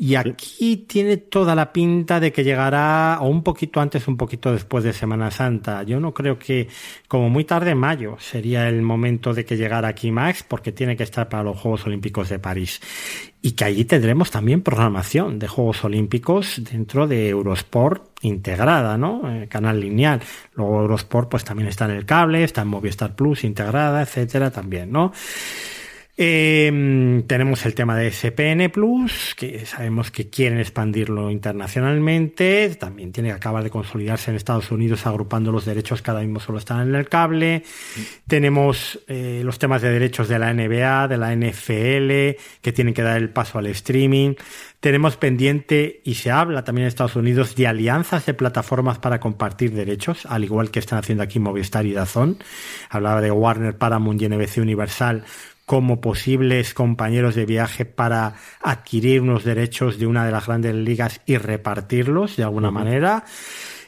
Y 0.04 0.16
aquí 0.16 0.78
tiene 0.88 1.18
toda 1.18 1.54
la 1.54 1.72
pinta 1.72 2.20
de 2.20 2.32
que 2.32 2.43
llegará 2.43 3.20
o 3.22 3.28
un 3.28 3.43
poquito 3.43 3.80
antes, 3.80 4.08
un 4.08 4.18
poquito 4.18 4.52
después 4.52 4.84
de 4.84 4.93
Semana 4.93 5.30
Santa. 5.30 5.84
Yo 5.84 5.99
no 5.99 6.12
creo 6.12 6.39
que, 6.39 6.70
como 7.08 7.30
muy 7.30 7.43
tarde, 7.43 7.76
mayo 7.76 8.16
sería 8.18 8.68
el 8.68 8.82
momento 8.82 9.36
de 9.36 9.45
que 9.45 9.58
llegara 9.58 9.89
aquí 9.89 10.10
Max, 10.10 10.41
porque 10.41 10.72
tiene 10.72 10.97
que 10.97 11.04
estar 11.04 11.30
para 11.30 11.43
los 11.43 11.60
Juegos 11.60 11.86
Olímpicos 11.86 12.30
de 12.30 12.39
París. 12.39 12.82
Y 13.43 13.52
que 13.52 13.64
allí 13.64 13.86
tendremos 13.86 14.32
también 14.32 14.64
programación 14.64 15.38
de 15.38 15.47
Juegos 15.47 15.84
Olímpicos 15.84 16.60
dentro 16.72 17.06
de 17.06 17.30
Eurosport 17.30 18.04
integrada, 18.24 18.97
¿no? 18.97 19.32
Eh, 19.32 19.47
canal 19.49 19.80
lineal. 19.80 20.20
Luego 20.56 20.82
Eurosport 20.82 21.30
pues 21.30 21.43
también 21.43 21.70
está 21.70 21.86
en 21.86 21.91
el 21.91 22.08
cable, 22.08 22.43
está 22.43 22.64
en 22.64 22.70
Movistar 22.70 23.16
Plus 23.16 23.43
integrada, 23.43 24.02
etcétera, 24.02 24.49
también, 24.49 24.91
¿no? 24.91 25.14
Eh, 26.24 27.24
tenemos 27.26 27.65
el 27.65 27.74
tema 27.74 27.97
de 27.97 28.11
SPN 28.11 28.69
Plus, 28.69 29.34
que 29.36 29.65
sabemos 29.65 30.11
que 30.11 30.30
quieren 30.30 30.59
expandirlo 30.59 31.32
internacionalmente. 31.32 32.76
También 32.76 33.11
tiene 33.11 33.30
que 33.30 33.36
acabar 33.38 33.63
de 33.63 33.72
consolidarse 33.72 34.30
en 34.30 34.38
Estados 34.38 34.69
Unidos, 34.69 35.07
agrupando 35.07 35.51
los 35.51 35.65
derechos 35.65 36.03
que 36.03 36.11
ahora 36.11 36.22
mismo 36.22 36.39
solo 36.39 36.59
están 36.59 36.88
en 36.88 36.93
el 36.93 37.09
cable. 37.09 37.63
Tenemos 38.28 38.99
eh, 39.07 39.41
los 39.43 39.57
temas 39.57 39.82
de 39.82 39.89
derechos 39.89 40.28
de 40.28 40.38
la 40.38 40.53
NBA, 40.53 41.07
de 41.07 41.17
la 41.17 41.36
NFL, 41.36 42.39
que 42.61 42.72
tienen 42.72 42.93
que 42.93 43.01
dar 43.01 43.17
el 43.17 43.32
paso 43.32 43.57
al 43.57 43.65
streaming. 43.65 44.36
Tenemos 44.80 45.17
pendiente, 45.17 46.01
y 46.03 46.15
se 46.15 46.30
habla 46.30 46.63
también 46.63 46.84
en 46.84 46.89
Estados 46.89 47.15
Unidos, 47.15 47.55
de 47.55 47.65
alianzas 47.65 48.28
de 48.28 48.36
plataformas 48.36 48.99
para 48.99 49.19
compartir 49.19 49.74
derechos, 49.74 50.28
al 50.28 50.43
igual 50.43 50.69
que 50.69 50.78
están 50.78 50.99
haciendo 50.99 51.24
aquí 51.24 51.39
Movistar 51.39 51.88
y 51.88 51.93
Dazón. 51.93 52.38
Hablaba 52.89 53.22
de 53.22 53.32
Warner, 53.32 53.76
Paramount 53.76 54.22
y 54.22 54.30
NBC 54.30 54.57
Universal 54.57 55.24
como 55.72 56.01
posibles 56.01 56.74
compañeros 56.74 57.34
de 57.34 57.45
viaje 57.45 57.86
para 57.86 58.34
adquirir 58.61 59.22
unos 59.22 59.45
derechos 59.45 59.97
de 59.97 60.05
una 60.05 60.26
de 60.26 60.32
las 60.34 60.45
grandes 60.45 60.76
ligas 60.76 61.22
y 61.26 61.38
repartirlos 61.38 62.36
de 62.36 62.43
alguna 62.43 62.67
uh 62.67 62.72
-huh. 62.72 62.74
manera. 62.74 63.24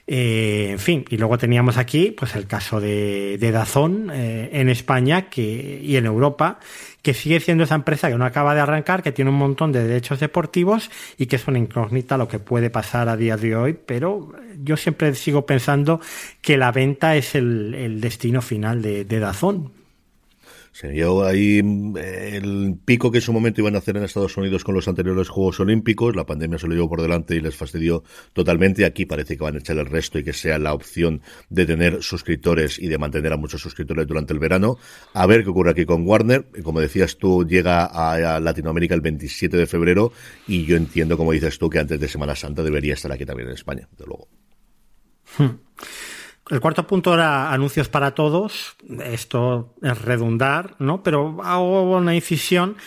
Eh, 0.08 0.70
en 0.72 0.80
fin, 0.80 1.04
y 1.10 1.18
luego 1.18 1.38
teníamos 1.38 1.76
aquí 1.76 2.12
pues 2.18 2.38
el 2.38 2.48
caso 2.48 2.80
de, 2.80 3.38
de 3.38 3.52
Dazón 3.52 4.10
eh, 4.14 4.50
en 4.54 4.70
España 4.70 5.30
que, 5.30 5.82
y 5.84 5.98
en 5.98 6.06
Europa, 6.06 6.58
que 7.02 7.14
sigue 7.14 7.42
siendo 7.42 7.66
esa 7.66 7.76
empresa 7.76 8.10
que 8.10 8.18
no 8.18 8.24
acaba 8.24 8.56
de 8.56 8.62
arrancar, 8.62 9.04
que 9.04 9.12
tiene 9.12 9.32
un 9.32 9.38
montón 9.38 9.74
de 9.74 9.86
derechos 9.86 10.22
deportivos 10.22 10.90
y 11.18 11.26
que 11.26 11.36
es 11.36 11.46
una 11.50 11.60
incógnita 11.60 12.18
lo 12.18 12.30
que 12.30 12.40
puede 12.40 12.70
pasar 12.70 13.10
a 13.10 13.18
día 13.18 13.36
de 13.36 13.58
hoy, 13.58 13.74
pero 13.74 14.32
yo 14.64 14.78
siempre 14.78 15.14
sigo 15.16 15.46
pensando 15.46 16.00
que 16.42 16.56
la 16.56 16.72
venta 16.72 17.18
es 17.18 17.36
el, 17.36 17.76
el 17.76 18.00
destino 18.00 18.42
final 18.42 18.82
de, 18.82 19.04
de 19.04 19.20
Dazón. 19.20 19.83
Se 20.74 20.88
vio 20.88 21.24
ahí 21.24 21.60
el 21.60 22.80
pico 22.84 23.12
que 23.12 23.20
en 23.20 23.22
su 23.22 23.32
momento 23.32 23.62
iban 23.62 23.76
a 23.76 23.78
hacer 23.78 23.96
en 23.96 24.04
Estados 24.04 24.36
Unidos 24.38 24.64
con 24.64 24.74
los 24.74 24.88
anteriores 24.88 25.30
Juegos 25.30 25.60
Olímpicos. 25.60 26.16
La 26.16 26.26
pandemia 26.26 26.58
se 26.58 26.68
lo 26.68 26.74
llevó 26.74 26.90
por 26.90 27.02
delante 27.04 27.36
y 27.36 27.42
les 27.42 27.56
fastidió 27.56 28.04
totalmente. 28.34 28.84
Aquí 28.84 29.06
parece 29.06 29.38
que 29.38 29.44
van 29.44 29.54
a 29.54 29.60
echar 29.60 29.78
el 29.78 29.86
resto 29.86 30.18
y 30.18 30.24
que 30.24 30.34
sea 30.34 30.58
la 30.58 30.74
opción 30.74 31.22
de 31.50 31.68
tener 31.68 32.02
suscriptores 32.02 32.80
y 32.80 32.88
de 32.88 32.98
mantener 32.98 33.34
a 33.34 33.38
muchos 33.38 33.62
suscriptores 33.62 34.08
durante 34.08 34.34
el 34.34 34.40
verano. 34.40 34.80
A 35.14 35.28
ver 35.28 35.44
qué 35.44 35.52
ocurre 35.52 35.70
aquí 35.70 35.86
con 35.86 36.08
Warner. 36.08 36.48
Como 36.64 36.82
decías 36.82 37.18
tú, 37.18 37.46
llega 37.48 37.86
a 37.86 38.40
Latinoamérica 38.40 38.96
el 38.96 39.02
27 39.02 39.56
de 39.56 39.68
febrero 39.68 40.12
y 40.48 40.66
yo 40.66 40.76
entiendo, 40.76 41.18
como 41.18 41.34
dices 41.34 41.60
tú, 41.60 41.70
que 41.70 41.78
antes 41.78 42.00
de 42.00 42.08
Semana 42.08 42.36
Santa 42.36 42.64
debería 42.64 42.96
estar 42.96 43.12
aquí 43.12 43.28
también 43.28 43.50
en 43.50 43.54
España, 43.54 43.88
de 43.96 44.06
luego. 44.08 44.28
Hmm. 45.38 45.60
El 46.54 46.62
cuarto 46.62 46.86
punto 46.86 47.16
era 47.16 47.52
anuncios 47.52 47.90
para 47.90 48.14
todos. 48.14 48.76
Esto 49.04 49.74
es 49.82 50.00
redundar, 50.00 50.76
¿no? 50.78 51.02
Pero 51.02 51.42
hago 51.44 51.98
una 51.98 52.14
incisión 52.14 52.78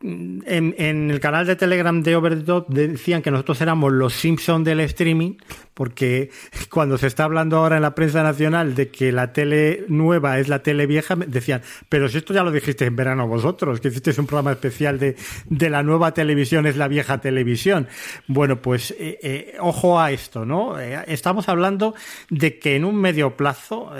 en, 0.00 0.74
en, 0.78 1.10
el 1.10 1.18
canal 1.18 1.46
de 1.46 1.56
Telegram 1.56 2.02
de 2.02 2.14
Overdot 2.14 2.68
decían 2.68 3.20
que 3.20 3.32
nosotros 3.32 3.60
éramos 3.60 3.92
los 3.92 4.12
Simpson 4.12 4.62
del 4.62 4.80
streaming, 4.80 5.34
porque 5.74 6.30
cuando 6.70 6.98
se 6.98 7.08
está 7.08 7.24
hablando 7.24 7.56
ahora 7.56 7.76
en 7.76 7.82
la 7.82 7.94
prensa 7.94 8.22
nacional 8.22 8.74
de 8.74 8.90
que 8.90 9.10
la 9.10 9.32
tele 9.32 9.84
nueva 9.88 10.38
es 10.38 10.48
la 10.48 10.62
tele 10.62 10.86
vieja, 10.86 11.16
decían, 11.16 11.62
pero 11.88 12.08
si 12.08 12.18
esto 12.18 12.32
ya 12.32 12.44
lo 12.44 12.52
dijiste 12.52 12.84
en 12.84 12.94
verano 12.94 13.26
vosotros, 13.26 13.80
que 13.80 13.88
hicisteis 13.88 14.18
un 14.18 14.26
programa 14.26 14.52
especial 14.52 14.98
de, 14.98 15.16
de 15.46 15.70
la 15.70 15.82
nueva 15.82 16.14
televisión 16.14 16.66
es 16.66 16.76
la 16.76 16.86
vieja 16.86 17.18
televisión. 17.18 17.88
Bueno, 18.28 18.62
pues 18.62 18.92
eh, 18.92 19.18
eh, 19.22 19.56
ojo 19.60 20.00
a 20.00 20.12
esto, 20.12 20.44
¿no? 20.44 20.78
Eh, 20.80 21.02
estamos 21.08 21.48
hablando 21.48 21.94
de 22.30 22.58
que 22.58 22.76
en 22.76 22.84
un 22.84 22.96
medio 22.96 23.36
plazo 23.36 23.92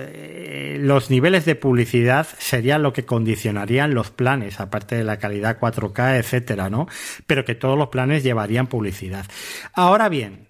los 0.78 1.10
niveles 1.10 1.44
de 1.44 1.54
publicidad 1.54 2.26
serían 2.38 2.82
lo 2.82 2.92
que 2.92 3.04
condicionarían 3.04 3.94
los 3.94 4.10
planes, 4.10 4.60
aparte 4.60 4.96
de 4.96 5.04
la 5.04 5.18
calidad 5.18 5.58
4 5.58 5.87
etcétera, 5.96 6.70
¿no? 6.70 6.86
Pero 7.26 7.44
que 7.44 7.54
todos 7.54 7.78
los 7.78 7.88
planes 7.88 8.22
llevarían 8.22 8.66
publicidad. 8.66 9.26
Ahora 9.72 10.08
bien, 10.08 10.48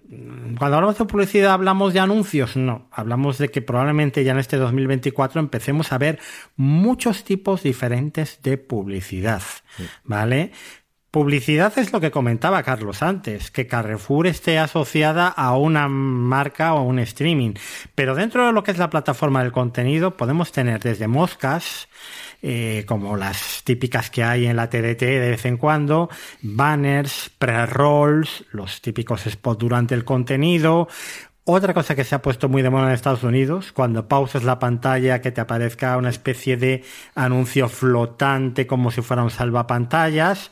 cuando 0.57 0.77
hablamos 0.77 0.97
de 0.97 1.05
publicidad 1.05 1.53
hablamos 1.53 1.93
de 1.93 1.99
anuncios, 1.99 2.55
no, 2.55 2.87
hablamos 2.91 3.37
de 3.37 3.49
que 3.49 3.61
probablemente 3.61 4.23
ya 4.23 4.31
en 4.31 4.39
este 4.39 4.57
2024 4.57 5.39
empecemos 5.39 5.91
a 5.91 5.97
ver 5.97 6.19
muchos 6.55 7.23
tipos 7.23 7.61
diferentes 7.63 8.41
de 8.41 8.57
publicidad, 8.57 9.43
¿vale? 10.03 10.51
Publicidad 11.11 11.75
es 11.79 11.91
lo 11.91 11.99
que 11.99 12.11
comentaba 12.11 12.61
Carlos 12.61 13.01
antes, 13.01 13.49
que 13.49 13.65
Carrefour 13.65 14.27
esté 14.27 14.59
asociada 14.59 15.27
a 15.27 15.57
una 15.57 15.87
marca 15.87 16.75
o 16.75 16.83
un 16.83 16.99
streaming. 16.99 17.53
Pero 17.95 18.13
dentro 18.13 18.45
de 18.45 18.53
lo 18.53 18.63
que 18.63 18.69
es 18.69 18.77
la 18.77 18.91
plataforma 18.91 19.41
del 19.41 19.51
contenido 19.51 20.17
podemos 20.17 20.51
tener 20.51 20.79
desde 20.81 21.07
moscas, 21.07 21.89
eh, 22.41 22.83
como 22.87 23.17
las 23.17 23.61
típicas 23.63 24.09
que 24.09 24.23
hay 24.23 24.45
en 24.45 24.55
la 24.55 24.69
TDT 24.69 25.01
de 25.01 25.29
vez 25.31 25.45
en 25.45 25.57
cuando, 25.57 26.09
banners, 26.41 27.31
pre-rolls, 27.37 28.45
los 28.51 28.81
típicos 28.81 29.23
spots 29.23 29.59
durante 29.59 29.95
el 29.95 30.05
contenido, 30.05 30.87
otra 31.51 31.73
cosa 31.73 31.95
que 31.95 32.03
se 32.03 32.13
ha 32.13 32.21
puesto 32.21 32.47
muy 32.47 32.61
de 32.61 32.69
moda 32.69 32.87
en 32.87 32.93
Estados 32.93 33.23
Unidos, 33.23 33.71
cuando 33.71 34.07
pausas 34.07 34.43
la 34.43 34.59
pantalla 34.59 35.19
que 35.19 35.31
te 35.31 35.41
aparezca 35.41 35.97
una 35.97 36.09
especie 36.09 36.57
de 36.57 36.83
anuncio 37.15 37.67
flotante 37.69 38.67
como 38.67 38.91
si 38.91 39.01
fuera 39.01 39.23
un 39.23 39.31
salvapantallas. 39.31 40.51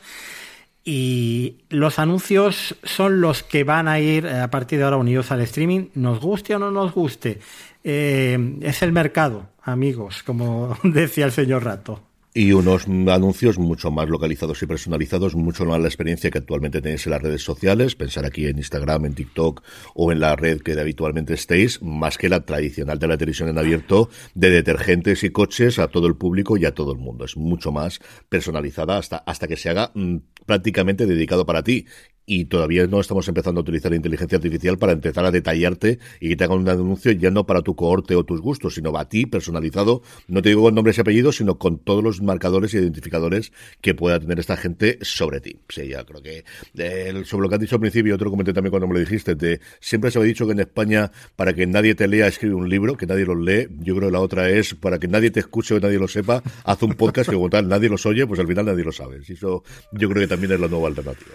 Y 0.84 1.58
los 1.68 2.00
anuncios 2.00 2.74
son 2.82 3.20
los 3.20 3.44
que 3.44 3.62
van 3.62 3.86
a 3.86 4.00
ir 4.00 4.26
eh, 4.26 4.40
a 4.40 4.50
partir 4.50 4.78
de 4.78 4.86
ahora 4.86 4.96
unidos 4.96 5.30
al 5.30 5.40
streaming, 5.42 5.90
nos 5.94 6.18
guste 6.18 6.56
o 6.56 6.58
no 6.58 6.72
nos 6.72 6.92
guste. 6.92 7.38
Eh, 7.84 8.56
es 8.62 8.82
el 8.82 8.90
mercado, 8.90 9.50
amigos, 9.72 10.22
como 10.22 10.76
decía 10.82 11.26
el 11.26 11.32
señor 11.32 11.64
Rato. 11.64 12.08
Y 12.34 12.52
unos 12.52 12.86
anuncios 12.86 13.58
mucho 13.58 13.90
más 13.90 14.08
localizados 14.08 14.62
y 14.62 14.66
personalizados, 14.66 15.34
mucho 15.34 15.64
más 15.64 15.80
la 15.80 15.88
experiencia 15.88 16.30
que 16.30 16.38
actualmente 16.38 16.80
tenéis 16.80 17.06
en 17.06 17.12
las 17.12 17.22
redes 17.22 17.42
sociales, 17.42 17.96
pensar 17.96 18.26
aquí 18.26 18.46
en 18.46 18.58
Instagram, 18.58 19.06
en 19.06 19.14
TikTok 19.14 19.62
o 19.94 20.12
en 20.12 20.20
la 20.20 20.36
red 20.36 20.60
que 20.60 20.78
habitualmente 20.78 21.34
estéis, 21.34 21.82
más 21.82 22.18
que 22.18 22.28
la 22.28 22.44
tradicional 22.44 22.98
de 22.98 23.08
la 23.08 23.16
televisión 23.16 23.48
en 23.48 23.58
abierto 23.58 24.10
de 24.34 24.50
detergentes 24.50 25.24
y 25.24 25.30
coches 25.30 25.78
a 25.78 25.88
todo 25.88 26.06
el 26.06 26.16
público 26.16 26.56
y 26.56 26.66
a 26.66 26.74
todo 26.74 26.92
el 26.92 26.98
mundo. 26.98 27.24
Es 27.24 27.36
mucho 27.36 27.72
más 27.72 27.98
personalizada 28.28 28.98
hasta, 28.98 29.16
hasta 29.16 29.48
que 29.48 29.56
se 29.56 29.70
haga 29.70 29.90
mm, 29.94 30.18
prácticamente 30.46 31.06
dedicado 31.06 31.46
para 31.46 31.64
ti 31.64 31.86
y 32.28 32.44
todavía 32.44 32.86
no 32.86 33.00
estamos 33.00 33.26
empezando 33.26 33.60
a 33.60 33.62
utilizar 33.62 33.90
la 33.90 33.96
inteligencia 33.96 34.36
artificial 34.36 34.76
para 34.76 34.92
empezar 34.92 35.24
a 35.24 35.30
detallarte 35.30 35.98
y 36.20 36.28
que 36.28 36.36
te 36.36 36.44
hagan 36.44 36.58
un 36.58 36.68
anuncio 36.68 37.10
ya 37.12 37.30
no 37.30 37.46
para 37.46 37.62
tu 37.62 37.74
cohorte 37.74 38.14
o 38.14 38.22
tus 38.22 38.42
gustos, 38.42 38.74
sino 38.74 38.94
a 38.98 39.08
ti 39.08 39.24
personalizado, 39.24 40.02
no 40.28 40.42
te 40.42 40.50
digo 40.50 40.62
con 40.62 40.74
nombres 40.74 40.98
y 40.98 41.00
apellidos, 41.00 41.36
sino 41.36 41.58
con 41.58 41.78
todos 41.78 42.04
los 42.04 42.20
marcadores 42.20 42.74
y 42.74 42.76
identificadores 42.76 43.50
que 43.80 43.94
pueda 43.94 44.20
tener 44.20 44.38
esta 44.38 44.58
gente 44.58 44.98
sobre 45.00 45.40
ti. 45.40 45.56
Sí, 45.70 45.88
ya 45.88 46.04
creo 46.04 46.22
que 46.22 46.44
eh, 46.76 47.22
sobre 47.24 47.44
lo 47.44 47.48
que 47.48 47.54
has 47.54 47.60
dicho 47.62 47.76
al 47.76 47.80
principio, 47.80 48.14
otro 48.14 48.30
comenté 48.30 48.52
también 48.52 48.72
cuando 48.72 48.86
me 48.88 48.92
lo 48.92 49.00
dijiste, 49.00 49.34
de, 49.34 49.60
siempre 49.80 50.10
se 50.10 50.18
ha 50.18 50.22
dicho 50.22 50.44
que 50.44 50.52
en 50.52 50.60
España 50.60 51.10
para 51.34 51.54
que 51.54 51.66
nadie 51.66 51.94
te 51.94 52.06
lea 52.08 52.26
escribe 52.26 52.54
un 52.54 52.68
libro, 52.68 52.98
que 52.98 53.06
nadie 53.06 53.24
lo 53.24 53.36
lee, 53.36 53.68
yo 53.80 53.96
creo 53.96 54.10
que 54.10 54.12
la 54.12 54.20
otra 54.20 54.50
es 54.50 54.74
para 54.74 54.98
que 54.98 55.08
nadie 55.08 55.30
te 55.30 55.40
escuche 55.40 55.74
o 55.74 55.80
nadie 55.80 55.98
lo 55.98 56.08
sepa, 56.08 56.42
haz 56.64 56.82
un 56.82 56.92
podcast 56.92 57.30
que 57.30 57.36
como 57.36 57.48
tal 57.48 57.68
nadie 57.68 57.88
los 57.88 58.04
oye, 58.04 58.26
pues 58.26 58.38
al 58.38 58.46
final 58.46 58.66
nadie 58.66 58.84
lo 58.84 58.92
sabe. 58.92 59.22
Y 59.26 59.32
eso 59.32 59.62
yo 59.92 60.10
creo 60.10 60.20
que 60.24 60.28
también 60.28 60.52
es 60.52 60.60
la 60.60 60.68
nueva 60.68 60.88
alternativa. 60.88 61.32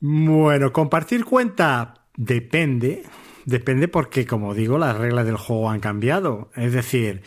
Bueno, 0.00 0.72
compartir 0.72 1.24
cuenta 1.24 2.06
depende, 2.16 3.04
depende 3.44 3.88
porque, 3.88 4.26
como 4.26 4.54
digo, 4.54 4.78
las 4.78 4.96
reglas 4.96 5.24
del 5.26 5.36
juego 5.36 5.70
han 5.70 5.80
cambiado. 5.80 6.50
Es 6.54 6.72
decir, 6.72 7.22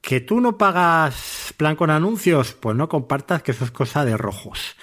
que 0.00 0.20
tú 0.20 0.40
no 0.40 0.58
pagas 0.58 1.54
plan 1.56 1.76
con 1.76 1.90
anuncios, 1.90 2.52
pues 2.54 2.76
no 2.76 2.88
compartas 2.88 3.42
que 3.42 3.52
eso 3.52 3.64
es 3.64 3.70
cosa 3.70 4.04
de 4.04 4.16
rojos. 4.16 4.76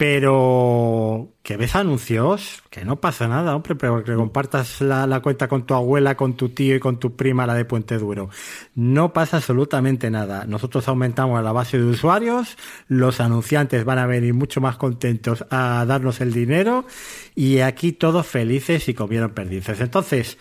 Pero 0.00 1.34
que 1.42 1.58
ves 1.58 1.76
anuncios, 1.76 2.62
que 2.70 2.86
no 2.86 3.02
pasa 3.02 3.28
nada, 3.28 3.54
hombre, 3.54 3.74
pero 3.74 4.02
que 4.02 4.14
compartas 4.14 4.80
la, 4.80 5.20
cuenta 5.20 5.46
con 5.46 5.66
tu 5.66 5.74
abuela, 5.74 6.16
con 6.16 6.38
tu 6.38 6.48
tío 6.48 6.74
y 6.74 6.80
con 6.80 6.98
tu 6.98 7.16
prima, 7.16 7.46
la 7.46 7.52
de 7.52 7.66
Puente 7.66 7.98
Duro. 7.98 8.30
No 8.74 9.12
pasa 9.12 9.36
absolutamente 9.36 10.10
nada. 10.10 10.46
Nosotros 10.46 10.88
aumentamos 10.88 11.44
la 11.44 11.52
base 11.52 11.76
de 11.76 11.84
usuarios, 11.84 12.56
los 12.88 13.20
anunciantes 13.20 13.84
van 13.84 13.98
a 13.98 14.06
venir 14.06 14.32
mucho 14.32 14.62
más 14.62 14.78
contentos 14.78 15.44
a 15.50 15.84
darnos 15.86 16.22
el 16.22 16.32
dinero 16.32 16.86
y 17.34 17.58
aquí 17.58 17.92
todos 17.92 18.26
felices 18.26 18.88
y 18.88 18.94
comieron 18.94 19.32
perdices. 19.32 19.82
Entonces, 19.82 20.38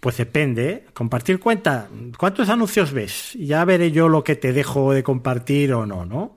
pues 0.00 0.18
depende, 0.18 0.84
compartir 0.92 1.40
cuenta. 1.40 1.88
¿Cuántos 2.18 2.50
anuncios 2.50 2.92
ves? 2.92 3.32
Ya 3.40 3.64
veré 3.64 3.90
yo 3.90 4.10
lo 4.10 4.22
que 4.22 4.36
te 4.36 4.52
dejo 4.52 4.92
de 4.92 5.02
compartir 5.02 5.72
o 5.72 5.86
no, 5.86 6.04
¿no? 6.04 6.36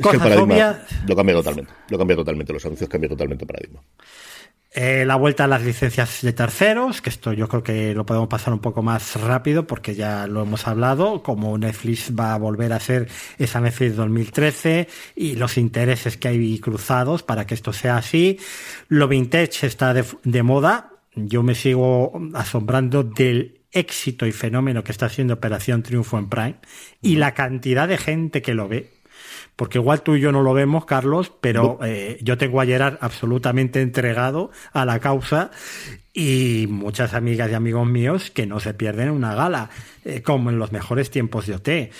Es 0.00 0.06
que 0.06 0.16
el 0.16 0.22
paradigma 0.22 0.54
obvias. 0.54 0.76
lo 1.06 1.16
cambia 1.16 1.34
totalmente. 1.34 1.72
Lo 1.88 1.98
cambia 1.98 2.16
totalmente. 2.16 2.52
Los 2.52 2.64
anuncios 2.64 2.88
cambian 2.88 3.10
totalmente 3.10 3.44
el 3.44 3.48
paradigma. 3.48 3.80
Eh, 4.72 5.04
la 5.04 5.16
vuelta 5.16 5.44
a 5.44 5.46
las 5.48 5.64
licencias 5.64 6.20
de 6.22 6.32
terceros, 6.32 7.02
que 7.02 7.10
esto 7.10 7.32
yo 7.32 7.48
creo 7.48 7.64
que 7.64 7.92
lo 7.92 8.06
podemos 8.06 8.28
pasar 8.28 8.52
un 8.52 8.60
poco 8.60 8.82
más 8.82 9.20
rápido 9.20 9.66
porque 9.66 9.96
ya 9.96 10.28
lo 10.28 10.42
hemos 10.42 10.68
hablado, 10.68 11.24
como 11.24 11.58
Netflix 11.58 12.12
va 12.16 12.34
a 12.34 12.38
volver 12.38 12.72
a 12.72 12.78
ser 12.78 13.08
esa 13.38 13.60
Netflix 13.60 13.96
2013 13.96 14.86
y 15.16 15.34
los 15.34 15.58
intereses 15.58 16.16
que 16.16 16.28
hay 16.28 16.60
cruzados 16.60 17.24
para 17.24 17.46
que 17.46 17.54
esto 17.54 17.72
sea 17.72 17.96
así. 17.96 18.38
Lo 18.86 19.08
vintage 19.08 19.66
está 19.66 19.92
de, 19.92 20.04
de 20.22 20.42
moda. 20.44 20.92
Yo 21.16 21.42
me 21.42 21.56
sigo 21.56 22.12
asombrando 22.34 23.02
del 23.02 23.62
éxito 23.72 24.24
y 24.24 24.32
fenómeno 24.32 24.84
que 24.84 24.92
está 24.92 25.08
siendo 25.08 25.34
Operación 25.34 25.82
Triunfo 25.82 26.16
en 26.16 26.28
Prime 26.28 26.56
y 27.02 27.16
la 27.16 27.34
cantidad 27.34 27.88
de 27.88 27.98
gente 27.98 28.40
que 28.40 28.54
lo 28.54 28.68
ve 28.68 28.99
porque 29.60 29.76
igual 29.76 30.00
tú 30.00 30.14
y 30.14 30.22
yo 30.22 30.32
no 30.32 30.40
lo 30.40 30.54
vemos, 30.54 30.86
Carlos, 30.86 31.30
pero 31.38 31.78
eh, 31.84 32.18
yo 32.22 32.38
tengo 32.38 32.62
a 32.62 32.64
Gerard 32.64 32.96
absolutamente 33.02 33.82
entregado 33.82 34.50
a 34.72 34.86
la 34.86 35.00
causa 35.00 35.50
y 36.12 36.66
muchas 36.68 37.14
amigas 37.14 37.50
y 37.50 37.54
amigos 37.54 37.86
míos 37.86 38.30
que 38.30 38.46
no 38.46 38.58
se 38.58 38.74
pierden 38.74 39.10
una 39.10 39.34
gala, 39.34 39.70
eh, 40.04 40.22
como 40.22 40.50
en 40.50 40.58
los 40.58 40.72
mejores 40.72 41.10
tiempos 41.10 41.46
de 41.46 41.54
OT. 41.54 41.92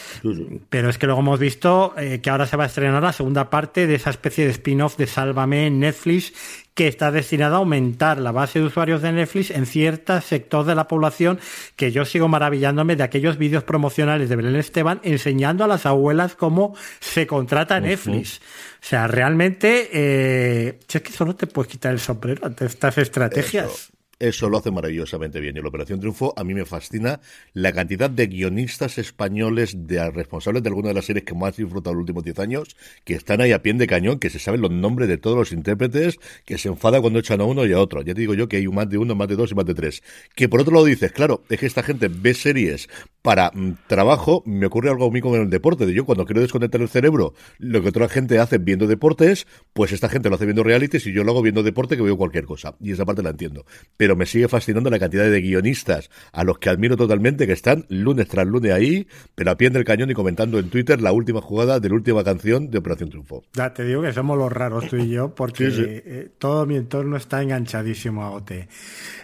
Pero 0.68 0.90
es 0.90 0.98
que 0.98 1.06
luego 1.06 1.20
hemos 1.20 1.38
visto 1.38 1.94
eh, 1.96 2.20
que 2.20 2.30
ahora 2.30 2.46
se 2.46 2.56
va 2.56 2.64
a 2.64 2.66
estrenar 2.66 3.02
la 3.02 3.12
segunda 3.12 3.50
parte 3.50 3.86
de 3.86 3.94
esa 3.94 4.10
especie 4.10 4.44
de 4.44 4.50
spin-off 4.50 4.96
de 4.96 5.06
Sálvame 5.06 5.66
en 5.66 5.80
Netflix 5.80 6.32
que 6.74 6.88
está 6.88 7.12
destinada 7.12 7.56
a 7.56 7.58
aumentar 7.58 8.18
la 8.18 8.32
base 8.32 8.58
de 8.58 8.64
usuarios 8.64 9.02
de 9.02 9.12
Netflix 9.12 9.50
en 9.50 9.66
cierto 9.66 10.18
sector 10.20 10.64
de 10.64 10.74
la 10.74 10.88
población 10.88 11.38
que 11.76 11.92
yo 11.92 12.04
sigo 12.04 12.26
maravillándome 12.26 12.96
de 12.96 13.02
aquellos 13.02 13.36
vídeos 13.36 13.64
promocionales 13.64 14.28
de 14.28 14.36
Belén 14.36 14.56
Esteban 14.56 15.00
enseñando 15.04 15.62
a 15.62 15.68
las 15.68 15.84
abuelas 15.84 16.34
cómo 16.36 16.74
se 17.00 17.26
contrata 17.26 17.80
Netflix. 17.80 18.38
Uh 18.38 18.42
-huh. 18.42 18.80
O 18.82 18.86
sea, 18.86 19.06
realmente, 19.08 19.90
eh, 19.92 20.78
es 20.88 21.02
que 21.02 21.12
solo 21.12 21.36
te 21.36 21.46
puedes 21.46 21.70
quitar 21.70 21.92
el 21.92 22.00
sombrero 22.00 22.46
ante 22.46 22.64
estas 22.64 22.96
estrategias. 22.96 23.66
Eso. 23.66 23.99
Eso 24.20 24.50
lo 24.50 24.58
hace 24.58 24.70
maravillosamente 24.70 25.40
bien. 25.40 25.56
Y 25.56 25.62
la 25.62 25.68
Operación 25.68 25.98
Triunfo 25.98 26.34
a 26.36 26.44
mí 26.44 26.52
me 26.52 26.66
fascina 26.66 27.20
la 27.54 27.72
cantidad 27.72 28.10
de 28.10 28.26
guionistas 28.26 28.98
españoles, 28.98 29.86
de 29.86 30.10
responsables 30.10 30.62
de 30.62 30.68
alguna 30.68 30.88
de 30.88 30.94
las 30.94 31.06
series 31.06 31.24
que 31.24 31.34
más 31.34 31.58
he 31.58 31.62
disfrutado 31.62 31.94
los 31.94 32.02
últimos 32.02 32.22
10 32.22 32.38
años, 32.38 32.76
que 33.04 33.14
están 33.14 33.40
ahí 33.40 33.52
a 33.52 33.62
pie 33.62 33.72
de 33.72 33.86
cañón, 33.86 34.18
que 34.18 34.28
se 34.28 34.38
saben 34.38 34.60
los 34.60 34.70
nombres 34.70 35.08
de 35.08 35.16
todos 35.16 35.38
los 35.38 35.52
intérpretes, 35.52 36.18
que 36.44 36.58
se 36.58 36.68
enfada 36.68 37.00
cuando 37.00 37.18
echan 37.18 37.40
a 37.40 37.44
uno 37.44 37.64
y 37.64 37.72
a 37.72 37.80
otro. 37.80 38.02
Ya 38.02 38.12
te 38.12 38.20
digo 38.20 38.34
yo 38.34 38.46
que 38.46 38.58
hay 38.58 38.68
más 38.68 38.90
de 38.90 38.98
uno, 38.98 39.14
más 39.14 39.26
de 39.26 39.36
dos 39.36 39.52
y 39.52 39.54
más 39.54 39.64
de 39.64 39.72
tres. 39.72 40.02
Que 40.34 40.50
por 40.50 40.60
otro 40.60 40.74
lado 40.74 40.84
dices, 40.84 41.12
claro, 41.12 41.42
es 41.48 41.58
que 41.58 41.64
esta 41.64 41.82
gente 41.82 42.08
ve 42.08 42.34
series 42.34 42.90
para 43.22 43.50
mm, 43.52 43.72
trabajo. 43.86 44.42
Me 44.46 44.66
ocurre 44.66 44.90
algo 44.90 45.06
a 45.06 45.10
mí 45.10 45.20
con 45.20 45.34
el 45.34 45.50
deporte. 45.50 45.86
De 45.86 45.94
yo 45.94 46.04
cuando 46.04 46.26
quiero 46.26 46.40
desconectar 46.40 46.80
el 46.80 46.88
cerebro, 46.88 47.34
lo 47.58 47.82
que 47.82 47.88
otra 47.88 48.08
gente 48.08 48.38
hace 48.38 48.58
viendo 48.58 48.86
deportes, 48.86 49.46
pues 49.72 49.92
esta 49.92 50.08
gente 50.08 50.28
lo 50.28 50.36
hace 50.36 50.44
viendo 50.44 50.62
realities 50.62 51.06
y 51.06 51.12
yo 51.12 51.24
lo 51.24 51.32
hago 51.32 51.42
viendo 51.42 51.62
deporte 51.62 51.96
que 51.96 52.02
veo 52.02 52.16
cualquier 52.16 52.44
cosa. 52.44 52.74
Y 52.80 52.92
esa 52.92 53.04
parte 53.04 53.22
la 53.22 53.30
entiendo. 53.30 53.64
Pero 53.96 54.16
me 54.16 54.26
sigue 54.26 54.48
fascinando 54.48 54.90
la 54.90 54.98
cantidad 54.98 55.28
de 55.30 55.40
guionistas 55.40 56.10
a 56.32 56.44
los 56.44 56.58
que 56.58 56.68
admiro 56.68 56.96
totalmente, 56.96 57.46
que 57.46 57.52
están 57.52 57.86
lunes 57.88 58.28
tras 58.28 58.46
lunes 58.46 58.72
ahí, 58.72 59.06
pero 59.34 59.50
a 59.50 59.56
pie 59.56 59.70
del 59.70 59.84
cañón 59.84 60.10
y 60.10 60.14
comentando 60.14 60.58
en 60.58 60.70
Twitter 60.70 61.00
la 61.00 61.12
última 61.12 61.40
jugada 61.40 61.80
de 61.80 61.88
la 61.88 61.94
última 61.94 62.24
canción 62.24 62.70
de 62.70 62.78
Operación 62.78 63.10
Triunfo. 63.10 63.42
Ya 63.52 63.72
te 63.72 63.84
digo 63.84 64.02
que 64.02 64.12
somos 64.12 64.36
los 64.38 64.50
raros 64.50 64.88
tú 64.88 64.96
y 64.96 65.08
yo, 65.08 65.34
porque 65.34 65.70
sí, 65.70 65.76
sí. 65.76 65.84
Eh, 65.86 66.28
todo 66.38 66.66
mi 66.66 66.76
entorno 66.76 67.16
está 67.16 67.42
enganchadísimo 67.42 68.24
a 68.24 68.30
OT. 68.30 68.52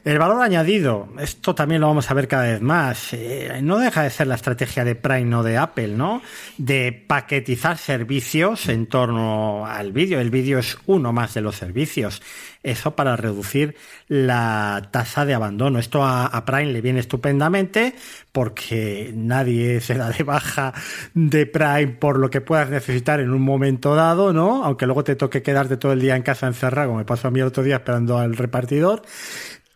El 0.05 0.18
valor 0.18 0.42
añadido, 0.42 1.09
esto 1.18 1.55
también 1.55 1.80
lo 1.80 1.88
vamos 1.88 2.11
a 2.11 2.14
ver 2.14 2.28
cada 2.28 2.44
vez 2.44 2.61
más. 2.61 3.12
Eh, 3.12 3.61
no 3.62 3.78
deja 3.87 4.03
de 4.03 4.11
ser 4.11 4.26
la 4.26 4.34
estrategia 4.34 4.84
de 4.84 4.95
Prime 4.95 5.34
o 5.37 5.43
de 5.43 5.57
Apple, 5.57 5.89
¿no? 5.89 6.22
De 6.59 6.93
paquetizar 6.93 7.78
servicios 7.78 8.68
en 8.68 8.87
torno 8.87 9.66
al 9.66 9.93
vídeo. 9.93 10.20
El 10.20 10.30
vídeo 10.30 10.59
es 10.59 10.78
uno 10.87 11.12
más 11.12 11.34
de 11.34 11.41
los 11.41 11.57
servicios. 11.57 12.22
Eso 12.62 12.97
para 12.97 13.16
reducir 13.16 13.76
la 14.09 14.89
tasa 14.91 15.24
de 15.24 15.34
abandono. 15.34 15.78
Esto 15.78 16.05
a, 16.05 16.45
Prime 16.45 16.72
le 16.72 16.80
viene 16.80 17.01
estupendamente 17.01 17.95
porque 18.32 19.12
nadie 19.14 19.80
se 19.87 19.95
da 19.95 20.11
de 20.11 20.24
baja 20.24 20.74
de 21.14 21.47
Prime 21.47 21.89
por 21.99 22.18
lo 22.18 22.28
que 22.28 22.41
puedas 22.41 22.68
necesitar 22.68 23.20
en 23.20 23.30
un 23.30 23.43
momento 23.43 23.95
dado, 23.95 24.32
¿no? 24.32 24.64
Aunque 24.64 24.87
luego 24.87 25.05
te 25.05 25.14
toque 25.16 25.43
quedarte 25.43 25.76
todo 25.76 25.93
el 25.93 26.01
día 26.01 26.16
en 26.16 26.22
casa 26.22 26.47
encerrado, 26.47 26.89
como 26.89 26.99
me 26.99 27.05
pasó 27.05 27.28
a 27.28 27.30
mí 27.30 27.41
el 27.41 27.47
otro 27.47 27.62
día 27.62 27.76
esperando 27.76 28.18
al 28.18 28.37
repartidor 28.37 29.03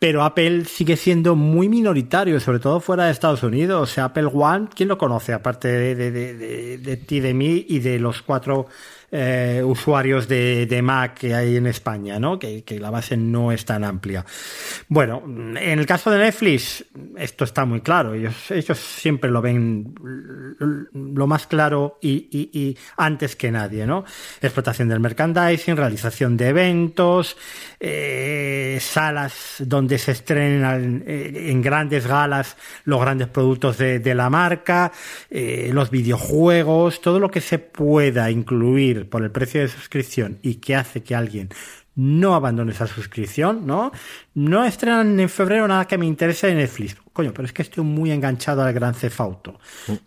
pero 0.01 0.24
Apple 0.24 0.64
sigue 0.64 0.96
siendo 0.96 1.36
muy 1.36 1.68
minoritario, 1.68 2.40
sobre 2.40 2.59
todo 2.59 2.80
fuera 2.80 3.05
de 3.05 3.12
Estados 3.12 3.42
Unidos. 3.42 3.82
O 3.82 3.86
sea, 3.92 4.07
Apple 4.07 4.30
One, 4.32 4.68
¿quién 4.74 4.88
lo 4.88 4.96
conoce? 4.96 5.34
Aparte 5.34 5.68
de, 5.68 5.94
de, 5.94 6.11
de, 6.11 6.78
de 6.78 6.96
ti, 6.96 7.20
de 7.20 7.34
mí 7.34 7.66
y 7.68 7.80
de 7.80 7.98
los 7.98 8.22
cuatro 8.22 8.66
eh, 9.13 9.61
usuarios 9.65 10.29
de, 10.29 10.81
Mac 10.85 11.19
que 11.19 11.35
hay 11.35 11.57
en 11.57 11.67
España, 11.67 12.21
¿no? 12.21 12.39
Que, 12.39 12.63
la 12.79 12.91
base 12.91 13.17
no 13.17 13.51
es 13.51 13.65
tan 13.65 13.83
amplia. 13.83 14.25
Bueno, 14.89 15.23
en 15.27 15.79
el 15.79 15.85
caso 15.85 16.13
de 16.13 16.19
Netflix, 16.19 16.85
esto 17.17 17.45
está 17.45 17.65
muy 17.65 17.81
claro. 17.81 18.15
Ellos, 18.15 18.51
ellos 18.53 18.79
siempre 18.79 19.29
lo 19.29 19.43
ven 19.43 19.95
lo 20.95 21.27
más 21.27 21.49
claro 21.49 21.99
y, 22.01 22.77
antes 22.97 23.35
que 23.35 23.51
nadie, 23.51 23.85
¿no? 23.85 24.05
Explotación 24.41 24.89
del 24.89 25.01
merchandising, 25.01 25.77
realización 25.77 26.37
de 26.37 26.49
eventos, 26.49 27.37
eh, 27.81 28.78
salas 28.81 29.57
donde 29.59 29.99
se 29.99 30.12
estrenan 30.12 31.03
eh, 31.05 31.49
en 31.49 31.61
grandes 31.62 32.07
galas 32.07 32.57
los 32.85 33.01
grandes 33.01 33.27
productos 33.27 33.77
de, 33.78 34.15
la 34.15 34.31
marca, 34.31 34.93
los 35.31 35.91
videojuegos, 35.91 37.01
todo 37.01 37.19
lo 37.19 37.31
que 37.31 37.41
se 37.41 37.59
pueda 37.59 38.31
incluir 38.31 38.99
por 39.06 39.22
el 39.22 39.31
precio 39.31 39.60
de 39.60 39.68
suscripción 39.68 40.39
y 40.43 40.56
que 40.56 40.77
hace 40.77 41.02
que 41.02 41.14
alguien 41.14 41.48
no 41.94 42.35
abandone 42.35 42.72
esa 42.72 42.86
suscripción, 42.86 43.66
¿no? 43.66 43.93
No 44.35 44.64
estrenan 44.64 45.18
en 45.20 45.28
febrero 45.28 45.68
nada 45.68 45.86
que 45.86 45.98
me 45.98 46.06
interese 46.06 46.47
de 46.47 46.55
Netflix. 46.55 46.97
Coño, 47.12 47.32
pero 47.35 47.47
es 47.47 47.52
que 47.52 47.62
estoy 47.62 47.85
muy 47.85 48.10
enganchado 48.10 48.62
al 48.62 48.72
Gran 48.72 48.94
Cefauto. 48.94 49.59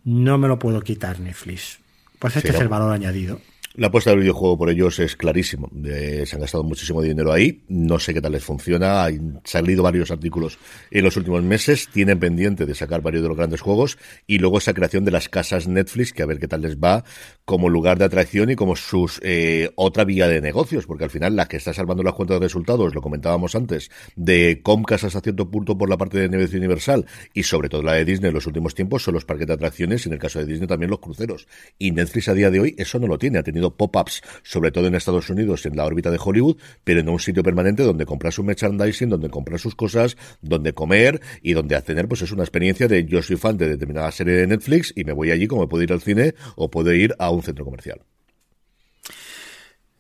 No 0.04 0.38
me 0.38 0.48
lo 0.48 0.58
puedo 0.58 0.82
quitar 0.82 1.20
Netflix. 1.20 1.80
Pues 2.20 2.36
este 2.36 2.50
sí, 2.50 2.56
es 2.56 2.62
el 2.62 2.70
valor 2.70 2.92
añadido. 2.92 3.40
La 3.76 3.88
apuesta 3.88 4.12
del 4.12 4.20
videojuego 4.20 4.56
por 4.56 4.70
ellos 4.70 5.00
es 5.00 5.16
clarísimo. 5.16 5.68
Eh, 5.84 6.26
se 6.28 6.36
han 6.36 6.42
gastado 6.42 6.64
muchísimo 6.64 7.02
dinero 7.02 7.32
ahí. 7.32 7.64
No 7.70 7.98
sé 7.98 8.14
qué 8.14 8.22
tal 8.22 8.34
les 8.34 8.44
funciona. 8.44 9.06
Han 9.06 9.42
salido 9.46 9.82
varios 9.82 10.12
artículos 10.12 10.60
en 10.92 11.04
los 11.04 11.18
últimos 11.18 11.42
meses. 11.42 11.90
Tienen 11.92 12.20
pendiente 12.20 12.68
de 12.68 12.76
sacar 12.76 13.02
varios 13.02 13.24
de 13.24 13.30
los 13.30 13.38
grandes 13.38 13.62
juegos. 13.62 13.98
Y 14.28 14.38
luego 14.38 14.60
esa 14.60 14.76
creación 14.76 15.06
de 15.06 15.12
las 15.12 15.28
casas 15.28 15.68
Netflix, 15.68 16.14
que 16.14 16.22
a 16.22 16.28
ver 16.28 16.38
qué 16.38 16.48
tal 16.48 16.62
les 16.62 16.78
va 16.78 17.04
como 17.46 17.68
lugar 17.68 17.98
de 17.98 18.06
atracción 18.06 18.52
y 18.52 18.56
como 18.56 18.76
sus 18.76 19.20
eh, 19.24 19.72
otra 19.76 20.04
vía 20.04 20.28
de 20.28 20.40
negocios. 20.40 20.86
Porque 20.86 21.06
al 21.06 21.10
final 21.10 21.36
la 21.36 21.48
que 21.48 21.58
está 21.58 21.74
salvando 21.74 22.04
las 22.04 22.14
cuentas 22.14 22.40
de 22.40 22.46
resultados, 22.46 22.94
lo 22.94 23.02
comentábamos 23.02 23.56
antes, 23.56 23.90
de 24.16 24.62
Comcast 24.62 25.06
hasta 25.06 25.22
cierto 25.22 25.50
punto 25.50 25.76
por 25.76 25.90
la 25.90 25.98
parte 25.98 26.20
de 26.20 26.30
negocio 26.30 26.60
universal 26.60 27.08
y 27.34 27.42
sobre 27.42 27.70
todo 27.70 27.82
la 27.82 27.94
de 27.94 28.06
Disney 28.06 28.28
en 28.30 28.36
los 28.36 28.46
últimos 28.46 28.76
tiempos 28.76 29.02
son 29.02 29.16
los 29.16 29.26
parques 29.26 29.48
de 29.48 29.54
atracciones 29.54 30.06
y 30.06 30.10
en 30.10 30.14
el 30.14 30.20
caso 30.20 30.38
de 30.38 30.46
Disney 30.46 30.68
también 30.68 30.92
los 30.92 31.00
cruceros. 31.00 31.48
Y 31.80 31.90
Netflix 31.90 32.28
a 32.30 32.36
día 32.36 32.52
de 32.52 32.60
hoy 32.60 32.76
eso 32.78 33.00
no 33.00 33.08
lo 33.08 33.18
tiene. 33.18 33.40
Ha 33.40 33.44
tenido 33.44 33.63
pop-ups, 33.72 34.22
sobre 34.44 34.72
todo 34.72 34.88
en 34.88 34.96
Estados 34.96 35.30
Unidos, 35.30 35.66
en 35.66 35.76
la 35.76 35.86
órbita 35.86 36.10
de 36.10 36.20
Hollywood, 36.24 36.58
pero 36.84 37.02
en 37.02 37.10
un 37.10 37.20
sitio 37.20 37.44
permanente 37.44 37.84
donde 37.84 38.06
comprar 38.06 38.34
su 38.34 38.44
merchandising, 38.44 39.10
donde 39.10 39.30
comprar 39.30 39.60
sus 39.60 39.76
cosas, 39.76 40.18
donde 40.42 40.74
comer 40.74 41.22
y 41.42 41.54
donde 41.54 41.76
tener, 41.82 42.08
pues 42.08 42.22
es 42.22 42.32
una 42.32 42.44
experiencia 42.44 42.88
de 42.88 43.06
yo 43.06 43.22
soy 43.22 43.38
fan 43.38 43.58
de 43.58 43.70
determinada 43.70 44.12
serie 44.12 44.36
de 44.36 44.48
Netflix 44.48 44.94
y 44.96 45.04
me 45.04 45.14
voy 45.14 45.32
allí 45.32 45.48
como 45.48 45.68
puedo 45.68 45.84
ir 45.84 45.94
al 45.94 46.02
cine 46.02 46.36
o 46.56 46.70
puedo 46.70 46.94
ir 46.94 47.16
a 47.20 47.30
un 47.30 47.42
centro 47.42 47.66
comercial. 47.66 48.02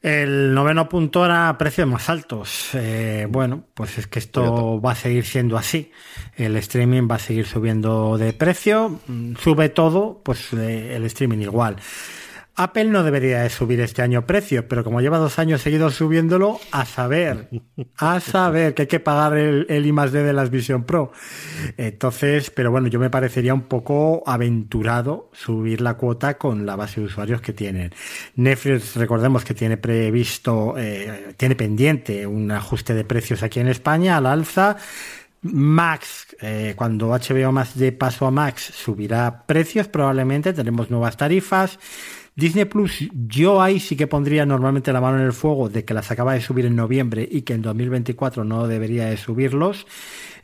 El 0.01 0.53
noveno 0.53 0.89
punto 0.89 1.25
era 1.25 1.57
precios 1.57 1.87
más 1.87 2.09
altos. 2.09 2.71
Eh, 2.73 3.25
bueno, 3.29 3.63
pues 3.73 3.97
es 3.97 4.07
que 4.07 4.19
esto 4.19 4.81
va 4.81 4.91
a 4.91 4.95
seguir 4.95 5.23
siendo 5.23 5.57
así. 5.57 5.91
El 6.35 6.57
streaming 6.57 7.07
va 7.09 7.15
a 7.15 7.19
seguir 7.19 7.45
subiendo 7.45 8.17
de 8.17 8.33
precio. 8.33 8.99
Sube 9.39 9.69
todo, 9.69 10.21
pues 10.21 10.51
eh, 10.51 10.97
el 10.97 11.05
streaming 11.05 11.37
igual. 11.37 11.77
Apple 12.55 12.85
no 12.85 13.03
debería 13.03 13.41
de 13.41 13.49
subir 13.49 13.79
este 13.79 14.03
año 14.03 14.27
precio, 14.27 14.67
pero 14.67 14.83
como 14.83 15.01
lleva 15.01 15.17
dos 15.17 15.39
años 15.39 15.61
seguidos 15.61 15.95
subiéndolo, 15.95 16.59
a 16.71 16.85
saber, 16.85 17.49
a 17.97 18.19
saber 18.19 18.75
que 18.75 18.83
hay 18.83 18.87
que 18.87 18.99
pagar 18.99 19.35
el, 19.35 19.65
el 19.69 19.85
I 19.87 19.91
D 19.91 20.23
de 20.23 20.33
las 20.33 20.51
Vision 20.51 20.83
Pro. 20.83 21.11
Entonces, 21.77 22.51
pero 22.51 22.69
bueno, 22.69 22.89
yo 22.89 22.99
me 22.99 23.09
parecería 23.09 23.55
un 23.55 23.63
poco 23.63 24.21
aventurado 24.27 25.31
subir 25.33 25.81
la 25.81 25.95
cuota 25.95 26.37
con 26.37 26.67
la 26.67 26.75
base 26.75 27.01
de 27.01 27.07
usuarios 27.07 27.41
que 27.41 27.53
tienen. 27.53 27.91
Netflix, 28.35 28.95
recordemos 28.95 29.43
que 29.43 29.55
tiene 29.55 29.77
previsto, 29.77 30.75
eh, 30.77 31.33
tiene 31.37 31.55
pendiente 31.55 32.27
un 32.27 32.51
ajuste 32.51 32.93
de 32.93 33.03
precios 33.03 33.41
aquí 33.41 33.61
en 33.61 33.67
España 33.67 34.17
al 34.17 34.27
alza. 34.27 34.77
Max, 35.41 36.35
eh, 36.39 36.73
cuando 36.77 37.09
HBO 37.09 37.51
más 37.51 37.77
de 37.77 37.91
paso 37.91 38.25
a 38.27 38.31
Max 38.31 38.71
subirá 38.75 39.43
precios, 39.45 39.87
probablemente 39.87 40.53
tenemos 40.53 40.89
nuevas 40.89 41.17
tarifas. 41.17 41.79
Disney 42.35 42.65
Plus, 42.65 43.09
yo 43.27 43.61
ahí 43.61 43.79
sí 43.79 43.95
que 43.95 44.07
pondría 44.07 44.43
normalmente 44.43 44.91
la 44.91 44.99
mano 44.99 45.19
en 45.19 45.25
el 45.25 45.33
fuego 45.33 45.69
de 45.69 45.85
que 45.85 45.93
las 45.93 46.09
acaba 46.09 46.33
de 46.33 46.41
subir 46.41 46.65
en 46.65 46.75
noviembre 46.75 47.27
y 47.29 47.43
que 47.43 47.53
en 47.53 47.61
2024 47.61 48.43
no 48.43 48.67
debería 48.67 49.05
de 49.05 49.17
subirlos. 49.17 49.85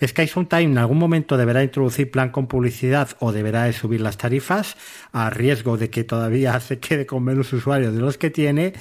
Sky 0.05 0.27
Time 0.27 0.63
en 0.63 0.77
algún 0.77 0.99
momento 0.99 1.35
deberá 1.35 1.63
introducir 1.63 2.11
plan 2.11 2.29
con 2.29 2.45
publicidad 2.45 3.09
o 3.19 3.31
deberá 3.31 3.63
de 3.63 3.73
subir 3.73 4.01
las 4.01 4.17
tarifas 4.17 4.77
a 5.11 5.31
riesgo 5.31 5.77
de 5.77 5.89
que 5.89 6.03
todavía 6.03 6.59
se 6.59 6.77
quede 6.77 7.07
con 7.07 7.23
menos 7.23 7.51
usuarios 7.53 7.95
de 7.95 8.01
los 8.01 8.19
que 8.19 8.29
tiene. 8.29 8.73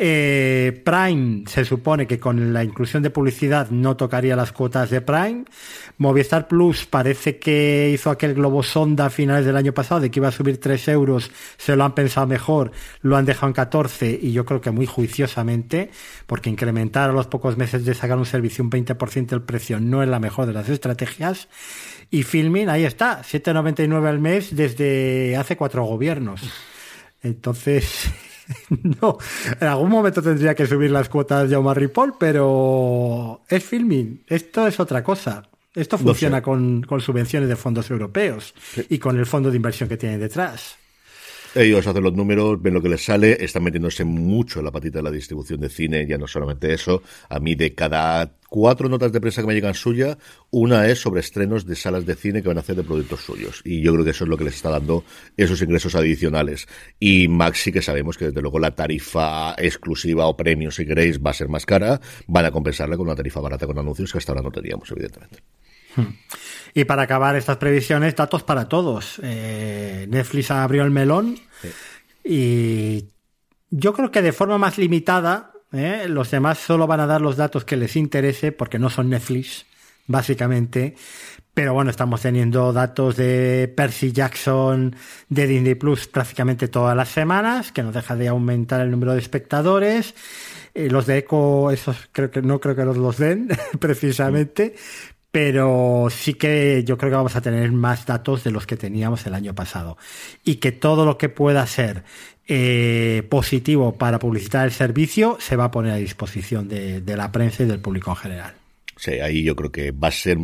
Eh, 0.00 0.80
Prime 0.84 1.42
se 1.48 1.64
supone 1.64 2.06
que 2.06 2.20
con 2.20 2.52
la 2.52 2.62
inclusión 2.62 3.02
de 3.02 3.10
publicidad 3.10 3.70
no 3.70 3.96
tocaría 3.96 4.36
las 4.36 4.52
cuotas 4.52 4.90
de 4.90 5.00
Prime. 5.00 5.44
Movistar 5.96 6.46
Plus 6.46 6.86
parece 6.86 7.40
que 7.40 7.90
hizo 7.92 8.08
aquel 8.10 8.34
globo 8.34 8.62
sonda 8.62 9.06
a 9.06 9.10
finales 9.10 9.44
del 9.44 9.56
año 9.56 9.74
pasado 9.74 10.00
de 10.00 10.08
que 10.08 10.20
iba 10.20 10.28
a 10.28 10.32
subir 10.32 10.60
3 10.60 10.86
euros. 10.88 11.32
Se 11.56 11.74
lo 11.74 11.82
han 11.82 11.96
pensado 11.96 12.28
mejor, 12.28 12.70
lo 13.02 13.16
han 13.16 13.24
dejado 13.24 13.48
en 13.48 13.54
14 13.54 14.20
y 14.22 14.30
yo 14.30 14.44
creo 14.44 14.60
que 14.60 14.70
muy 14.70 14.86
juiciosamente, 14.86 15.90
porque 16.26 16.48
incrementar 16.48 17.10
a 17.10 17.12
los 17.12 17.26
pocos 17.26 17.56
meses 17.56 17.84
de 17.84 17.94
sacar 17.94 18.18
un 18.18 18.26
servicio 18.26 18.62
un 18.62 18.70
20% 18.70 19.32
el 19.32 19.42
precio 19.42 19.80
no 19.80 20.04
es 20.04 20.08
la 20.08 20.20
mejor 20.20 20.46
de 20.46 20.52
las 20.52 20.68
estrategias. 20.68 21.48
Y 22.08 22.22
Filmin, 22.22 22.68
ahí 22.68 22.84
está, 22.84 23.22
7,99 23.22 24.06
al 24.06 24.20
mes 24.20 24.54
desde 24.54 25.36
hace 25.36 25.56
cuatro 25.56 25.84
gobiernos. 25.84 26.40
Entonces, 27.20 28.08
no, 29.00 29.18
en 29.60 29.68
algún 29.68 29.90
momento 29.90 30.22
tendría 30.22 30.54
que 30.54 30.66
subir 30.66 30.90
las 30.90 31.08
cuotas 31.08 31.48
de 31.48 31.56
Omar 31.56 31.78
Ripoll, 31.78 32.14
pero 32.18 33.42
es 33.48 33.64
filming. 33.64 34.24
Esto 34.26 34.66
es 34.66 34.80
otra 34.80 35.02
cosa. 35.02 35.48
Esto 35.74 35.98
funciona 35.98 36.38
no 36.38 36.40
sé. 36.40 36.44
con, 36.44 36.82
con, 36.82 37.00
subvenciones 37.00 37.48
de 37.48 37.56
fondos 37.56 37.90
europeos 37.90 38.54
sí. 38.74 38.86
y 38.88 38.98
con 38.98 39.18
el 39.18 39.26
fondo 39.26 39.50
de 39.50 39.56
inversión 39.56 39.88
que 39.88 39.96
tiene 39.96 40.18
detrás. 40.18 40.76
Ellos 41.54 41.86
hacen 41.86 42.02
los 42.02 42.12
números, 42.12 42.60
ven 42.60 42.74
lo 42.74 42.82
que 42.82 42.88
les 42.88 43.04
sale, 43.04 43.42
están 43.42 43.62
metiéndose 43.62 44.04
mucho 44.04 44.58
en 44.58 44.66
la 44.66 44.70
patita 44.70 44.98
de 44.98 45.04
la 45.04 45.10
distribución 45.10 45.60
de 45.60 45.68
cine, 45.68 46.06
ya 46.06 46.18
no 46.18 46.26
solamente 46.26 46.72
eso. 46.72 47.02
A 47.28 47.40
mí 47.40 47.54
de 47.54 47.74
cada 47.74 48.30
cuatro 48.48 48.88
notas 48.88 49.12
de 49.12 49.20
prensa 49.20 49.40
que 49.40 49.46
me 49.46 49.54
llegan 49.54 49.74
suya, 49.74 50.18
una 50.50 50.86
es 50.88 51.00
sobre 51.00 51.20
estrenos 51.20 51.66
de 51.66 51.76
salas 51.76 52.06
de 52.06 52.14
cine 52.14 52.42
que 52.42 52.48
van 52.48 52.56
a 52.56 52.60
hacer 52.60 52.76
de 52.76 52.82
productos 52.82 53.20
suyos. 53.20 53.60
Y 53.64 53.82
yo 53.82 53.92
creo 53.92 54.04
que 54.04 54.10
eso 54.10 54.24
es 54.24 54.30
lo 54.30 54.36
que 54.36 54.44
les 54.44 54.54
está 54.54 54.70
dando 54.70 55.04
esos 55.36 55.60
ingresos 55.62 55.94
adicionales. 55.94 56.66
Y 56.98 57.28
Max 57.28 57.62
sí 57.62 57.72
que 57.72 57.82
sabemos 57.82 58.16
que 58.16 58.26
desde 58.26 58.40
luego 58.40 58.58
la 58.58 58.74
tarifa 58.74 59.54
exclusiva 59.58 60.26
o 60.26 60.36
premium, 60.36 60.70
si 60.70 60.86
queréis, 60.86 61.20
va 61.20 61.30
a 61.30 61.34
ser 61.34 61.48
más 61.48 61.66
cara, 61.66 62.00
van 62.26 62.44
a 62.46 62.50
compensarla 62.50 62.96
con 62.96 63.06
una 63.06 63.16
tarifa 63.16 63.40
barata 63.40 63.66
con 63.66 63.78
anuncios 63.78 64.12
que 64.12 64.18
hasta 64.18 64.32
ahora 64.32 64.42
no 64.42 64.50
teníamos, 64.50 64.90
evidentemente. 64.90 65.38
Y 66.74 66.84
para 66.84 67.02
acabar 67.02 67.34
estas 67.36 67.56
previsiones, 67.56 68.14
datos 68.14 68.42
para 68.42 68.68
todos. 68.68 69.20
Eh, 69.22 70.06
Netflix 70.08 70.50
abrió 70.50 70.84
el 70.84 70.90
melón 70.90 71.38
sí. 71.60 71.68
y 72.24 73.08
yo 73.70 73.92
creo 73.92 74.10
que 74.10 74.22
de 74.22 74.32
forma 74.32 74.58
más 74.58 74.78
limitada, 74.78 75.52
eh, 75.72 76.06
los 76.08 76.30
demás 76.30 76.58
solo 76.58 76.86
van 76.86 77.00
a 77.00 77.06
dar 77.06 77.20
los 77.20 77.36
datos 77.36 77.64
que 77.64 77.76
les 77.76 77.96
interese 77.96 78.52
porque 78.52 78.78
no 78.78 78.90
son 78.90 79.10
Netflix, 79.10 79.66
básicamente. 80.06 80.94
Pero 81.54 81.74
bueno, 81.74 81.90
estamos 81.90 82.22
teniendo 82.22 82.72
datos 82.72 83.16
de 83.16 83.72
Percy 83.76 84.12
Jackson 84.12 84.94
de 85.28 85.46
Disney 85.46 85.74
Plus 85.74 86.06
prácticamente 86.06 86.68
todas 86.68 86.96
las 86.96 87.08
semanas, 87.08 87.72
que 87.72 87.82
no 87.82 87.90
deja 87.92 88.14
de 88.14 88.28
aumentar 88.28 88.80
el 88.80 88.90
número 88.92 89.12
de 89.12 89.18
espectadores. 89.18 90.14
Eh, 90.74 90.88
los 90.88 91.06
de 91.06 91.18
Echo, 91.18 91.70
esos 91.72 92.08
creo 92.12 92.30
que 92.30 92.42
no 92.42 92.60
creo 92.60 92.76
que 92.76 92.84
los 92.84 92.96
los 92.96 93.18
den, 93.18 93.48
precisamente. 93.80 94.76
pero 95.30 96.08
sí 96.10 96.34
que 96.34 96.84
yo 96.84 96.96
creo 96.96 97.10
que 97.10 97.16
vamos 97.16 97.36
a 97.36 97.40
tener 97.42 97.70
más 97.72 98.06
datos 98.06 98.44
de 98.44 98.50
los 98.50 98.66
que 98.66 98.76
teníamos 98.76 99.26
el 99.26 99.34
año 99.34 99.54
pasado. 99.54 99.98
Y 100.44 100.56
que 100.56 100.72
todo 100.72 101.04
lo 101.04 101.18
que 101.18 101.28
pueda 101.28 101.66
ser 101.66 102.04
eh, 102.48 103.22
positivo 103.28 103.96
para 103.96 104.18
publicitar 104.18 104.64
el 104.64 104.72
servicio 104.72 105.36
se 105.38 105.56
va 105.56 105.64
a 105.64 105.70
poner 105.70 105.92
a 105.92 105.96
disposición 105.96 106.66
de, 106.68 107.00
de 107.00 107.16
la 107.16 107.30
prensa 107.30 107.62
y 107.62 107.66
del 107.66 107.80
público 107.80 108.10
en 108.10 108.16
general. 108.16 108.54
Sí, 108.96 109.12
ahí 109.20 109.44
yo 109.44 109.54
creo 109.54 109.70
que 109.70 109.92
va 109.92 110.08
a 110.08 110.12
ser 110.12 110.38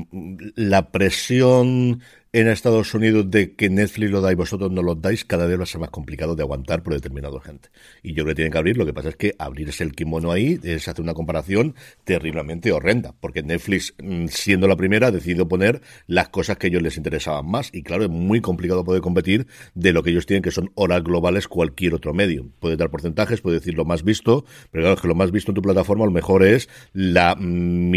la 0.55 0.91
presión 0.93 2.01
en 2.35 2.49
Estados 2.49 2.93
Unidos 2.95 3.31
de 3.31 3.55
que 3.55 3.71
Netflix 3.71 4.11
lo 4.11 4.21
da 4.21 4.33
y 4.33 4.35
vosotros 4.35 4.69
no 4.73 4.83
lo 4.83 4.97
dais, 4.97 5.25
cada 5.25 5.47
vez 5.47 5.57
va 5.57 5.63
a 5.63 5.67
ser 5.67 5.81
más 5.81 5.91
complicado 5.91 6.35
de 6.35 6.43
aguantar 6.43 6.83
por 6.83 6.93
determinada 6.93 7.41
gente. 7.41 7.69
Y 8.03 8.09
yo 8.09 8.25
creo 8.25 8.27
que 8.27 8.35
tienen 8.35 8.51
que 8.51 8.59
abrir, 8.59 8.77
lo 8.77 8.85
que 8.85 8.93
pasa 8.93 9.11
es 9.11 9.15
que 9.17 9.37
abrirse 9.39 9.85
el 9.85 9.93
kimono 9.93 10.33
ahí 10.33 10.59
es 10.65 10.89
hacer 10.89 11.01
una 11.01 11.15
comparación 11.15 11.77
terriblemente 12.03 12.73
horrenda, 12.73 13.15
porque 13.21 13.45
Netflix, 13.45 13.95
mm, 14.03 14.27
siendo 14.27 14.67
la 14.67 14.75
primera, 14.75 15.07
ha 15.07 15.11
decidido 15.13 15.47
poner 15.47 15.81
las 16.09 16.31
cosas 16.31 16.59
que 16.59 16.67
a 16.67 16.71
ellos 16.71 16.83
les 16.83 16.97
interesaban 16.97 17.47
más. 17.49 17.71
Y 17.73 17.85
claro, 17.85 18.03
es 18.03 18.11
muy 18.11 18.41
complicado 18.41 18.83
poder 18.83 19.01
competir 19.01 19.47
de 19.77 19.93
lo 19.93 20.03
que 20.03 20.11
ellos 20.11 20.27
tienen, 20.27 20.43
que 20.43 20.51
son 20.51 20.73
horas 20.75 21.05
globales 21.05 21.47
cualquier 21.47 21.95
otro 21.95 22.15
medio. 22.15 22.49
Puede 22.59 22.77
dar 22.77 22.91
porcentajes, 22.91 23.43
puede 23.43 23.61
decir 23.61 23.75
lo 23.75 23.85
más 23.85 24.03
visto, 24.03 24.45
pero 24.73 24.83
claro, 24.83 25.01
que 25.01 25.07
lo 25.07 25.15
más 25.15 25.31
visto 25.31 25.53
en 25.53 25.55
tu 25.55 25.63
plataforma 25.63 26.03
a 26.03 26.09
lo 26.09 26.13
mejor 26.13 26.43
es 26.43 26.69
la, 26.93 27.37
mm, 27.37 27.95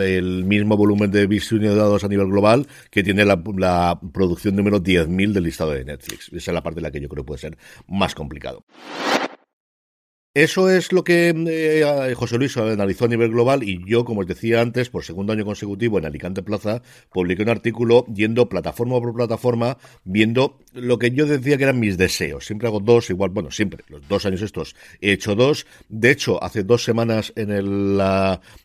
el 0.00 0.44
mismo 0.46 0.76
volumen 0.76 1.12
de 1.12 1.28
visionados 1.28 2.02
a 2.02 2.08
nivel 2.08 2.26
global 2.26 2.66
que 2.90 3.04
tiene 3.04 3.19
la, 3.24 3.42
la 3.56 4.00
producción 4.12 4.56
número 4.56 4.82
10.000 4.82 5.32
del 5.32 5.44
listado 5.44 5.72
de 5.72 5.84
Netflix. 5.84 6.28
Esa 6.32 6.50
es 6.50 6.54
la 6.54 6.62
parte 6.62 6.76
de 6.76 6.82
la 6.82 6.90
que 6.90 7.00
yo 7.00 7.08
creo 7.08 7.24
puede 7.24 7.38
ser 7.38 7.58
más 7.88 8.14
complicado. 8.14 8.64
Eso 10.32 10.70
es 10.70 10.92
lo 10.92 11.02
que 11.02 11.34
eh, 11.34 12.14
José 12.14 12.38
Luis 12.38 12.56
analizó 12.56 13.06
a 13.06 13.08
nivel 13.08 13.32
global 13.32 13.64
y 13.64 13.84
yo, 13.84 14.04
como 14.04 14.20
os 14.20 14.28
decía 14.28 14.60
antes, 14.60 14.88
por 14.88 15.02
segundo 15.02 15.32
año 15.32 15.44
consecutivo 15.44 15.98
en 15.98 16.06
Alicante 16.06 16.40
Plaza, 16.40 16.82
publiqué 17.12 17.42
un 17.42 17.48
artículo 17.48 18.06
yendo 18.06 18.48
plataforma 18.48 19.00
por 19.00 19.12
plataforma, 19.12 19.76
viendo 20.04 20.60
lo 20.72 21.00
que 21.00 21.10
yo 21.10 21.26
decía 21.26 21.56
que 21.56 21.64
eran 21.64 21.80
mis 21.80 21.98
deseos. 21.98 22.46
Siempre 22.46 22.68
hago 22.68 22.78
dos, 22.78 23.10
igual, 23.10 23.30
bueno, 23.30 23.50
siempre, 23.50 23.82
los 23.88 24.06
dos 24.06 24.24
años 24.24 24.42
estos 24.42 24.76
he 25.00 25.10
hecho 25.10 25.34
dos. 25.34 25.66
De 25.88 26.12
hecho, 26.12 26.40
hace 26.44 26.62
dos 26.62 26.84
semanas 26.84 27.32
en 27.34 27.50
el, 27.50 28.00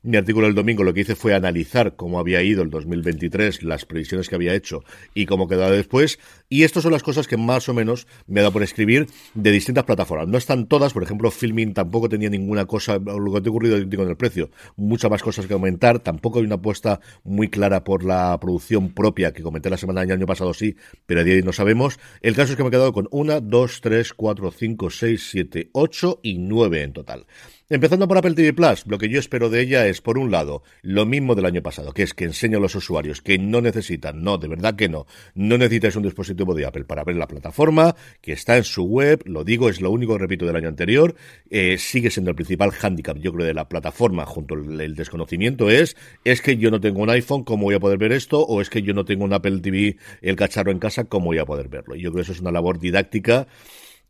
mi 0.03 0.17
artículo 0.17 0.45
del 0.45 0.53
domingo 0.53 0.83
lo 0.83 0.93
que 0.93 1.01
hice 1.01 1.15
fue 1.15 1.33
analizar 1.33 1.95
cómo 1.95 2.19
había 2.19 2.43
ido 2.43 2.61
el 2.61 2.69
2023, 2.69 3.63
las 3.63 3.85
previsiones 3.85 4.29
que 4.29 4.35
había 4.35 4.53
hecho 4.53 4.83
y 5.15 5.25
cómo 5.25 5.47
quedaba 5.47 5.71
después. 5.71 6.19
Y 6.47 6.63
estas 6.63 6.83
son 6.83 6.91
las 6.91 7.03
cosas 7.03 7.27
que 7.27 7.37
más 7.37 7.67
o 7.69 7.73
menos 7.73 8.07
me 8.27 8.41
dado 8.41 8.53
por 8.53 8.63
escribir 8.63 9.07
de 9.33 9.51
distintas 9.51 9.83
plataformas. 9.83 10.27
No 10.27 10.37
están 10.37 10.67
todas, 10.67 10.93
por 10.93 11.03
ejemplo, 11.03 11.31
Filming 11.31 11.73
tampoco 11.73 12.07
tenía 12.07 12.29
ninguna 12.29 12.65
cosa, 12.65 12.99
lo 12.99 13.33
que 13.33 13.41
te 13.41 13.49
ha 13.49 13.51
ocurrido 13.51 13.77
con 13.97 14.09
el 14.09 14.17
precio, 14.17 14.51
muchas 14.75 15.09
más 15.09 15.23
cosas 15.23 15.47
que 15.47 15.53
aumentar. 15.53 15.99
Tampoco 15.99 16.39
hay 16.39 16.45
una 16.45 16.55
apuesta 16.55 16.99
muy 17.23 17.49
clara 17.49 17.83
por 17.83 18.03
la 18.03 18.37
producción 18.39 18.93
propia, 18.93 19.33
que 19.33 19.43
comenté 19.43 19.69
la 19.69 19.77
semana 19.77 20.01
del 20.01 20.11
año 20.11 20.27
pasado 20.27 20.53
sí, 20.53 20.75
pero 21.05 21.21
a 21.21 21.23
día 21.23 21.33
de 21.33 21.39
hoy 21.39 21.45
no 21.45 21.53
sabemos. 21.53 21.99
El 22.21 22.35
caso 22.35 22.51
es 22.51 22.57
que 22.57 22.63
me 22.63 22.69
he 22.69 22.71
quedado 22.71 22.93
con 22.93 23.07
una, 23.11 23.39
dos, 23.39 23.81
tres, 23.81 24.13
cuatro, 24.13 24.51
cinco, 24.51 24.89
seis, 24.89 25.29
siete, 25.31 25.69
ocho 25.73 26.19
y 26.21 26.37
nueve 26.37 26.83
en 26.83 26.93
total. 26.93 27.25
Empezando 27.67 28.07
por 28.07 28.15
Apple 28.19 28.35
TV 28.35 28.53
Plus, 28.53 28.85
lo 28.85 28.99
que 28.99 29.09
yo 29.09 29.17
espero 29.17 29.49
de 29.49 29.59
ella 29.59 29.87
es, 29.87 29.99
por 29.99 30.19
un 30.19 30.29
lado, 30.29 30.61
lo 30.83 31.07
mismo 31.07 31.33
del 31.33 31.47
año 31.47 31.63
pasado, 31.63 31.93
que 31.93 32.03
es 32.03 32.13
que 32.13 32.25
enseño 32.25 32.59
a 32.59 32.61
los 32.61 32.75
usuarios 32.75 33.23
que 33.23 33.39
no 33.39 33.59
necesitan, 33.59 34.21
no, 34.21 34.37
de 34.37 34.47
verdad 34.47 34.75
que 34.75 34.87
no, 34.87 35.07
no 35.33 35.57
necesitas 35.57 35.95
un 35.95 36.03
dispositivo 36.03 36.53
de 36.53 36.67
Apple 36.67 36.83
para 36.83 37.03
ver 37.03 37.15
la 37.15 37.25
plataforma, 37.25 37.95
que 38.21 38.33
está 38.33 38.55
en 38.55 38.65
su 38.65 38.83
web, 38.83 39.23
lo 39.25 39.43
digo, 39.43 39.67
es 39.67 39.81
lo 39.81 39.89
único 39.89 40.15
repito 40.19 40.45
del 40.45 40.57
año 40.57 40.67
anterior, 40.67 41.15
eh, 41.49 41.79
sigue 41.79 42.11
siendo 42.11 42.29
el 42.29 42.35
principal 42.35 42.69
hándicap, 42.69 43.17
yo 43.17 43.33
creo, 43.33 43.47
de 43.47 43.55
la 43.55 43.67
plataforma 43.67 44.27
junto 44.27 44.53
al 44.53 44.93
desconocimiento 44.93 45.71
es, 45.71 45.97
es 46.23 46.43
que 46.43 46.57
yo 46.57 46.69
no 46.69 46.79
tengo 46.79 47.01
un 47.01 47.09
iPhone, 47.09 47.43
¿cómo 47.45 47.63
voy 47.63 47.73
a 47.73 47.79
poder 47.79 47.97
ver 47.97 48.11
esto? 48.11 48.41
O 48.41 48.61
es 48.61 48.69
que 48.69 48.83
yo 48.83 48.93
no 48.93 49.05
tengo 49.05 49.25
un 49.25 49.33
Apple 49.33 49.61
TV, 49.61 49.97
el 50.21 50.35
cacharro 50.35 50.69
en 50.69 50.77
casa, 50.77 51.05
¿cómo 51.05 51.25
voy 51.25 51.39
a 51.39 51.45
poder 51.45 51.67
verlo? 51.67 51.95
Yo 51.95 52.11
creo 52.11 52.17
que 52.17 52.21
eso 52.21 52.33
es 52.33 52.41
una 52.41 52.51
labor 52.51 52.77
didáctica 52.77 53.47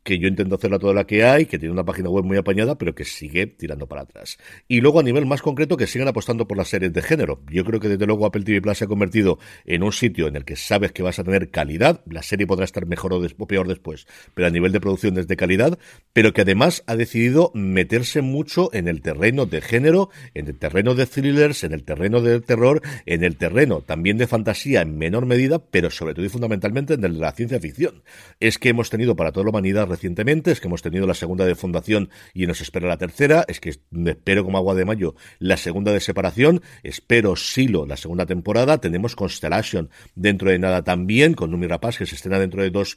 que 0.06 0.20
yo 0.20 0.28
intento 0.28 0.54
hacerla 0.54 0.78
toda 0.78 0.94
la 0.94 1.04
que 1.04 1.24
hay, 1.24 1.46
que 1.46 1.58
tiene 1.58 1.72
una 1.72 1.84
página 1.84 2.08
web 2.08 2.24
muy 2.24 2.36
apañada, 2.36 2.78
pero 2.78 2.94
que 2.94 3.04
sigue 3.04 3.48
tirando 3.48 3.88
para 3.88 4.02
atrás. 4.02 4.38
Y 4.68 4.80
luego 4.80 5.00
a 5.00 5.02
nivel 5.02 5.26
más 5.26 5.42
concreto, 5.42 5.76
que 5.76 5.88
sigan 5.88 6.06
apostando 6.06 6.46
por 6.46 6.56
las 6.56 6.68
series 6.68 6.92
de 6.92 7.02
género. 7.02 7.42
Yo 7.50 7.64
creo 7.64 7.80
que 7.80 7.88
desde 7.88 8.06
luego 8.06 8.24
Apple 8.24 8.44
TV 8.44 8.62
Plus 8.62 8.78
se 8.78 8.84
ha 8.84 8.86
convertido 8.86 9.40
en 9.64 9.82
un 9.82 9.90
sitio 9.92 10.28
en 10.28 10.36
el 10.36 10.44
que 10.44 10.54
sabes 10.54 10.92
que 10.92 11.02
vas 11.02 11.18
a 11.18 11.24
tener 11.24 11.50
calidad. 11.50 12.02
La 12.08 12.22
serie 12.22 12.46
podrá 12.46 12.64
estar 12.64 12.86
mejor 12.86 13.14
o, 13.14 13.46
peor 13.48 13.66
después, 13.66 14.06
pero 14.32 14.46
a 14.46 14.50
nivel 14.50 14.70
de 14.70 14.80
producción 14.80 15.18
es 15.18 15.26
de 15.26 15.36
calidad, 15.36 15.76
pero 16.12 16.32
que 16.32 16.42
además 16.42 16.84
ha 16.86 16.94
decidido 16.94 17.50
meterse 17.52 18.22
mucho 18.22 18.72
en 18.72 18.86
el 18.86 19.02
terreno 19.02 19.44
de 19.44 19.60
género, 19.60 20.10
en 20.34 20.46
el 20.46 20.56
terreno 20.56 20.94
de 20.94 21.06
thrillers, 21.06 21.64
en 21.64 21.72
el 21.72 21.82
terreno 21.82 22.20
de 22.20 22.40
terror, 22.40 22.80
en 23.06 23.24
el 23.24 23.36
terreno 23.36 23.80
también 23.80 24.18
de 24.18 24.28
fantasía 24.28 24.82
en 24.82 24.96
menor 24.98 25.26
medida, 25.26 25.58
pero 25.58 25.90
sobre 25.90 26.14
todo 26.14 26.24
y 26.24 26.28
fundamentalmente 26.28 26.94
en 26.94 27.04
el 27.04 27.14
de 27.14 27.18
la 27.18 27.32
ciencia 27.32 27.58
ficción. 27.58 28.04
Es 28.38 28.58
que 28.58 28.68
hemos 28.68 28.88
tenido 28.88 29.16
para 29.16 29.32
toda 29.32 29.42
la 29.42 29.50
humanidad 29.50 29.88
recientemente, 29.96 30.52
es 30.52 30.60
que 30.60 30.68
hemos 30.68 30.82
tenido 30.82 31.06
la 31.06 31.14
segunda 31.14 31.44
de 31.44 31.54
Fundación 31.54 32.10
y 32.34 32.46
nos 32.46 32.60
espera 32.60 32.86
la 32.86 32.98
tercera, 32.98 33.44
es 33.48 33.60
que 33.60 33.70
espero 33.70 34.44
como 34.44 34.58
agua 34.58 34.74
de 34.74 34.84
mayo 34.84 35.14
la 35.38 35.56
segunda 35.56 35.92
de 35.92 36.00
Separación, 36.00 36.62
espero 36.82 37.34
Silo 37.36 37.86
la 37.86 37.96
segunda 37.96 38.26
temporada, 38.26 38.78
tenemos 38.78 39.16
Constellation 39.16 39.90
dentro 40.14 40.50
de 40.50 40.58
nada 40.58 40.84
también, 40.84 41.34
con 41.34 41.50
Numi 41.50 41.66
Rapaz 41.66 41.98
que 41.98 42.06
se 42.06 42.14
estrena 42.14 42.38
dentro 42.38 42.62
de 42.62 42.70
dos 42.70 42.96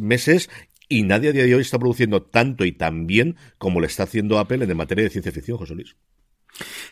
meses 0.00 0.50
y 0.88 1.02
nadie 1.02 1.30
a 1.30 1.32
día 1.32 1.44
de 1.44 1.54
hoy 1.54 1.62
está 1.62 1.78
produciendo 1.78 2.22
tanto 2.22 2.64
y 2.64 2.72
tan 2.72 3.06
bien 3.06 3.36
como 3.58 3.80
le 3.80 3.86
está 3.86 4.02
haciendo 4.04 4.38
Apple 4.38 4.64
en 4.64 4.76
materia 4.76 5.04
de 5.04 5.10
ciencia 5.10 5.32
ficción, 5.32 5.58
José 5.58 5.74
Luis. 5.74 5.96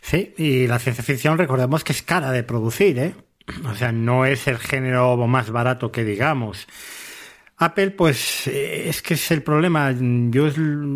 Sí, 0.00 0.34
y 0.36 0.66
la 0.66 0.78
ciencia 0.78 1.04
ficción 1.04 1.38
recordemos 1.38 1.84
que 1.84 1.92
es 1.92 2.02
cara 2.02 2.32
de 2.32 2.42
producir, 2.42 2.98
¿eh? 2.98 3.14
O 3.70 3.74
sea, 3.74 3.92
no 3.92 4.24
es 4.24 4.46
el 4.48 4.58
género 4.58 5.16
más 5.26 5.50
barato 5.50 5.92
que 5.92 6.04
digamos. 6.04 6.66
Apple, 7.56 7.92
pues 7.92 8.48
eh, 8.48 8.88
es 8.88 9.00
que 9.00 9.14
es 9.14 9.30
el 9.30 9.42
problema. 9.42 9.94
Yo 10.30 10.50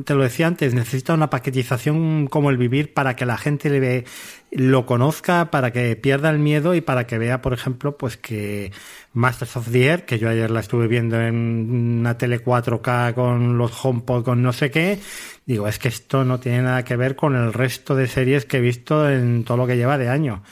te 0.05 0.15
lo 0.15 0.23
decía 0.25 0.49
antes, 0.49 0.75
necesita 0.75 1.15
una 1.15 1.31
paquetización 1.31 2.27
como 2.27 2.51
el 2.51 2.57
vivir 2.57 2.93
para 2.93 3.15
que 3.15 3.27
la 3.27 3.39
gente 3.39 3.71
le 3.71 3.79
ve, 3.79 4.05
lo 4.51 4.85
conozca, 4.85 5.53
para 5.53 5.73
que 5.73 5.95
pierda 5.95 6.31
el 6.31 6.41
miedo 6.41 6.75
y 6.75 6.81
para 6.81 7.07
que 7.07 7.17
vea, 7.17 7.43
por 7.43 7.53
ejemplo, 7.53 7.97
pues 7.97 8.17
que 8.17 8.73
Masters 9.13 9.57
of 9.57 9.71
the 9.71 9.87
Air, 9.87 10.05
que 10.05 10.19
yo 10.19 10.29
ayer 10.29 10.51
la 10.51 10.59
estuve 10.59 10.89
viendo 10.89 11.21
en 11.21 12.01
una 12.01 12.19
tele 12.19 12.43
4K 12.45 13.15
con 13.15 13.57
los 13.57 13.85
HomePod, 13.85 14.25
con 14.25 14.43
no 14.43 14.53
sé 14.53 14.73
qué, 14.73 14.99
digo, 15.47 15.69
es 15.69 15.79
que 15.79 15.89
esto 15.89 16.25
no 16.25 16.41
tiene 16.41 16.63
nada 16.63 16.85
que 16.85 16.97
ver 16.97 17.15
con 17.15 17.37
el 17.37 17.53
resto 17.53 17.95
de 17.95 18.09
series 18.09 18.47
que 18.47 18.57
he 18.57 18.61
visto 18.61 19.09
en 19.09 19.45
todo 19.45 19.59
lo 19.59 19.67
que 19.69 19.77
lleva 19.77 19.97
de 19.97 20.09
año. 20.09 20.43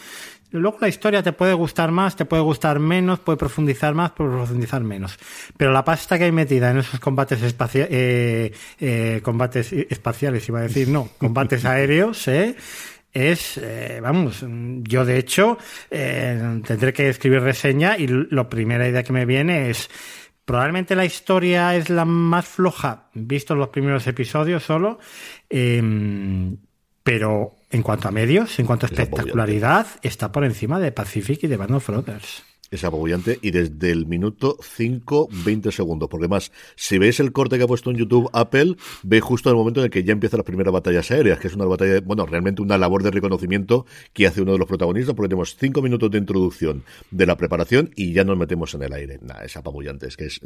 Luego 0.53 0.79
la 0.81 0.89
historia 0.89 1.23
te 1.23 1.33
puede 1.33 1.55
gustar 1.55 1.91
más, 1.91 2.17
te 2.17 2.25
puede 2.25 2.43
gustar 2.43 2.79
menos, 2.79 3.19
puede 3.21 3.37
profundizar 3.37 3.95
más, 3.95 4.13
puede 4.13 4.31
profundizar 4.31 4.83
menos. 4.83 5.19
Pero 5.57 5.73
la 5.73 5.85
pasta 5.85 6.19
que 6.19 6.25
hay 6.25 6.33
metida 6.33 6.71
en 6.71 6.79
esos 6.79 7.01
combates 7.01 7.43
espaciales, 7.43 7.91
eh, 7.93 8.53
eh, 8.81 9.21
combates 9.23 9.73
espaciales, 9.73 10.49
iba 10.49 10.61
a 10.61 10.63
decir, 10.63 10.89
no, 10.89 11.09
combates 11.19 11.65
aéreos, 11.65 12.29
¿eh? 12.29 12.57
es, 13.17 13.57
eh, 13.57 13.99
vamos, 14.03 14.45
yo 14.83 15.07
de 15.07 15.19
hecho 15.19 15.57
eh, 15.91 16.61
tendré 16.67 16.93
que 16.93 17.09
escribir 17.09 17.41
reseña 17.41 17.97
y 17.97 18.07
la 18.09 18.49
primera 18.49 18.87
idea 18.87 19.03
que 19.03 19.15
me 19.15 19.25
viene 19.25 19.71
es, 19.71 19.89
probablemente 20.45 20.95
la 20.95 21.07
historia 21.07 21.75
es 21.77 21.89
la 21.89 22.05
más 22.05 22.47
floja, 22.47 23.09
visto 23.15 23.55
los 23.55 23.69
primeros 23.69 24.07
episodios 24.07 24.65
solo, 24.65 24.99
em, 25.49 26.59
pero 27.03 27.55
en 27.71 27.83
cuanto 27.83 28.09
a 28.09 28.11
medios, 28.11 28.59
en 28.59 28.67
cuanto 28.67 28.87
a 28.87 28.89
espectacularidad, 28.89 29.87
está 30.03 30.33
por 30.33 30.45
encima 30.45 30.79
de 30.81 30.93
Pacific 30.93 31.43
y 31.45 31.47
de 31.47 31.57
Band 31.57 31.75
of 31.75 31.87
Brothers 31.89 32.45
es 32.71 32.85
apabullante 32.85 33.39
y 33.43 33.51
desde 33.51 33.91
el 33.91 34.07
minuto 34.07 34.57
5, 34.61 35.29
20 35.45 35.73
segundos. 35.73 36.09
Porque 36.09 36.29
más, 36.29 36.53
si 36.75 36.99
veis 36.99 37.21
el 37.21 37.33
corte 37.33 37.59
que 37.59 37.65
ha 37.65 37.67
puesto 37.67 37.91
en 37.91 37.97
YouTube 37.97 38.29
Apple, 38.33 38.77
ve 39.03 39.21
justo 39.21 39.51
el 39.51 39.57
momento 39.57 39.81
en 39.81 39.85
el 39.85 39.91
que 39.91 40.05
ya 40.05 40.13
empiezan 40.13 40.39
las 40.39 40.47
primeras 40.47 40.73
batallas 40.73 41.11
aéreas, 41.11 41.39
que 41.39 41.49
es 41.49 41.55
una 41.55 41.65
batalla, 41.65 42.01
bueno, 42.01 42.27
realmente 42.27 42.63
una 42.63 42.79
labor 42.79 43.03
de 43.03 43.11
reconocimiento 43.11 43.87
que 44.13 44.27
hace 44.27 44.43
uno 44.43 44.53
de 44.53 44.59
los 44.59 44.69
protagonistas, 44.69 45.15
porque 45.15 45.29
tenemos 45.29 45.57
5 45.59 45.83
minutos 45.83 46.11
de 46.11 46.19
introducción 46.19 46.85
de 47.11 47.27
la 47.27 47.37
preparación 47.37 47.91
y 47.97 48.13
ya 48.13 48.25
nos 48.25 48.37
metemos 48.37 48.75
en 48.75 48.83
el 48.83 48.93
aire. 48.93 49.19
Nada, 49.23 49.45
es 49.45 49.57
apabullante, 49.57 50.07
es 50.07 50.17
que 50.17 50.27
es 50.27 50.41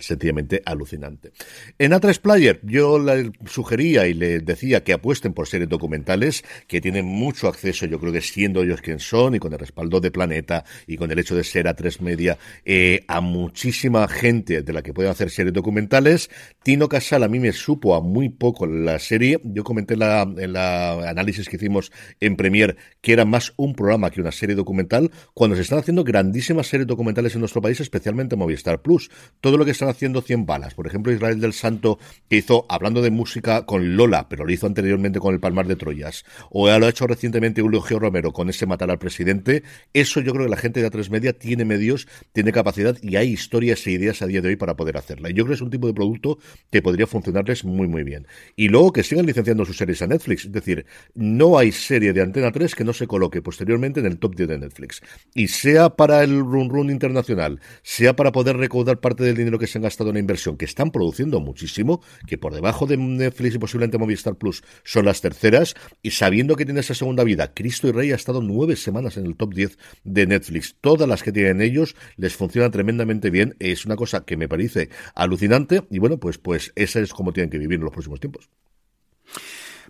sencillamente 0.00 0.62
alucinante. 0.64 1.32
En 1.78 1.92
A3 1.92 2.20
Player, 2.20 2.60
yo 2.62 2.98
le 2.98 3.32
sugería 3.46 4.06
y 4.06 4.14
le 4.14 4.40
decía 4.40 4.82
que 4.84 4.92
apuesten 4.92 5.32
por 5.32 5.46
series 5.46 5.68
documentales 5.68 6.44
que 6.66 6.80
tienen 6.80 7.04
mucho 7.04 7.48
acceso, 7.48 7.86
yo 7.86 7.98
creo 8.00 8.12
que 8.12 8.20
siendo 8.20 8.62
ellos 8.62 8.80
quien 8.80 8.98
son 8.98 9.34
y 9.34 9.38
con 9.38 9.52
el 9.52 9.58
respaldo 9.58 10.00
de 10.00 10.10
Planeta 10.10 10.64
y 10.86 10.96
con 10.96 11.10
el 11.10 11.18
hecho 11.18 11.34
de 11.34 11.44
ser 11.44 11.65
a 11.68 11.74
tres 11.74 12.00
media 12.00 12.38
eh, 12.64 13.04
a 13.08 13.20
muchísima 13.20 14.06
gente 14.08 14.62
de 14.62 14.72
la 14.72 14.82
que 14.82 14.92
pueden 14.92 15.10
hacer 15.10 15.30
series 15.30 15.54
documentales. 15.54 16.30
Tino 16.62 16.88
Casal 16.88 17.22
a 17.22 17.28
mí 17.28 17.38
me 17.38 17.52
supo 17.52 17.94
a 17.94 18.00
muy 18.00 18.28
poco 18.28 18.66
la 18.66 18.98
serie. 18.98 19.40
Yo 19.44 19.64
comenté 19.64 19.94
en 19.94 20.00
la, 20.00 20.24
la 20.24 21.08
análisis 21.08 21.48
que 21.48 21.56
hicimos 21.56 21.92
en 22.20 22.36
Premier 22.36 22.76
que 23.00 23.12
era 23.12 23.24
más 23.24 23.52
un 23.56 23.74
programa 23.74 24.10
que 24.10 24.20
una 24.20 24.32
serie 24.32 24.56
documental, 24.56 25.10
cuando 25.34 25.56
se 25.56 25.62
están 25.62 25.78
haciendo 25.78 26.04
grandísimas 26.04 26.66
series 26.66 26.86
documentales 26.86 27.34
en 27.34 27.40
nuestro 27.40 27.62
país, 27.62 27.80
especialmente 27.80 28.36
Movistar 28.36 28.82
Plus. 28.82 29.10
Todo 29.40 29.56
lo 29.56 29.64
que 29.64 29.70
están 29.70 29.88
haciendo 29.88 30.22
100 30.22 30.46
balas. 30.46 30.74
Por 30.74 30.86
ejemplo, 30.86 31.12
Israel 31.12 31.40
del 31.40 31.52
Santo, 31.52 31.98
hizo, 32.28 32.66
hablando 32.68 33.02
de 33.02 33.10
música, 33.10 33.64
con 33.64 33.96
Lola, 33.96 34.28
pero 34.28 34.44
lo 34.44 34.52
hizo 34.52 34.66
anteriormente 34.66 35.20
con 35.20 35.34
El 35.34 35.40
Palmar 35.40 35.66
de 35.66 35.76
Troyas. 35.76 36.24
O 36.50 36.66
lo 36.66 36.86
ha 36.86 36.88
hecho 36.88 37.06
recientemente 37.06 37.60
Eulogio 37.60 37.98
Romero 37.98 38.32
con 38.32 38.48
ese 38.48 38.66
Matar 38.66 38.90
al 38.90 38.98
Presidente. 38.98 39.62
Eso 39.92 40.20
yo 40.20 40.32
creo 40.32 40.46
que 40.46 40.50
la 40.50 40.56
gente 40.56 40.80
de 40.80 40.90
A3 40.90 41.10
Media 41.10 41.32
tiene 41.32 41.55
tiene 41.56 41.64
medios, 41.64 42.06
tiene 42.32 42.52
capacidad 42.52 42.96
y 43.00 43.16
hay 43.16 43.32
historias 43.32 43.86
e 43.86 43.92
ideas 43.92 44.20
a 44.20 44.26
día 44.26 44.42
de 44.42 44.48
hoy 44.48 44.56
para 44.56 44.76
poder 44.76 44.98
hacerla. 44.98 45.30
Y 45.30 45.32
yo 45.32 45.44
creo 45.44 45.52
que 45.52 45.54
es 45.54 45.62
un 45.62 45.70
tipo 45.70 45.86
de 45.86 45.94
producto 45.94 46.38
que 46.70 46.82
podría 46.82 47.06
funcionarles 47.06 47.64
muy, 47.64 47.88
muy 47.88 48.04
bien. 48.04 48.26
Y 48.56 48.68
luego 48.68 48.92
que 48.92 49.02
sigan 49.02 49.24
licenciando 49.24 49.64
sus 49.64 49.78
series 49.78 50.02
a 50.02 50.06
Netflix. 50.06 50.44
Es 50.44 50.52
decir, 50.52 50.84
no 51.14 51.58
hay 51.58 51.72
serie 51.72 52.12
de 52.12 52.20
Antena 52.20 52.52
3 52.52 52.74
que 52.74 52.84
no 52.84 52.92
se 52.92 53.06
coloque 53.06 53.40
posteriormente 53.40 54.00
en 54.00 54.06
el 54.06 54.18
top 54.18 54.36
10 54.36 54.48
de 54.50 54.58
Netflix. 54.58 55.00
Y 55.34 55.48
sea 55.48 55.90
para 55.90 56.22
el 56.22 56.40
run 56.40 56.68
run 56.68 56.90
internacional, 56.90 57.60
sea 57.82 58.14
para 58.14 58.32
poder 58.32 58.58
recaudar 58.58 59.00
parte 59.00 59.24
del 59.24 59.36
dinero 59.36 59.58
que 59.58 59.66
se 59.66 59.78
han 59.78 59.82
gastado 59.82 60.10
en 60.10 60.14
la 60.14 60.20
inversión, 60.20 60.58
que 60.58 60.66
están 60.66 60.90
produciendo 60.90 61.40
muchísimo, 61.40 62.02
que 62.26 62.36
por 62.36 62.52
debajo 62.52 62.86
de 62.86 62.98
Netflix 62.98 63.54
y 63.54 63.58
posiblemente 63.58 63.96
Movistar 63.96 64.36
Plus 64.36 64.62
son 64.84 65.06
las 65.06 65.22
terceras, 65.22 65.74
y 66.02 66.10
sabiendo 66.10 66.54
que 66.56 66.66
tiene 66.66 66.80
esa 66.80 66.94
segunda 66.94 67.24
vida, 67.24 67.54
Cristo 67.54 67.88
y 67.88 67.92
Rey 67.92 68.12
ha 68.12 68.16
estado 68.16 68.42
nueve 68.42 68.76
semanas 68.76 69.16
en 69.16 69.24
el 69.24 69.36
top 69.36 69.54
10 69.54 69.78
de 70.04 70.26
Netflix. 70.26 70.76
Todas 70.80 71.08
las 71.08 71.22
que 71.22 71.32
tienen 71.46 71.62
ellos 71.62 71.94
les 72.16 72.34
funcionan 72.34 72.70
tremendamente 72.70 73.30
bien. 73.30 73.54
Es 73.58 73.86
una 73.86 73.96
cosa 73.96 74.24
que 74.24 74.36
me 74.36 74.48
parece 74.48 74.90
alucinante 75.14 75.84
y 75.90 75.98
bueno, 75.98 76.18
pues, 76.18 76.38
pues 76.38 76.72
esa 76.74 77.00
es 77.00 77.12
como 77.12 77.32
tienen 77.32 77.50
que 77.50 77.58
vivir 77.58 77.78
en 77.78 77.84
los 77.84 77.92
próximos 77.92 78.20
tiempos. 78.20 78.48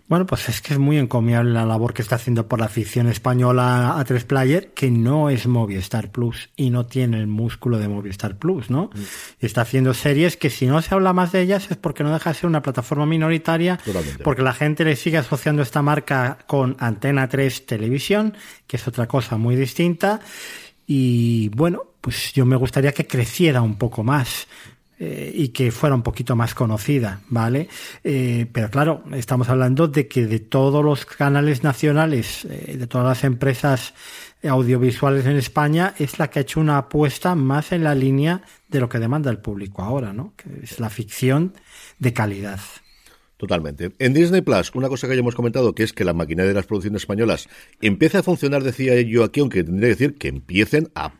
Bueno, 0.07 0.25
pues 0.25 0.47
es 0.47 0.61
que 0.61 0.73
es 0.73 0.79
muy 0.79 0.97
encomiable 0.97 1.51
la 1.51 1.65
labor 1.65 1.93
que 1.93 2.01
está 2.01 2.15
haciendo 2.15 2.47
por 2.47 2.59
la 2.59 2.67
afición 2.67 3.07
española 3.07 3.99
a 3.99 4.05
tres 4.05 4.23
player, 4.23 4.71
que 4.73 4.89
no 4.89 5.29
es 5.29 5.47
Movistar 5.47 6.11
Plus 6.11 6.49
y 6.55 6.69
no 6.69 6.85
tiene 6.85 7.19
el 7.19 7.27
músculo 7.27 7.77
de 7.77 7.89
Movistar 7.89 8.37
Plus, 8.37 8.69
¿no? 8.69 8.89
Mm. 8.93 8.99
Y 9.41 9.45
está 9.45 9.61
haciendo 9.61 9.93
series 9.93 10.37
que 10.37 10.49
si 10.49 10.65
no 10.65 10.81
se 10.81 10.95
habla 10.95 11.11
más 11.11 11.33
de 11.33 11.41
ellas 11.41 11.69
es 11.69 11.75
porque 11.75 12.05
no 12.05 12.13
deja 12.13 12.29
de 12.29 12.35
ser 12.35 12.47
una 12.47 12.61
plataforma 12.61 13.05
minoritaria, 13.05 13.79
porque 14.23 14.43
la 14.43 14.53
gente 14.53 14.85
le 14.85 14.95
sigue 14.95 15.17
asociando 15.17 15.61
esta 15.61 15.81
marca 15.81 16.37
con 16.47 16.77
Antena 16.79 17.27
3 17.27 17.65
Televisión, 17.65 18.33
que 18.65 18.77
es 18.77 18.87
otra 18.87 19.07
cosa 19.07 19.35
muy 19.35 19.57
distinta. 19.57 20.21
Y 20.87 21.49
bueno, 21.49 21.83
pues 22.01 22.31
yo 22.33 22.45
me 22.45 22.55
gustaría 22.55 22.93
que 22.93 23.05
creciera 23.05 23.61
un 23.61 23.77
poco 23.77 24.03
más. 24.03 24.47
Eh, 24.99 25.31
y 25.31 25.49
que 25.49 25.69
fuera 25.69 25.93
un 25.93 26.01
poquito 26.01 26.35
más 26.35 26.55
conocida, 26.55 27.21
¿vale? 27.29 27.69
Eh, 28.03 28.47
pero 28.51 28.71
claro, 28.71 29.03
estamos 29.13 29.47
hablando 29.47 29.87
de 29.87 30.07
que 30.07 30.25
de 30.25 30.39
todos 30.39 30.83
los 30.83 31.05
canales 31.05 31.61
nacionales, 31.61 32.45
eh, 32.45 32.77
de 32.79 32.87
todas 32.87 33.05
las 33.05 33.23
empresas 33.23 33.93
audiovisuales 34.43 35.27
en 35.27 35.37
España, 35.37 35.93
es 35.99 36.17
la 36.17 36.31
que 36.31 36.39
ha 36.39 36.41
hecho 36.41 36.59
una 36.59 36.79
apuesta 36.79 37.35
más 37.35 37.73
en 37.73 37.83
la 37.83 37.93
línea 37.93 38.41
de 38.69 38.79
lo 38.79 38.89
que 38.89 38.97
demanda 38.97 39.29
el 39.29 39.37
público 39.37 39.83
ahora, 39.83 40.13
¿no? 40.13 40.33
Que 40.35 40.63
es 40.63 40.79
la 40.79 40.89
ficción 40.89 41.53
de 41.99 42.13
calidad. 42.13 42.59
Totalmente. 43.37 43.91
En 43.99 44.15
Disney 44.15 44.41
Plus, 44.41 44.71
una 44.73 44.89
cosa 44.89 45.07
que 45.07 45.13
ya 45.13 45.19
hemos 45.19 45.35
comentado, 45.35 45.75
que 45.75 45.83
es 45.83 45.93
que 45.93 46.03
la 46.03 46.13
maquinaria 46.13 46.49
de 46.49 46.55
las 46.55 46.65
producciones 46.65 47.03
españolas 47.03 47.47
empieza 47.81 48.19
a 48.19 48.23
funcionar, 48.23 48.63
decía 48.63 48.99
yo 49.01 49.23
aquí, 49.23 49.41
aunque 49.41 49.63
tendría 49.63 49.89
que 49.89 49.95
decir 49.95 50.17
que 50.17 50.27
empiecen 50.29 50.89
a, 50.95 51.13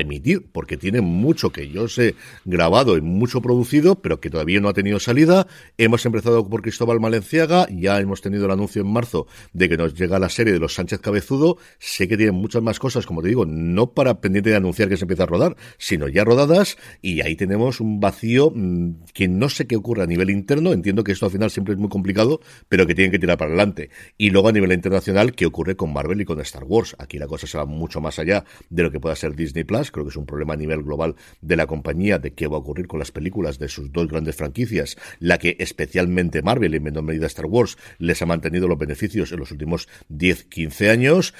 emitir, 0.00 0.46
porque 0.52 0.78
tiene 0.78 1.02
mucho 1.02 1.50
que 1.50 1.68
yo 1.68 1.86
sé 1.86 2.14
grabado 2.46 2.96
y 2.96 3.02
mucho 3.02 3.42
producido, 3.42 3.96
pero 3.96 4.20
que 4.20 4.30
todavía 4.30 4.58
no 4.60 4.70
ha 4.70 4.72
tenido 4.72 4.98
salida. 5.00 5.46
Hemos 5.76 6.06
empezado 6.06 6.48
por 6.48 6.62
Cristóbal 6.62 6.98
Malenciaga, 6.98 7.66
ya 7.70 8.00
hemos 8.00 8.22
tenido 8.22 8.46
el 8.46 8.52
anuncio 8.52 8.80
en 8.80 8.90
marzo 8.90 9.26
de 9.52 9.68
que 9.68 9.76
nos 9.76 9.92
llega 9.92 10.18
la 10.18 10.30
serie 10.30 10.54
de 10.54 10.60
los 10.60 10.72
Sánchez 10.72 11.00
Cabezudo. 11.00 11.58
Sé 11.78 12.08
que 12.08 12.16
tienen 12.16 12.36
muchas 12.36 12.62
más 12.62 12.78
cosas, 12.78 13.04
como 13.04 13.20
te 13.20 13.28
digo, 13.28 13.44
no 13.44 13.92
para 13.92 14.22
pendiente 14.22 14.48
de 14.48 14.56
anunciar 14.56 14.88
que 14.88 14.96
se 14.96 15.04
empieza 15.04 15.24
a 15.24 15.26
rodar, 15.26 15.56
sino 15.76 16.08
ya 16.08 16.24
rodadas, 16.24 16.78
y 17.02 17.20
ahí 17.20 17.36
tenemos 17.36 17.80
un 17.80 18.00
vacío 18.00 18.50
mm, 18.54 19.04
que 19.12 19.28
no 19.28 19.50
sé 19.50 19.66
qué 19.66 19.76
ocurre 19.76 20.04
a 20.04 20.06
nivel 20.06 20.30
interno. 20.30 20.72
Entiendo 20.72 21.04
que 21.04 21.12
esto 21.12 21.26
al 21.26 21.32
final 21.32 21.49
siempre 21.50 21.74
es 21.74 21.80
muy 21.80 21.88
complicado, 21.88 22.40
pero 22.68 22.86
que 22.86 22.94
tienen 22.94 23.10
que 23.10 23.18
tirar 23.18 23.38
para 23.38 23.50
adelante. 23.50 23.90
Y 24.16 24.30
luego 24.30 24.48
a 24.48 24.52
nivel 24.52 24.72
internacional, 24.72 25.34
¿qué 25.34 25.46
ocurre 25.46 25.76
con 25.76 25.92
Marvel 25.92 26.20
y 26.20 26.24
con 26.24 26.40
Star 26.40 26.64
Wars? 26.64 26.96
Aquí 26.98 27.18
la 27.18 27.26
cosa 27.26 27.46
se 27.46 27.58
va 27.58 27.66
mucho 27.66 28.00
más 28.00 28.18
allá 28.18 28.44
de 28.68 28.82
lo 28.82 28.90
que 28.90 29.00
pueda 29.00 29.16
ser 29.16 29.34
Disney 29.34 29.64
Plus. 29.64 29.90
Creo 29.90 30.04
que 30.04 30.10
es 30.10 30.16
un 30.16 30.26
problema 30.26 30.54
a 30.54 30.56
nivel 30.56 30.82
global 30.82 31.16
de 31.40 31.56
la 31.56 31.66
compañía 31.66 32.18
de 32.18 32.32
qué 32.32 32.46
va 32.46 32.56
a 32.56 32.60
ocurrir 32.60 32.86
con 32.86 32.98
las 32.98 33.10
películas 33.10 33.58
de 33.58 33.68
sus 33.68 33.92
dos 33.92 34.08
grandes 34.08 34.36
franquicias, 34.36 34.96
la 35.18 35.38
que 35.38 35.56
especialmente 35.58 36.42
Marvel 36.42 36.74
y 36.74 36.76
en 36.76 36.82
menor 36.82 37.04
medida 37.04 37.26
Star 37.26 37.46
Wars 37.46 37.76
les 37.98 38.22
ha 38.22 38.26
mantenido 38.26 38.68
los 38.68 38.78
beneficios 38.78 39.32
en 39.32 39.40
los 39.40 39.50
últimos 39.50 39.88
10, 40.08 40.44
15 40.44 40.90
años. 40.90 41.34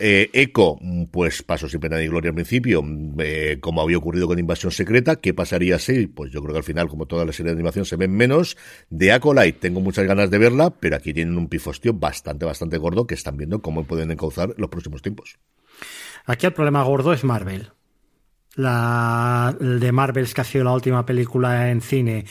Eh, 0.00 0.30
Echo, 0.32 0.76
pues 1.10 1.42
pasó 1.42 1.68
sin 1.68 1.80
pena 1.80 1.98
ni 1.98 2.06
gloria 2.06 2.28
al 2.30 2.34
principio, 2.34 2.84
eh, 3.18 3.58
como 3.60 3.82
había 3.82 3.98
ocurrido 3.98 4.28
con 4.28 4.38
Invasión 4.38 4.70
Secreta. 4.70 5.16
¿Qué 5.16 5.34
pasaría 5.34 5.78
si? 5.80 6.06
Pues 6.06 6.30
yo 6.30 6.40
creo 6.40 6.52
que 6.52 6.58
al 6.58 6.64
final, 6.64 6.88
como 6.88 7.06
toda 7.06 7.24
la 7.24 7.32
serie 7.32 7.50
de 7.50 7.56
animación, 7.56 7.84
se 7.84 7.96
ven 7.96 8.12
menos. 8.12 8.56
De 8.90 9.10
Acolyte, 9.10 9.58
tengo 9.58 9.80
muchas 9.80 10.06
ganas 10.06 10.30
de 10.30 10.38
verla, 10.38 10.70
pero 10.70 10.94
aquí 10.96 11.12
tienen 11.12 11.36
un 11.36 11.48
pifostio 11.48 11.94
bastante, 11.94 12.44
bastante 12.44 12.78
gordo 12.78 13.08
que 13.08 13.14
están 13.14 13.36
viendo 13.36 13.60
cómo 13.60 13.84
pueden 13.84 14.12
encauzar 14.12 14.54
los 14.56 14.70
próximos 14.70 15.02
tiempos. 15.02 15.36
Aquí 16.26 16.46
el 16.46 16.52
problema 16.52 16.84
gordo 16.84 17.12
es 17.12 17.24
Marvel. 17.24 17.72
La 18.54 19.56
de 19.58 19.90
Marvel, 19.90 20.32
que 20.32 20.40
ha 20.40 20.44
sido 20.44 20.64
la 20.64 20.74
última 20.74 21.04
película 21.04 21.70
en 21.70 21.80
cine, 21.80 22.24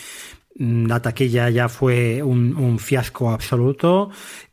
mm, 0.55 0.85
la 0.85 1.01
taquilla 1.01 1.49
ya 1.49 1.67
fue 1.67 2.23
un 2.23 2.79
fiasco 2.79 3.29
absoluto 3.31 4.09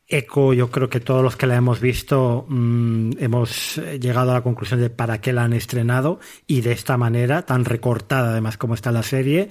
Eco, 0.06 0.52
yo 0.52 0.70
creo 0.70 0.90
que 0.90 1.00
todos 1.00 1.22
los 1.22 1.36
que 1.36 1.46
la 1.46 1.56
hemos 1.56 1.80
visto 1.80 2.44
mm, 2.48 3.12
hemos 3.18 3.76
llegado 3.76 4.32
a 4.32 4.34
la 4.34 4.42
conclusión 4.42 4.80
de 4.80 4.90
para 4.90 5.20
qué 5.20 5.32
la 5.32 5.44
han 5.44 5.54
estrenado 5.54 6.20
y 6.46 6.60
de 6.60 6.72
esta 6.72 6.98
manera, 6.98 7.46
tan 7.46 7.64
recortada 7.64 8.30
además 8.30 8.58
como 8.58 8.74
está 8.74 8.92
la 8.92 9.02
serie. 9.02 9.48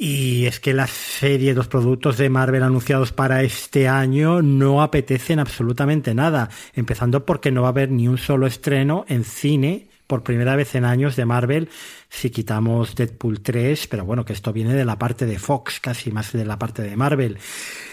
Y 0.00 0.46
es 0.46 0.60
que 0.60 0.74
la 0.74 0.86
serie, 0.86 1.54
los 1.54 1.66
productos 1.66 2.18
de 2.18 2.30
Marvel 2.30 2.62
anunciados 2.62 3.10
para 3.10 3.42
este 3.42 3.88
año 3.88 4.42
no 4.42 4.80
apetecen 4.80 5.40
absolutamente 5.40 6.14
nada, 6.14 6.50
empezando 6.72 7.26
porque 7.26 7.50
no 7.50 7.62
va 7.62 7.68
a 7.68 7.70
haber 7.70 7.90
ni 7.90 8.06
un 8.06 8.16
solo 8.16 8.46
estreno 8.46 9.04
en 9.08 9.24
cine 9.24 9.87
por 10.08 10.24
primera 10.24 10.56
vez 10.56 10.74
en 10.74 10.84
años 10.84 11.14
de 11.14 11.26
Marvel 11.26 11.68
si 12.10 12.30
quitamos 12.30 12.94
Deadpool 12.94 13.40
3, 13.40 13.86
pero 13.86 14.04
bueno, 14.04 14.24
que 14.24 14.32
esto 14.32 14.52
viene 14.52 14.74
de 14.74 14.84
la 14.84 14.98
parte 14.98 15.26
de 15.26 15.38
Fox, 15.38 15.78
casi 15.78 16.10
más 16.10 16.32
de 16.32 16.44
la 16.44 16.58
parte 16.58 16.82
de 16.82 16.96
Marvel. 16.96 17.38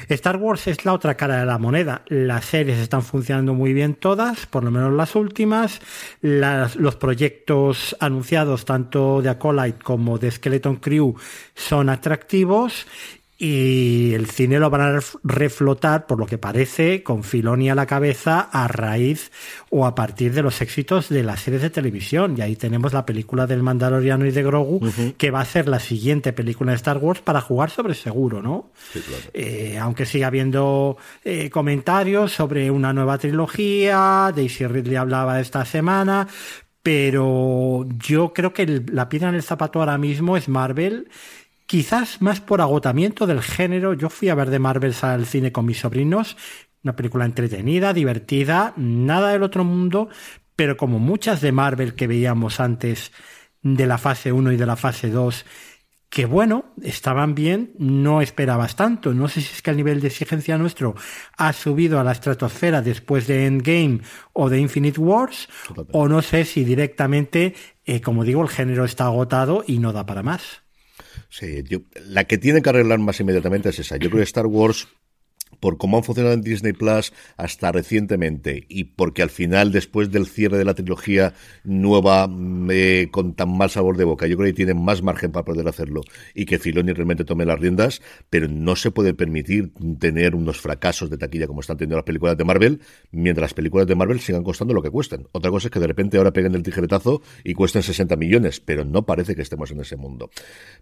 Star 0.07 0.37
Wars 0.37 0.67
es 0.67 0.85
la 0.85 0.93
otra 0.93 1.15
cara 1.15 1.39
de 1.39 1.45
la 1.45 1.57
moneda. 1.57 2.03
Las 2.07 2.45
series 2.45 2.79
están 2.79 3.03
funcionando 3.03 3.53
muy 3.53 3.73
bien 3.73 3.95
todas, 3.95 4.45
por 4.45 4.63
lo 4.63 4.71
menos 4.71 4.93
las 4.93 5.15
últimas. 5.15 5.81
los 6.21 6.95
proyectos 6.95 7.95
anunciados, 7.99 8.65
tanto 8.65 9.21
de 9.21 9.29
Acolyte 9.29 9.83
como 9.83 10.17
de 10.17 10.31
Skeleton 10.31 10.77
Crew, 10.77 11.15
son 11.53 11.89
atractivos 11.89 12.87
y 13.37 14.13
el 14.13 14.27
cine 14.27 14.59
lo 14.59 14.69
van 14.69 14.81
a 14.81 14.99
reflotar, 15.23 16.07
por 16.07 16.19
lo 16.19 16.25
que 16.25 16.37
parece, 16.37 17.03
con 17.03 17.23
Filoni 17.23 17.69
a 17.69 17.75
la 17.75 17.85
cabeza 17.85 18.39
a 18.39 18.67
raíz 18.69 19.31
o 19.69 19.85
a 19.85 19.93
partir 19.93 20.33
de 20.33 20.41
los 20.41 20.61
éxitos 20.61 21.09
de 21.09 21.21
las 21.23 21.41
series 21.41 21.61
de 21.61 21.69
televisión. 21.69 22.35
Y 22.37 22.41
ahí 22.41 22.55
tenemos 22.55 22.93
la 22.93 23.05
película 23.05 23.45
del 23.45 23.61
Mandaloriano 23.61 24.25
y 24.25 24.31
de 24.31 24.43
Grogu, 24.43 24.79
que 25.17 25.31
va 25.31 25.41
a 25.41 25.45
ser 25.45 25.67
la 25.67 25.79
siguiente 25.79 26.31
película 26.31 26.71
de 26.71 26.77
Star 26.77 26.97
Wars 26.97 27.19
para 27.19 27.41
jugar 27.41 27.71
sobre 27.71 27.93
seguro, 27.93 28.41
¿no? 28.41 28.71
Eh, 29.33 29.77
aunque 29.81 30.05
siga 30.05 30.27
habiendo 30.27 30.97
eh, 31.25 31.49
comentarios 31.49 32.31
sobre 32.31 32.71
una 32.71 32.93
nueva 32.93 33.17
trilogía, 33.17 34.31
Daisy 34.33 34.65
Ridley 34.65 34.95
hablaba 34.95 35.41
esta 35.41 35.65
semana, 35.65 36.27
pero 36.81 37.85
yo 37.97 38.31
creo 38.31 38.53
que 38.53 38.83
la 38.91 39.09
piedra 39.09 39.29
en 39.29 39.35
el 39.35 39.43
zapato 39.43 39.79
ahora 39.79 39.97
mismo 39.97 40.37
es 40.37 40.47
Marvel 40.47 41.09
quizás 41.65 42.21
más 42.21 42.41
por 42.41 42.61
agotamiento 42.61 43.27
del 43.27 43.41
género. 43.41 43.93
Yo 43.93 44.09
fui 44.09 44.29
a 44.29 44.35
ver 44.35 44.49
de 44.49 44.59
Marvel 44.59 44.95
al 45.01 45.25
cine 45.25 45.51
con 45.51 45.65
mis 45.65 45.79
sobrinos, 45.79 46.37
una 46.83 46.95
película 46.95 47.25
entretenida, 47.25 47.93
divertida, 47.93 48.73
nada 48.77 49.29
del 49.31 49.43
otro 49.43 49.63
mundo, 49.63 50.09
pero 50.55 50.77
como 50.77 50.99
muchas 50.99 51.41
de 51.41 51.51
Marvel 51.51 51.95
que 51.95 52.07
veíamos 52.07 52.59
antes 52.59 53.11
de 53.61 53.87
la 53.87 53.97
fase 53.97 54.31
1 54.31 54.51
y 54.51 54.57
de 54.57 54.65
la 54.65 54.75
fase 54.75 55.09
2, 55.09 55.45
que 56.09 56.25
bueno, 56.25 56.73
estaban 56.81 57.35
bien, 57.35 57.73
no 57.77 58.21
esperabas 58.21 58.75
tanto. 58.75 59.13
No 59.13 59.27
sé 59.27 59.41
si 59.41 59.53
es 59.53 59.61
que 59.61 59.71
el 59.71 59.77
nivel 59.77 59.99
de 59.99 60.07
exigencia 60.07 60.57
nuestro 60.57 60.95
ha 61.35 61.51
subido 61.51 61.99
a 61.99 62.03
la 62.03 62.11
estratosfera 62.11 62.81
después 62.81 63.27
de 63.27 63.47
Endgame 63.47 64.01
o 64.31 64.49
de 64.49 64.59
Infinite 64.59 64.99
Wars, 64.99 65.49
o 65.91 66.07
no 66.07 66.21
sé 66.21 66.45
si 66.45 66.63
directamente, 66.63 67.55
eh, 67.83 67.99
como 67.99 68.23
digo, 68.23 68.43
el 68.43 68.49
género 68.49 68.85
está 68.85 69.05
agotado 69.05 69.63
y 69.67 69.79
no 69.79 69.91
da 69.91 70.05
para 70.05 70.23
más. 70.23 70.64
Sí, 71.37 71.61
la 72.05 72.23
que 72.23 72.37
tiene 72.37 72.61
que 72.61 72.69
arreglar 72.69 72.97
más 72.99 73.19
inmediatamente 73.19 73.67
es 73.67 73.79
esa. 73.79 73.97
Yo 73.97 74.09
creo 74.09 74.19
que 74.19 74.23
Star 74.23 74.45
Wars 74.45 74.87
por 75.59 75.77
cómo 75.77 75.97
han 75.97 76.03
funcionado 76.03 76.33
en 76.33 76.41
Disney 76.41 76.73
Plus 76.73 77.13
hasta 77.37 77.71
recientemente 77.71 78.65
y 78.69 78.85
porque 78.85 79.21
al 79.21 79.29
final, 79.29 79.71
después 79.71 80.11
del 80.11 80.27
cierre 80.27 80.57
de 80.57 80.65
la 80.65 80.73
trilogía 80.73 81.33
nueva 81.63 82.29
eh, 82.69 83.07
con 83.11 83.33
tan 83.33 83.55
mal 83.55 83.69
sabor 83.69 83.97
de 83.97 84.03
boca, 84.03 84.27
yo 84.27 84.37
creo 84.37 84.47
que 84.47 84.53
tienen 84.53 84.83
más 84.83 85.01
margen 85.01 85.31
para 85.31 85.45
poder 85.45 85.67
hacerlo 85.67 86.01
y 86.33 86.45
que 86.45 86.59
Filoni 86.59 86.93
realmente 86.93 87.25
tome 87.25 87.45
las 87.45 87.59
riendas, 87.59 88.01
pero 88.29 88.47
no 88.47 88.75
se 88.75 88.91
puede 88.91 89.13
permitir 89.13 89.71
tener 89.99 90.35
unos 90.35 90.59
fracasos 90.59 91.09
de 91.09 91.17
taquilla 91.17 91.47
como 91.47 91.61
están 91.61 91.77
teniendo 91.77 91.97
las 91.97 92.05
películas 92.05 92.37
de 92.37 92.43
Marvel, 92.43 92.81
mientras 93.11 93.43
las 93.43 93.53
películas 93.53 93.87
de 93.87 93.95
Marvel 93.95 94.19
sigan 94.19 94.43
costando 94.43 94.73
lo 94.73 94.81
que 94.81 94.89
cuesten. 94.89 95.27
Otra 95.31 95.51
cosa 95.51 95.67
es 95.67 95.71
que 95.71 95.79
de 95.79 95.87
repente 95.87 96.17
ahora 96.17 96.31
peguen 96.31 96.55
el 96.55 96.63
tijeretazo 96.63 97.21
y 97.43 97.53
cuesten 97.53 97.83
60 97.83 98.15
millones, 98.15 98.59
pero 98.59 98.85
no 98.85 99.05
parece 99.05 99.35
que 99.35 99.41
estemos 99.41 99.71
en 99.71 99.81
ese 99.81 99.95
mundo. 99.95 100.29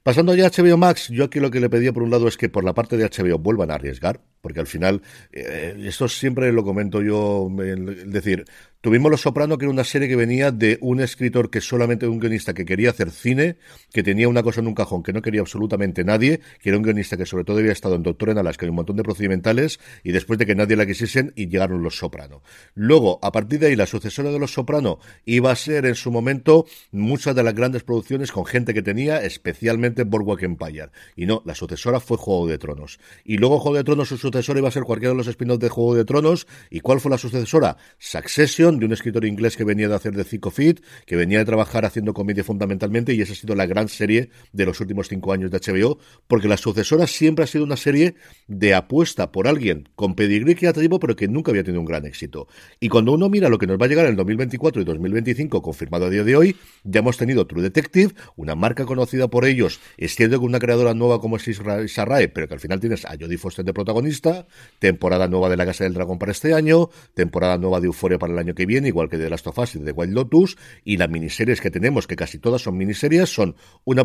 Pasando 0.04 0.36
ya 0.36 0.48
a 0.48 0.50
HBO 0.50 0.78
Max, 0.78 1.10
yo 1.10 1.26
aquí 1.26 1.40
lo 1.40 1.52
que 1.52 1.60
le 1.60 1.70
pedía 1.70 1.94
por 1.94 2.04
un 2.04 2.12
lado 2.12 2.28
es 2.28 2.38
que 2.38 2.50
por 2.50 2.64
la 2.64 2.74
parte 2.74 2.98
de 2.98 3.06
HBO 3.06 3.40
vuelvan 3.40 3.72
a 3.72 3.76
arriesgar, 3.76 4.22
porque 4.44 4.60
al 4.60 4.68
final, 4.68 5.02
eh, 5.32 5.74
esto 5.86 6.10
siempre 6.10 6.52
lo 6.52 6.66
comento 6.66 7.02
yo, 7.02 7.50
es 7.64 8.12
decir, 8.12 8.44
Tuvimos 8.84 9.10
Los 9.10 9.22
Soprano, 9.22 9.58
que 9.58 9.64
era 9.64 9.72
una 9.72 9.86
serie 9.86 10.10
que 10.10 10.18
venía 10.18 10.52
de 10.52 10.78
un 10.82 11.00
escritor 11.00 11.50
que 11.50 11.62
solamente 11.62 12.06
un 12.06 12.20
guionista 12.20 12.54
que 12.54 12.66
quería 12.66 12.90
hacer 12.90 13.12
cine, 13.12 13.56
que 13.94 14.04
tenía 14.04 14.28
una 14.28 14.44
cosa 14.44 14.60
en 14.60 14.68
un 14.68 14.74
cajón 14.74 15.04
que 15.04 15.14
no 15.14 15.22
quería 15.22 15.40
absolutamente 15.40 16.04
nadie, 16.04 16.42
que 16.62 16.68
era 16.68 16.78
un 16.78 16.84
guionista 16.84 17.16
que 17.16 17.26
sobre 17.26 17.46
todo 17.46 17.60
había 17.60 17.72
estado 17.72 17.96
en 17.96 18.04
Doctor 18.04 18.32
en 18.32 18.40
Alaska, 18.40 18.66
hay 18.66 18.72
un 18.72 18.76
montón 18.76 18.98
de 18.98 19.04
procedimentales, 19.04 19.80
y 20.04 20.12
después 20.12 20.38
de 20.38 20.46
que 20.46 20.54
nadie 20.54 20.76
la 20.76 20.86
quisiesen, 20.86 21.32
y 21.38 21.48
llegaron 21.48 21.82
Los 21.82 21.96
Soprano. 21.96 22.42
Luego, 22.74 23.20
a 23.22 23.32
partir 23.32 23.60
de 23.60 23.68
ahí, 23.68 23.78
la 23.78 23.86
sucesora 23.86 24.32
de 24.32 24.38
Los 24.38 24.52
Soprano 24.52 25.00
iba 25.24 25.50
a 25.50 25.56
ser 25.56 25.86
en 25.86 25.96
su 25.96 26.12
momento 26.12 26.66
muchas 26.92 27.36
de 27.36 27.44
las 27.44 27.54
grandes 27.54 27.84
producciones 27.84 28.34
con 28.34 28.46
gente 28.46 28.74
que 28.74 28.82
tenía, 28.82 29.24
especialmente 29.24 30.04
Boardwalk 30.04 30.44
Empire. 30.44 30.90
Y 31.16 31.26
no, 31.26 31.42
la 31.46 31.56
sucesora 31.56 32.02
fue 32.02 32.18
Juego 32.18 32.48
de 32.48 32.58
Tronos. 32.58 33.00
Y 33.24 33.38
luego 33.38 33.62
Juego 33.62 33.78
de 33.78 33.86
Tronos, 33.86 34.10
su 34.10 34.18
sucesora 34.18 34.60
iba 34.60 34.68
a 34.68 34.72
ser 34.72 34.84
cualquiera 34.84 35.14
de 35.14 35.20
los 35.20 35.28
spin-offs 35.28 35.62
de 35.62 35.70
Juego 35.70 35.96
de 35.96 36.04
Tronos. 36.04 36.48
¿Y 36.70 36.82
cuál 36.82 37.00
fue 37.00 37.12
la 37.12 37.18
sucesora? 37.18 37.78
Succession, 37.98 38.73
de 38.80 38.86
un 38.86 38.94
escritor 38.94 39.26
inglés 39.26 39.58
que 39.58 39.64
venía 39.64 39.88
de 39.88 39.96
hacer 39.96 40.14
de 40.14 40.24
Zico 40.24 40.52
Fit, 40.52 40.82
que 41.06 41.16
venía 41.16 41.40
de 41.40 41.46
trabajar 41.46 41.86
haciendo 41.86 42.14
comedia 42.14 42.44
fundamentalmente, 42.44 43.14
y 43.14 43.22
esa 43.22 43.34
ha 43.34 43.36
sido 43.36 43.56
la 43.56 43.66
gran 43.66 43.90
serie 43.90 44.30
de 44.52 44.66
los 44.66 44.80
últimos 44.80 45.08
cinco 45.08 45.34
años 45.34 45.52
de 45.52 45.60
HBO, 45.60 46.00
porque 46.28 46.48
la 46.48 46.58
sucesora 46.58 47.08
siempre 47.08 47.44
ha 47.44 47.48
sido 47.48 47.64
una 47.64 47.78
serie 47.78 48.16
de 48.48 48.74
apuesta 48.74 49.32
por 49.32 49.48
alguien 49.48 49.90
con 49.96 50.16
pedigrí 50.16 50.56
creativo, 50.56 51.00
pero 51.00 51.16
que 51.16 51.28
nunca 51.28 51.52
había 51.52 51.64
tenido 51.64 51.82
un 51.82 51.86
gran 51.86 52.06
éxito. 52.06 52.48
Y 52.80 52.90
cuando 52.90 53.14
uno 53.14 53.30
mira 53.30 53.50
lo 53.50 53.58
que 53.58 53.68
nos 53.68 53.78
va 53.78 53.86
a 53.86 53.90
llegar 53.90 54.06
en 54.06 54.12
el 54.12 54.18
2024 54.18 54.82
y 54.82 54.86
2025, 54.86 55.62
confirmado 55.62 56.06
a 56.06 56.10
día 56.10 56.24
de 56.24 56.36
hoy, 56.36 56.56
ya 56.84 57.00
hemos 57.00 57.18
tenido 57.18 57.48
True 57.48 57.62
Detective, 57.62 58.14
una 58.36 58.56
marca 58.56 58.86
conocida 58.86 59.28
por 59.28 59.46
ellos, 59.46 59.80
es 59.98 60.16
cierto 60.16 60.40
que 60.40 60.46
una 60.46 60.60
creadora 60.60 60.94
nueva 60.94 61.20
como 61.20 61.38
es 61.38 61.48
Israel, 61.48 62.32
pero 62.34 62.48
que 62.48 62.54
al 62.54 62.60
final 62.60 62.80
tienes 62.80 63.06
a 63.06 63.16
Jodie 63.20 63.38
Foster 63.38 63.66
de 63.66 63.74
protagonista, 63.74 64.48
temporada 64.80 65.28
nueva 65.28 65.50
de 65.50 65.58
La 65.58 65.66
Casa 65.66 65.84
del 65.84 65.94
Dragón 65.94 66.20
para 66.20 66.32
este 66.32 66.54
año, 66.54 66.90
temporada 67.14 67.58
nueva 67.58 67.80
de 67.80 67.88
Euforia 67.88 68.18
para 68.18 68.34
el 68.34 68.40
año 68.40 68.56
que 68.56 68.63
viene, 68.66 68.88
igual 68.88 69.10
que 69.10 69.18
de 69.18 69.30
Last 69.30 69.48
of 69.48 69.58
Us 69.58 69.76
y 69.76 69.80
de 69.80 69.86
The 69.86 69.92
Wild 69.92 70.14
Lotus, 70.14 70.58
y 70.84 70.98
las 70.98 71.10
miniseries 71.10 71.62
que 71.62 71.72
tenemos, 71.72 72.08
que 72.08 72.16
casi 72.16 72.40
todas 72.40 72.62
son 72.62 72.78
miniseries, 72.78 73.30
son 73.30 73.56
una, 73.86 74.04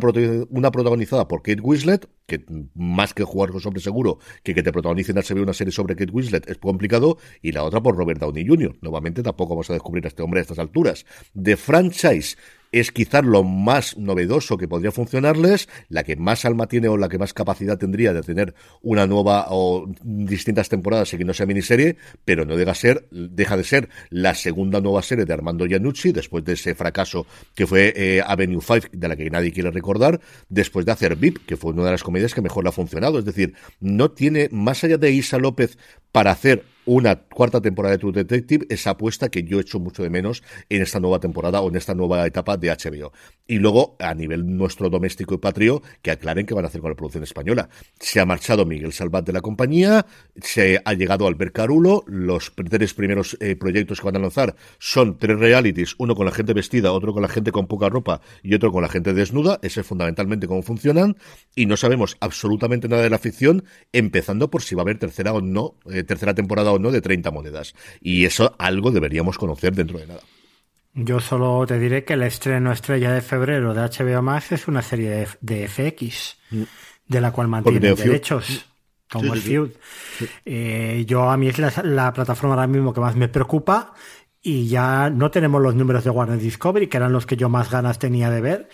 una 0.50 0.70
protagonizada 0.70 1.28
por 1.28 1.42
Kate 1.42 1.60
Winslet, 1.60 2.08
que 2.26 2.44
más 2.74 3.14
que 3.14 3.24
jugar 3.24 3.50
con 3.50 3.60
sobre 3.60 3.80
seguro, 3.80 4.18
que 4.42 4.54
que 4.54 4.62
te 4.62 4.72
protagonicen 4.72 5.16
HBO 5.16 5.42
una 5.42 5.52
serie 5.54 5.72
sobre 5.72 5.96
Kate 5.96 6.12
Winslet 6.12 6.48
es 6.48 6.58
complicado, 6.58 7.18
y 7.42 7.52
la 7.52 7.64
otra 7.64 7.80
por 7.80 7.96
Robert 7.96 8.20
Downey 8.20 8.46
Jr. 8.46 8.76
Nuevamente 8.80 9.22
tampoco 9.22 9.54
vamos 9.54 9.70
a 9.70 9.74
descubrir 9.74 10.04
a 10.04 10.08
este 10.08 10.22
hombre 10.22 10.40
a 10.40 10.42
estas 10.42 10.58
alturas. 10.58 11.06
De 11.34 11.56
franchise 11.56 12.36
es 12.72 12.92
quizás 12.92 13.24
lo 13.24 13.42
más 13.44 13.96
novedoso 13.96 14.56
que 14.56 14.68
podría 14.68 14.92
funcionarles, 14.92 15.68
la 15.88 16.04
que 16.04 16.16
más 16.16 16.44
alma 16.44 16.66
tiene 16.66 16.88
o 16.88 16.96
la 16.96 17.08
que 17.08 17.18
más 17.18 17.32
capacidad 17.32 17.78
tendría 17.78 18.12
de 18.12 18.22
tener 18.22 18.54
una 18.82 19.06
nueva 19.06 19.46
o 19.50 19.86
distintas 20.02 20.68
temporadas 20.68 21.12
y 21.12 21.18
que 21.18 21.24
no 21.24 21.34
sea 21.34 21.46
miniserie, 21.46 21.96
pero 22.24 22.44
no 22.44 22.56
deja, 22.56 22.74
ser, 22.74 23.08
deja 23.10 23.56
de 23.56 23.64
ser 23.64 23.88
la 24.10 24.34
segunda 24.34 24.80
nueva 24.80 25.02
serie 25.02 25.24
de 25.24 25.32
Armando 25.32 25.66
Iannucci, 25.66 26.12
después 26.12 26.44
de 26.44 26.54
ese 26.54 26.74
fracaso 26.74 27.26
que 27.54 27.66
fue 27.66 27.92
eh, 27.96 28.22
Avenue 28.24 28.60
5, 28.60 28.88
de 28.92 29.08
la 29.08 29.16
que 29.16 29.30
nadie 29.30 29.52
quiere 29.52 29.70
recordar, 29.70 30.20
después 30.48 30.84
de 30.86 30.92
hacer 30.92 31.16
VIP, 31.16 31.46
que 31.46 31.56
fue 31.56 31.72
una 31.72 31.84
de 31.84 31.92
las 31.92 32.02
comedias 32.02 32.34
que 32.34 32.42
mejor 32.42 32.64
le 32.64 32.70
ha 32.70 32.72
funcionado. 32.72 33.18
Es 33.18 33.24
decir, 33.24 33.54
no 33.80 34.10
tiene, 34.10 34.48
más 34.52 34.84
allá 34.84 34.98
de 34.98 35.10
Isa 35.10 35.38
López, 35.38 35.78
para 36.12 36.30
hacer 36.30 36.64
una 36.88 37.16
cuarta 37.16 37.60
temporada 37.60 37.92
de 37.92 37.98
True 37.98 38.12
Detective, 38.12 38.66
esa 38.70 38.90
apuesta 38.90 39.28
que 39.28 39.44
yo 39.44 39.60
echo 39.60 39.78
mucho 39.78 40.02
de 40.02 40.08
menos 40.08 40.42
en 40.70 40.80
esta 40.80 40.98
nueva 40.98 41.20
temporada 41.20 41.60
o 41.60 41.68
en 41.68 41.76
esta 41.76 41.94
nueva 41.94 42.26
etapa 42.26 42.56
de 42.56 42.70
HBO. 42.70 43.12
Y 43.46 43.58
luego, 43.58 43.96
a 44.00 44.14
nivel 44.14 44.56
nuestro 44.56 44.88
doméstico 44.88 45.34
y 45.34 45.38
patrio, 45.38 45.82
que 46.00 46.10
aclaren 46.10 46.46
qué 46.46 46.54
van 46.54 46.64
a 46.64 46.68
hacer 46.68 46.80
con 46.80 46.90
la 46.90 46.96
producción 46.96 47.24
española. 47.24 47.68
Se 48.00 48.20
ha 48.20 48.24
marchado 48.24 48.64
Miguel 48.64 48.94
Salvat 48.94 49.26
de 49.26 49.34
la 49.34 49.42
compañía, 49.42 50.06
se 50.40 50.80
ha 50.82 50.94
llegado 50.94 51.26
Albert 51.26 51.52
Carulo, 51.52 52.04
los 52.06 52.54
tres 52.54 52.94
primeros 52.94 53.36
eh, 53.40 53.54
proyectos 53.54 54.00
que 54.00 54.06
van 54.06 54.16
a 54.16 54.20
lanzar 54.20 54.56
son 54.78 55.18
tres 55.18 55.38
realities, 55.38 55.94
uno 55.98 56.14
con 56.14 56.24
la 56.24 56.32
gente 56.32 56.54
vestida, 56.54 56.92
otro 56.92 57.12
con 57.12 57.20
la 57.20 57.28
gente 57.28 57.52
con 57.52 57.66
poca 57.66 57.90
ropa 57.90 58.22
y 58.42 58.54
otro 58.54 58.72
con 58.72 58.80
la 58.80 58.88
gente 58.88 59.12
desnuda, 59.12 59.58
ese 59.60 59.80
es 59.80 59.86
fundamentalmente 59.86 60.46
cómo 60.46 60.62
funcionan, 60.62 61.18
y 61.54 61.66
no 61.66 61.76
sabemos 61.76 62.16
absolutamente 62.20 62.88
nada 62.88 63.02
de 63.02 63.10
la 63.10 63.18
ficción, 63.18 63.64
empezando 63.92 64.50
por 64.50 64.62
si 64.62 64.74
va 64.74 64.80
a 64.80 64.84
haber 64.84 64.98
tercera 64.98 65.34
o 65.34 65.42
no, 65.42 65.74
eh, 65.90 66.02
tercera 66.02 66.32
temporada 66.34 66.72
o 66.72 66.77
no 66.78 66.90
de 66.90 67.00
30 67.00 67.30
monedas. 67.30 67.74
Y 68.00 68.24
eso 68.24 68.54
algo 68.58 68.90
deberíamos 68.90 69.38
conocer 69.38 69.74
dentro 69.74 69.98
de 69.98 70.06
nada. 70.06 70.20
Yo 70.94 71.20
solo 71.20 71.64
te 71.66 71.78
diré 71.78 72.04
que 72.04 72.14
el 72.14 72.22
estreno 72.22 72.72
estrella 72.72 73.12
de 73.12 73.20
febrero 73.20 73.72
de 73.72 73.82
HBO 73.82 74.22
Max 74.22 74.52
es 74.52 74.66
una 74.66 74.82
serie 74.82 75.28
de, 75.40 75.68
FX, 75.68 76.36
mm. 76.50 76.62
de 77.06 77.20
la 77.20 77.30
cual 77.30 77.48
mantiene 77.48 77.94
derechos. 77.94 78.50
Mm. 78.50 78.78
Como 79.10 79.32
el 79.32 79.40
Feud. 79.40 79.70
Eh, 80.44 81.04
yo 81.06 81.30
a 81.30 81.36
mí 81.36 81.48
es 81.48 81.58
la, 81.58 82.12
plataforma 82.12 82.54
ahora 82.54 82.66
mismo 82.66 82.92
que 82.92 83.00
más 83.00 83.16
me 83.16 83.28
preocupa 83.28 83.94
y 84.42 84.68
ya 84.68 85.08
no 85.08 85.30
tenemos 85.30 85.62
los 85.62 85.74
números 85.74 86.04
de 86.04 86.10
Warner 86.10 86.38
Discovery, 86.38 86.88
que 86.88 86.98
eran 86.98 87.12
los 87.12 87.24
que 87.24 87.36
yo 87.36 87.48
más 87.48 87.70
ganas 87.70 87.98
tenía 87.98 88.30
de 88.30 88.40
ver, 88.40 88.68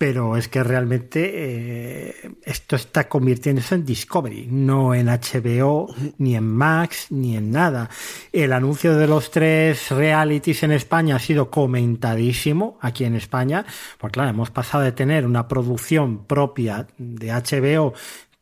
pero 0.00 0.38
es 0.38 0.48
que 0.48 0.64
realmente 0.64 1.30
eh, 1.34 2.30
esto 2.42 2.76
está 2.76 3.06
convirtiéndose 3.06 3.74
en 3.74 3.84
Discovery, 3.84 4.46
no 4.50 4.94
en 4.94 5.08
HBO, 5.08 5.94
ni 6.16 6.36
en 6.36 6.48
Max, 6.48 7.08
ni 7.10 7.36
en 7.36 7.50
nada. 7.50 7.90
El 8.32 8.54
anuncio 8.54 8.96
de 8.96 9.06
los 9.06 9.30
tres 9.30 9.90
realities 9.90 10.62
en 10.62 10.72
España 10.72 11.16
ha 11.16 11.18
sido 11.18 11.50
comentadísimo 11.50 12.78
aquí 12.80 13.04
en 13.04 13.14
España, 13.14 13.66
porque 13.98 14.14
claro, 14.14 14.30
hemos 14.30 14.50
pasado 14.50 14.84
de 14.84 14.92
tener 14.92 15.26
una 15.26 15.46
producción 15.46 16.24
propia 16.24 16.86
de 16.96 17.32
HBO, 17.34 17.92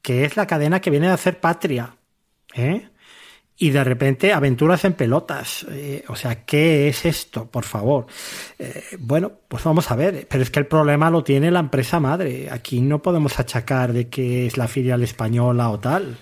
que 0.00 0.24
es 0.24 0.36
la 0.36 0.46
cadena 0.46 0.80
que 0.80 0.90
viene 0.90 1.08
de 1.08 1.14
hacer 1.14 1.40
Patria, 1.40 1.96
¿eh? 2.54 2.88
Y 3.58 3.70
de 3.70 3.82
repente 3.82 4.32
aventuras 4.32 4.84
en 4.84 4.92
pelotas. 4.92 5.66
Eh, 5.70 6.04
o 6.08 6.14
sea, 6.14 6.44
¿qué 6.44 6.88
es 6.88 7.04
esto? 7.04 7.46
Por 7.46 7.64
favor. 7.64 8.06
Eh, 8.58 8.84
bueno, 9.00 9.32
pues 9.48 9.64
vamos 9.64 9.90
a 9.90 9.96
ver. 9.96 10.26
Pero 10.30 10.42
es 10.42 10.50
que 10.50 10.60
el 10.60 10.66
problema 10.66 11.10
lo 11.10 11.24
tiene 11.24 11.50
la 11.50 11.60
empresa 11.60 11.98
madre. 11.98 12.48
Aquí 12.50 12.80
no 12.80 13.02
podemos 13.02 13.38
achacar 13.40 13.92
de 13.92 14.08
que 14.08 14.46
es 14.46 14.56
la 14.56 14.68
filial 14.68 15.02
española 15.02 15.70
o 15.70 15.80
tal. 15.80 16.16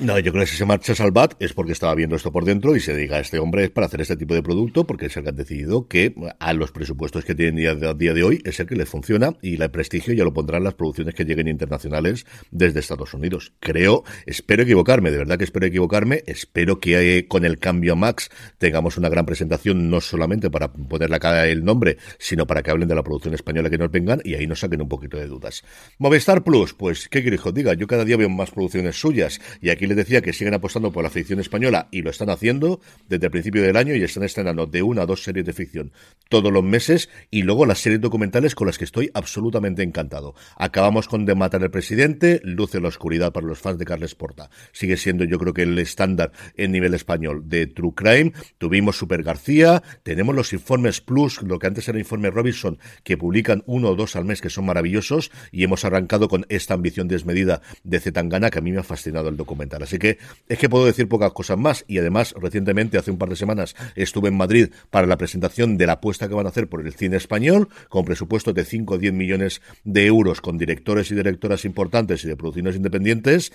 No, 0.00 0.18
yo 0.18 0.32
creo 0.32 0.44
que 0.44 0.50
si 0.50 0.56
se 0.56 0.64
marcha 0.64 0.94
Salvat 0.94 1.34
es 1.40 1.52
porque 1.52 1.72
estaba 1.72 1.94
viendo 1.94 2.16
esto 2.16 2.32
por 2.32 2.46
dentro 2.46 2.74
y 2.74 2.80
se 2.80 2.96
diga, 2.96 3.20
este 3.20 3.38
hombre 3.38 3.64
es 3.64 3.70
para 3.70 3.86
hacer 3.86 4.00
este 4.00 4.16
tipo 4.16 4.32
de 4.32 4.42
producto 4.42 4.86
porque 4.86 5.06
es 5.06 5.16
el 5.18 5.24
que 5.24 5.28
han 5.28 5.36
decidido 5.36 5.88
que 5.88 6.14
a 6.38 6.54
los 6.54 6.72
presupuestos 6.72 7.26
que 7.26 7.34
tienen 7.34 7.56
día 7.56 7.74
día 7.74 8.14
de 8.14 8.22
hoy 8.22 8.40
es 8.46 8.58
el 8.60 8.66
que 8.66 8.76
les 8.76 8.88
funciona 8.88 9.36
y 9.42 9.60
el 9.60 9.70
prestigio 9.70 10.14
ya 10.14 10.24
lo 10.24 10.32
pondrán 10.32 10.64
las 10.64 10.72
producciones 10.72 11.14
que 11.14 11.26
lleguen 11.26 11.48
internacionales 11.48 12.24
desde 12.50 12.80
Estados 12.80 13.12
Unidos. 13.12 13.52
Creo, 13.60 14.02
espero 14.24 14.62
equivocarme, 14.62 15.10
de 15.10 15.18
verdad 15.18 15.36
que 15.36 15.44
espero 15.44 15.66
equivocarme, 15.66 16.22
espero 16.26 16.80
que 16.80 17.18
eh, 17.18 17.28
con 17.28 17.44
el 17.44 17.58
cambio 17.58 17.92
a 17.92 17.96
Max 17.96 18.30
tengamos 18.56 18.96
una 18.96 19.10
gran 19.10 19.26
presentación 19.26 19.90
no 19.90 20.00
solamente 20.00 20.48
para 20.48 20.72
poner 20.72 21.10
la 21.10 21.18
cara 21.18 21.46
el 21.46 21.62
nombre, 21.62 21.98
sino 22.18 22.46
para 22.46 22.62
que 22.62 22.70
hablen 22.70 22.88
de 22.88 22.94
la 22.94 23.02
producción 23.02 23.34
española 23.34 23.68
que 23.68 23.76
nos 23.76 23.90
vengan 23.90 24.22
y 24.24 24.32
ahí 24.32 24.46
nos 24.46 24.60
saquen 24.60 24.80
un 24.80 24.88
poquito 24.88 25.18
de 25.18 25.26
dudas. 25.26 25.62
Movistar 25.98 26.42
Plus, 26.42 26.72
pues, 26.72 27.06
¿qué 27.10 27.20
quiero 27.20 27.52
diga? 27.52 27.74
Yo 27.74 27.86
cada 27.86 28.06
día 28.06 28.16
veo 28.16 28.30
más 28.30 28.50
producciones 28.50 28.98
suyas 28.98 29.42
y 29.60 29.68
aquí 29.68 29.89
les 29.90 29.96
decía 29.96 30.22
que 30.22 30.32
siguen 30.32 30.54
apostando 30.54 30.92
por 30.92 31.02
la 31.02 31.10
ficción 31.10 31.40
española 31.40 31.88
y 31.90 32.02
lo 32.02 32.10
están 32.10 32.30
haciendo 32.30 32.80
desde 33.08 33.26
el 33.26 33.32
principio 33.32 33.60
del 33.60 33.76
año 33.76 33.92
y 33.96 34.04
están 34.04 34.22
estrenando 34.22 34.66
de 34.66 34.84
una 34.84 35.02
a 35.02 35.06
dos 35.06 35.24
series 35.24 35.44
de 35.44 35.52
ficción 35.52 35.92
todos 36.28 36.52
los 36.52 36.62
meses 36.62 37.08
y 37.28 37.42
luego 37.42 37.66
las 37.66 37.80
series 37.80 38.00
documentales 38.00 38.54
con 38.54 38.68
las 38.68 38.78
que 38.78 38.84
estoy 38.84 39.10
absolutamente 39.14 39.82
encantado. 39.82 40.36
Acabamos 40.56 41.08
con 41.08 41.26
De 41.26 41.34
matar 41.34 41.64
al 41.64 41.72
presidente, 41.72 42.40
Luce 42.44 42.80
la 42.80 42.86
oscuridad 42.86 43.32
para 43.32 43.48
los 43.48 43.58
fans 43.58 43.78
de 43.78 43.84
Carles 43.84 44.14
Porta. 44.14 44.48
Sigue 44.70 44.96
siendo 44.96 45.24
yo 45.24 45.40
creo 45.40 45.52
que 45.52 45.62
el 45.62 45.76
estándar 45.80 46.30
en 46.56 46.70
nivel 46.70 46.94
español 46.94 47.48
de 47.48 47.66
True 47.66 47.94
Crime. 47.96 48.32
Tuvimos 48.58 48.96
Super 48.96 49.24
García, 49.24 49.82
tenemos 50.04 50.36
los 50.36 50.52
informes 50.52 51.00
Plus, 51.00 51.42
lo 51.42 51.58
que 51.58 51.66
antes 51.66 51.88
era 51.88 51.98
informe 51.98 52.30
Robinson, 52.30 52.78
que 53.02 53.18
publican 53.18 53.64
uno 53.66 53.88
o 53.88 53.96
dos 53.96 54.14
al 54.14 54.24
mes 54.24 54.40
que 54.40 54.50
son 54.50 54.66
maravillosos 54.66 55.32
y 55.50 55.64
hemos 55.64 55.84
arrancado 55.84 56.28
con 56.28 56.46
esta 56.48 56.74
ambición 56.74 57.08
desmedida 57.08 57.60
de 57.82 57.98
Zetangana 57.98 58.50
que 58.50 58.60
a 58.60 58.62
mí 58.62 58.70
me 58.70 58.78
ha 58.78 58.84
fascinado 58.84 59.28
el 59.28 59.36
documental. 59.36 59.79
Así 59.82 59.98
que 59.98 60.18
es 60.48 60.58
que 60.58 60.68
puedo 60.68 60.86
decir 60.86 61.08
pocas 61.08 61.32
cosas 61.32 61.58
más 61.58 61.84
y 61.88 61.98
además 61.98 62.34
recientemente, 62.38 62.98
hace 62.98 63.10
un 63.10 63.18
par 63.18 63.28
de 63.28 63.36
semanas, 63.36 63.74
estuve 63.94 64.28
en 64.28 64.36
Madrid 64.36 64.68
para 64.90 65.06
la 65.06 65.16
presentación 65.16 65.76
de 65.76 65.86
la 65.86 65.94
apuesta 65.94 66.28
que 66.28 66.34
van 66.34 66.46
a 66.46 66.50
hacer 66.50 66.68
por 66.68 66.84
el 66.84 66.92
cine 66.92 67.16
español, 67.16 67.68
con 67.88 68.04
presupuestos 68.04 68.54
de 68.54 68.64
5 68.64 68.94
o 68.94 68.98
10 68.98 69.12
millones 69.12 69.62
de 69.84 70.06
euros, 70.06 70.40
con 70.40 70.58
directores 70.58 71.10
y 71.10 71.14
directoras 71.14 71.64
importantes 71.64 72.24
y 72.24 72.28
de 72.28 72.36
producciones 72.36 72.76
independientes. 72.76 73.52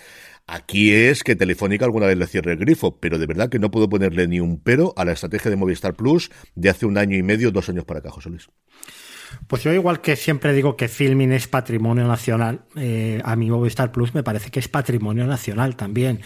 Aquí 0.48 0.92
es 0.92 1.24
que 1.24 1.36
Telefónica 1.36 1.86
alguna 1.86 2.08
vez 2.08 2.18
le 2.18 2.28
cierre 2.28 2.54
el 2.54 2.60
grifo, 2.60 3.00
pero 3.00 3.18
de 3.18 3.26
verdad 3.26 3.50
que 3.50 3.60
no 3.60 3.72
puedo 3.72 3.90
ponerle 3.90 4.28
ni 4.28 4.40
un 4.40 4.60
pero 4.60 4.94
a 4.96 5.06
la 5.06 5.14
estrategia 5.14 5.50
de 5.50 5.58
Movistar 5.58 5.96
Plus 5.96 6.32
de 6.56 6.70
hace 6.70 6.86
un 6.86 6.98
año 6.98 7.18
y 7.18 7.24
medio, 7.24 7.52
dos 7.52 7.70
años 7.70 7.86
para 7.86 8.00
acá, 8.00 8.12
José 8.12 8.30
Luis. 8.30 8.48
Pues 9.48 9.64
yo 9.64 9.74
igual 9.74 10.02
que 10.02 10.16
siempre 10.16 10.54
digo 10.54 10.76
que 10.76 10.88
filming 10.88 11.32
es 11.32 11.48
patrimonio 11.48 12.08
nacional, 12.08 12.62
eh, 12.76 13.22
a 13.24 13.36
mí 13.36 13.50
Movistar 13.50 13.92
Plus 13.92 14.14
me 14.14 14.24
parece 14.24 14.52
que 14.52 14.60
es 14.60 14.68
patrimonio 14.68 15.26
nacional 15.26 15.76
también. 15.76 16.22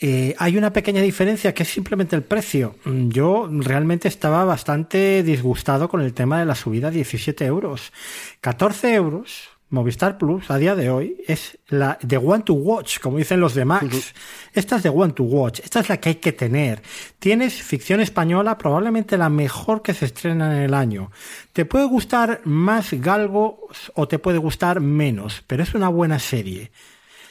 Eh, 0.00 0.34
hay 0.38 0.56
una 0.56 0.72
pequeña 0.72 1.02
diferencia 1.02 1.54
que 1.54 1.62
es 1.62 1.68
simplemente 1.68 2.16
el 2.16 2.22
precio. 2.22 2.76
Yo 2.84 3.48
realmente 3.50 4.08
estaba 4.08 4.44
bastante 4.44 5.22
disgustado 5.22 5.88
con 5.88 6.00
el 6.00 6.14
tema 6.14 6.40
de 6.40 6.46
la 6.46 6.54
subida 6.54 6.88
a 6.88 6.90
17 6.90 7.44
euros. 7.44 7.92
14 8.40 8.94
euros 8.94 9.49
Movistar 9.70 10.18
Plus 10.18 10.50
a 10.50 10.58
día 10.58 10.74
de 10.74 10.90
hoy 10.90 11.22
es 11.28 11.56
la 11.68 11.96
de 12.02 12.16
One 12.16 12.42
to 12.42 12.54
Watch, 12.54 12.98
como 12.98 13.18
dicen 13.18 13.38
los 13.38 13.54
de 13.54 13.64
Max. 13.64 14.14
Esta 14.52 14.76
es 14.76 14.82
de 14.82 14.88
One 14.88 15.12
to 15.12 15.22
Watch, 15.22 15.60
esta 15.60 15.78
es 15.78 15.88
la 15.88 15.98
que 15.98 16.08
hay 16.08 16.14
que 16.16 16.32
tener. 16.32 16.82
Tienes 17.20 17.62
ficción 17.62 18.00
española, 18.00 18.58
probablemente 18.58 19.16
la 19.16 19.28
mejor 19.28 19.82
que 19.82 19.94
se 19.94 20.06
estrena 20.06 20.56
en 20.56 20.62
el 20.62 20.74
año. 20.74 21.12
Te 21.52 21.66
puede 21.66 21.84
gustar 21.84 22.40
más 22.44 22.92
Galgo 22.94 23.68
o 23.94 24.08
te 24.08 24.18
puede 24.18 24.38
gustar 24.38 24.80
menos, 24.80 25.44
pero 25.46 25.62
es 25.62 25.72
una 25.72 25.88
buena 25.88 26.18
serie. 26.18 26.72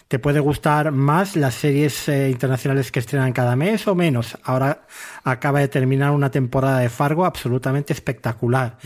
Te 0.07 0.17
puede 0.17 0.39
gustar 0.39 0.91
más 0.91 1.35
las 1.35 1.55
series 1.55 2.07
eh, 2.07 2.29
internacionales 2.29 2.89
que 2.91 2.99
estrenan 2.99 3.33
cada 3.33 3.57
mes 3.57 3.85
o 3.85 3.95
menos. 3.95 4.37
Ahora 4.43 4.87
acaba 5.25 5.59
de 5.59 5.67
terminar 5.67 6.11
una 6.11 6.31
temporada 6.31 6.79
de 6.79 6.89
Fargo 6.89 7.25
absolutamente 7.25 7.91
espectacular. 7.91 8.77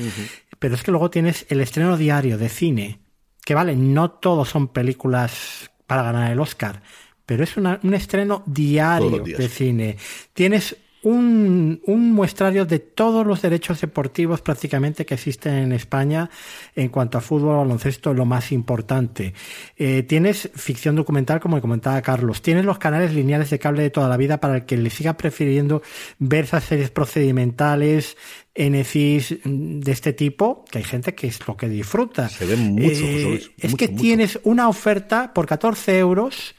Pero 0.58 0.74
es 0.74 0.82
que 0.82 0.92
luego 0.92 1.12
tienes 1.12 1.46
el 1.50 1.62
estreno 1.62 1.98
diario 1.98 2.40
de 2.40 2.50
cine 2.50 3.03
que 3.46 3.56
vale, 3.56 3.76
no 3.76 4.12
todos 4.12 4.50
son 4.50 4.68
películas 4.68 5.72
para 5.88 6.04
ganar 6.04 6.32
el 6.32 6.40
Oscar, 6.40 6.82
pero 7.26 7.44
es 7.44 7.56
un 7.58 7.94
estreno 7.94 8.44
diario 8.46 9.24
de 9.24 9.48
cine. 9.48 9.98
Tienes 10.34 10.78
un, 11.04 11.82
un, 11.86 12.12
muestrario 12.12 12.66
de 12.66 12.80
todos 12.80 13.26
los 13.28 13.42
derechos 13.42 13.82
deportivos 13.82 14.42
prácticamente 14.42 15.06
que 15.06 15.14
existen 15.14 15.56
en 15.56 15.72
España 15.72 16.30
en 16.76 16.90
cuanto 16.90 17.18
a 17.18 17.22
fútbol, 17.22 17.58
baloncesto, 17.58 18.14
lo 18.14 18.26
más 18.26 18.52
importante. 18.52 19.34
Eh, 19.78 20.04
tienes 20.04 20.50
ficción 20.56 20.96
documental, 20.96 21.40
como 21.40 21.60
comentaba 21.62 22.02
Carlos. 22.02 22.42
Tienes 22.42 22.66
los 22.66 22.78
canales 22.78 23.14
lineales 23.14 23.50
de 23.50 23.60
cable 23.60 23.84
de 23.84 23.90
toda 23.90 24.08
la 24.08 24.18
vida 24.18 24.40
para 24.40 24.56
el 24.56 24.66
que 24.66 24.78
le 24.78 24.90
siga 24.90 25.18
prefiriendo 25.18 25.82
ver 26.20 26.46
esas 26.46 26.64
series 26.64 26.90
procedimentales, 26.90 28.18
NFIs 28.56 29.40
de 29.44 29.92
este 29.92 30.14
tipo, 30.14 30.64
que 30.70 30.80
hay 30.80 30.84
gente 30.84 31.16
que 31.16 31.28
es 31.28 31.46
lo 31.48 31.58
que 31.58 31.68
disfruta. 31.68 32.30
Se 32.30 32.46
ven 32.46 32.74
mucho, 32.74 33.04
eh, 33.04 33.42
Es 33.58 33.76
que 33.76 33.88
tienes 33.88 34.40
una 34.44 34.70
oferta 34.70 35.34
por 35.34 35.48
14 35.48 35.98
euros 35.98 36.56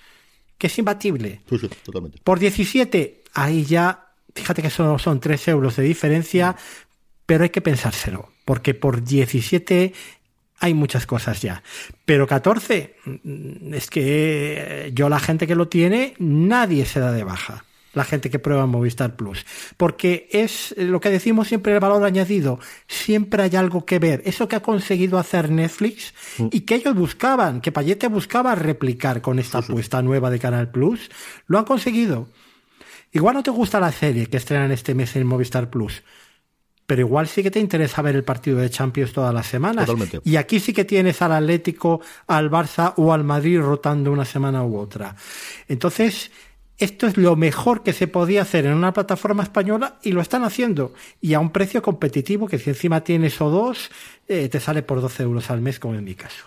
que 0.58 0.66
es 0.68 0.78
imbatible. 0.78 1.40
Sí, 1.48 1.58
sí, 1.58 1.68
totalmente. 1.82 2.18
Por 2.22 2.38
17, 2.38 3.24
ahí 3.34 3.64
ya, 3.64 4.03
fíjate 4.34 4.62
que 4.62 4.70
solo 4.70 4.98
son 4.98 5.20
3 5.20 5.48
euros 5.48 5.76
de 5.76 5.84
diferencia, 5.84 6.56
pero 7.26 7.44
hay 7.44 7.50
que 7.50 7.60
pensárselo, 7.60 8.30
porque 8.44 8.74
por 8.74 9.02
17 9.02 9.92
hay 10.60 10.74
muchas 10.74 11.06
cosas 11.06 11.40
ya. 11.42 11.62
Pero 12.04 12.26
14, 12.26 12.96
mm, 13.04 13.74
es 13.74 13.90
que 13.90 14.90
yo 14.94 15.08
la 15.08 15.20
gente 15.20 15.46
que 15.46 15.54
lo 15.54 15.68
tiene, 15.68 16.14
nadie 16.18 16.86
se 16.86 17.00
da 17.00 17.12
de 17.12 17.24
baja 17.24 17.64
la 17.94 18.04
gente 18.04 18.28
que 18.30 18.38
prueba 18.38 18.66
Movistar 18.66 19.16
Plus. 19.16 19.46
Porque 19.76 20.28
es 20.32 20.74
lo 20.76 21.00
que 21.00 21.10
decimos 21.10 21.48
siempre 21.48 21.72
el 21.72 21.80
valor 21.80 22.04
añadido. 22.04 22.58
Siempre 22.86 23.44
hay 23.44 23.56
algo 23.56 23.86
que 23.86 23.98
ver. 23.98 24.22
Eso 24.24 24.48
que 24.48 24.56
ha 24.56 24.60
conseguido 24.60 25.18
hacer 25.18 25.50
Netflix 25.50 26.12
mm. 26.38 26.48
y 26.50 26.60
que 26.62 26.74
ellos 26.74 26.94
buscaban, 26.94 27.60
que 27.60 27.72
Payete 27.72 28.08
buscaba 28.08 28.54
replicar 28.54 29.22
con 29.22 29.38
esta 29.38 29.58
apuesta 29.58 30.02
nueva 30.02 30.30
de 30.30 30.38
Canal 30.38 30.70
Plus, 30.70 31.10
lo 31.46 31.58
han 31.58 31.64
conseguido. 31.64 32.28
Igual 33.14 33.36
no 33.36 33.42
te 33.44 33.52
gusta 33.52 33.78
la 33.78 33.92
serie 33.92 34.26
que 34.26 34.36
estrenan 34.36 34.72
este 34.72 34.92
mes 34.92 35.14
en 35.14 35.24
Movistar 35.24 35.70
Plus. 35.70 36.02
Pero 36.84 37.00
igual 37.00 37.28
sí 37.28 37.44
que 37.44 37.50
te 37.50 37.60
interesa 37.60 38.02
ver 38.02 38.16
el 38.16 38.24
partido 38.24 38.58
de 38.58 38.68
Champions 38.68 39.12
todas 39.12 39.32
las 39.32 39.46
semanas. 39.46 39.88
Y 40.24 40.36
aquí 40.36 40.58
sí 40.58 40.72
que 40.72 40.84
tienes 40.84 41.22
al 41.22 41.32
Atlético, 41.32 42.00
al 42.26 42.50
Barça 42.50 42.92
o 42.96 43.12
al 43.12 43.22
Madrid 43.22 43.60
rotando 43.60 44.10
una 44.10 44.24
semana 44.24 44.64
u 44.64 44.76
otra. 44.76 45.14
Entonces, 45.68 46.32
esto 46.76 47.06
es 47.06 47.16
lo 47.16 47.36
mejor 47.36 47.84
que 47.84 47.92
se 47.92 48.08
podía 48.08 48.42
hacer 48.42 48.66
en 48.66 48.74
una 48.74 48.92
plataforma 48.92 49.44
española 49.44 50.00
y 50.02 50.10
lo 50.10 50.20
están 50.20 50.42
haciendo. 50.42 50.92
Y 51.20 51.34
a 51.34 51.40
un 51.40 51.50
precio 51.50 51.82
competitivo 51.82 52.48
que 52.48 52.58
si 52.58 52.70
encima 52.70 53.04
tienes 53.04 53.40
o 53.40 53.48
dos, 53.48 53.92
eh, 54.26 54.48
te 54.48 54.58
sale 54.58 54.82
por 54.82 55.00
12 55.00 55.22
euros 55.22 55.50
al 55.50 55.60
mes, 55.60 55.78
como 55.78 55.94
en 55.94 56.02
mi 56.02 56.16
caso. 56.16 56.46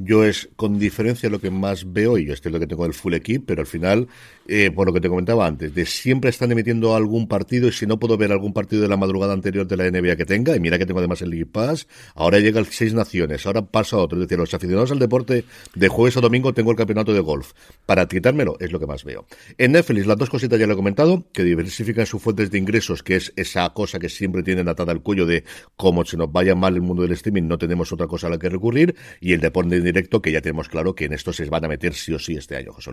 Yo 0.00 0.24
es 0.24 0.48
con 0.54 0.78
diferencia 0.78 1.28
lo 1.28 1.40
que 1.40 1.50
más 1.50 1.92
veo, 1.92 2.18
y 2.18 2.24
yo 2.24 2.32
estoy 2.32 2.52
lo 2.52 2.60
que 2.60 2.68
tengo 2.68 2.86
el 2.86 2.94
full 2.94 3.14
equip, 3.14 3.44
pero 3.46 3.62
al 3.62 3.66
final, 3.66 4.06
eh, 4.48 4.70
por 4.70 4.86
lo 4.86 4.92
que 4.92 5.00
te 5.00 5.08
comentaba 5.08 5.46
antes, 5.46 5.74
de 5.74 5.86
siempre 5.86 6.30
están 6.30 6.50
emitiendo 6.50 6.96
algún 6.96 7.28
partido, 7.28 7.68
y 7.68 7.72
si 7.72 7.86
no 7.86 7.98
puedo 7.98 8.16
ver 8.16 8.32
algún 8.32 8.52
partido 8.52 8.82
de 8.82 8.88
la 8.88 8.96
madrugada 8.96 9.32
anterior 9.32 9.66
de 9.66 9.76
la 9.76 9.90
NBA 9.90 10.16
que 10.16 10.24
tenga, 10.24 10.56
y 10.56 10.60
mira 10.60 10.78
que 10.78 10.86
tengo 10.86 10.98
además 10.98 11.22
el 11.22 11.30
League 11.30 11.46
Pass, 11.46 11.86
ahora 12.14 12.40
llega 12.40 12.58
el 12.58 12.66
Seis 12.66 12.92
Naciones, 12.92 13.46
ahora 13.46 13.62
pasa 13.62 13.96
otro, 13.96 14.18
es 14.18 14.24
decir, 14.24 14.38
los 14.38 14.52
aficionados 14.52 14.90
al 14.90 14.98
deporte, 14.98 15.44
de 15.74 15.88
jueves 15.88 16.16
a 16.16 16.20
domingo 16.20 16.52
tengo 16.52 16.72
el 16.72 16.76
campeonato 16.76 17.12
de 17.12 17.20
golf. 17.20 17.52
Para 17.86 18.06
quitármelo, 18.08 18.56
es 18.60 18.72
lo 18.72 18.80
que 18.80 18.86
más 18.86 19.04
veo. 19.04 19.26
En 19.56 19.72
Netflix, 19.72 20.06
las 20.06 20.18
dos 20.18 20.30
cositas 20.30 20.58
ya 20.58 20.66
lo 20.66 20.72
he 20.72 20.76
comentado, 20.76 21.24
que 21.32 21.44
diversifican 21.44 22.06
sus 22.06 22.20
fuentes 22.20 22.50
de 22.50 22.58
ingresos, 22.58 23.02
que 23.02 23.16
es 23.16 23.32
esa 23.36 23.68
cosa 23.70 23.98
que 23.98 24.08
siempre 24.08 24.42
tienen 24.42 24.68
atada 24.68 24.92
al 24.92 25.02
cuello 25.02 25.26
de 25.26 25.44
cómo 25.76 26.04
se 26.04 26.16
nos 26.16 26.32
vaya 26.32 26.54
mal 26.54 26.74
el 26.74 26.82
mundo 26.82 27.02
del 27.02 27.12
streaming, 27.12 27.44
no 27.44 27.58
tenemos 27.58 27.92
otra 27.92 28.06
cosa 28.06 28.26
a 28.26 28.30
la 28.30 28.38
que 28.38 28.48
recurrir, 28.48 28.96
y 29.20 29.34
el 29.34 29.40
deporte 29.40 29.80
directo, 29.80 30.20
que 30.20 30.32
ya 30.32 30.40
tenemos 30.40 30.68
claro 30.68 30.94
que 30.94 31.04
en 31.04 31.12
esto 31.12 31.32
se 31.32 31.44
van 31.44 31.64
a 31.64 31.68
meter 31.68 31.94
sí 31.94 32.12
o 32.12 32.18
sí 32.18 32.34
este 32.34 32.56
año, 32.56 32.72
José. 32.72 32.88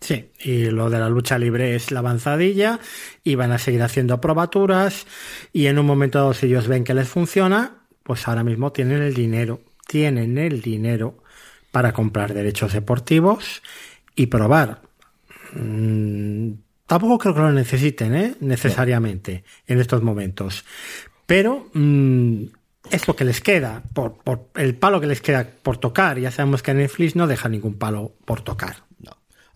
Sí, 0.00 0.30
y 0.40 0.66
lo 0.66 0.90
de 0.90 0.98
la 0.98 1.08
lucha 1.08 1.38
libre 1.38 1.74
es 1.74 1.90
la 1.90 2.00
avanzadilla 2.00 2.80
y 3.24 3.34
van 3.34 3.52
a 3.52 3.58
seguir 3.58 3.82
haciendo 3.82 4.20
probaturas 4.20 5.06
y 5.52 5.66
en 5.66 5.78
un 5.78 5.86
momento 5.86 6.18
dado 6.18 6.34
si 6.34 6.46
ellos 6.46 6.68
ven 6.68 6.84
que 6.84 6.94
les 6.94 7.08
funciona, 7.08 7.78
pues 8.02 8.28
ahora 8.28 8.44
mismo 8.44 8.72
tienen 8.72 9.02
el 9.02 9.14
dinero, 9.14 9.62
tienen 9.86 10.38
el 10.38 10.60
dinero 10.60 11.22
para 11.72 11.92
comprar 11.92 12.34
derechos 12.34 12.72
deportivos 12.74 13.62
y 14.14 14.26
probar. 14.26 14.82
Mm, 15.54 16.52
tampoco 16.86 17.18
creo 17.18 17.34
que 17.34 17.40
lo 17.40 17.52
necesiten, 17.52 18.14
¿eh? 18.14 18.34
necesariamente, 18.40 19.44
en 19.66 19.80
estos 19.80 20.02
momentos. 20.02 20.64
Pero 21.26 21.68
mm, 21.72 22.44
es 22.90 23.08
lo 23.08 23.16
que 23.16 23.24
les 23.24 23.40
queda, 23.40 23.82
por, 23.94 24.18
por, 24.18 24.50
el 24.54 24.76
palo 24.76 25.00
que 25.00 25.06
les 25.06 25.22
queda 25.22 25.48
por 25.62 25.78
tocar. 25.78 26.18
Ya 26.18 26.30
sabemos 26.30 26.62
que 26.62 26.74
Netflix 26.74 27.16
no 27.16 27.26
deja 27.26 27.48
ningún 27.48 27.74
palo 27.74 28.14
por 28.24 28.42
tocar 28.42 28.85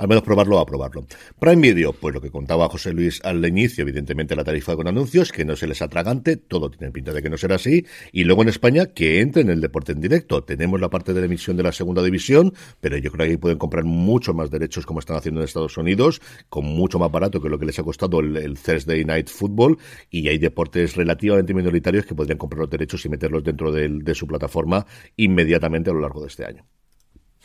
al 0.00 0.08
menos 0.08 0.24
probarlo 0.24 0.56
o 0.56 0.60
aprobarlo. 0.60 1.04
Prime 1.38 1.60
Video, 1.60 1.92
pues 1.92 2.14
lo 2.14 2.22
que 2.22 2.30
contaba 2.30 2.70
José 2.70 2.94
Luis 2.94 3.20
al 3.22 3.44
inicio, 3.44 3.82
evidentemente 3.82 4.34
la 4.34 4.44
tarifa 4.44 4.74
con 4.74 4.88
anuncios, 4.88 5.30
que 5.30 5.44
no 5.44 5.56
se 5.56 5.66
les 5.66 5.82
atragante, 5.82 6.36
todo 6.38 6.70
tiene 6.70 6.90
pinta 6.90 7.12
de 7.12 7.20
que 7.20 7.28
no 7.28 7.36
será 7.36 7.56
así, 7.56 7.84
y 8.10 8.24
luego 8.24 8.40
en 8.40 8.48
España 8.48 8.86
que 8.86 9.20
entre 9.20 9.42
en 9.42 9.50
el 9.50 9.60
deporte 9.60 9.92
en 9.92 10.00
directo. 10.00 10.42
Tenemos 10.42 10.80
la 10.80 10.88
parte 10.88 11.12
de 11.12 11.20
la 11.20 11.26
emisión 11.26 11.58
de 11.58 11.64
la 11.64 11.72
segunda 11.72 12.02
división, 12.02 12.54
pero 12.80 12.96
yo 12.96 13.12
creo 13.12 13.26
que 13.26 13.32
ahí 13.32 13.36
pueden 13.36 13.58
comprar 13.58 13.84
mucho 13.84 14.32
más 14.32 14.50
derechos 14.50 14.86
como 14.86 15.00
están 15.00 15.18
haciendo 15.18 15.40
en 15.40 15.44
Estados 15.44 15.76
Unidos, 15.76 16.22
con 16.48 16.64
mucho 16.64 16.98
más 16.98 17.12
barato 17.12 17.42
que 17.42 17.50
lo 17.50 17.58
que 17.58 17.66
les 17.66 17.78
ha 17.78 17.82
costado 17.82 18.20
el, 18.20 18.58
Thursday 18.58 19.04
Night 19.04 19.28
Football, 19.28 19.76
y 20.08 20.28
hay 20.28 20.38
deportes 20.38 20.96
relativamente 20.96 21.52
minoritarios 21.52 22.06
que 22.06 22.14
podrían 22.14 22.38
comprar 22.38 22.60
los 22.60 22.70
derechos 22.70 23.04
y 23.04 23.10
meterlos 23.10 23.44
dentro 23.44 23.70
de, 23.70 24.14
su 24.14 24.26
plataforma 24.26 24.86
inmediatamente 25.16 25.90
a 25.90 25.92
lo 25.92 26.00
largo 26.00 26.22
de 26.22 26.28
este 26.28 26.46
año. 26.46 26.64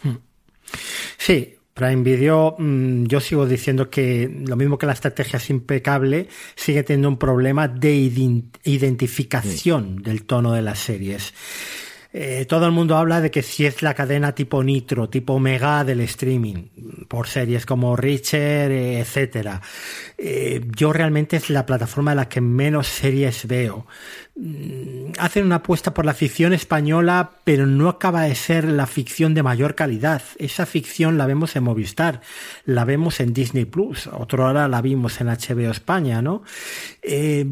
Hmm. 0.01 0.15
Sí, 1.17 1.54
Prime 1.75 2.03
Video, 2.03 2.55
mm, 2.57 3.03
yo 3.03 3.19
sigo 3.19 3.45
diciendo 3.45 3.89
que 3.89 4.43
lo 4.47 4.55
mismo 4.55 4.77
que 4.77 4.85
la 4.85 4.93
estrategia 4.93 5.35
es 5.35 5.49
impecable, 5.49 6.29
sigue 6.55 6.83
teniendo 6.83 7.09
un 7.09 7.17
problema 7.17 7.67
de 7.67 7.93
identificación 8.63 10.01
del 10.01 10.23
tono 10.23 10.53
de 10.53 10.61
las 10.61 10.79
series. 10.79 11.33
Eh, 12.13 12.45
todo 12.45 12.65
el 12.65 12.71
mundo 12.71 12.95
habla 12.95 13.19
de 13.19 13.29
que 13.29 13.43
si 13.43 13.65
es 13.65 13.81
la 13.81 13.93
cadena 13.93 14.33
tipo 14.33 14.63
Nitro, 14.63 15.09
tipo 15.09 15.37
Mega 15.37 15.83
del 15.83 15.99
streaming, 15.99 16.69
por 17.09 17.27
series 17.27 17.65
como 17.65 17.97
Richard, 17.97 18.71
eh, 18.71 18.99
etcétera. 19.01 19.61
Eh, 20.17 20.65
yo 20.77 20.93
realmente 20.93 21.35
es 21.35 21.49
la 21.49 21.65
plataforma 21.65 22.11
de 22.11 22.15
la 22.15 22.29
que 22.29 22.39
menos 22.39 22.87
series 22.87 23.45
veo. 23.47 23.85
Mm, 24.37 25.13
hacen 25.17 25.45
una 25.45 25.55
apuesta 25.55 25.93
por 25.93 26.05
la 26.05 26.13
ficción 26.13 26.51
española, 26.51 27.31
pero 27.45 27.65
no 27.65 27.87
acaba 27.87 28.23
de 28.23 28.35
ser 28.35 28.65
la 28.65 28.85
ficción 28.85 29.33
de 29.33 29.43
mayor 29.43 29.75
calidad. 29.75 30.21
Esa 30.37 30.65
ficción 30.65 31.17
la 31.17 31.25
vemos 31.25 31.55
en 31.55 31.63
Movistar, 31.63 32.19
la 32.65 32.83
vemos 32.83 33.21
en 33.21 33.31
Disney 33.31 33.63
Plus, 33.63 34.07
otra 34.07 34.45
hora 34.45 34.67
la 34.67 34.81
vimos 34.81 35.21
en 35.21 35.27
HBO 35.27 35.71
España, 35.71 36.21
¿no? 36.21 36.43
Eh, 37.01 37.45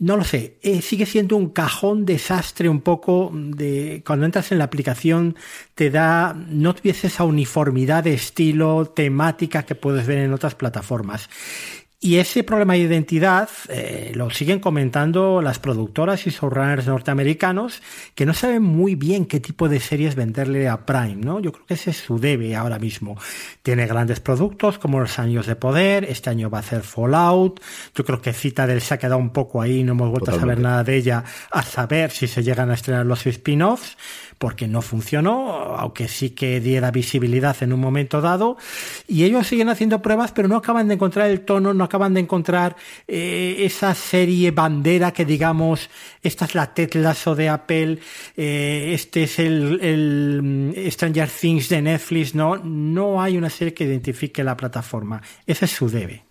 no 0.00 0.16
lo 0.16 0.24
sé, 0.24 0.58
eh, 0.62 0.82
sigue 0.82 1.06
siendo 1.06 1.36
un 1.36 1.50
cajón 1.50 2.04
desastre 2.04 2.68
un 2.68 2.80
poco 2.80 3.30
de 3.32 4.02
cuando 4.04 4.26
entras 4.26 4.50
en 4.50 4.58
la 4.58 4.64
aplicación 4.64 5.36
te 5.76 5.90
da, 5.90 6.34
no 6.34 6.74
tuviese 6.74 7.06
esa 7.06 7.22
uniformidad 7.22 8.02
de 8.02 8.14
estilo, 8.14 8.86
temática 8.86 9.62
que 9.62 9.76
puedes 9.76 10.04
ver 10.08 10.18
en 10.18 10.32
otras 10.32 10.56
plataformas. 10.56 11.30
Y 12.00 12.18
ese 12.18 12.44
problema 12.44 12.74
de 12.74 12.78
identidad 12.78 13.48
eh, 13.68 14.12
lo 14.14 14.30
siguen 14.30 14.60
comentando 14.60 15.42
las 15.42 15.58
productoras 15.58 16.28
y 16.28 16.30
showrunners 16.30 16.86
norteamericanos 16.86 17.82
que 18.14 18.24
no 18.24 18.34
saben 18.34 18.62
muy 18.62 18.94
bien 18.94 19.26
qué 19.26 19.40
tipo 19.40 19.68
de 19.68 19.80
series 19.80 20.14
venderle 20.14 20.68
a 20.68 20.86
Prime, 20.86 21.16
¿no? 21.16 21.40
Yo 21.40 21.50
creo 21.50 21.66
que 21.66 21.74
ese 21.74 21.90
es 21.90 21.96
su 21.96 22.20
debe 22.20 22.54
ahora 22.54 22.78
mismo. 22.78 23.18
Tiene 23.64 23.88
grandes 23.88 24.20
productos 24.20 24.78
como 24.78 25.00
Los 25.00 25.18
Años 25.18 25.46
de 25.46 25.56
Poder, 25.56 26.04
este 26.04 26.30
año 26.30 26.48
va 26.50 26.58
a 26.58 26.60
hacer 26.60 26.82
Fallout, 26.82 27.60
yo 27.96 28.04
creo 28.04 28.22
que 28.22 28.32
Citadel 28.32 28.80
se 28.80 28.94
ha 28.94 28.98
quedado 28.98 29.18
un 29.18 29.30
poco 29.30 29.60
ahí, 29.60 29.82
no 29.82 29.90
hemos 29.90 30.10
vuelto 30.10 30.30
a 30.30 30.38
saber 30.38 30.60
nada 30.60 30.84
de 30.84 30.94
ella, 30.94 31.24
a 31.50 31.62
saber 31.64 32.12
si 32.12 32.28
se 32.28 32.44
llegan 32.44 32.70
a 32.70 32.74
estrenar 32.74 33.06
los 33.06 33.26
spin-offs 33.26 33.96
porque 34.38 34.68
no 34.68 34.82
funcionó, 34.82 35.76
aunque 35.76 36.08
sí 36.08 36.30
que 36.30 36.60
diera 36.60 36.90
visibilidad 36.90 37.56
en 37.60 37.72
un 37.72 37.80
momento 37.80 38.20
dado. 38.20 38.56
Y 39.06 39.24
ellos 39.24 39.46
siguen 39.46 39.68
haciendo 39.68 40.00
pruebas, 40.00 40.32
pero 40.32 40.48
no 40.48 40.56
acaban 40.56 40.88
de 40.88 40.94
encontrar 40.94 41.28
el 41.28 41.40
tono, 41.40 41.74
no 41.74 41.84
acaban 41.84 42.14
de 42.14 42.20
encontrar 42.20 42.76
eh, 43.06 43.56
esa 43.60 43.94
serie 43.94 44.52
bandera 44.52 45.12
que 45.12 45.24
digamos, 45.24 45.90
esta 46.22 46.44
es 46.44 46.54
la 46.54 46.72
Ted 46.72 46.94
Lasso 46.94 47.34
de 47.34 47.48
Apple, 47.48 47.98
eh, 48.36 48.92
este 48.94 49.24
es 49.24 49.38
el, 49.38 49.80
el 49.82 50.40
mm, 50.42 50.90
Stranger 50.90 51.28
Things 51.28 51.68
de 51.68 51.82
Netflix, 51.82 52.34
no, 52.34 52.56
no 52.56 53.20
hay 53.20 53.36
una 53.36 53.50
serie 53.50 53.74
que 53.74 53.84
identifique 53.84 54.44
la 54.44 54.56
plataforma. 54.56 55.20
Ese 55.46 55.64
es 55.64 55.72
su 55.72 55.88
debe. 55.88 56.27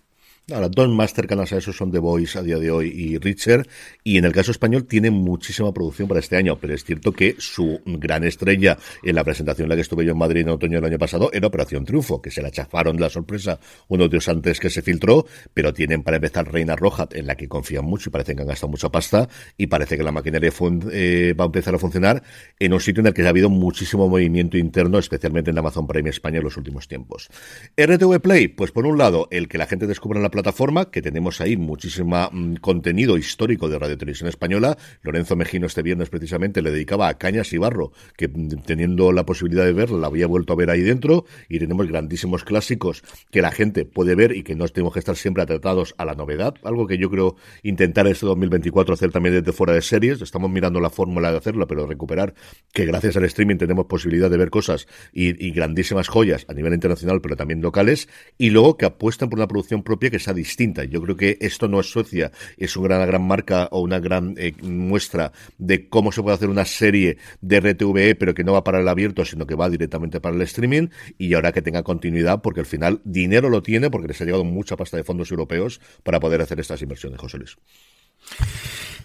Ahora, 0.50 0.70
dos 0.70 0.88
más 0.88 1.12
cercanas 1.12 1.52
a 1.52 1.58
eso 1.58 1.74
son 1.74 1.90
The 1.92 1.98
Voice 1.98 2.38
a 2.38 2.42
día 2.42 2.58
de 2.58 2.70
hoy 2.70 2.88
y 2.88 3.18
Richard, 3.18 3.66
y 4.02 4.16
en 4.16 4.24
el 4.24 4.32
caso 4.32 4.50
español 4.50 4.86
tiene 4.86 5.10
muchísima 5.10 5.74
producción 5.74 6.08
para 6.08 6.20
este 6.20 6.36
año, 6.36 6.56
pero 6.58 6.72
es 6.72 6.84
cierto 6.84 7.12
que 7.12 7.36
su 7.38 7.82
gran 7.84 8.24
estrella 8.24 8.78
en 9.02 9.14
la 9.14 9.24
presentación 9.24 9.66
en 9.66 9.68
la 9.68 9.74
que 9.74 9.82
estuve 9.82 10.06
yo 10.06 10.12
en 10.12 10.18
Madrid 10.18 10.40
en 10.40 10.48
otoño 10.48 10.78
del 10.78 10.86
año 10.86 10.98
pasado 10.98 11.28
era 11.34 11.48
Operación 11.48 11.84
Triunfo, 11.84 12.22
que 12.22 12.30
se 12.30 12.40
la 12.40 12.50
chafaron 12.50 12.96
de 12.96 13.02
la 13.02 13.10
sorpresa 13.10 13.60
unos 13.88 14.08
días 14.08 14.26
antes 14.30 14.58
que 14.58 14.70
se 14.70 14.80
filtró, 14.80 15.26
pero 15.52 15.74
tienen 15.74 16.02
para 16.02 16.16
empezar 16.16 16.50
Reina 16.50 16.76
Roja, 16.76 17.06
en 17.12 17.26
la 17.26 17.36
que 17.36 17.46
confían 17.46 17.84
mucho 17.84 18.08
y 18.08 18.12
parece 18.12 18.34
que 18.34 18.40
han 18.40 18.48
gastado 18.48 18.70
mucha 18.70 18.88
pasta, 18.88 19.28
y 19.58 19.66
parece 19.66 19.98
que 19.98 20.02
la 20.02 20.12
maquinaria 20.12 20.50
eh, 20.92 21.34
va 21.38 21.44
a 21.44 21.46
empezar 21.46 21.74
a 21.74 21.78
funcionar 21.78 22.22
en 22.58 22.72
un 22.72 22.80
sitio 22.80 23.02
en 23.02 23.08
el 23.08 23.12
que 23.12 23.20
ha 23.20 23.28
habido 23.28 23.50
muchísimo 23.50 24.08
movimiento 24.08 24.56
interno, 24.56 24.98
especialmente 24.98 25.50
en 25.50 25.58
Amazon 25.58 25.86
Prime 25.86 26.08
España 26.08 26.38
en 26.38 26.44
los 26.44 26.56
últimos 26.56 26.88
tiempos. 26.88 27.28
RTV 27.76 28.20
Play, 28.22 28.48
pues 28.48 28.72
por 28.72 28.86
un 28.86 28.96
lado, 28.96 29.28
el 29.30 29.46
que 29.46 29.58
la 29.58 29.66
gente 29.66 29.86
descubra 29.86 30.18
en 30.18 30.22
la 30.22 30.37
plataforma, 30.38 30.92
que 30.92 31.02
tenemos 31.02 31.40
ahí 31.40 31.56
muchísimo 31.56 32.28
mm, 32.30 32.54
contenido 32.60 33.18
histórico 33.18 33.68
de 33.68 33.76
Radio 33.76 33.98
Televisión 33.98 34.28
Española. 34.28 34.78
Lorenzo 35.02 35.34
Mejino 35.34 35.66
este 35.66 35.82
viernes 35.82 36.10
precisamente 36.10 36.62
le 36.62 36.70
dedicaba 36.70 37.08
a 37.08 37.18
Cañas 37.18 37.52
y 37.52 37.58
Barro, 37.58 37.90
que 38.16 38.28
mm, 38.28 38.62
teniendo 38.64 39.10
la 39.10 39.26
posibilidad 39.26 39.64
de 39.64 39.72
verla, 39.72 39.98
la 39.98 40.06
había 40.06 40.28
vuelto 40.28 40.52
a 40.52 40.56
ver 40.56 40.70
ahí 40.70 40.82
dentro, 40.82 41.24
y 41.48 41.58
tenemos 41.58 41.88
grandísimos 41.88 42.44
clásicos 42.44 43.02
que 43.32 43.42
la 43.42 43.50
gente 43.50 43.84
puede 43.84 44.14
ver 44.14 44.30
y 44.36 44.44
que 44.44 44.54
no 44.54 44.68
tenemos 44.68 44.92
que 44.92 45.00
estar 45.00 45.16
siempre 45.16 45.42
atratados 45.42 45.96
a 45.98 46.04
la 46.04 46.14
novedad, 46.14 46.54
algo 46.62 46.86
que 46.86 46.98
yo 46.98 47.10
creo 47.10 47.34
intentar 47.64 48.06
este 48.06 48.24
2024 48.24 48.94
hacer 48.94 49.10
también 49.10 49.34
desde 49.34 49.50
fuera 49.52 49.72
de 49.72 49.82
series. 49.82 50.22
Estamos 50.22 50.50
mirando 50.50 50.78
la 50.78 50.90
fórmula 50.90 51.32
de 51.32 51.38
hacerlo, 51.38 51.66
pero 51.66 51.84
recuperar 51.84 52.34
que 52.72 52.86
gracias 52.86 53.16
al 53.16 53.24
streaming 53.24 53.56
tenemos 53.56 53.86
posibilidad 53.86 54.30
de 54.30 54.36
ver 54.36 54.50
cosas 54.50 54.86
y, 55.12 55.44
y 55.44 55.50
grandísimas 55.50 56.06
joyas 56.06 56.46
a 56.48 56.54
nivel 56.54 56.74
internacional, 56.74 57.20
pero 57.20 57.34
también 57.34 57.60
locales, 57.60 58.08
y 58.38 58.50
luego 58.50 58.76
que 58.76 58.86
apuestan 58.86 59.30
por 59.30 59.40
una 59.40 59.48
producción 59.48 59.82
propia 59.82 60.10
que 60.10 60.27
distinta 60.34 60.84
yo 60.84 61.02
creo 61.02 61.16
que 61.16 61.38
esto 61.40 61.68
no 61.68 61.80
es 61.80 61.86
Suecia, 61.86 62.30
es 62.56 62.76
una 62.76 62.96
gran, 62.96 63.08
gran 63.08 63.26
marca 63.26 63.68
o 63.70 63.80
una 63.80 64.00
gran 64.00 64.34
eh, 64.36 64.54
muestra 64.62 65.32
de 65.58 65.88
cómo 65.88 66.12
se 66.12 66.22
puede 66.22 66.36
hacer 66.36 66.48
una 66.48 66.64
serie 66.64 67.18
de 67.40 67.60
RTVE, 67.60 68.14
pero 68.14 68.34
que 68.34 68.44
no 68.44 68.52
va 68.52 68.64
para 68.64 68.80
el 68.80 68.88
abierto, 68.88 69.24
sino 69.24 69.46
que 69.46 69.54
va 69.54 69.68
directamente 69.68 70.20
para 70.20 70.36
el 70.36 70.42
streaming 70.42 70.88
y 71.16 71.34
ahora 71.34 71.52
que 71.52 71.62
tenga 71.62 71.82
continuidad, 71.82 72.42
porque 72.42 72.60
al 72.60 72.66
final 72.66 73.00
dinero 73.04 73.48
lo 73.50 73.62
tiene, 73.62 73.90
porque 73.90 74.08
les 74.08 74.20
ha 74.20 74.24
llegado 74.24 74.44
mucha 74.44 74.76
pasta 74.76 74.96
de 74.96 75.04
fondos 75.04 75.30
europeos 75.30 75.80
para 76.02 76.20
poder 76.20 76.40
hacer 76.40 76.60
estas 76.60 76.82
inversiones, 76.82 77.20
José 77.20 77.38
Luis. 77.38 77.56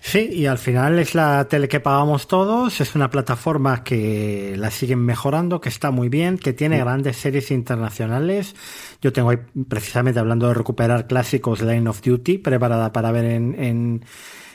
Sí, 0.05 0.29
y 0.31 0.47
al 0.47 0.57
final 0.57 0.99
es 0.99 1.15
la 1.15 1.47
tele 1.47 1.69
que 1.69 1.79
pagamos 1.79 2.27
todos, 2.27 2.81
es 2.81 2.93
una 2.93 3.09
plataforma 3.09 3.85
que 3.85 4.53
la 4.57 4.69
siguen 4.69 4.99
mejorando, 4.99 5.61
que 5.61 5.69
está 5.69 5.91
muy 5.91 6.09
bien, 6.09 6.37
que 6.37 6.51
tiene 6.51 6.77
grandes 6.77 7.15
series 7.17 7.49
internacionales. 7.51 8.53
Yo 9.01 9.13
tengo 9.13 9.29
ahí, 9.29 9.37
precisamente 9.67 10.19
hablando 10.19 10.49
de 10.49 10.55
recuperar 10.55 11.07
clásicos, 11.07 11.61
Line 11.61 11.87
of 11.87 12.01
Duty, 12.01 12.37
preparada 12.37 12.91
para 12.91 13.13
ver 13.13 13.25
en, 13.25 13.55
en, 13.57 14.03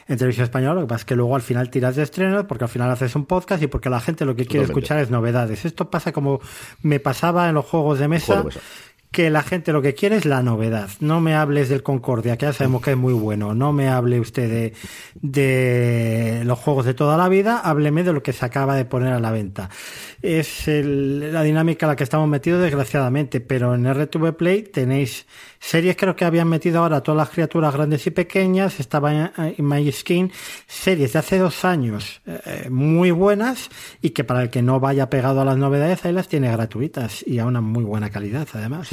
televisión 0.06 0.44
española. 0.44 0.74
Lo 0.74 0.80
que 0.82 0.90
pasa 0.90 1.00
es 1.00 1.06
que 1.06 1.16
luego 1.16 1.34
al 1.34 1.42
final 1.42 1.70
tiras 1.70 1.96
de 1.96 2.02
estreno, 2.02 2.46
porque 2.46 2.64
al 2.64 2.70
final 2.70 2.90
haces 2.90 3.16
un 3.16 3.24
podcast 3.24 3.62
y 3.62 3.68
porque 3.68 3.88
la 3.88 4.00
gente 4.00 4.26
lo 4.26 4.36
que 4.36 4.44
quiere 4.44 4.66
escuchar 4.66 4.98
es 4.98 5.10
novedades. 5.10 5.64
Esto 5.64 5.90
pasa 5.90 6.12
como 6.12 6.40
me 6.82 7.00
pasaba 7.00 7.48
en 7.48 7.54
los 7.54 7.64
juegos 7.64 7.98
de 7.98 8.06
mesa 8.06 8.44
que 9.10 9.30
la 9.30 9.42
gente 9.42 9.72
lo 9.72 9.80
que 9.80 9.94
quiere 9.94 10.16
es 10.16 10.24
la 10.24 10.42
novedad. 10.42 10.90
No 11.00 11.20
me 11.20 11.34
hables 11.34 11.68
del 11.68 11.82
Concordia, 11.82 12.36
que 12.36 12.46
ya 12.46 12.52
sabemos 12.52 12.82
que 12.82 12.90
es 12.92 12.96
muy 12.96 13.14
bueno. 13.14 13.54
No 13.54 13.72
me 13.72 13.88
hable 13.88 14.20
usted 14.20 14.48
de, 14.50 14.72
de 15.14 16.42
los 16.44 16.58
juegos 16.58 16.84
de 16.84 16.94
toda 16.94 17.16
la 17.16 17.28
vida, 17.28 17.58
hábleme 17.58 18.04
de 18.04 18.12
lo 18.12 18.22
que 18.22 18.32
se 18.32 18.44
acaba 18.44 18.76
de 18.76 18.84
poner 18.84 19.12
a 19.12 19.20
la 19.20 19.30
venta. 19.30 19.70
Es 20.20 20.64
la 20.66 21.42
dinámica 21.42 21.86
en 21.86 21.90
la 21.90 21.96
que 21.96 22.04
estamos 22.04 22.28
metidos, 22.28 22.60
desgraciadamente, 22.62 23.40
pero 23.40 23.74
en 23.74 23.92
RTV 23.92 24.36
Play 24.36 24.62
tenéis 24.64 25.26
series 25.60 25.96
creo 25.96 26.14
que 26.14 26.24
habían 26.24 26.48
metido 26.48 26.80
ahora 26.80 27.02
todas 27.02 27.18
las 27.18 27.30
criaturas 27.30 27.74
grandes 27.74 28.06
y 28.06 28.10
pequeñas, 28.10 28.80
estaba 28.80 29.12
en, 29.12 29.54
My 29.58 29.90
Skin, 29.90 30.30
series 30.66 31.12
de 31.12 31.18
hace 31.18 31.38
dos 31.38 31.64
años 31.64 32.20
eh, 32.26 32.68
muy 32.70 33.10
buenas 33.10 33.68
y 34.00 34.10
que 34.10 34.24
para 34.24 34.42
el 34.42 34.50
que 34.50 34.62
no 34.62 34.80
vaya 34.80 35.10
pegado 35.10 35.40
a 35.40 35.44
las 35.44 35.56
novedades, 35.56 36.04
ahí 36.04 36.12
las 36.12 36.28
tiene 36.28 36.50
gratuitas 36.50 37.24
y 37.26 37.38
a 37.38 37.46
una 37.46 37.60
muy 37.60 37.84
buena 37.84 38.10
calidad 38.10 38.46
además. 38.52 38.88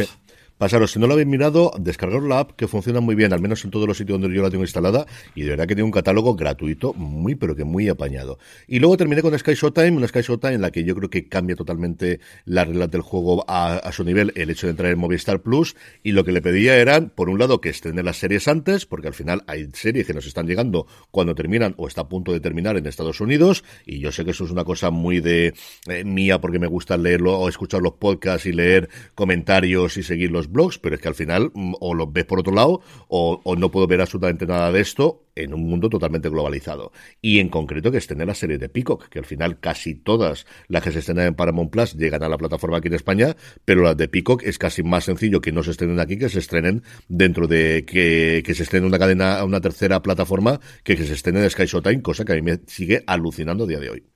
Pasaros, 0.58 0.94
si 0.94 1.00
no 1.00 1.08
lo 1.08 1.14
habéis 1.14 1.28
mirado, 1.28 1.74
descargaros 1.78 2.24
la 2.30 2.40
app 2.40 2.52
que 2.54 2.70
funciona 2.70 3.02
muy 3.02 3.14
bien, 3.14 3.34
al 3.34 3.42
menos 3.42 3.66
en 3.66 3.72
todos 3.72 3.90
los 3.90 3.98
sitios 3.98 4.22
donde 4.22 4.34
yo 4.34 4.42
la 4.42 4.50
tengo 4.50 4.64
instalada, 4.64 5.06
y 5.36 5.42
de 5.42 5.50
verdad 5.50 5.68
que 5.68 5.76
tiene 5.76 5.84
un 5.84 5.92
catálogo 5.92 6.34
gratuito, 6.34 6.94
muy 6.94 7.36
pero 7.36 7.58
que 7.58 7.66
muy 7.66 7.90
apañado. 7.90 8.40
Y 8.66 8.80
luego 8.80 8.96
terminé 8.96 9.22
con 9.22 9.38
Sky 9.38 9.54
Showtime, 9.54 9.92
una 9.92 10.08
Sky 10.08 10.22
Showtime 10.22 10.54
en 10.54 10.62
la 10.62 10.72
que 10.72 10.86
yo 10.86 10.96
creo 10.96 11.10
que 11.10 11.28
cambia 11.28 11.58
totalmente 11.58 12.22
la 12.46 12.64
reglas 12.64 12.90
del 12.90 13.02
juego 13.02 13.44
a, 13.50 13.92
su 13.92 14.06
nivel, 14.06 14.32
el 14.36 14.50
hecho 14.50 14.68
de 14.68 14.72
entrar 14.72 14.94
en 14.94 14.98
Movistar 14.98 15.42
Plus, 15.42 15.76
y 16.04 16.14
lo 16.14 16.24
que 16.24 16.32
le 16.32 16.42
pedía 16.42 16.78
eran, 16.78 17.10
por 17.10 17.28
un 17.28 17.38
lado, 17.38 17.60
que 17.60 17.68
estrene 17.68 18.02
las 18.02 18.16
series 18.16 18.48
antes, 18.48 18.86
porque 18.86 19.10
al 19.10 19.14
final 19.14 19.44
hay 19.48 19.68
series 19.74 20.08
que 20.08 20.14
nos 20.14 20.26
están 20.26 20.48
llegando 20.48 20.88
cuando 21.12 21.36
terminan 21.36 21.74
o 21.76 21.86
está 21.86 22.02
a 22.02 22.08
punto 22.08 22.32
de 22.32 22.40
terminar 22.40 22.78
en 22.78 22.88
Estados 22.88 23.20
Unidos, 23.20 23.66
y 23.86 24.00
yo 24.00 24.14
sé 24.14 24.24
que 24.24 24.32
eso 24.32 24.46
es 24.46 24.52
una 24.52 24.64
cosa 24.64 24.90
muy 24.90 25.20
de 25.20 25.54
eh, 25.90 26.06
mía 26.06 26.40
porque 26.40 26.60
me 26.60 26.68
gusta 26.68 26.96
leerlo 26.96 27.38
o 27.38 27.50
escuchar 27.50 27.82
los 27.82 27.96
podcasts 27.96 28.46
y 28.46 28.54
leer 28.54 28.88
comentarios 29.16 29.98
y 29.98 30.04
blogs, 30.48 30.78
pero 30.80 30.96
es 30.96 31.02
que 31.02 31.08
al 31.08 31.16
final 31.16 31.52
mm, 31.54 31.74
o 31.80 31.94
los 31.94 32.12
ves 32.12 32.26
por 32.26 32.40
otro 32.40 32.54
lado 32.54 32.82
o, 33.08 33.56
no 33.58 33.72
puedo 33.72 33.88
ver 33.88 34.02
absolutamente 34.02 34.46
nada 34.46 34.72
de 34.72 34.82
esto 34.82 35.24
en 35.36 35.54
un 35.54 35.68
mundo 35.68 35.90
totalmente 35.90 36.30
globalizado. 36.30 36.92
Y 37.22 37.40
en 37.40 37.50
concreto 37.50 37.92
que 37.92 37.98
estén 37.98 38.22
en 38.22 38.28
la 38.28 38.34
serie 38.36 38.58
de 38.58 38.70
Peacock, 38.70 39.10
que 39.10 39.20
al 39.20 39.26
final 39.26 39.60
casi 39.60 39.96
todas 39.96 40.46
las 40.68 40.84
que 40.84 40.92
se 40.92 41.00
estrenan 41.00 41.28
en 41.28 41.36
Paramount 41.36 41.72
Plus 41.72 41.96
llegan 41.96 42.24
a 42.24 42.30
la 42.30 42.38
plataforma 42.38 42.78
aquí 42.78 42.88
en 42.88 42.94
España, 42.94 43.36
pero 43.66 43.84
las 43.84 43.98
de 43.98 44.08
Peacock 44.08 44.44
es 44.44 44.58
casi 44.58 44.84
más 44.84 45.04
sencillo 45.04 45.42
que 45.42 45.52
no 45.52 45.64
se 45.64 45.72
estrenen 45.72 46.00
aquí 46.00 46.18
que 46.18 46.30
se 46.30 46.40
estrenen 46.40 46.84
dentro 47.08 47.48
de 47.48 47.86
que, 47.86 48.44
que 48.46 48.54
se 48.54 48.64
estrenen 48.64 48.88
una 48.88 49.00
cadena, 49.00 49.44
una 49.44 49.62
tercera 49.62 50.02
plataforma 50.02 50.60
que, 50.84 50.96
que 50.96 51.06
se 51.06 51.14
estrenen 51.14 51.44
en 51.44 51.50
Sky 51.50 51.66
Showtime, 51.66 52.02
cosa 52.02 52.24
que 52.24 52.34
a 52.34 52.36
mí 52.36 52.42
me 52.42 52.60
sigue 52.68 53.04
alucinando 53.06 53.66
a 53.66 53.68
día 53.68 53.80
de 53.80 53.90
hoy. 53.90 54.15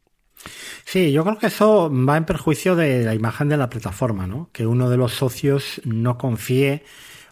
Sí, 0.86 1.12
yo 1.12 1.24
creo 1.24 1.38
que 1.38 1.48
eso 1.48 1.92
va 1.92 2.18
en 2.18 2.26
perjuicio 2.26 2.76
de 2.76 3.04
la 3.04 3.14
imagen 3.14 3.50
de 3.50 3.58
la 3.58 3.70
plataforma, 3.70 4.26
¿no? 4.26 4.50
Que 4.52 4.66
uno 4.66 4.90
de 4.90 4.98
los 4.98 5.14
socios 5.14 5.82
no 5.86 6.18
confíe 6.18 6.84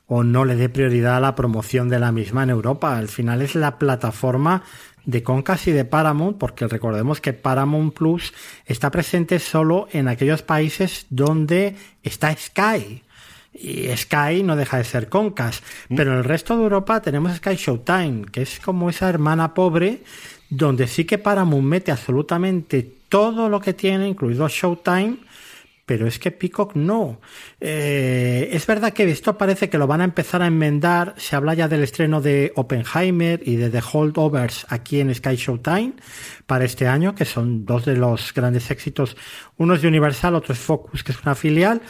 o 0.05 0.23
no 0.23 0.45
le 0.45 0.55
dé 0.55 0.69
prioridad 0.69 1.17
a 1.17 1.19
la 1.19 1.35
promoción 1.35 1.89
de 1.89 1.99
la 1.99 2.11
misma 2.11 2.43
en 2.43 2.49
Europa. 2.49 2.97
Al 2.97 3.07
final 3.07 3.41
es 3.41 3.55
la 3.55 3.77
plataforma 3.77 4.63
de 5.05 5.23
Concas 5.23 5.67
y 5.67 5.71
de 5.71 5.85
Paramount, 5.85 6.37
porque 6.37 6.67
recordemos 6.67 7.21
que 7.21 7.33
Paramount 7.33 7.93
Plus 7.93 8.33
está 8.65 8.91
presente 8.91 9.39
solo 9.39 9.87
en 9.91 10.07
aquellos 10.07 10.43
países 10.43 11.07
donde 11.09 11.75
está 12.03 12.35
Sky. 12.35 13.03
Y 13.53 13.87
Sky 13.95 14.43
no 14.43 14.55
deja 14.55 14.77
de 14.77 14.83
ser 14.83 15.09
Concas. 15.09 15.63
Mm. 15.89 15.95
Pero 15.95 16.11
en 16.11 16.19
el 16.19 16.23
resto 16.25 16.55
de 16.57 16.63
Europa 16.63 17.01
tenemos 17.01 17.35
Sky 17.37 17.55
Showtime, 17.55 18.25
que 18.31 18.43
es 18.43 18.59
como 18.59 18.89
esa 18.89 19.09
hermana 19.09 19.53
pobre, 19.53 20.03
donde 20.49 20.87
sí 20.87 21.05
que 21.05 21.17
Paramount 21.17 21.65
mete 21.65 21.91
absolutamente 21.91 22.96
todo 23.09 23.49
lo 23.49 23.59
que 23.59 23.73
tiene, 23.73 24.07
incluido 24.07 24.47
Showtime, 24.47 25.17
pero 25.87 26.05
es 26.05 26.19
que 26.19 26.31
Peacock 26.31 26.75
no. 26.75 27.21
Eh, 27.61 28.49
es 28.51 28.67
verdad 28.67 28.91
que 28.91 29.09
esto 29.09 29.37
parece 29.37 29.69
que 29.69 29.77
lo 29.77 29.87
van 29.87 30.01
a 30.01 30.03
empezar 30.03 30.41
a 30.41 30.47
enmendar. 30.47 31.15
Se 31.15 31.37
habla 31.37 31.53
ya 31.53 31.69
del 31.69 31.81
estreno 31.81 32.19
de 32.19 32.51
Oppenheimer 32.57 33.41
y 33.45 33.55
de 33.55 33.69
The 33.69 33.81
Holdovers 33.93 34.65
aquí 34.67 34.99
en 34.99 35.15
Sky 35.15 35.37
Showtime 35.37 35.93
para 36.45 36.65
este 36.65 36.89
año, 36.89 37.15
que 37.15 37.23
son 37.23 37.65
dos 37.65 37.85
de 37.85 37.95
los 37.95 38.33
grandes 38.33 38.69
éxitos. 38.69 39.15
Uno 39.55 39.75
es 39.75 39.81
de 39.81 39.87
Universal, 39.87 40.35
otro 40.35 40.51
es 40.51 40.59
Focus, 40.59 41.05
que 41.05 41.13
es 41.13 41.21
una 41.23 41.35
filial. 41.35 41.81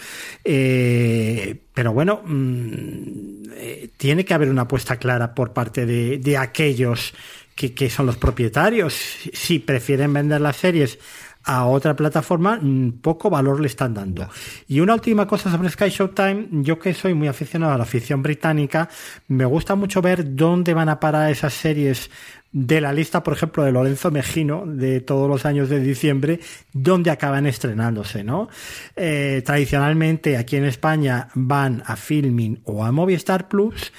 Eh, 0.44 1.60
pero 1.73 1.91
bueno, 1.91 2.22
mm, 2.23 3.49
eh, 3.56 3.89
tiene 3.98 4.23
que 4.23 4.35
haber 4.35 4.49
una 4.49 4.61
apuesta 4.61 4.98
clara 4.98 5.34
por 5.34 5.53
parte 5.53 5.88
de, 5.88 6.19
de 6.19 6.38
aquellos 6.38 7.15
que, 7.58 7.90
son 7.90 8.06
los 8.06 8.18
propietarios. 8.18 8.94
Si 9.34 9.60
prefieren 9.60 10.14
vender 10.14 10.40
las 10.40 10.58
series 10.58 11.00
a 11.44 11.66
otra 11.66 11.96
plataforma, 11.96 12.60
mm, 12.62 13.00
poco 13.02 13.30
valor 13.30 13.60
le 13.60 13.68
están 13.68 13.94
dando. 13.94 14.30
Y 14.68 14.82
una 14.82 14.94
última 14.94 15.26
cosa 15.26 15.50
sobre 15.50 15.70
Sky 15.70 15.90
Showtime, 15.90 16.48
yo 16.52 16.78
que 16.78 16.94
soy 16.94 17.14
muy 17.14 17.28
aficionado 17.28 17.74
a 17.74 17.78
la 17.78 17.86
ficción 17.86 18.22
británica, 18.22 18.90
me 19.28 19.46
gusta 19.46 19.76
mucho 19.76 20.02
ver 20.02 20.36
dónde 20.36 20.74
van 20.74 20.90
a 20.90 21.00
parar 21.00 21.32
esas 21.32 21.54
series 21.54 22.12
de 22.52 22.82
la 22.82 22.94
lista, 22.94 23.24
por 23.24 23.34
ejemplo, 23.34 23.64
de 23.64 23.72
Lorenzo 23.72 24.12
Mejino, 24.12 24.66
de 24.66 25.02
todos 25.02 25.30
los 25.30 25.46
años 25.46 25.70
de 25.70 25.80
diciembre, 25.80 26.40
dónde 26.74 27.12
acaban 27.12 27.46
estrenándose, 27.46 28.24
¿no? 28.24 28.50
Eh, 28.96 29.42
tradicionalmente 29.46 30.38
aquí 30.38 30.58
en 30.58 30.66
España 30.66 31.30
van 31.34 31.84
a 31.86 31.96
Filming 31.96 32.62
o 32.66 32.84
a 32.84 32.92
Movistar 32.92 33.48
Plus, 33.48 33.94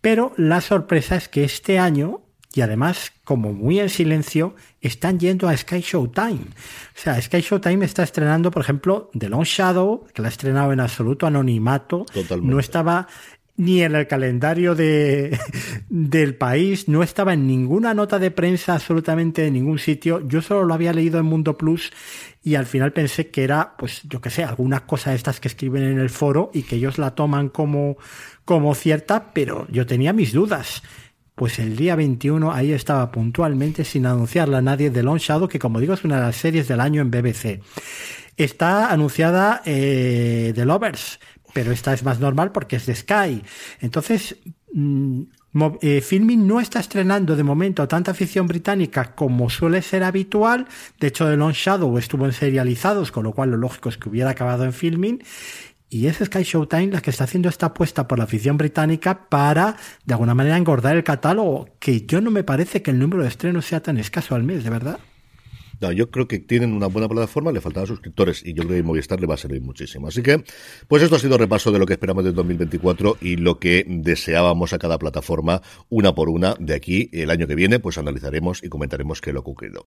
pero 0.00 0.32
la 0.36 0.60
sorpresa 0.60 1.16
es 1.16 1.28
que 1.28 1.44
este 1.44 1.78
año 1.78 2.22
y 2.52 2.62
además, 2.62 3.12
como 3.22 3.52
muy 3.52 3.78
en 3.78 3.88
silencio, 3.88 4.56
están 4.80 5.20
yendo 5.20 5.48
a 5.48 5.56
Sky 5.56 5.80
Showtime. 5.80 6.46
O 6.96 7.00
sea, 7.00 7.20
Sky 7.20 7.40
Showtime 7.40 7.84
está 7.84 8.02
estrenando, 8.02 8.50
por 8.50 8.62
ejemplo, 8.62 9.08
The 9.16 9.28
Long 9.28 9.44
Shadow, 9.44 10.06
que 10.12 10.20
la 10.20 10.28
ha 10.28 10.30
estrenado 10.30 10.72
en 10.72 10.80
absoluto 10.80 11.26
anonimato. 11.26 12.06
No 12.42 12.58
estaba 12.58 13.06
ni 13.56 13.82
en 13.82 13.94
el 13.94 14.06
calendario 14.06 14.74
de, 14.74 15.38
del 15.90 16.34
país, 16.34 16.88
no 16.88 17.02
estaba 17.02 17.34
en 17.34 17.46
ninguna 17.46 17.94
nota 17.94 18.18
de 18.18 18.30
prensa, 18.30 18.74
absolutamente 18.74 19.46
en 19.46 19.52
ningún 19.52 19.78
sitio. 19.78 20.26
Yo 20.26 20.42
solo 20.42 20.64
lo 20.64 20.74
había 20.74 20.92
leído 20.92 21.20
en 21.20 21.26
Mundo 21.26 21.56
Plus 21.56 21.92
y 22.42 22.54
al 22.54 22.66
final 22.66 22.92
pensé 22.92 23.28
que 23.28 23.44
era, 23.44 23.76
pues 23.76 24.00
yo 24.04 24.20
qué 24.20 24.30
sé, 24.30 24.42
algunas 24.42 24.80
cosas 24.82 25.14
estas 25.14 25.38
que 25.38 25.48
escriben 25.48 25.84
en 25.84 25.98
el 25.98 26.10
foro 26.10 26.50
y 26.54 26.62
que 26.62 26.76
ellos 26.76 26.98
la 26.98 27.14
toman 27.14 27.48
como, 27.50 27.96
como 28.44 28.74
cierta, 28.74 29.32
pero 29.34 29.68
yo 29.70 29.86
tenía 29.86 30.12
mis 30.12 30.32
dudas. 30.32 30.82
Pues 31.40 31.58
el 31.58 31.74
día 31.74 31.96
21 31.96 32.52
ahí 32.52 32.72
estaba 32.72 33.10
puntualmente 33.10 33.82
sin 33.86 34.04
anunciarla 34.04 34.58
a 34.58 34.60
nadie 34.60 34.90
de 34.90 35.02
Long 35.02 35.16
Shadow, 35.16 35.48
que 35.48 35.58
como 35.58 35.80
digo 35.80 35.94
es 35.94 36.04
una 36.04 36.16
de 36.16 36.22
las 36.24 36.36
series 36.36 36.68
del 36.68 36.80
año 36.80 37.00
en 37.00 37.10
BBC. 37.10 37.62
Está 38.36 38.92
anunciada 38.92 39.62
eh, 39.64 40.52
The 40.54 40.66
Lovers, 40.66 41.18
pero 41.54 41.72
esta 41.72 41.94
es 41.94 42.04
más 42.04 42.20
normal 42.20 42.52
porque 42.52 42.76
es 42.76 42.84
de 42.84 42.94
Sky. 42.94 43.42
Entonces, 43.80 44.36
mm, 44.74 45.22
eh, 45.80 46.02
Filming 46.02 46.46
no 46.46 46.60
está 46.60 46.78
estrenando 46.78 47.34
de 47.34 47.42
momento 47.42 47.88
tanta 47.88 48.12
ficción 48.12 48.46
británica 48.46 49.14
como 49.14 49.48
suele 49.48 49.80
ser 49.80 50.04
habitual. 50.04 50.66
De 51.00 51.06
hecho, 51.06 51.26
The 51.26 51.38
Long 51.38 51.54
Shadow 51.54 51.96
estuvo 51.96 52.26
en 52.26 52.32
serializados, 52.32 53.10
con 53.10 53.24
lo 53.24 53.32
cual 53.32 53.52
lo 53.52 53.56
lógico 53.56 53.88
es 53.88 53.96
que 53.96 54.10
hubiera 54.10 54.28
acabado 54.28 54.64
en 54.64 54.74
Filming. 54.74 55.22
Y 55.92 56.06
es 56.06 56.18
Sky 56.18 56.44
Showtime 56.44 56.92
la 56.92 57.00
que 57.00 57.10
está 57.10 57.24
haciendo 57.24 57.48
esta 57.48 57.66
apuesta 57.66 58.06
por 58.06 58.16
la 58.16 58.28
ficción 58.28 58.56
británica 58.56 59.28
para, 59.28 59.76
de 60.04 60.14
alguna 60.14 60.36
manera, 60.36 60.56
engordar 60.56 60.96
el 60.96 61.02
catálogo, 61.02 61.68
que 61.80 62.06
yo 62.06 62.20
no 62.20 62.30
me 62.30 62.44
parece 62.44 62.80
que 62.80 62.92
el 62.92 62.98
número 63.00 63.24
de 63.24 63.28
estrenos 63.28 63.66
sea 63.66 63.82
tan 63.82 63.98
escaso 63.98 64.36
al 64.36 64.44
mes, 64.44 64.62
de 64.62 64.70
verdad. 64.70 65.00
No, 65.80 65.90
yo 65.90 66.10
creo 66.10 66.28
que 66.28 66.38
tienen 66.38 66.74
una 66.74 66.86
buena 66.86 67.08
plataforma, 67.08 67.50
le 67.50 67.60
faltaban 67.60 67.88
suscriptores 67.88 68.42
y 68.44 68.52
yo 68.52 68.62
creo 68.64 68.76
que 68.76 68.82
Movistar 68.84 69.18
le 69.18 69.26
va 69.26 69.34
a 69.34 69.38
servir 69.38 69.62
muchísimo. 69.62 70.06
Así 70.06 70.22
que, 70.22 70.44
pues 70.86 71.02
esto 71.02 71.16
ha 71.16 71.18
sido 71.18 71.36
repaso 71.38 71.72
de 71.72 71.80
lo 71.80 71.86
que 71.86 71.94
esperamos 71.94 72.22
del 72.22 72.34
2024 72.34 73.16
y 73.20 73.36
lo 73.36 73.58
que 73.58 73.84
deseábamos 73.88 74.72
a 74.72 74.78
cada 74.78 74.96
plataforma, 74.98 75.60
una 75.88 76.14
por 76.14 76.28
una, 76.28 76.54
de 76.60 76.74
aquí 76.74 77.08
el 77.12 77.30
año 77.30 77.48
que 77.48 77.56
viene, 77.56 77.80
pues 77.80 77.98
analizaremos 77.98 78.62
y 78.62 78.68
comentaremos 78.68 79.20
qué 79.20 79.32
lo 79.32 79.40
ha 79.40 79.42
ocurrido. 79.42 79.88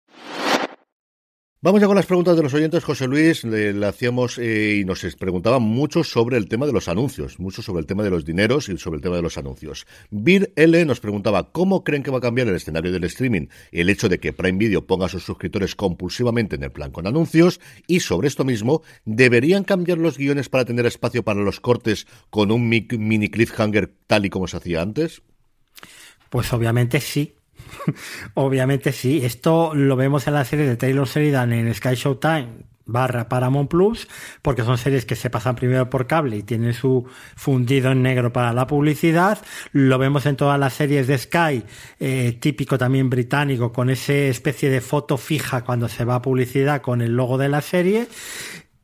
Vamos 1.61 1.81
ya 1.81 1.88
con 1.88 1.98
las 1.98 2.06
preguntas 2.06 2.38
de 2.38 2.44
los 2.44 2.53
oyentes. 2.53 2.86
José 2.86 3.06
Luis, 3.06 3.44
le, 3.44 3.86
hacíamos 3.86 4.38
eh, 4.38 4.77
y 4.80 4.86
nos 4.86 5.03
preguntaba 5.18 5.60
mucho 5.60 6.06
sobre 6.06 6.38
el 6.38 6.48
tema 6.48 6.65
de 6.65 6.72
los 6.72 6.88
anuncios, 6.88 7.38
mucho 7.38 7.61
sobre 7.61 7.81
el 7.81 7.86
tema 7.86 8.02
de 8.02 8.10
los 8.10 8.23
dineros 8.23 8.69
y 8.69 8.77
sobre 8.77 8.95
el 8.95 9.02
tema 9.02 9.18
de 9.18 9.22
los 9.22 9.38
anuncios. 9.38 9.86
Bir 10.10 10.53
L 10.56 10.86
nos 10.86 11.02
preguntaba 11.02 11.52
cómo 11.52 11.84
creen 11.84 12.02
que 12.02 12.11
va 12.11 12.19
a 12.19 12.22
cambiar 12.22 12.48
el 12.48 12.56
escenario 12.56 12.94
del 12.94 13.03
streaming 13.03 13.48
el 13.73 13.90
hecho 13.90 14.07
de 14.07 14.22
que 14.22 14.31
Prime 14.31 14.57
Video 14.57 14.88
ponga 14.88 15.07
a 15.07 15.10
sus 15.10 15.26
suscriptores 15.26 15.76
compulsivamente 15.76 16.56
en 16.56 16.64
el 16.64 16.72
plan 16.72 16.91
con 16.91 17.07
anuncios 17.07 17.60
y 17.88 17.99
sobre 17.99 18.30
esto 18.30 18.45
mismo, 18.45 18.81
¿deberían 19.03 19.65
cambiar 19.65 19.98
los 19.98 20.18
guiones 20.18 20.48
para 20.48 20.64
tener 20.64 20.86
espacio 20.86 21.23
para 21.23 21.41
los 21.41 21.60
cortes 21.60 22.07
con 22.30 22.52
un 22.52 22.69
mini 22.69 23.27
cliffhanger 23.27 23.94
tal 24.07 24.26
y 24.26 24.30
como 24.30 24.48
se 24.48 24.56
hacía 24.56 24.81
antes? 24.81 25.23
Pues 26.30 26.53
obviamente 26.53 27.02
sí, 27.02 27.34
Obviamente 28.34 28.91
sí, 28.91 29.22
esto 29.24 29.74
lo 29.74 29.96
vemos 29.96 30.28
en 30.28 30.34
la 30.34 30.46
serie 30.46 30.66
de 30.66 30.78
Taylor 30.78 31.08
Sheridan 31.08 31.54
en 31.54 31.74
Sky 31.74 31.96
Showtime 31.96 32.70
barra 32.90 33.30
Paramount 33.30 33.70
Plus, 33.70 34.08
porque 34.41 34.64
son 34.64 34.78
series 34.78 35.06
que 35.06 35.16
se 35.16 35.30
pasan 35.30 35.56
primero 35.56 35.90
por 35.90 36.08
cable 36.08 36.38
y 36.38 36.44
tienen 36.44 36.74
su 36.74 37.08
fundido 37.36 37.91
en 37.91 38.02
negro 38.02 38.34
para 38.34 38.52
la 38.52 38.68
publicidad. 38.68 39.40
Lo 39.72 39.98
vemos 39.98 40.26
en 40.26 40.36
todas 40.36 40.60
las 40.60 40.74
series 40.74 41.08
de 41.08 41.18
Sky, 41.18 41.64
eh, 42.00 42.38
típico 42.40 42.78
también 42.78 43.10
británico, 43.10 43.72
con 43.72 43.90
esa 43.90 44.14
especie 44.14 44.70
de 44.70 44.82
foto 44.82 45.18
fija 45.18 45.64
cuando 45.64 45.88
se 45.88 46.06
va 46.06 46.16
a 46.16 46.22
publicidad 46.22 46.82
con 46.82 47.02
el 47.02 47.16
logo 47.16 47.38
de 47.38 47.50
la 47.50 47.62
serie 47.62 48.08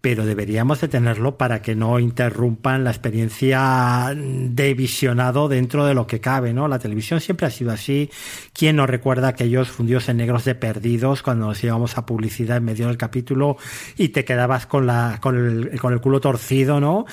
pero 0.05 0.23
deberíamos 0.23 0.81
de 0.81 0.87
tenerlo 0.87 1.35
para 1.35 1.63
que 1.63 1.73
no 1.73 1.97
interrumpan 1.97 2.83
la 2.83 2.91
experiencia 2.91 4.13
de 4.15 4.73
visionado 4.75 5.47
dentro 5.49 5.83
de 5.83 5.95
lo 5.95 6.05
que 6.05 6.19
cabe, 6.19 6.53
¿no? 6.53 6.67
La 6.67 6.77
televisión 6.77 7.21
siempre 7.21 7.47
ha 7.47 7.49
sido 7.49 7.71
así. 7.71 8.11
¿Quién 8.53 8.75
nos 8.75 8.87
recuerda 8.87 9.29
aquellos 9.29 9.69
fundidos 9.69 10.07
en 10.07 10.17
negros 10.17 10.45
de 10.45 10.53
perdidos 10.53 11.23
cuando 11.23 11.47
nos 11.47 11.63
íbamos 11.63 11.97
a 11.97 12.05
publicidad 12.05 12.57
en 12.57 12.65
medio 12.65 12.85
del 12.85 12.97
capítulo 12.97 13.57
y 13.97 14.09
te 14.09 14.23
quedabas 14.23 14.67
con 14.67 14.85
la, 14.85 15.17
con 15.19 15.39
el, 15.39 15.79
con 15.79 15.91
el 15.91 16.01
culo 16.01 16.21
torcido, 16.21 16.79
¿no? 16.79 17.07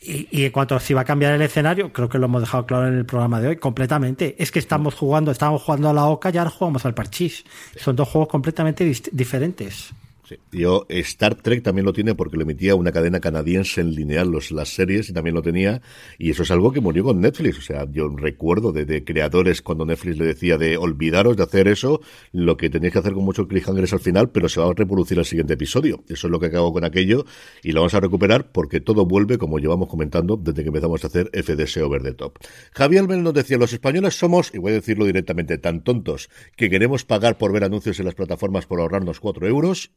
Y, 0.00 0.44
en 0.44 0.50
cuanto 0.50 0.74
a 0.74 0.80
si 0.80 0.92
va 0.92 1.02
a 1.02 1.04
cambiar 1.04 1.34
el 1.34 1.42
escenario, 1.42 1.92
creo 1.92 2.08
que 2.08 2.18
lo 2.18 2.26
hemos 2.26 2.42
dejado 2.42 2.66
claro 2.66 2.88
en 2.88 2.94
el 2.94 3.06
programa 3.06 3.40
de 3.40 3.46
hoy, 3.46 3.56
completamente. 3.58 4.34
Es 4.40 4.50
que 4.50 4.58
estamos 4.58 4.96
jugando, 4.96 5.30
estamos 5.30 5.62
jugando 5.62 5.88
a 5.88 5.92
la 5.92 6.06
OCA 6.06 6.30
y 6.34 6.38
ahora 6.38 6.50
jugamos 6.50 6.84
al 6.84 6.94
parchís. 6.94 7.44
Son 7.76 7.94
dos 7.94 8.08
juegos 8.08 8.28
completamente 8.28 8.92
diferentes. 9.12 9.94
Sí. 10.28 10.36
Yo, 10.52 10.86
Star 10.88 11.34
Trek 11.34 11.62
también 11.62 11.84
lo 11.84 11.92
tiene 11.92 12.14
porque 12.14 12.36
lo 12.36 12.42
emitía 12.42 12.74
una 12.74 12.92
cadena 12.92 13.20
canadiense 13.20 13.82
en 13.82 13.94
lineal 13.94 14.30
los, 14.30 14.50
las 14.52 14.70
series 14.70 15.10
y 15.10 15.12
también 15.12 15.34
lo 15.34 15.42
tenía. 15.42 15.82
Y 16.18 16.30
eso 16.30 16.44
es 16.44 16.50
algo 16.50 16.72
que 16.72 16.80
murió 16.80 17.04
con 17.04 17.20
Netflix. 17.20 17.58
O 17.58 17.62
sea, 17.62 17.86
yo 17.90 18.08
recuerdo 18.08 18.72
de, 18.72 19.04
creadores 19.04 19.60
cuando 19.60 19.84
Netflix 19.84 20.18
le 20.18 20.24
decía 20.24 20.56
de 20.56 20.78
olvidaros 20.78 21.36
de 21.36 21.42
hacer 21.42 21.68
eso, 21.68 22.00
lo 22.32 22.56
que 22.56 22.70
tenéis 22.70 22.94
que 22.94 23.00
hacer 23.00 23.12
con 23.12 23.24
muchos 23.24 23.46
cliffhangers 23.46 23.92
al 23.92 24.00
final, 24.00 24.30
pero 24.30 24.48
se 24.48 24.60
va 24.60 24.70
a 24.70 24.72
reproducir 24.72 25.18
el 25.18 25.24
siguiente 25.24 25.54
episodio. 25.54 26.02
Eso 26.08 26.26
es 26.26 26.30
lo 26.30 26.40
que 26.40 26.46
acabo 26.46 26.72
con 26.72 26.84
aquello 26.84 27.26
y 27.62 27.72
lo 27.72 27.80
vamos 27.80 27.94
a 27.94 28.00
recuperar 28.00 28.50
porque 28.50 28.80
todo 28.80 29.04
vuelve, 29.04 29.36
como 29.36 29.58
llevamos 29.58 29.88
comentando, 29.88 30.36
desde 30.36 30.62
que 30.62 30.68
empezamos 30.68 31.04
a 31.04 31.08
hacer 31.08 31.30
FDS 31.34 31.78
Over 31.78 32.02
the 32.02 32.14
Top. 32.14 32.38
Javier 32.72 33.02
Almen 33.02 33.22
nos 33.22 33.34
decía, 33.34 33.58
los 33.58 33.72
españoles 33.72 34.18
somos, 34.18 34.54
y 34.54 34.58
voy 34.58 34.72
a 34.72 34.76
decirlo 34.76 35.04
directamente, 35.04 35.58
tan 35.58 35.82
tontos 35.82 36.30
que 36.56 36.70
queremos 36.70 37.04
pagar 37.04 37.36
por 37.36 37.52
ver 37.52 37.64
anuncios 37.64 37.98
en 37.98 38.06
las 38.06 38.14
plataformas 38.14 38.66
por 38.66 38.80
ahorrarnos 38.80 39.20
cuatro 39.20 39.46
euros 39.46 39.90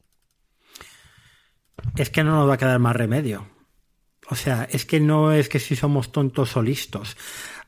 es 1.95 2.09
que 2.09 2.23
no 2.23 2.35
nos 2.35 2.49
va 2.49 2.55
a 2.55 2.57
quedar 2.57 2.79
más 2.79 2.95
remedio. 2.95 3.47
O 4.29 4.35
sea, 4.35 4.67
es 4.71 4.85
que 4.85 4.99
no 4.99 5.31
es 5.31 5.49
que 5.49 5.59
si 5.59 5.75
somos 5.75 6.11
tontos 6.11 6.57
o 6.57 6.61
listos. 6.61 7.15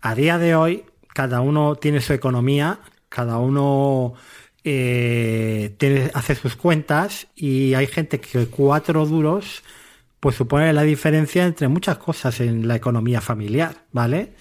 A 0.02 0.16
día 0.16 0.38
de 0.38 0.56
hoy, 0.56 0.86
cada 1.14 1.42
uno 1.42 1.76
tiene 1.76 2.02
su 2.02 2.14
economía, 2.14 2.80
cada 3.08 3.38
uno 3.38 4.14
eh, 4.64 5.76
tiene, 5.78 6.12
hace 6.14 6.36
sus 6.36 6.56
cuentas 6.56 7.28
y 7.36 7.74
hay 7.74 7.88
gente 7.88 8.20
que 8.20 8.48
cuatro 8.48 9.06
duros 9.06 9.64
pues 10.20 10.36
supone 10.36 10.74
la 10.74 10.84
diferencia 10.84 11.46
entre 11.46 11.70
muchas 11.70 11.98
cosas 11.98 12.42
en 12.42 12.68
la 12.68 12.76
economía 12.76 13.22
familiar, 13.22 13.86
¿vale? 13.94 14.34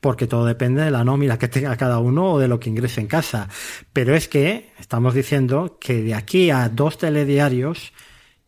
Porque 0.00 0.26
todo 0.26 0.44
depende 0.44 0.82
de 0.82 0.90
la 0.90 1.04
nómina 1.04 1.38
que 1.38 1.46
tenga 1.46 1.76
cada 1.76 1.98
uno 2.00 2.32
o 2.32 2.38
de 2.40 2.48
lo 2.48 2.58
que 2.58 2.68
ingrese 2.68 3.00
en 3.00 3.06
casa. 3.06 3.48
Pero 3.92 4.16
es 4.16 4.26
que 4.26 4.72
estamos 4.80 5.14
diciendo 5.14 5.78
que 5.80 6.02
de 6.02 6.14
aquí 6.14 6.50
a 6.50 6.68
dos 6.68 6.98
telediarios 6.98 7.92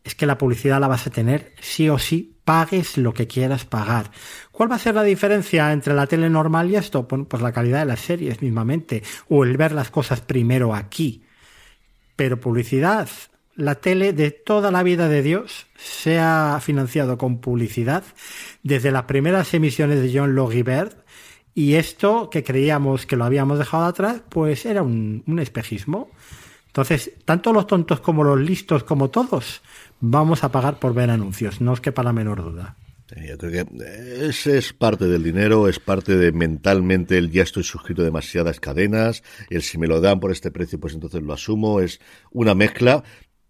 es 0.03 0.15
que 0.15 0.25
la 0.25 0.37
publicidad 0.37 0.79
la 0.79 0.87
vas 0.87 1.07
a 1.07 1.11
tener 1.11 1.53
sí 1.61 1.89
o 1.89 1.97
sí, 1.97 2.37
pagues 2.43 2.97
lo 2.97 3.13
que 3.13 3.27
quieras 3.27 3.65
pagar. 3.65 4.11
¿Cuál 4.51 4.71
va 4.71 4.75
a 4.75 4.79
ser 4.79 4.95
la 4.95 5.03
diferencia 5.03 5.71
entre 5.71 5.93
la 5.93 6.07
tele 6.07 6.29
normal 6.29 6.69
y 6.69 6.75
esto? 6.75 7.07
Pues 7.07 7.41
la 7.41 7.53
calidad 7.53 7.79
de 7.79 7.85
las 7.85 8.01
series 8.01 8.41
mismamente, 8.41 9.03
o 9.29 9.43
el 9.43 9.55
ver 9.57 9.71
las 9.71 9.89
cosas 9.89 10.21
primero 10.21 10.75
aquí. 10.75 11.23
Pero 12.15 12.39
publicidad, 12.39 13.07
la 13.55 13.75
tele 13.75 14.13
de 14.13 14.31
toda 14.31 14.71
la 14.71 14.83
vida 14.83 15.07
de 15.07 15.21
Dios 15.21 15.67
se 15.77 16.19
ha 16.19 16.59
financiado 16.61 17.17
con 17.17 17.39
publicidad 17.39 18.03
desde 18.61 18.91
las 18.91 19.03
primeras 19.03 19.53
emisiones 19.53 20.01
de 20.01 20.17
John 20.17 20.35
Logie 20.35 20.63
y 21.55 21.75
esto 21.75 22.29
que 22.29 22.43
creíamos 22.43 23.05
que 23.05 23.15
lo 23.15 23.25
habíamos 23.25 23.59
dejado 23.59 23.85
atrás, 23.85 24.23
pues 24.27 24.65
era 24.65 24.81
un, 24.81 25.23
un 25.27 25.39
espejismo. 25.39 26.09
Entonces, 26.67 27.11
tanto 27.25 27.53
los 27.53 27.67
tontos 27.67 27.99
como 27.99 28.23
los 28.23 28.39
listos, 28.39 28.83
como 28.83 29.11
todos, 29.11 29.61
vamos 30.03 30.43
a 30.43 30.51
pagar 30.51 30.79
por 30.79 30.93
ver 30.93 31.09
anuncios, 31.09 31.61
no 31.61 31.71
os 31.71 31.79
quepa 31.79 32.03
la 32.03 32.11
menor 32.11 32.43
duda. 32.43 32.75
Yo 33.15 33.37
creo 33.37 33.65
que 33.65 34.27
es 34.27 34.73
parte 34.73 35.05
del 35.05 35.23
dinero, 35.23 35.67
es 35.69 35.79
parte 35.79 36.17
de 36.17 36.31
mentalmente 36.31 37.17
el 37.17 37.31
ya 37.31 37.43
estoy 37.43 37.63
suscrito 37.63 38.01
a 38.01 38.05
demasiadas 38.05 38.59
cadenas, 38.59 39.23
el 39.49 39.61
si 39.61 39.77
me 39.77 39.87
lo 39.87 40.01
dan 40.01 40.19
por 40.19 40.31
este 40.31 40.51
precio, 40.51 40.79
pues 40.79 40.93
entonces 40.93 41.21
lo 41.21 41.31
asumo, 41.31 41.79
es 41.79 42.01
una 42.31 42.55
mezcla, 42.55 43.03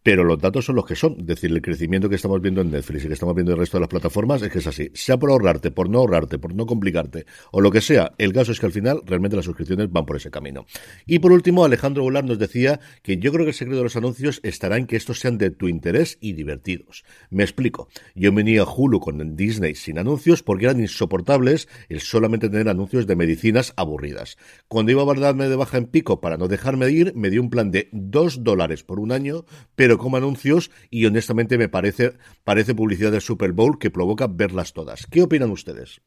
pero 0.03 0.23
los 0.23 0.39
datos 0.39 0.65
son 0.65 0.75
los 0.75 0.85
que 0.85 0.95
son. 0.95 1.15
Es 1.19 1.25
decir, 1.25 1.51
el 1.51 1.61
crecimiento 1.61 2.09
que 2.09 2.15
estamos 2.15 2.41
viendo 2.41 2.61
en 2.61 2.69
Netflix 2.69 3.05
y 3.05 3.07
que 3.07 3.13
estamos 3.13 3.33
viendo 3.33 3.51
en 3.51 3.55
el 3.55 3.59
resto 3.61 3.77
de 3.77 3.81
las 3.81 3.89
plataformas 3.89 4.41
es 4.41 4.51
que 4.51 4.59
es 4.59 4.67
así. 4.67 4.91
Sea 4.93 5.17
por 5.17 5.31
ahorrarte, 5.31 5.71
por 5.71 5.89
no 5.89 5.99
ahorrarte, 5.99 6.37
por 6.37 6.53
no 6.53 6.65
complicarte 6.65 7.25
o 7.51 7.61
lo 7.61 7.71
que 7.71 7.81
sea, 7.81 8.13
el 8.17 8.33
caso 8.33 8.51
es 8.51 8.59
que 8.59 8.65
al 8.65 8.71
final 8.71 9.01
realmente 9.05 9.35
las 9.35 9.45
suscripciones 9.45 9.91
van 9.91 10.05
por 10.05 10.17
ese 10.17 10.29
camino. 10.29 10.65
Y 11.05 11.19
por 11.19 11.31
último, 11.31 11.63
Alejandro 11.63 12.03
Goulart 12.03 12.27
nos 12.27 12.39
decía 12.39 12.79
que 13.01 13.17
yo 13.17 13.31
creo 13.31 13.45
que 13.45 13.51
el 13.51 13.55
secreto 13.55 13.77
de 13.77 13.83
los 13.83 13.95
anuncios 13.95 14.39
estará 14.43 14.77
en 14.77 14.87
que 14.87 14.95
estos 14.95 15.19
sean 15.19 15.37
de 15.37 15.51
tu 15.51 15.67
interés 15.67 16.17
y 16.19 16.33
divertidos. 16.33 17.03
Me 17.29 17.43
explico. 17.43 17.87
Yo 18.15 18.31
venía 18.33 18.63
a 18.63 18.65
Hulu 18.65 18.99
con 18.99 19.35
Disney 19.35 19.75
sin 19.75 19.99
anuncios 19.99 20.43
porque 20.43 20.65
eran 20.65 20.79
insoportables 20.79 21.67
el 21.89 22.01
solamente 22.01 22.49
tener 22.49 22.67
anuncios 22.69 23.07
de 23.07 23.15
medicinas 23.15 23.73
aburridas. 23.77 24.37
Cuando 24.67 24.91
iba 24.91 25.03
a 25.03 25.13
darme 25.15 25.47
de 25.47 25.55
baja 25.55 25.77
en 25.77 25.85
pico 25.85 26.19
para 26.19 26.37
no 26.37 26.47
dejarme 26.47 26.89
ir, 26.89 27.13
me 27.15 27.29
dio 27.29 27.41
un 27.41 27.49
plan 27.49 27.71
de 27.71 27.89
dos 27.91 28.43
dólares 28.43 28.83
por 28.83 28.99
un 28.99 29.11
año, 29.11 29.45
pero 29.75 29.92
como 29.97 30.17
anuncios 30.17 30.71
y 30.89 31.05
honestamente 31.05 31.57
me 31.57 31.69
parece, 31.69 32.13
parece 32.43 32.75
publicidad 32.75 33.11
del 33.11 33.21
Super 33.21 33.51
Bowl 33.51 33.79
que 33.79 33.89
provoca 33.89 34.27
verlas 34.27 34.73
todas. 34.73 35.05
¿Qué 35.07 35.21
opinan 35.21 35.51
ustedes? 35.51 36.01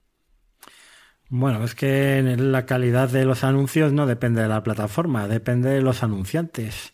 Bueno, 1.28 1.64
es 1.64 1.74
que 1.74 2.22
la 2.38 2.66
calidad 2.66 3.08
de 3.08 3.24
los 3.24 3.42
anuncios 3.42 3.92
no 3.92 4.06
depende 4.06 4.42
de 4.42 4.48
la 4.48 4.62
plataforma, 4.62 5.26
depende 5.26 5.70
de 5.70 5.82
los 5.82 6.02
anunciantes. 6.02 6.92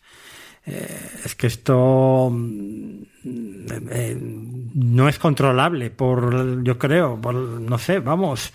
Eh, 0.65 1.09
es 1.25 1.35
que 1.35 1.47
esto 1.47 2.29
mm, 2.31 3.03
eh, 3.91 4.17
no 4.19 5.09
es 5.09 5.19
controlable 5.19 5.91
por, 5.91 6.63
yo 6.63 6.77
creo, 6.79 7.19
por, 7.19 7.35
no 7.35 7.77
sé, 7.77 7.99
vamos. 7.99 8.51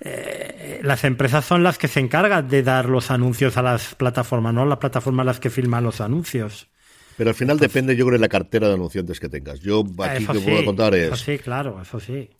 eh, 0.00 0.80
las 0.82 1.04
empresas 1.04 1.44
son 1.44 1.62
las 1.62 1.76
que 1.78 1.88
se 1.88 2.00
encargan 2.00 2.48
de 2.48 2.62
dar 2.62 2.88
los 2.88 3.10
anuncios 3.10 3.56
a 3.56 3.62
las 3.62 3.94
plataformas, 3.96 4.54
no 4.54 4.64
las 4.64 4.78
plataformas 4.78 5.26
las 5.26 5.40
que 5.40 5.50
filman 5.50 5.84
los 5.84 6.00
anuncios. 6.00 6.68
Pero 7.18 7.30
al 7.30 7.34
final 7.34 7.58
depende, 7.58 7.96
yo 7.96 8.06
creo, 8.06 8.16
de 8.16 8.20
la 8.20 8.28
cartera 8.28 8.68
de 8.68 8.74
anunciantes 8.74 9.18
que 9.18 9.28
tengas. 9.28 9.58
Yo 9.58 9.82
aquí 9.98 10.22
Eso 10.22 10.32
lo 10.34 10.40
que 10.40 10.50
puedo 10.50 10.64
contar 10.64 10.94
es. 10.94 11.08
eso 11.08 11.16
sí, 11.16 11.36
claro, 11.38 11.82
eso 11.82 11.98
sí. 11.98 12.30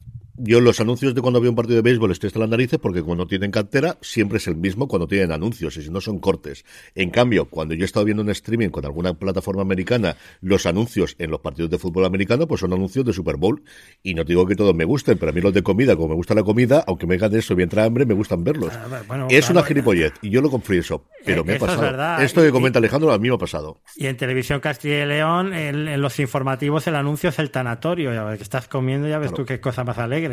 Yo 0.40 0.60
los 0.60 0.78
anuncios 0.80 1.14
de 1.14 1.20
cuando 1.20 1.40
veo 1.40 1.50
un 1.50 1.56
partido 1.56 1.76
de 1.76 1.82
béisbol 1.82 2.12
estoy 2.12 2.28
hasta 2.28 2.38
las 2.38 2.48
narices 2.48 2.78
porque 2.78 3.02
cuando 3.02 3.26
tienen 3.26 3.50
cartera 3.50 3.98
siempre 4.00 4.38
es 4.38 4.46
el 4.46 4.56
mismo 4.56 4.86
cuando 4.86 5.08
tienen 5.08 5.32
anuncios 5.32 5.76
y 5.76 5.82
si 5.82 5.90
no 5.90 6.00
son 6.00 6.20
cortes. 6.20 6.64
En 6.94 7.10
cambio, 7.10 7.46
cuando 7.46 7.74
yo 7.74 7.82
he 7.82 7.84
estado 7.84 8.04
viendo 8.04 8.22
un 8.22 8.30
streaming 8.30 8.68
con 8.68 8.84
alguna 8.84 9.14
plataforma 9.14 9.62
americana, 9.62 10.16
los 10.40 10.64
anuncios 10.66 11.16
en 11.18 11.30
los 11.30 11.40
partidos 11.40 11.70
de 11.70 11.78
fútbol 11.78 12.04
americano 12.04 12.46
pues 12.46 12.60
son 12.60 12.72
anuncios 12.72 13.04
de 13.04 13.12
Super 13.12 13.36
Bowl 13.36 13.62
y 14.02 14.14
no 14.14 14.22
digo 14.24 14.46
que 14.46 14.54
todos 14.54 14.74
me 14.74 14.84
gusten, 14.84 15.18
pero 15.18 15.30
a 15.30 15.34
mí 15.34 15.40
los 15.40 15.52
de 15.52 15.62
comida, 15.62 15.96
como 15.96 16.08
me 16.08 16.14
gusta 16.14 16.34
la 16.34 16.44
comida, 16.44 16.84
aunque 16.86 17.06
me 17.06 17.16
hagan 17.16 17.34
eso 17.34 17.54
y 17.54 17.56
me 17.56 17.62
entra 17.64 17.84
hambre, 17.84 18.06
me 18.06 18.14
gustan 18.14 18.44
verlos. 18.44 18.72
Ah, 18.74 19.02
bueno, 19.08 19.26
es 19.30 19.46
claro, 19.46 19.60
una 19.60 19.66
gilipollez 19.66 20.12
y 20.22 20.30
yo 20.30 20.40
lo 20.40 20.50
confieso, 20.50 21.04
pero 21.24 21.42
Eh, 21.42 21.44
me 21.44 21.52
ha 21.52 21.56
es 21.56 21.60
pasado. 21.60 22.22
Esto 22.22 22.42
que 22.42 22.48
Y- 22.48 22.52
comenta 22.52 22.78
Alejandro 22.78 23.12
a 23.12 23.18
mí 23.18 23.28
me 23.28 23.34
ha 23.34 23.38
pasado. 23.38 23.80
Y 23.96 24.06
en 24.06 24.16
televisión 24.16 24.60
Castilla 24.60 25.02
y 25.02 25.06
León, 25.06 25.52
en, 25.52 25.88
en 25.88 26.00
los 26.00 26.20
informativos, 26.20 26.86
el 26.86 26.94
anuncio 26.94 27.30
es 27.30 27.38
el 27.40 27.50
tanatorio. 27.50 28.14
Ya 28.14 28.22
ves 28.24 28.36
que 28.36 28.44
estás 28.44 28.68
comiendo, 28.68 29.08
ya 29.08 29.18
ves 29.18 29.34
tú 29.34 29.44
qué 29.44 29.58
cosa 29.60 29.82
más 29.82 29.98
alegre. 29.98 30.27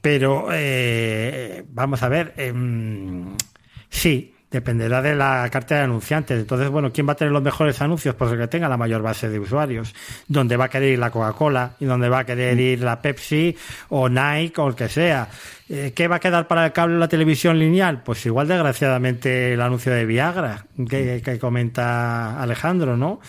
Pero 0.00 0.48
eh, 0.52 1.64
vamos 1.68 2.02
a 2.02 2.08
ver, 2.08 2.34
em, 2.36 3.34
sí, 3.88 4.34
dependerá 4.54 5.02
de 5.02 5.14
la 5.14 5.48
cartera 5.50 5.80
de 5.80 5.84
anunciantes. 5.84 6.38
Entonces, 6.38 6.68
bueno, 6.70 6.92
¿quién 6.92 7.08
va 7.08 7.12
a 7.12 7.16
tener 7.16 7.32
los 7.32 7.42
mejores 7.42 7.80
anuncios? 7.80 8.14
Pues 8.14 8.30
el 8.32 8.38
que 8.38 8.46
tenga 8.46 8.68
la 8.68 8.76
mayor 8.76 9.02
base 9.02 9.28
de 9.28 9.38
usuarios. 9.38 9.94
Donde 10.28 10.56
va 10.56 10.66
a 10.66 10.68
querer 10.68 10.92
ir 10.92 10.98
la 10.98 11.10
Coca-Cola 11.10 11.76
y 11.80 11.84
donde 11.84 12.08
va 12.08 12.20
a 12.20 12.24
querer 12.24 12.58
ir 12.58 12.80
la 12.80 13.02
Pepsi 13.02 13.56
o 13.88 14.08
Nike 14.08 14.60
o 14.60 14.68
el 14.68 14.74
que 14.74 14.88
sea. 14.88 15.28
Eh, 15.68 15.92
¿Qué 15.94 16.08
va 16.08 16.16
a 16.16 16.20
quedar 16.20 16.46
para 16.46 16.66
el 16.66 16.72
cable 16.72 16.96
o 16.96 16.98
la 16.98 17.08
televisión 17.08 17.58
lineal? 17.58 18.02
Pues 18.02 18.24
igual, 18.26 18.46
desgraciadamente, 18.46 19.54
el 19.54 19.60
anuncio 19.60 19.92
de 19.92 20.06
Viagra 20.06 20.66
que, 20.88 21.20
que 21.24 21.38
comenta 21.38 22.40
Alejandro, 22.40 22.96
¿no? 22.96 23.20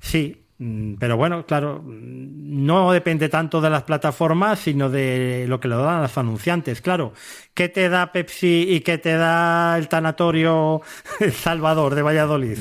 Sí, 0.00 0.36
mm, 0.38 0.43
pero 0.56 1.16
bueno, 1.16 1.44
claro, 1.46 1.82
mm, 1.82 2.64
no 2.64 2.92
depende 2.92 3.28
tanto 3.28 3.60
de 3.60 3.70
las 3.70 3.82
plataformas, 3.82 4.60
sino 4.60 4.88
de 4.88 5.46
lo 5.48 5.58
que 5.58 5.68
le 5.68 5.76
dan 5.76 6.02
los 6.02 6.16
anunciantes. 6.16 6.80
Claro, 6.80 7.12
¿qué 7.54 7.68
te 7.68 7.88
da 7.88 8.12
Pepsi 8.12 8.66
y 8.68 8.80
qué 8.80 8.98
te 8.98 9.14
da 9.14 9.76
el 9.76 9.88
tanatorio 9.88 10.80
Salvador 11.32 11.94
de 11.94 12.02
Valladolid? 12.02 12.58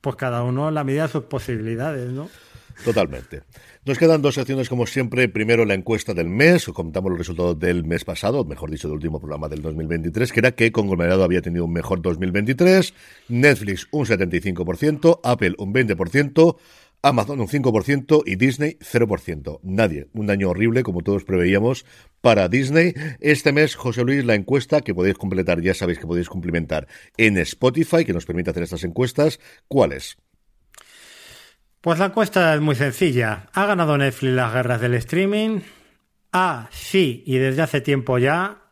Pues 0.00 0.16
cada 0.16 0.42
uno 0.42 0.68
en 0.68 0.74
la 0.74 0.84
medida 0.84 1.06
de 1.06 1.12
sus 1.12 1.24
posibilidades, 1.24 2.10
¿no? 2.10 2.28
Totalmente. 2.84 3.42
Nos 3.84 3.98
quedan 3.98 4.20
dos 4.20 4.34
secciones 4.34 4.68
como 4.68 4.86
siempre. 4.86 5.28
Primero 5.28 5.64
la 5.64 5.74
encuesta 5.74 6.12
del 6.12 6.28
mes, 6.28 6.68
os 6.68 6.74
comentamos 6.74 7.10
los 7.10 7.18
resultados 7.18 7.58
del 7.58 7.84
mes 7.84 8.04
pasado, 8.04 8.44
mejor 8.44 8.70
dicho, 8.70 8.88
del 8.88 8.96
último 8.96 9.20
programa 9.20 9.48
del 9.48 9.62
2023, 9.62 10.32
que 10.32 10.40
era 10.40 10.52
que 10.52 10.70
Conglomerado 10.70 11.24
había 11.24 11.40
tenido 11.40 11.64
un 11.64 11.72
mejor 11.72 12.02
2023, 12.02 12.92
Netflix 13.28 13.88
un 13.90 14.04
75%, 14.04 15.20
Apple 15.24 15.54
un 15.58 15.72
20%, 15.72 16.56
Amazon 17.02 17.40
un 17.40 17.48
5% 17.48 18.22
y 18.26 18.36
Disney 18.36 18.76
0%. 18.80 19.60
Nadie. 19.62 20.08
Un 20.12 20.30
año 20.30 20.50
horrible, 20.50 20.82
como 20.82 21.02
todos 21.02 21.24
preveíamos, 21.24 21.86
para 22.20 22.48
Disney. 22.48 22.94
Este 23.20 23.52
mes, 23.52 23.74
José 23.74 24.04
Luis, 24.04 24.24
la 24.24 24.34
encuesta 24.34 24.82
que 24.82 24.94
podéis 24.94 25.16
completar, 25.16 25.60
ya 25.62 25.74
sabéis 25.74 25.98
que 25.98 26.06
podéis 26.06 26.28
complementar 26.28 26.88
en 27.16 27.38
Spotify, 27.38 28.04
que 28.04 28.12
nos 28.12 28.26
permite 28.26 28.50
hacer 28.50 28.64
estas 28.64 28.84
encuestas. 28.84 29.40
¿Cuál 29.66 29.92
es? 29.92 30.18
Pues 31.80 31.98
la 31.98 32.06
encuesta 32.06 32.54
es 32.54 32.60
muy 32.60 32.74
sencilla. 32.74 33.48
¿Ha 33.54 33.64
ganado 33.64 33.96
Netflix 33.96 34.34
las 34.34 34.52
guerras 34.52 34.80
del 34.82 34.94
streaming? 34.94 35.60
A, 36.32 36.68
sí, 36.70 37.24
y 37.26 37.38
desde 37.38 37.62
hace 37.62 37.80
tiempo 37.80 38.18
ya. 38.18 38.64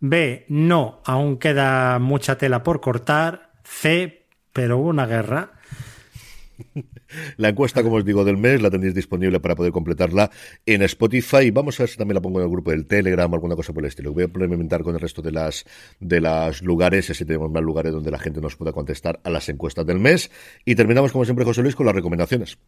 B, 0.00 0.44
no, 0.48 1.00
aún 1.06 1.38
queda 1.38 1.98
mucha 1.98 2.36
tela 2.36 2.62
por 2.62 2.82
cortar. 2.82 3.52
C, 3.64 4.26
pero 4.52 4.78
hubo 4.78 4.90
una 4.90 5.06
guerra. 5.06 5.52
La 7.36 7.48
encuesta, 7.48 7.82
como 7.82 7.96
os 7.96 8.04
digo, 8.04 8.24
del 8.24 8.36
mes 8.36 8.62
la 8.62 8.70
tendréis 8.70 8.94
disponible 8.94 9.40
para 9.40 9.54
poder 9.54 9.72
completarla 9.72 10.30
en 10.66 10.82
Spotify. 10.82 11.50
Vamos 11.50 11.78
a 11.78 11.84
ver 11.84 11.90
si 11.90 11.96
también 11.96 12.14
la 12.14 12.20
pongo 12.20 12.38
en 12.38 12.44
el 12.44 12.50
grupo 12.50 12.70
del 12.70 12.86
Telegram 12.86 13.30
o 13.30 13.34
alguna 13.34 13.56
cosa 13.56 13.72
por 13.72 13.82
el 13.82 13.88
estilo. 13.88 14.12
Voy 14.12 14.22
a 14.22 14.26
implementar 14.26 14.82
con 14.82 14.94
el 14.94 15.00
resto 15.00 15.22
de 15.22 15.32
las 15.32 15.64
de 16.00 16.20
los 16.20 16.62
lugares, 16.62 17.10
así 17.10 17.24
tenemos 17.24 17.50
más 17.50 17.62
lugares 17.62 17.92
donde 17.92 18.10
la 18.10 18.18
gente 18.18 18.40
nos 18.40 18.56
pueda 18.56 18.72
contestar 18.72 19.20
a 19.24 19.30
las 19.30 19.48
encuestas 19.48 19.86
del 19.86 19.98
mes. 19.98 20.30
Y 20.64 20.74
terminamos, 20.74 21.12
como 21.12 21.24
siempre, 21.24 21.44
José 21.44 21.62
Luis, 21.62 21.74
con 21.74 21.86
las 21.86 21.94
recomendaciones. 21.94 22.58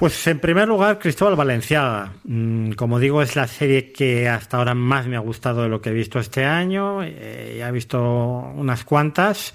Pues 0.00 0.26
en 0.28 0.40
primer 0.40 0.66
lugar, 0.66 0.98
Cristóbal 0.98 1.36
Valenciaga. 1.36 2.14
Mm, 2.24 2.70
Como 2.72 2.98
digo, 2.98 3.20
es 3.20 3.36
la 3.36 3.46
serie 3.46 3.92
que 3.92 4.30
hasta 4.30 4.56
ahora 4.56 4.74
más 4.74 5.06
me 5.06 5.16
ha 5.16 5.20
gustado 5.20 5.62
de 5.62 5.68
lo 5.68 5.82
que 5.82 5.90
he 5.90 5.92
visto 5.92 6.18
este 6.18 6.42
año. 6.42 7.02
Eh, 7.02 7.56
ya 7.58 7.68
he 7.68 7.72
visto 7.72 8.00
unas 8.00 8.82
cuantas. 8.84 9.52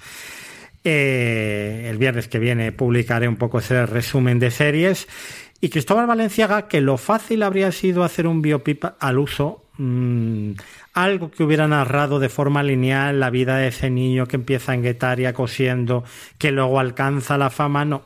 Eh, 0.88 1.88
el 1.90 1.98
viernes 1.98 2.28
que 2.28 2.38
viene 2.38 2.70
publicaré 2.70 3.26
un 3.26 3.34
poco 3.34 3.58
ese 3.58 3.86
resumen 3.86 4.38
de 4.38 4.52
series. 4.52 5.08
Y 5.60 5.68
Cristóbal 5.68 6.06
Valenciaga, 6.06 6.68
que 6.68 6.80
lo 6.80 6.96
fácil 6.96 7.42
habría 7.42 7.72
sido 7.72 8.04
hacer 8.04 8.28
un 8.28 8.40
biopip 8.40 8.84
al 9.00 9.18
uso, 9.18 9.64
mm, 9.78 10.52
algo 10.94 11.32
que 11.32 11.42
hubiera 11.42 11.66
narrado 11.66 12.20
de 12.20 12.28
forma 12.28 12.62
lineal 12.62 13.18
la 13.18 13.30
vida 13.30 13.56
de 13.56 13.66
ese 13.66 13.90
niño 13.90 14.28
que 14.28 14.36
empieza 14.36 14.74
en 14.74 14.84
Guetaria 14.84 15.32
cosiendo, 15.32 16.04
que 16.38 16.52
luego 16.52 16.78
alcanza 16.78 17.36
la 17.36 17.50
fama, 17.50 17.84
no 17.84 18.04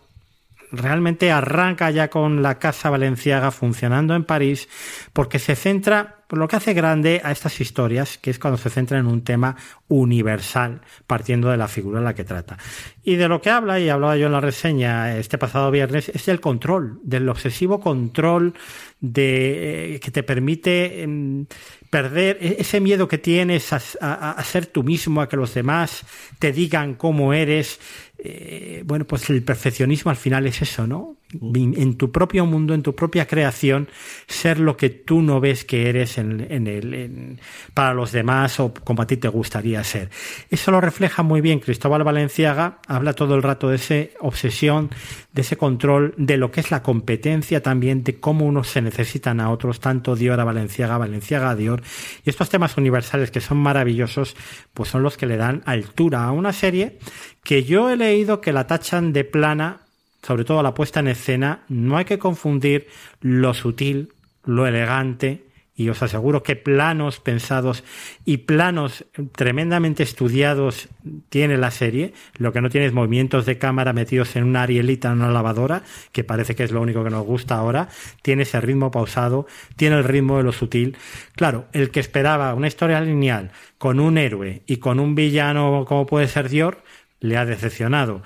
realmente 0.73 1.31
arranca 1.31 1.91
ya 1.91 2.09
con 2.09 2.43
la 2.43 2.59
Casa 2.59 2.89
Valenciaga 2.89 3.51
funcionando 3.51 4.15
en 4.15 4.25
París, 4.25 4.71
porque 5.13 5.39
se 5.39 5.55
centra, 5.55 6.20
por 6.31 6.39
lo 6.39 6.47
que 6.47 6.55
hace 6.55 6.75
grande 6.75 7.21
a 7.25 7.33
estas 7.33 7.61
historias, 7.61 8.17
que 8.17 8.31
es 8.31 8.39
cuando 8.39 8.57
se 8.57 8.71
centra 8.71 9.01
en 9.01 9.09
un 9.09 9.25
tema 9.25 9.57
universal, 9.89 10.81
partiendo 11.09 11.51
de 11.51 11.57
la 11.57 11.67
figura 11.67 11.99
en 11.99 12.05
la 12.05 12.15
que 12.15 12.23
trata. 12.23 12.57
Y 13.03 13.17
de 13.17 13.27
lo 13.27 13.41
que 13.41 13.51
habla, 13.51 13.81
y 13.81 13.89
hablaba 13.89 14.17
yo 14.17 14.27
en 14.27 14.33
la 14.33 14.41
reseña 14.41 15.19
este 15.19 15.39
pasado 15.39 15.73
viernes, 15.73 16.09
es 16.09 16.27
del 16.27 16.39
control, 16.41 17.01
del 17.03 17.29
obsesivo 17.29 17.81
control 17.81 18.55
de, 19.01 19.97
eh, 19.97 19.99
que 20.01 20.13
te 20.13 20.23
permite 20.23 21.03
em, 21.03 21.47
perder 21.91 22.39
e- 22.41 22.57
ese 22.61 22.79
miedo 22.79 23.09
que 23.09 23.19
tienes 23.19 23.73
a 23.73 24.43
ser 24.45 24.67
tú 24.67 24.85
mismo, 24.85 25.21
a 25.23 25.29
que 25.29 25.37
los 25.37 25.53
demás 25.53 26.05
te 26.39 26.53
digan 26.53 26.95
cómo 26.95 27.35
eres. 27.35 27.81
Eh, 28.19 28.85
bueno, 28.87 29.05
pues 29.05 29.29
el 29.31 29.43
perfeccionismo 29.43 30.13
al 30.13 30.17
final 30.17 30.47
es 30.47 30.63
eso, 30.63 30.87
¿no? 30.87 31.20
En 31.33 31.97
tu 31.97 32.11
propio 32.11 32.45
mundo, 32.45 32.75
en 32.75 32.83
tu 32.83 32.95
propia 32.97 33.27
creación, 33.27 33.89
ser 34.27 34.59
lo 34.59 34.77
que 34.77 34.91
tú 34.91 35.23
no 35.23 35.39
ves 35.39 35.65
que 35.65 35.89
eres 35.89 36.19
en, 36.19 36.45
en 36.51 36.67
el, 36.67 36.93
en- 36.95 37.41
para 37.73 37.95
los 37.95 38.11
demás 38.11 38.59
o 38.59 38.75
como 38.75 39.03
a 39.03 39.07
ti 39.07 39.17
te 39.17 39.29
gustaría 39.29 39.83
ser. 39.85 40.11
Eso 40.51 40.73
lo 40.73 40.81
refleja 40.81 41.23
muy 41.23 41.41
bien 41.41 41.61
Cristóbal 41.61 42.03
Valenciaga, 42.03 42.81
habla 42.89 43.13
todo 43.13 43.37
el 43.37 43.43
rato 43.45 43.69
de 43.69 43.77
esa 43.77 43.95
obsesión, 44.21 44.91
de 45.33 45.43
ese 45.43 45.57
control, 45.57 46.15
de 46.17 46.37
lo 46.37 46.51
que 46.51 46.61
es 46.61 46.73
la 46.73 46.83
competencia 46.83 47.63
también, 47.63 48.03
de 48.03 48.19
cómo 48.19 48.45
unos 48.45 48.67
se 48.69 48.83
necesitan 48.83 49.39
a 49.39 49.51
otros, 49.51 49.79
tanto 49.79 50.17
Dior 50.17 50.41
a 50.41 50.45
Valenciaga, 50.45 50.99
Valenciaga 50.99 51.51
a 51.51 51.55
Dior. 51.55 51.83
Y 52.25 52.31
estos 52.31 52.49
temas 52.51 52.77
universales 52.77 53.31
que 53.31 53.41
son 53.41 53.59
maravillosos, 53.59 54.35
pues 54.75 54.89
son 54.89 55.05
los 55.05 55.17
que 55.17 55.27
le 55.27 55.37
dan 55.37 55.63
altura 55.67 56.25
a 56.25 56.33
una 56.33 56.53
serie 56.53 56.99
que 57.45 57.63
yo 57.63 57.89
he 57.89 57.97
leído 57.97 58.41
que 58.41 58.53
la 58.53 58.67
tachan 58.67 59.13
de 59.13 59.25
plana, 59.25 59.83
sobre 60.23 60.45
todo 60.45 60.63
la 60.63 60.75
puesta 60.75 61.01
en 61.01 61.09
escena, 61.09 61.65
no 61.69 61.97
hay 61.97 62.05
que 62.05 62.19
confundir 62.19 62.89
lo 63.21 63.55
sutil, 63.55 64.13
lo 64.45 64.67
elegante, 64.67 65.51
y 65.81 65.89
os 65.89 66.03
aseguro 66.03 66.43
que 66.43 66.57
planos 66.57 67.21
pensados 67.21 67.85
y 68.27 68.37
planos 68.39 69.07
tremendamente 69.35 70.03
estudiados 70.03 70.91
tiene 71.31 71.57
la 71.57 71.71
serie, 71.71 72.13
lo 72.37 72.53
que 72.53 72.61
no 72.61 72.69
tiene 72.69 72.87
es 72.87 72.93
movimientos 72.93 73.47
de 73.47 73.57
cámara 73.57 73.95
metidos 73.95 74.37
en 74.37 74.45
una 74.45 74.65
arielita 74.65 75.09
en 75.09 75.23
una 75.23 75.31
lavadora, 75.31 75.83
que 76.13 76.23
parece 76.23 76.55
que 76.55 76.65
es 76.65 76.71
lo 76.71 76.83
único 76.83 77.03
que 77.03 77.09
nos 77.09 77.25
gusta 77.25 77.55
ahora, 77.55 77.89
tiene 78.21 78.43
ese 78.43 78.61
ritmo 78.61 78.91
pausado, 78.91 79.47
tiene 79.77 79.97
el 79.97 80.05
ritmo 80.05 80.37
de 80.37 80.43
lo 80.43 80.53
sutil. 80.53 80.99
Claro, 81.35 81.65
el 81.73 81.91
que 81.91 82.01
esperaba 82.01 82.53
una 82.53 82.67
historia 82.67 83.01
lineal 83.01 83.51
con 83.79 84.01
un 84.01 84.19
héroe 84.19 84.61
y 84.67 84.77
con 84.77 85.01
un 85.01 85.15
villano 85.15 85.87
como 85.89 86.05
puede 86.05 86.29
ser 86.29 86.51
Dior, 86.51 86.83
le 87.21 87.39
ha 87.39 87.47
decepcionado. 87.47 88.21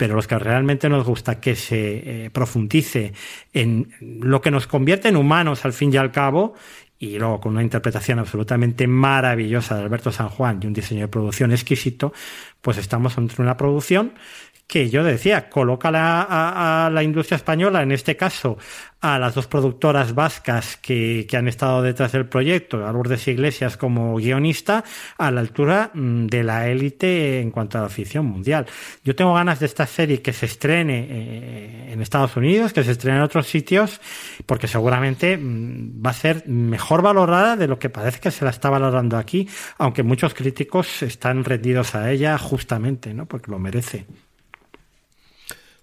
Pero 0.00 0.14
los 0.14 0.26
que 0.26 0.38
realmente 0.38 0.88
nos 0.88 1.04
gusta 1.04 1.40
que 1.40 1.54
se 1.54 2.24
eh, 2.24 2.30
profundice 2.30 3.12
en 3.52 3.92
lo 4.00 4.40
que 4.40 4.50
nos 4.50 4.66
convierte 4.66 5.08
en 5.08 5.16
humanos 5.16 5.66
al 5.66 5.74
fin 5.74 5.92
y 5.92 5.98
al 5.98 6.10
cabo, 6.10 6.54
y 6.98 7.18
luego 7.18 7.38
con 7.38 7.52
una 7.52 7.62
interpretación 7.62 8.18
absolutamente 8.18 8.86
maravillosa 8.86 9.76
de 9.76 9.82
Alberto 9.82 10.10
San 10.10 10.30
Juan 10.30 10.58
y 10.62 10.66
un 10.66 10.72
diseño 10.72 11.02
de 11.02 11.08
producción 11.08 11.52
exquisito, 11.52 12.14
pues 12.62 12.78
estamos 12.78 13.18
entre 13.18 13.42
una 13.42 13.58
producción 13.58 14.14
que 14.70 14.88
yo 14.88 15.02
decía, 15.02 15.50
coloca 15.50 15.88
a, 15.90 16.88
la 16.90 17.02
industria 17.02 17.34
española, 17.34 17.82
en 17.82 17.90
este 17.90 18.16
caso 18.16 18.56
a 19.00 19.18
las 19.18 19.34
dos 19.34 19.48
productoras 19.48 20.14
vascas 20.14 20.76
que, 20.76 21.26
han 21.32 21.48
estado 21.48 21.82
detrás 21.82 22.12
del 22.12 22.26
proyecto, 22.26 22.86
a 22.86 22.92
Lourdes 22.92 23.26
Iglesias 23.26 23.76
como 23.76 24.14
guionista, 24.14 24.84
a 25.18 25.32
la 25.32 25.40
altura 25.40 25.90
mm, 25.92 26.26
de 26.26 26.44
la 26.44 26.68
élite 26.68 27.40
en 27.40 27.50
cuanto 27.50 27.78
a 27.78 27.82
la 27.82 27.88
ficción 27.88 28.26
mundial. 28.26 28.66
Yo 29.02 29.16
tengo 29.16 29.34
ganas 29.34 29.58
de 29.58 29.66
esta 29.66 29.86
serie 29.86 30.22
que 30.22 30.32
se 30.32 30.46
estrene 30.46 31.06
eh, 31.10 31.92
en 31.92 32.00
Estados 32.00 32.36
Unidos, 32.36 32.72
que 32.72 32.84
se 32.84 32.92
estrene 32.92 33.16
en 33.16 33.24
otros 33.24 33.48
sitios, 33.48 34.00
porque 34.46 34.68
seguramente 34.68 35.36
mm, 35.36 36.00
va 36.06 36.10
a 36.10 36.14
ser 36.14 36.46
mejor 36.46 37.02
valorada 37.02 37.56
de 37.56 37.66
lo 37.66 37.80
que 37.80 37.90
parece 37.90 38.20
que 38.20 38.30
se 38.30 38.44
la 38.44 38.52
está 38.52 38.70
valorando 38.70 39.16
aquí, 39.16 39.48
aunque 39.78 40.04
muchos 40.04 40.32
críticos 40.32 41.02
están 41.02 41.42
rendidos 41.42 41.96
a 41.96 42.12
ella 42.12 42.38
justamente, 42.38 43.14
¿no? 43.14 43.26
Porque 43.26 43.50
lo 43.50 43.58
merece. 43.58 44.06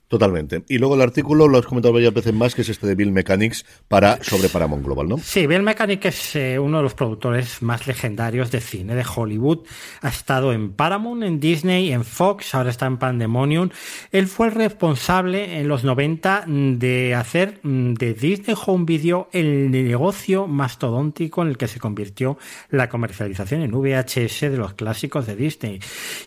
Totalmente. 0.07 0.63
Y 0.69 0.77
luego 0.77 0.95
el 0.95 1.01
artículo 1.01 1.49
lo 1.49 1.57
has 1.57 1.65
comentado 1.65 1.93
varias 1.93 2.13
veces 2.13 2.33
más, 2.33 2.55
que 2.55 2.61
es 2.61 2.69
este 2.69 2.87
de 2.87 2.95
Bill 2.95 3.11
Mechanics 3.11 3.65
para, 3.89 4.23
sobre 4.23 4.47
Paramount 4.47 4.85
Global, 4.85 5.09
¿no? 5.09 5.17
Sí, 5.17 5.47
Bill 5.47 5.63
Mechanics 5.63 6.05
es 6.05 6.35
eh, 6.37 6.59
uno 6.59 6.77
de 6.77 6.83
los 6.83 6.93
productores 6.93 7.61
más 7.61 7.87
legendarios 7.87 8.49
de 8.49 8.61
cine 8.61 8.95
de 8.95 9.03
Hollywood. 9.03 9.65
Ha 10.01 10.07
estado 10.07 10.53
en 10.53 10.71
Paramount, 10.71 11.23
en 11.23 11.41
Disney, 11.41 11.91
en 11.91 12.05
Fox, 12.05 12.55
ahora 12.55 12.69
está 12.69 12.85
en 12.85 12.97
Pandemonium. 12.97 13.69
Él 14.13 14.27
fue 14.27 14.47
el 14.47 14.53
responsable 14.53 15.59
en 15.59 15.67
los 15.67 15.83
90 15.83 16.45
de 16.47 17.13
hacer 17.13 17.59
mm, 17.63 17.95
de 17.95 18.13
Disney 18.13 18.55
Home 18.65 18.85
Video 18.85 19.27
el 19.33 19.69
negocio 19.71 20.47
mastodóntico 20.47 21.41
en 21.41 21.49
el 21.49 21.57
que 21.57 21.67
se 21.67 21.81
convirtió 21.81 22.37
la 22.69 22.87
comercialización 22.87 23.61
en 23.61 23.71
VHS 23.71 24.39
de 24.39 24.57
los 24.57 24.73
clásicos 24.73 25.27
de 25.27 25.35
Disney. 25.35 25.79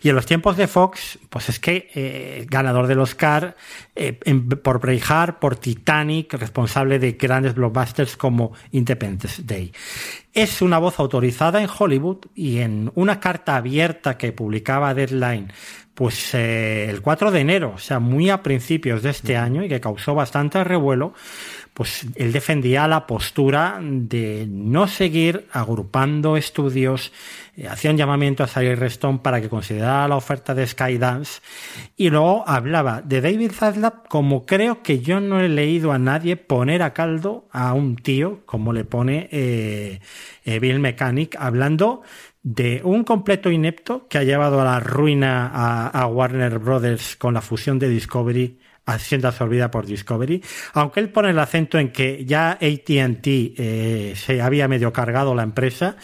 Y 0.03 0.09
en 0.09 0.15
los 0.15 0.27
tiempos 0.27 0.55
de 0.55 0.67
Fox, 0.67 1.17
pues 1.31 1.49
es 1.49 1.59
que 1.59 1.89
eh, 1.95 2.45
ganador 2.47 2.85
del 2.85 2.99
Oscar, 2.99 3.55
eh, 3.95 4.13
por 4.63 4.79
Braveheart, 4.79 5.39
por 5.39 5.55
Titanic, 5.55 6.33
responsable 6.33 6.99
de 6.99 7.13
grandes 7.13 7.55
blockbusters 7.55 8.17
como 8.17 8.53
Independence 8.71 9.43
Day. 9.43 9.71
Es 10.33 10.61
una 10.61 10.77
voz 10.77 10.99
autorizada 10.99 11.61
en 11.61 11.69
Hollywood 11.77 12.27
y 12.35 12.59
en 12.59 12.91
una 12.95 13.19
carta 13.19 13.57
abierta 13.57 14.17
que 14.17 14.31
publicaba 14.31 14.93
Deadline 14.93 15.51
pues 15.93 16.33
eh, 16.33 16.89
el 16.89 17.01
4 17.01 17.31
de 17.31 17.41
enero, 17.41 17.73
o 17.75 17.77
sea, 17.77 17.99
muy 17.99 18.29
a 18.29 18.41
principios 18.41 19.03
de 19.03 19.09
este 19.09 19.37
año 19.37 19.63
y 19.63 19.69
que 19.69 19.81
causó 19.81 20.15
bastante 20.15 20.63
revuelo, 20.63 21.13
pues 21.73 22.07
él 22.15 22.31
defendía 22.31 22.87
la 22.87 23.05
postura 23.07 23.79
de 23.81 24.47
no 24.49 24.87
seguir 24.87 25.47
agrupando 25.51 26.37
estudios, 26.37 27.11
eh, 27.55 27.67
hacía 27.67 27.91
un 27.91 27.97
llamamiento 27.97 28.43
a 28.43 28.47
Sally 28.47 28.73
Reston 28.75 29.19
para 29.19 29.41
que 29.41 29.49
considerara 29.49 30.07
la 30.07 30.15
oferta 30.15 30.55
de 30.55 30.65
Skydance 30.65 31.41
y 31.97 32.09
luego 32.09 32.43
hablaba 32.47 33.01
de 33.01 33.21
David 33.21 33.51
Zaslav 33.51 34.07
como 34.07 34.45
creo 34.45 34.81
que 34.83 35.01
yo 35.01 35.19
no 35.19 35.39
he 35.39 35.49
leído 35.49 35.91
a 35.91 35.99
nadie 35.99 36.35
poner 36.35 36.81
a 36.81 36.93
caldo 36.93 37.47
a 37.51 37.73
un 37.73 37.95
tío 37.95 38.41
como 38.45 38.73
le 38.73 38.85
pone 38.85 39.29
eh, 39.31 39.99
eh, 40.45 40.59
Bill 40.59 40.79
Mechanic 40.79 41.35
hablando 41.39 42.01
de 42.43 42.81
un 42.83 43.03
completo 43.03 43.51
inepto 43.51 44.07
que 44.07 44.17
ha 44.17 44.23
llevado 44.23 44.61
a 44.61 44.65
la 44.65 44.79
ruina 44.79 45.47
a, 45.47 46.07
Warner 46.07 46.57
Brothers 46.59 47.15
con 47.15 47.33
la 47.33 47.41
fusión 47.41 47.77
de 47.77 47.89
Discovery 47.89 48.57
siendo 48.99 49.27
absorbida 49.27 49.71
por 49.71 49.85
Discovery. 49.85 50.43
Aunque 50.73 50.99
él 50.99 51.09
pone 51.09 51.29
el 51.29 51.39
acento 51.39 51.77
en 51.77 51.91
que 51.91 52.25
ya 52.25 52.51
ATT 52.51 53.27
eh, 53.27 54.13
se 54.15 54.41
había 54.41 54.67
medio 54.67 54.91
cargado 54.91 55.33
la 55.35 55.43
empresa 55.43 55.95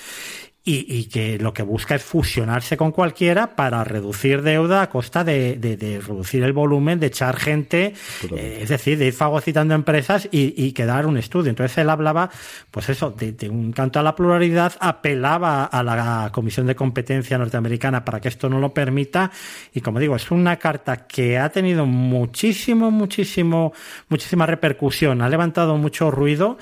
y, 0.69 1.05
que 1.05 1.39
lo 1.39 1.53
que 1.53 1.63
busca 1.63 1.95
es 1.95 2.03
fusionarse 2.03 2.75
con 2.75 2.91
cualquiera 2.91 3.55
para 3.55 3.83
reducir 3.85 4.41
deuda 4.41 4.81
a 4.81 4.89
costa 4.89 5.23
de, 5.23 5.57
reducir 6.05 6.43
el 6.43 6.51
volumen, 6.51 6.99
de 6.99 7.07
echar 7.07 7.37
gente, 7.37 7.93
eh, 8.35 8.59
es 8.61 8.69
decir, 8.69 8.97
de 8.97 9.07
ir 9.07 9.13
fagocitando 9.13 9.73
empresas 9.73 10.27
y, 10.29 10.53
y, 10.61 10.73
quedar 10.73 11.05
un 11.05 11.17
estudio. 11.17 11.49
Entonces 11.49 11.77
él 11.77 11.89
hablaba, 11.89 12.29
pues 12.69 12.89
eso, 12.89 13.11
de, 13.11 13.49
un 13.49 13.71
canto 13.71 13.99
a 13.99 14.03
la 14.03 14.15
pluralidad, 14.15 14.73
apelaba 14.79 15.63
a 15.63 15.83
la 15.83 16.29
Comisión 16.33 16.67
de 16.67 16.75
Competencia 16.75 17.37
norteamericana 17.37 18.03
para 18.03 18.19
que 18.19 18.27
esto 18.27 18.49
no 18.49 18.59
lo 18.59 18.73
permita 18.73 19.31
y 19.73 19.81
como 19.81 19.99
digo, 19.99 20.15
es 20.15 20.31
una 20.31 20.57
carta 20.57 21.07
que 21.07 21.37
ha 21.37 21.49
tenido 21.49 21.85
muchísimo, 21.85 22.91
muchísimo, 22.91 23.73
muchísima 24.09 24.45
repercusión, 24.45 25.21
ha 25.21 25.29
levantado 25.29 25.77
mucho 25.77 26.11
ruido 26.11 26.57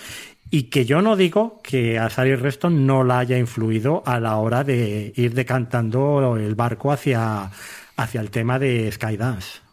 y 0.56 0.70
que 0.70 0.86
yo 0.86 1.02
no 1.02 1.18
digo 1.18 1.60
que 1.62 2.00
a 2.00 2.10
Sally 2.10 2.34
Reston 2.34 2.88
no 2.88 3.04
la 3.04 3.20
haya 3.20 3.38
influido 3.38 4.04
a 4.06 4.22
la 4.22 4.38
hora 4.38 4.64
de 4.64 5.12
ir 5.14 5.34
decantando 5.34 6.38
el 6.38 6.56
barco 6.56 6.94
hacia, 6.94 7.52
hacia 7.98 8.22
el 8.22 8.32
tema 8.32 8.58
de 8.58 8.90
Skydance. 8.90 9.65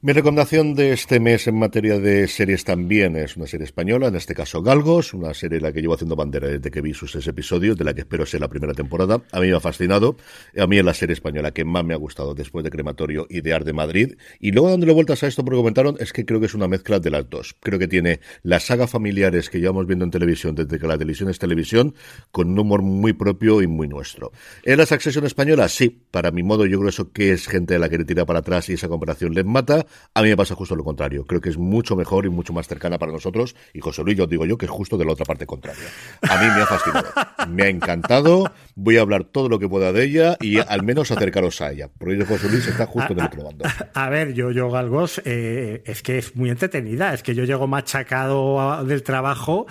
Mi 0.00 0.12
recomendación 0.12 0.74
de 0.74 0.92
este 0.92 1.18
mes 1.18 1.48
en 1.48 1.58
materia 1.58 1.98
de 1.98 2.28
series 2.28 2.62
también 2.62 3.16
es 3.16 3.36
una 3.36 3.48
serie 3.48 3.64
española, 3.64 4.06
en 4.06 4.14
este 4.14 4.32
caso 4.32 4.62
Galgos, 4.62 5.12
una 5.12 5.34
serie 5.34 5.56
en 5.56 5.64
la 5.64 5.72
que 5.72 5.80
llevo 5.80 5.94
haciendo 5.94 6.14
bandera 6.14 6.46
desde 6.46 6.70
que 6.70 6.80
vi 6.80 6.94
sus 6.94 7.10
seis 7.10 7.26
episodios, 7.26 7.76
de 7.76 7.82
la 7.82 7.92
que 7.92 8.02
espero 8.02 8.24
ser 8.24 8.40
la 8.40 8.46
primera 8.46 8.74
temporada. 8.74 9.20
A 9.32 9.40
mí 9.40 9.48
me 9.48 9.56
ha 9.56 9.60
fascinado. 9.60 10.16
A 10.56 10.68
mí 10.68 10.78
es 10.78 10.84
la 10.84 10.94
serie 10.94 11.14
española 11.14 11.50
que 11.50 11.64
más 11.64 11.84
me 11.84 11.94
ha 11.94 11.96
gustado 11.96 12.32
después 12.36 12.62
de 12.62 12.70
Crematorio 12.70 13.26
y 13.28 13.40
de 13.40 13.52
Ar 13.52 13.64
de 13.64 13.72
Madrid. 13.72 14.16
Y 14.38 14.52
luego 14.52 14.70
dándole 14.70 14.92
vueltas 14.92 15.24
a 15.24 15.26
esto, 15.26 15.44
porque 15.44 15.56
comentaron, 15.56 15.96
es 15.98 16.12
que 16.12 16.24
creo 16.24 16.38
que 16.38 16.46
es 16.46 16.54
una 16.54 16.68
mezcla 16.68 17.00
de 17.00 17.10
las 17.10 17.28
dos. 17.28 17.56
Creo 17.58 17.80
que 17.80 17.88
tiene 17.88 18.20
las 18.44 18.66
sagas 18.66 18.90
familiares 18.90 19.50
que 19.50 19.58
llevamos 19.58 19.88
viendo 19.88 20.04
en 20.04 20.12
televisión 20.12 20.54
desde 20.54 20.78
que 20.78 20.86
la 20.86 20.96
televisión 20.96 21.28
es 21.28 21.40
televisión, 21.40 21.96
con 22.30 22.52
un 22.52 22.58
humor 22.60 22.82
muy 22.82 23.14
propio 23.14 23.62
y 23.62 23.66
muy 23.66 23.88
nuestro. 23.88 24.30
¿Es 24.62 24.78
la 24.78 24.86
Succession 24.86 25.26
española? 25.26 25.68
Sí. 25.68 26.04
Para 26.12 26.30
mi 26.30 26.44
modo, 26.44 26.66
yo 26.66 26.78
creo 26.78 26.90
eso 26.90 27.10
que 27.10 27.32
es 27.32 27.48
gente 27.48 27.74
de 27.74 27.80
la 27.80 27.88
que 27.88 27.98
le 27.98 28.04
tira 28.04 28.24
para 28.24 28.38
atrás 28.38 28.68
y 28.68 28.74
esa 28.74 28.86
comparación 28.86 29.34
les 29.34 29.44
mata. 29.44 29.87
A 30.14 30.22
mí 30.22 30.28
me 30.28 30.36
pasa 30.36 30.54
justo 30.54 30.74
lo 30.74 30.84
contrario. 30.84 31.24
Creo 31.26 31.40
que 31.40 31.48
es 31.48 31.58
mucho 31.58 31.96
mejor 31.96 32.26
y 32.26 32.30
mucho 32.30 32.52
más 32.52 32.66
cercana 32.68 32.98
para 32.98 33.12
nosotros. 33.12 33.54
Y 33.72 33.80
José 33.80 34.02
Luis, 34.02 34.16
yo 34.16 34.26
digo 34.26 34.44
yo 34.46 34.58
que 34.58 34.66
es 34.66 34.70
justo 34.70 34.96
de 34.96 35.04
la 35.04 35.12
otra 35.12 35.24
parte 35.24 35.46
contraria. 35.46 35.84
A 36.22 36.40
mí 36.40 36.46
me 36.54 36.62
ha 36.62 36.66
fascinado. 36.66 37.08
Me 37.48 37.62
ha 37.64 37.68
encantado. 37.68 38.50
Voy 38.74 38.98
a 38.98 39.02
hablar 39.02 39.24
todo 39.24 39.48
lo 39.48 39.58
que 39.58 39.68
pueda 39.68 39.92
de 39.92 40.04
ella 40.04 40.36
y 40.40 40.58
al 40.58 40.82
menos 40.82 41.10
acercaros 41.10 41.60
a 41.60 41.72
ella. 41.72 41.88
Porque 41.96 42.24
José 42.24 42.48
Luis 42.48 42.66
está 42.66 42.86
justo 42.86 43.12
en 43.12 43.20
el 43.20 43.26
otro 43.26 43.44
bando. 43.44 43.64
A, 43.94 44.08
ver, 44.08 44.34
yo, 44.34 44.50
yo 44.50 44.70
Galgos, 44.70 45.20
eh, 45.24 45.82
es 45.84 46.02
que 46.02 46.18
es 46.18 46.36
muy 46.36 46.50
entretenida. 46.50 47.14
Es 47.14 47.22
que 47.22 47.34
yo 47.34 47.44
llego 47.44 47.66
machacado 47.66 48.84
del 48.84 49.02
trabajo 49.02 49.66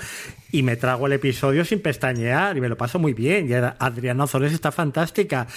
y 0.51 0.63
me 0.63 0.75
trago 0.75 1.07
el 1.07 1.13
episodio 1.13 1.65
sin 1.65 1.81
pestañear 1.81 2.57
y 2.57 2.61
me 2.61 2.69
lo 2.69 2.77
paso 2.77 2.99
muy 2.99 3.13
bien. 3.13 3.49
Y 3.49 3.53
Adriana 3.53 4.23
Ozores 4.23 4.53
está 4.53 4.71
fantástica, 4.71 5.47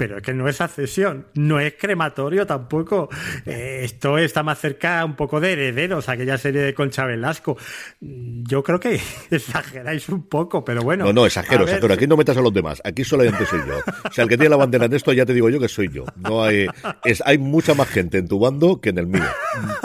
pero 0.00 0.16
es 0.16 0.22
que 0.22 0.32
no 0.32 0.48
es 0.48 0.58
accesión, 0.62 1.26
no 1.34 1.60
es 1.60 1.74
crematorio 1.74 2.46
tampoco. 2.46 3.10
Eh, 3.44 3.82
esto 3.84 4.16
está 4.16 4.42
más 4.42 4.58
cerca 4.58 5.04
un 5.04 5.14
poco 5.14 5.40
de 5.40 5.52
herederos, 5.52 6.08
aquella 6.08 6.38
serie 6.38 6.62
de 6.62 6.72
Concha 6.72 7.04
Velasco. 7.04 7.58
Yo 8.00 8.62
creo 8.62 8.80
que 8.80 8.98
exageráis 9.30 10.08
un 10.08 10.22
poco, 10.26 10.64
pero 10.64 10.80
bueno. 10.80 11.04
No, 11.04 11.12
no, 11.12 11.26
exagero, 11.26 11.64
exagero. 11.64 11.92
Aquí 11.92 12.06
no 12.06 12.16
metas 12.16 12.38
a 12.38 12.40
los 12.40 12.54
demás, 12.54 12.80
aquí 12.82 13.04
solamente 13.04 13.44
soy 13.44 13.60
yo. 13.68 13.76
O 14.08 14.10
sea, 14.10 14.24
el 14.24 14.30
que 14.30 14.38
tiene 14.38 14.48
la 14.48 14.56
bandera 14.56 14.86
en 14.86 14.94
esto, 14.94 15.12
ya 15.12 15.26
te 15.26 15.34
digo 15.34 15.50
yo 15.50 15.60
que 15.60 15.68
soy 15.68 15.90
yo. 15.90 16.06
No 16.16 16.44
hay, 16.44 16.66
es, 17.04 17.22
hay 17.26 17.36
mucha 17.36 17.74
más 17.74 17.88
gente 17.88 18.16
en 18.16 18.26
tu 18.26 18.38
bando 18.38 18.80
que 18.80 18.88
en 18.88 18.96
el 18.96 19.06
mío, 19.06 19.28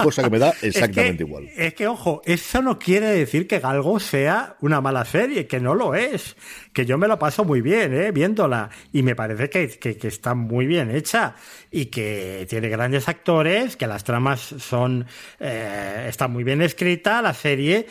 cosa 0.02 0.24
que 0.24 0.30
me 0.30 0.40
da 0.40 0.54
exactamente 0.62 1.24
igual. 1.24 1.50
Es 1.58 1.74
que, 1.74 1.88
ojo, 1.88 2.22
eso 2.24 2.62
no 2.62 2.80
quiere 2.80 3.08
decir 3.08 3.50
que 3.50 3.60
Galgo 3.60 4.00
sea 4.00 4.56
una 4.62 4.80
mala 4.80 5.04
serie, 5.04 5.46
que 5.46 5.60
no 5.60 5.76
lo 5.76 5.94
es, 5.94 6.38
que 6.76 6.86
yo 6.86 6.98
me 6.98 7.08
lo 7.08 7.18
paso 7.18 7.46
muy 7.46 7.62
bien, 7.62 7.94
¿eh? 7.94 8.12
viéndola, 8.12 8.70
y 8.92 9.02
me 9.02 9.16
parece 9.16 9.50
que, 9.50 9.70
que, 9.80 10.08
está 10.10 10.36
muy 10.36 10.68
bien 10.68 10.92
hecha 10.92 11.36
y 11.72 11.86
que 11.86 12.46
tiene 12.50 12.68
grandes 12.68 13.08
actores, 13.08 13.78
que 13.78 13.88
las 13.88 14.04
tramas 14.04 14.42
son, 14.42 15.08
eh, 15.40 16.08
está 16.10 16.28
muy 16.28 16.44
bien 16.44 16.62
escrita, 16.62 17.22
la 17.22 17.34
serie, 17.34 17.88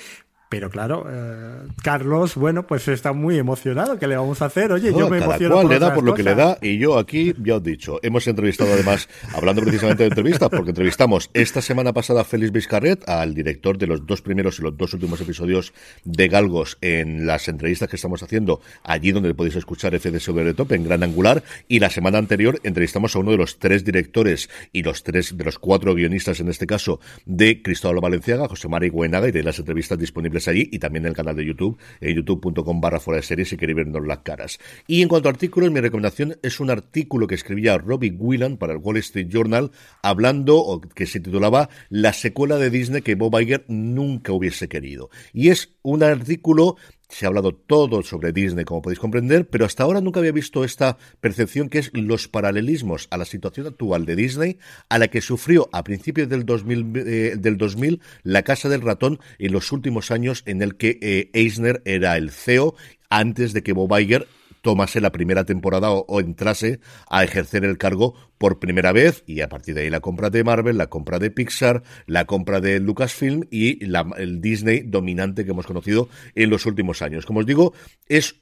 pero 0.49 0.71
claro, 0.71 1.07
eh, 1.11 1.67
Carlos, 1.83 2.37
bueno, 2.37 2.67
pues 2.67 2.87
está 2.89 3.13
muy 3.13 3.39
emocionado. 3.39 3.99
¿Qué 3.99 4.07
le 4.07 4.17
vamos 4.17 4.41
a 4.43 4.47
hacer? 4.47 4.73
Oye, 4.73 4.93
yo 4.93 5.09
me 5.09 5.19
cada 5.19 5.37
emociono. 5.37 5.55
Cual 5.57 5.69
le 5.69 5.79
da 5.79 5.95
por 5.95 6.05
lo 6.05 6.15
que 6.15 6.23
le 6.23 6.35
da 6.35 6.59
y 6.61 6.79
yo 6.79 6.99
aquí, 6.99 7.35
ya 7.43 7.57
os 7.57 7.63
he 7.67 7.71
dicho, 7.71 7.99
hemos 8.03 8.27
entrevistado 8.27 8.73
además, 8.73 9.09
hablando 9.35 9.63
precisamente 9.63 10.05
de 10.05 10.11
entrevistas, 10.11 10.49
porque 10.51 10.71
entrevistamos 10.71 11.31
esta 11.35 11.61
semana 11.61 11.93
pasada 11.93 12.21
a 12.21 12.25
Félix 12.25 12.53
Vizcarret, 12.53 13.09
al 13.09 13.35
director 13.35 13.79
de 13.79 13.87
los 13.87 14.07
dos 14.07 14.23
primeros 14.23 14.59
y 14.59 14.63
los 14.63 14.77
dos 14.77 14.95
últimos 14.95 15.21
episodios 15.21 15.73
de 16.05 16.29
Galgos 16.29 16.79
en 16.81 17.27
las 17.27 17.49
entrevistas 17.49 17.89
que 17.89 17.97
estamos 17.97 18.23
haciendo 18.23 18.61
allí 18.83 19.13
donde 19.13 19.35
podéis 19.35 19.57
escuchar 19.57 19.99
FDS 19.99 20.35
de 20.35 20.55
Top 20.55 20.73
en 20.73 20.85
Gran 20.85 21.03
Angular. 21.03 21.43
Y 21.69 21.79
la 21.81 21.91
semana 21.91 22.19
anterior 22.19 22.61
entrevistamos 22.63 23.17
a 23.17 23.19
uno 23.19 23.33
de 23.33 23.39
los 23.39 23.59
tres 23.59 23.85
directores 23.85 24.51
y 24.73 24.83
los 24.83 25.03
tres 25.03 25.37
de 25.37 25.45
los 25.45 25.59
cuatro 25.59 25.95
guionistas 25.95 26.41
en 26.41 26.49
este 26.49 26.67
caso 26.67 27.01
de 27.25 27.63
Cristóbal 27.63 28.01
Valenciaga, 28.01 28.49
José 28.49 28.69
María 28.69 28.91
Guenaga 28.93 29.29
y 29.29 29.33
de 29.33 29.43
las 29.43 29.59
entrevistas 29.59 29.99
disponibles 29.99 30.34
allí 30.49 30.69
y 30.73 30.79
también 30.79 31.05
en 31.05 31.11
el 31.11 31.17
canal 31.17 31.37
de 31.37 31.45
YouTube, 31.45 31.79
en 32.01 32.15
youtube.com 32.17 32.81
barra 32.81 33.01
fuera 33.01 33.21
de 33.21 33.27
series 33.27 33.49
si 33.49 33.57
queréis 33.57 33.77
vernos 33.77 34.07
las 34.07 34.19
caras. 34.19 34.59
Y 34.87 35.03
en 35.03 35.09
cuanto 35.09 35.29
a 35.29 35.33
artículos, 35.33 35.71
mi 35.71 35.81
recomendación 35.81 36.37
es 36.43 36.61
un 36.61 36.71
artículo 36.71 37.27
que 37.27 37.35
escribía 37.35 37.79
Robbie 37.79 38.13
Whelan 38.13 38.57
para 38.57 38.73
el 38.73 38.79
Wall 38.79 38.99
Street 38.99 39.29
Journal 39.29 39.71
hablando, 40.03 40.59
o 40.59 40.81
que 40.81 41.07
se 41.07 41.21
titulaba 41.21 41.69
La 41.89 42.13
secuela 42.13 42.57
de 42.57 42.71
Disney 42.71 43.03
que 43.03 43.15
Bob 43.15 43.39
Iger 43.41 43.65
nunca 43.69 44.33
hubiese 44.33 44.69
querido. 44.69 45.11
Y 45.33 45.49
es 45.49 45.75
un 45.83 46.03
artículo 46.03 46.77
se 47.09 47.27
ha 47.27 47.29
hablado 47.29 47.55
todo 47.55 48.03
sobre 48.03 48.33
Disney, 48.33 48.65
como 48.65 48.83
podéis 48.83 48.99
comprender, 48.99 49.49
pero 49.49 49.65
hasta 49.65 49.83
ahora 49.83 50.01
nunca 50.01 50.21
había 50.21 50.33
visto 50.33 50.65
esta 50.65 50.97
percepción 51.21 51.69
que 51.69 51.79
es 51.79 51.91
los 51.95 52.29
paralelismos 52.29 53.09
a 53.11 53.17
la 53.17 53.25
situación 53.25 53.67
actual 53.67 54.05
de 54.07 54.17
Disney, 54.17 54.59
a 54.89 54.99
la 54.99 55.09
que 55.09 55.21
sufrió 55.21 55.69
a 55.73 55.85
principios 55.85 56.29
del 56.29 56.45
2000, 56.45 56.93
eh, 56.97 57.37
del 57.39 57.57
2000 57.57 58.01
la 58.23 58.43
Casa 58.43 58.69
del 58.69 58.83
Ratón 58.83 59.21
en 59.39 59.53
los 59.53 59.73
últimos 59.73 60.11
años 60.11 60.43
en 60.47 60.63
el 60.63 60.77
que 60.77 60.99
eh, 61.01 61.31
Eisner 61.33 61.83
era 61.85 62.17
el 62.17 62.31
CEO 62.31 62.75
antes 63.11 63.53
de 63.53 63.63
que 63.63 63.73
Bob 63.73 63.97
Iger 63.99 64.27
tomase 64.65 65.03
la 65.03 65.13
primera 65.13 65.45
temporada 65.45 65.91
o, 65.93 66.21
entrase 66.21 66.81
a 67.09 67.23
ejercer 67.23 67.65
el 67.65 67.77
cargo 67.77 68.15
por 68.39 68.59
primera 68.59 68.93
vez 68.93 69.23
y 69.27 69.43
a 69.43 69.49
partir 69.51 69.75
de 69.75 69.83
ahí 69.83 69.91
la 69.91 70.01
compra 70.01 70.31
de 70.31 70.43
Marvel, 70.43 70.79
la 70.79 70.89
compra 70.89 71.19
de 71.19 71.31
Pixar, 71.31 71.83
la 72.07 72.25
compra 72.25 72.61
de 72.61 72.81
Lucasfilm 72.81 73.43
y 73.51 73.85
el 73.85 74.41
Disney 74.41 74.81
dominante 74.81 75.45
que 75.45 75.51
hemos 75.51 75.67
conocido 75.67 76.09
en 76.35 76.49
los 76.49 76.65
últimos 76.65 77.03
años. 77.03 77.27
Como 77.27 77.41
os 77.41 77.47
digo, 77.47 77.75
es 78.09 78.37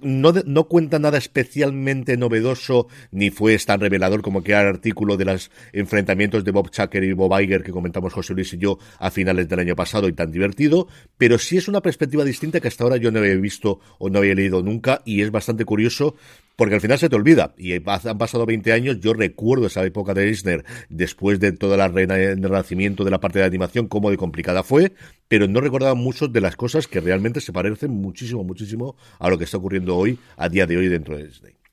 no, 0.00 0.32
no, 0.46 0.64
cuenta 0.64 0.98
nada 0.98 1.18
especialmente 1.18 2.16
novedoso, 2.16 2.88
ni 3.10 3.30
fue 3.30 3.58
tan 3.58 3.80
revelador 3.80 4.22
como 4.22 4.42
que 4.42 4.52
el 4.52 4.58
artículo 4.58 5.16
de 5.16 5.24
los 5.24 5.50
enfrentamientos 5.72 6.44
de 6.44 6.50
Bob 6.50 6.70
Chucker 6.70 7.04
y 7.04 7.12
Bob 7.12 7.38
Iger 7.40 7.62
que 7.62 7.72
comentamos 7.72 8.12
José 8.12 8.34
Luis 8.34 8.52
y 8.52 8.58
yo 8.58 8.78
a 8.98 9.10
finales 9.10 9.48
del 9.48 9.60
año 9.60 9.76
pasado 9.76 10.08
y 10.08 10.12
tan 10.12 10.30
divertido, 10.30 10.88
pero 11.18 11.38
sí 11.38 11.56
es 11.56 11.68
una 11.68 11.80
perspectiva 11.80 12.24
distinta 12.24 12.60
que 12.60 12.68
hasta 12.68 12.84
ahora 12.84 12.96
yo 12.96 13.10
no 13.10 13.20
había 13.20 13.34
visto 13.36 13.80
o 13.98 14.10
no 14.10 14.18
había 14.18 14.34
leído 14.34 14.62
nunca 14.62 15.02
y 15.04 15.22
es 15.22 15.30
bastante 15.30 15.64
curioso 15.64 16.16
porque 16.56 16.74
al 16.74 16.80
final 16.80 16.98
se 16.98 17.08
te 17.08 17.16
olvida. 17.16 17.54
Y 17.58 17.72
han 17.74 18.18
pasado 18.18 18.46
20 18.46 18.72
años, 18.72 19.00
yo 19.00 19.14
recuerdo 19.14 19.66
esa 19.66 19.84
época 19.84 20.14
de 20.14 20.28
Eisner, 20.28 20.64
después 20.88 21.40
de 21.40 21.52
toda 21.52 21.76
la 21.76 21.88
renacimiento 21.88 23.04
de 23.04 23.10
la 23.10 23.20
parte 23.20 23.38
de 23.38 23.44
animación, 23.44 23.88
cómo 23.88 24.10
de 24.10 24.16
complicada 24.16 24.62
fue, 24.62 24.92
pero 25.28 25.48
no 25.48 25.60
recordaba 25.60 25.94
mucho 25.94 26.28
de 26.28 26.40
las 26.40 26.56
cosas 26.56 26.86
que 26.86 27.00
realmente 27.00 27.40
se 27.40 27.52
parecen 27.52 27.90
muchísimo, 27.90 28.44
muchísimo 28.44 28.96
a 29.18 29.28
lo 29.28 29.38
que 29.38 29.44
está 29.44 29.56
ocurriendo 29.56 29.96
hoy, 29.96 30.18
a 30.36 30.48
día 30.48 30.66
de 30.66 30.76
hoy 30.76 30.88
dentro 30.88 31.16
de 31.16 31.26
Disney. 31.26 31.63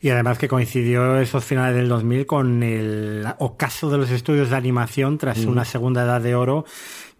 Y 0.00 0.10
además 0.10 0.38
que 0.38 0.48
coincidió 0.48 1.18
esos 1.18 1.44
finales 1.44 1.76
del 1.76 1.88
2000 1.88 2.26
con 2.26 2.62
el 2.62 3.26
ocaso 3.38 3.90
de 3.90 3.98
los 3.98 4.10
estudios 4.10 4.50
de 4.50 4.56
animación 4.56 5.18
tras 5.18 5.38
una 5.44 5.64
segunda 5.64 6.02
edad 6.02 6.20
de 6.20 6.34
oro 6.34 6.64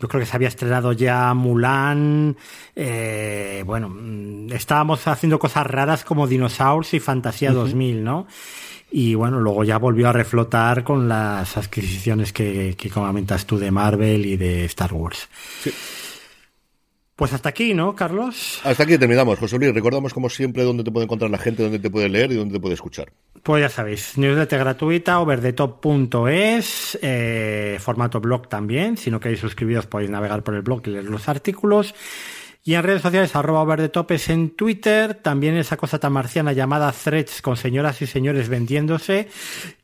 yo 0.00 0.08
creo 0.08 0.20
que 0.20 0.26
se 0.26 0.36
había 0.36 0.48
estrenado 0.48 0.92
ya 0.92 1.32
Mulan. 1.34 2.36
Eh, 2.74 3.62
bueno, 3.64 3.88
mm, 3.88 4.52
estábamos 4.52 5.06
haciendo 5.06 5.38
cosas 5.38 5.66
raras 5.66 6.04
como 6.04 6.26
Dinosaurs 6.26 6.94
y 6.94 7.00
Fantasía 7.00 7.52
2000, 7.52 8.04
¿no? 8.04 8.26
Y 8.90 9.14
bueno, 9.14 9.40
luego 9.40 9.64
ya 9.64 9.78
volvió 9.78 10.08
a 10.08 10.12
reflotar 10.12 10.84
con 10.84 11.08
las 11.08 11.56
adquisiciones 11.56 12.32
que, 12.32 12.74
que 12.76 12.90
comentas 12.90 13.46
tú 13.46 13.58
de 13.58 13.70
Marvel 13.70 14.26
y 14.26 14.36
de 14.36 14.64
Star 14.66 14.92
Wars. 14.92 15.28
Sí. 15.62 15.72
Pues 17.16 17.32
hasta 17.32 17.48
aquí, 17.48 17.74
¿no, 17.74 17.94
Carlos? 17.94 18.60
Hasta 18.64 18.82
aquí 18.82 18.98
terminamos, 18.98 19.38
José 19.38 19.56
Luis. 19.56 19.72
Recordamos, 19.72 20.12
como 20.12 20.28
siempre, 20.28 20.64
dónde 20.64 20.82
te 20.82 20.90
puede 20.90 21.04
encontrar 21.04 21.30
la 21.30 21.38
gente, 21.38 21.62
dónde 21.62 21.78
te 21.78 21.88
puede 21.88 22.08
leer 22.08 22.32
y 22.32 22.34
dónde 22.34 22.54
te 22.54 22.60
puede 22.60 22.74
escuchar. 22.74 23.12
Pues 23.44 23.60
ya 23.62 23.68
sabéis, 23.68 24.18
newsletter 24.18 24.58
gratuita, 24.58 25.20
overdetop.es, 25.20 26.98
eh, 27.02 27.78
formato 27.80 28.20
blog 28.20 28.48
también. 28.48 28.96
Si 28.96 29.12
no 29.12 29.20
queréis 29.20 29.38
suscribiros, 29.38 29.86
podéis 29.86 30.10
navegar 30.10 30.42
por 30.42 30.54
el 30.54 30.62
blog 30.62 30.82
y 30.86 30.90
leer 30.90 31.04
los 31.04 31.28
artículos. 31.28 31.94
Y 32.66 32.76
en 32.76 32.82
redes 32.82 33.02
sociales, 33.02 33.36
arroba 33.36 33.60
overdetopes 33.60 34.30
en 34.30 34.56
Twitter, 34.56 35.12
también 35.12 35.54
esa 35.58 35.76
cosa 35.76 35.98
tan 35.98 36.14
marciana 36.14 36.54
llamada 36.54 36.90
threads 36.92 37.42
con 37.42 37.58
señoras 37.58 38.00
y 38.00 38.06
señores 38.06 38.48
vendiéndose. 38.48 39.28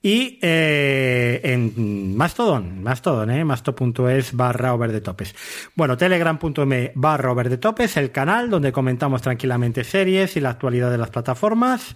Y 0.01 0.39
eh, 0.41 1.43
en 1.45 2.17
Mastodon, 2.17 2.83
Mastodon, 2.83 3.31
eh, 3.33 3.45
masto.es 3.45 4.35
barra 4.35 4.73
overdetopes. 4.73 5.35
Bueno, 5.75 5.99
telegram.me 5.99 6.93
barra 6.95 7.33
overdetopes, 7.33 7.99
el 7.99 8.13
canal 8.13 8.49
donde 8.49 8.73
comentamos 8.73 9.21
tranquilamente 9.21 9.85
series 9.85 10.39
y 10.39 10.41
la 10.41 10.49
actualidad 10.49 10.91
de 10.91 10.99
las 10.99 11.11
plataformas. 11.11 11.95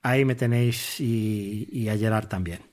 Ahí 0.00 0.24
me 0.24 0.36
tenéis 0.36 1.00
y, 1.00 1.68
y 1.72 1.88
a 1.88 1.98
Gerard 1.98 2.28
también. 2.28 2.69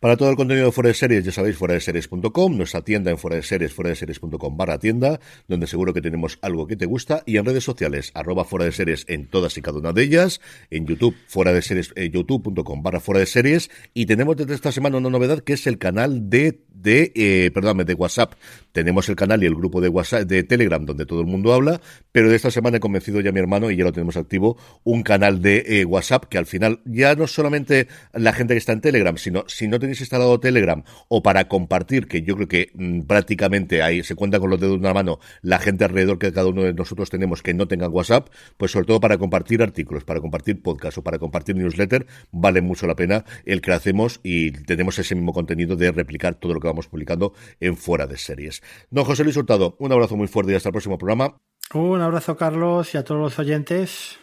Para 0.00 0.16
todo 0.16 0.30
el 0.30 0.36
contenido 0.36 0.64
de 0.64 0.72
Fuera 0.72 0.88
de 0.88 0.94
Series, 0.94 1.26
ya 1.26 1.30
sabéis, 1.30 1.58
fuera 1.58 1.74
de 1.74 1.80
series.com, 1.80 2.56
nuestra 2.56 2.80
tienda 2.80 3.10
en 3.10 3.18
fuera 3.18 3.36
de 3.36 3.42
series, 3.42 3.74
fuera 3.74 3.90
de 3.90 3.96
series.com 3.96 4.56
barra 4.56 4.78
tienda, 4.78 5.20
donde 5.46 5.66
seguro 5.66 5.92
que 5.92 6.00
tenemos 6.00 6.38
algo 6.40 6.66
que 6.66 6.74
te 6.74 6.86
gusta, 6.86 7.22
y 7.26 7.36
en 7.36 7.44
redes 7.44 7.64
sociales, 7.64 8.10
arroba 8.14 8.46
fuera 8.46 8.64
de 8.64 8.72
series 8.72 9.04
en 9.08 9.26
todas 9.26 9.58
y 9.58 9.60
cada 9.60 9.78
una 9.78 9.92
de 9.92 10.02
ellas, 10.02 10.40
en 10.70 10.86
YouTube, 10.86 11.14
fuera 11.26 11.52
de 11.52 11.60
series, 11.60 11.92
eh, 11.96 12.08
youtube.com 12.08 12.82
barra 12.82 13.00
fuera 13.00 13.20
de 13.20 13.26
series, 13.26 13.70
y 13.92 14.06
tenemos 14.06 14.38
desde 14.38 14.54
esta 14.54 14.72
semana 14.72 14.96
una 14.96 15.10
novedad 15.10 15.40
que 15.40 15.52
es 15.52 15.66
el 15.66 15.76
canal 15.76 16.30
de 16.30 16.64
de, 16.82 17.12
eh, 17.14 17.50
perdóname, 17.52 17.84
de 17.84 17.94
WhatsApp. 17.94 18.34
Tenemos 18.72 19.08
el 19.08 19.16
canal 19.16 19.42
y 19.42 19.46
el 19.46 19.54
grupo 19.54 19.80
de 19.80 19.88
WhatsApp, 19.88 20.22
de 20.22 20.42
Telegram, 20.44 20.84
donde 20.84 21.06
todo 21.06 21.20
el 21.20 21.26
mundo 21.26 21.52
habla, 21.52 21.80
pero 22.12 22.30
de 22.30 22.36
esta 22.36 22.50
semana 22.50 22.78
he 22.78 22.80
convencido 22.80 23.20
ya 23.20 23.30
a 23.30 23.32
mi 23.32 23.40
hermano 23.40 23.70
y 23.70 23.76
ya 23.76 23.84
lo 23.84 23.92
tenemos 23.92 24.16
activo, 24.16 24.56
un 24.84 25.02
canal 25.02 25.42
de 25.42 25.64
eh, 25.66 25.84
WhatsApp 25.84 26.24
que 26.24 26.38
al 26.38 26.46
final 26.46 26.80
ya 26.84 27.14
no 27.14 27.26
solamente 27.26 27.88
la 28.12 28.32
gente 28.32 28.54
que 28.54 28.58
está 28.58 28.72
en 28.72 28.80
Telegram, 28.80 29.16
sino 29.16 29.44
si 29.46 29.68
no 29.68 29.78
tenéis 29.90 30.00
instalado 30.00 30.38
Telegram 30.38 30.84
o 31.08 31.22
para 31.22 31.48
compartir, 31.48 32.06
que 32.06 32.22
yo 32.22 32.36
creo 32.36 32.48
que 32.48 32.70
mm, 32.74 33.00
prácticamente 33.02 33.82
ahí 33.82 34.04
se 34.04 34.14
cuenta 34.14 34.38
con 34.38 34.50
los 34.50 34.60
dedos 34.60 34.74
de 34.74 34.80
una 34.80 34.94
mano 34.94 35.18
la 35.42 35.58
gente 35.58 35.84
alrededor 35.84 36.18
que 36.18 36.32
cada 36.32 36.48
uno 36.48 36.62
de 36.62 36.72
nosotros 36.72 37.10
tenemos 37.10 37.42
que 37.42 37.54
no 37.54 37.66
tengan 37.66 37.90
WhatsApp, 37.92 38.28
pues 38.56 38.70
sobre 38.70 38.86
todo 38.86 39.00
para 39.00 39.18
compartir 39.18 39.62
artículos, 39.62 40.04
para 40.04 40.20
compartir 40.20 40.62
podcasts 40.62 40.98
o 40.98 41.02
para 41.02 41.18
compartir 41.18 41.56
newsletter, 41.56 42.06
vale 42.30 42.60
mucho 42.60 42.86
la 42.86 42.94
pena 42.94 43.24
el 43.44 43.60
que 43.60 43.72
hacemos 43.72 44.20
y 44.22 44.52
tenemos 44.52 44.98
ese 44.98 45.16
mismo 45.16 45.32
contenido 45.32 45.74
de 45.74 45.90
replicar 45.90 46.36
todo 46.36 46.54
lo 46.54 46.60
que 46.60 46.68
vamos 46.68 46.86
publicando 46.86 47.34
en 47.58 47.76
Fuera 47.76 48.06
de 48.06 48.16
Series. 48.16 48.62
No, 48.90 49.04
José 49.04 49.24
Luis 49.24 49.36
Hurtado, 49.36 49.76
un 49.80 49.92
abrazo 49.92 50.16
muy 50.16 50.28
fuerte 50.28 50.52
y 50.52 50.54
hasta 50.54 50.68
el 50.68 50.72
próximo 50.72 50.98
programa. 50.98 51.36
Un 51.74 52.00
abrazo, 52.00 52.36
Carlos, 52.36 52.94
y 52.94 52.98
a 52.98 53.04
todos 53.04 53.20
los 53.20 53.38
oyentes. 53.38 54.18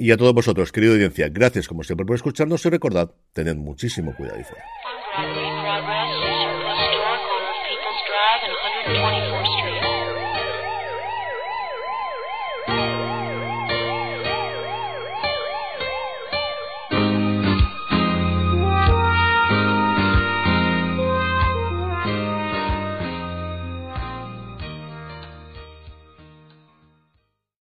Y 0.00 0.12
a 0.12 0.16
todos 0.16 0.32
vosotros, 0.32 0.70
querida 0.70 0.92
audiencia, 0.92 1.28
gracias 1.28 1.66
como 1.66 1.82
siempre 1.82 2.06
por 2.06 2.14
escucharnos 2.14 2.64
y 2.64 2.70
recordad, 2.70 3.10
tened 3.32 3.56
muchísimo 3.56 4.14
cuidado 4.14 4.38
y 4.38 4.44
fuera. 4.44 4.64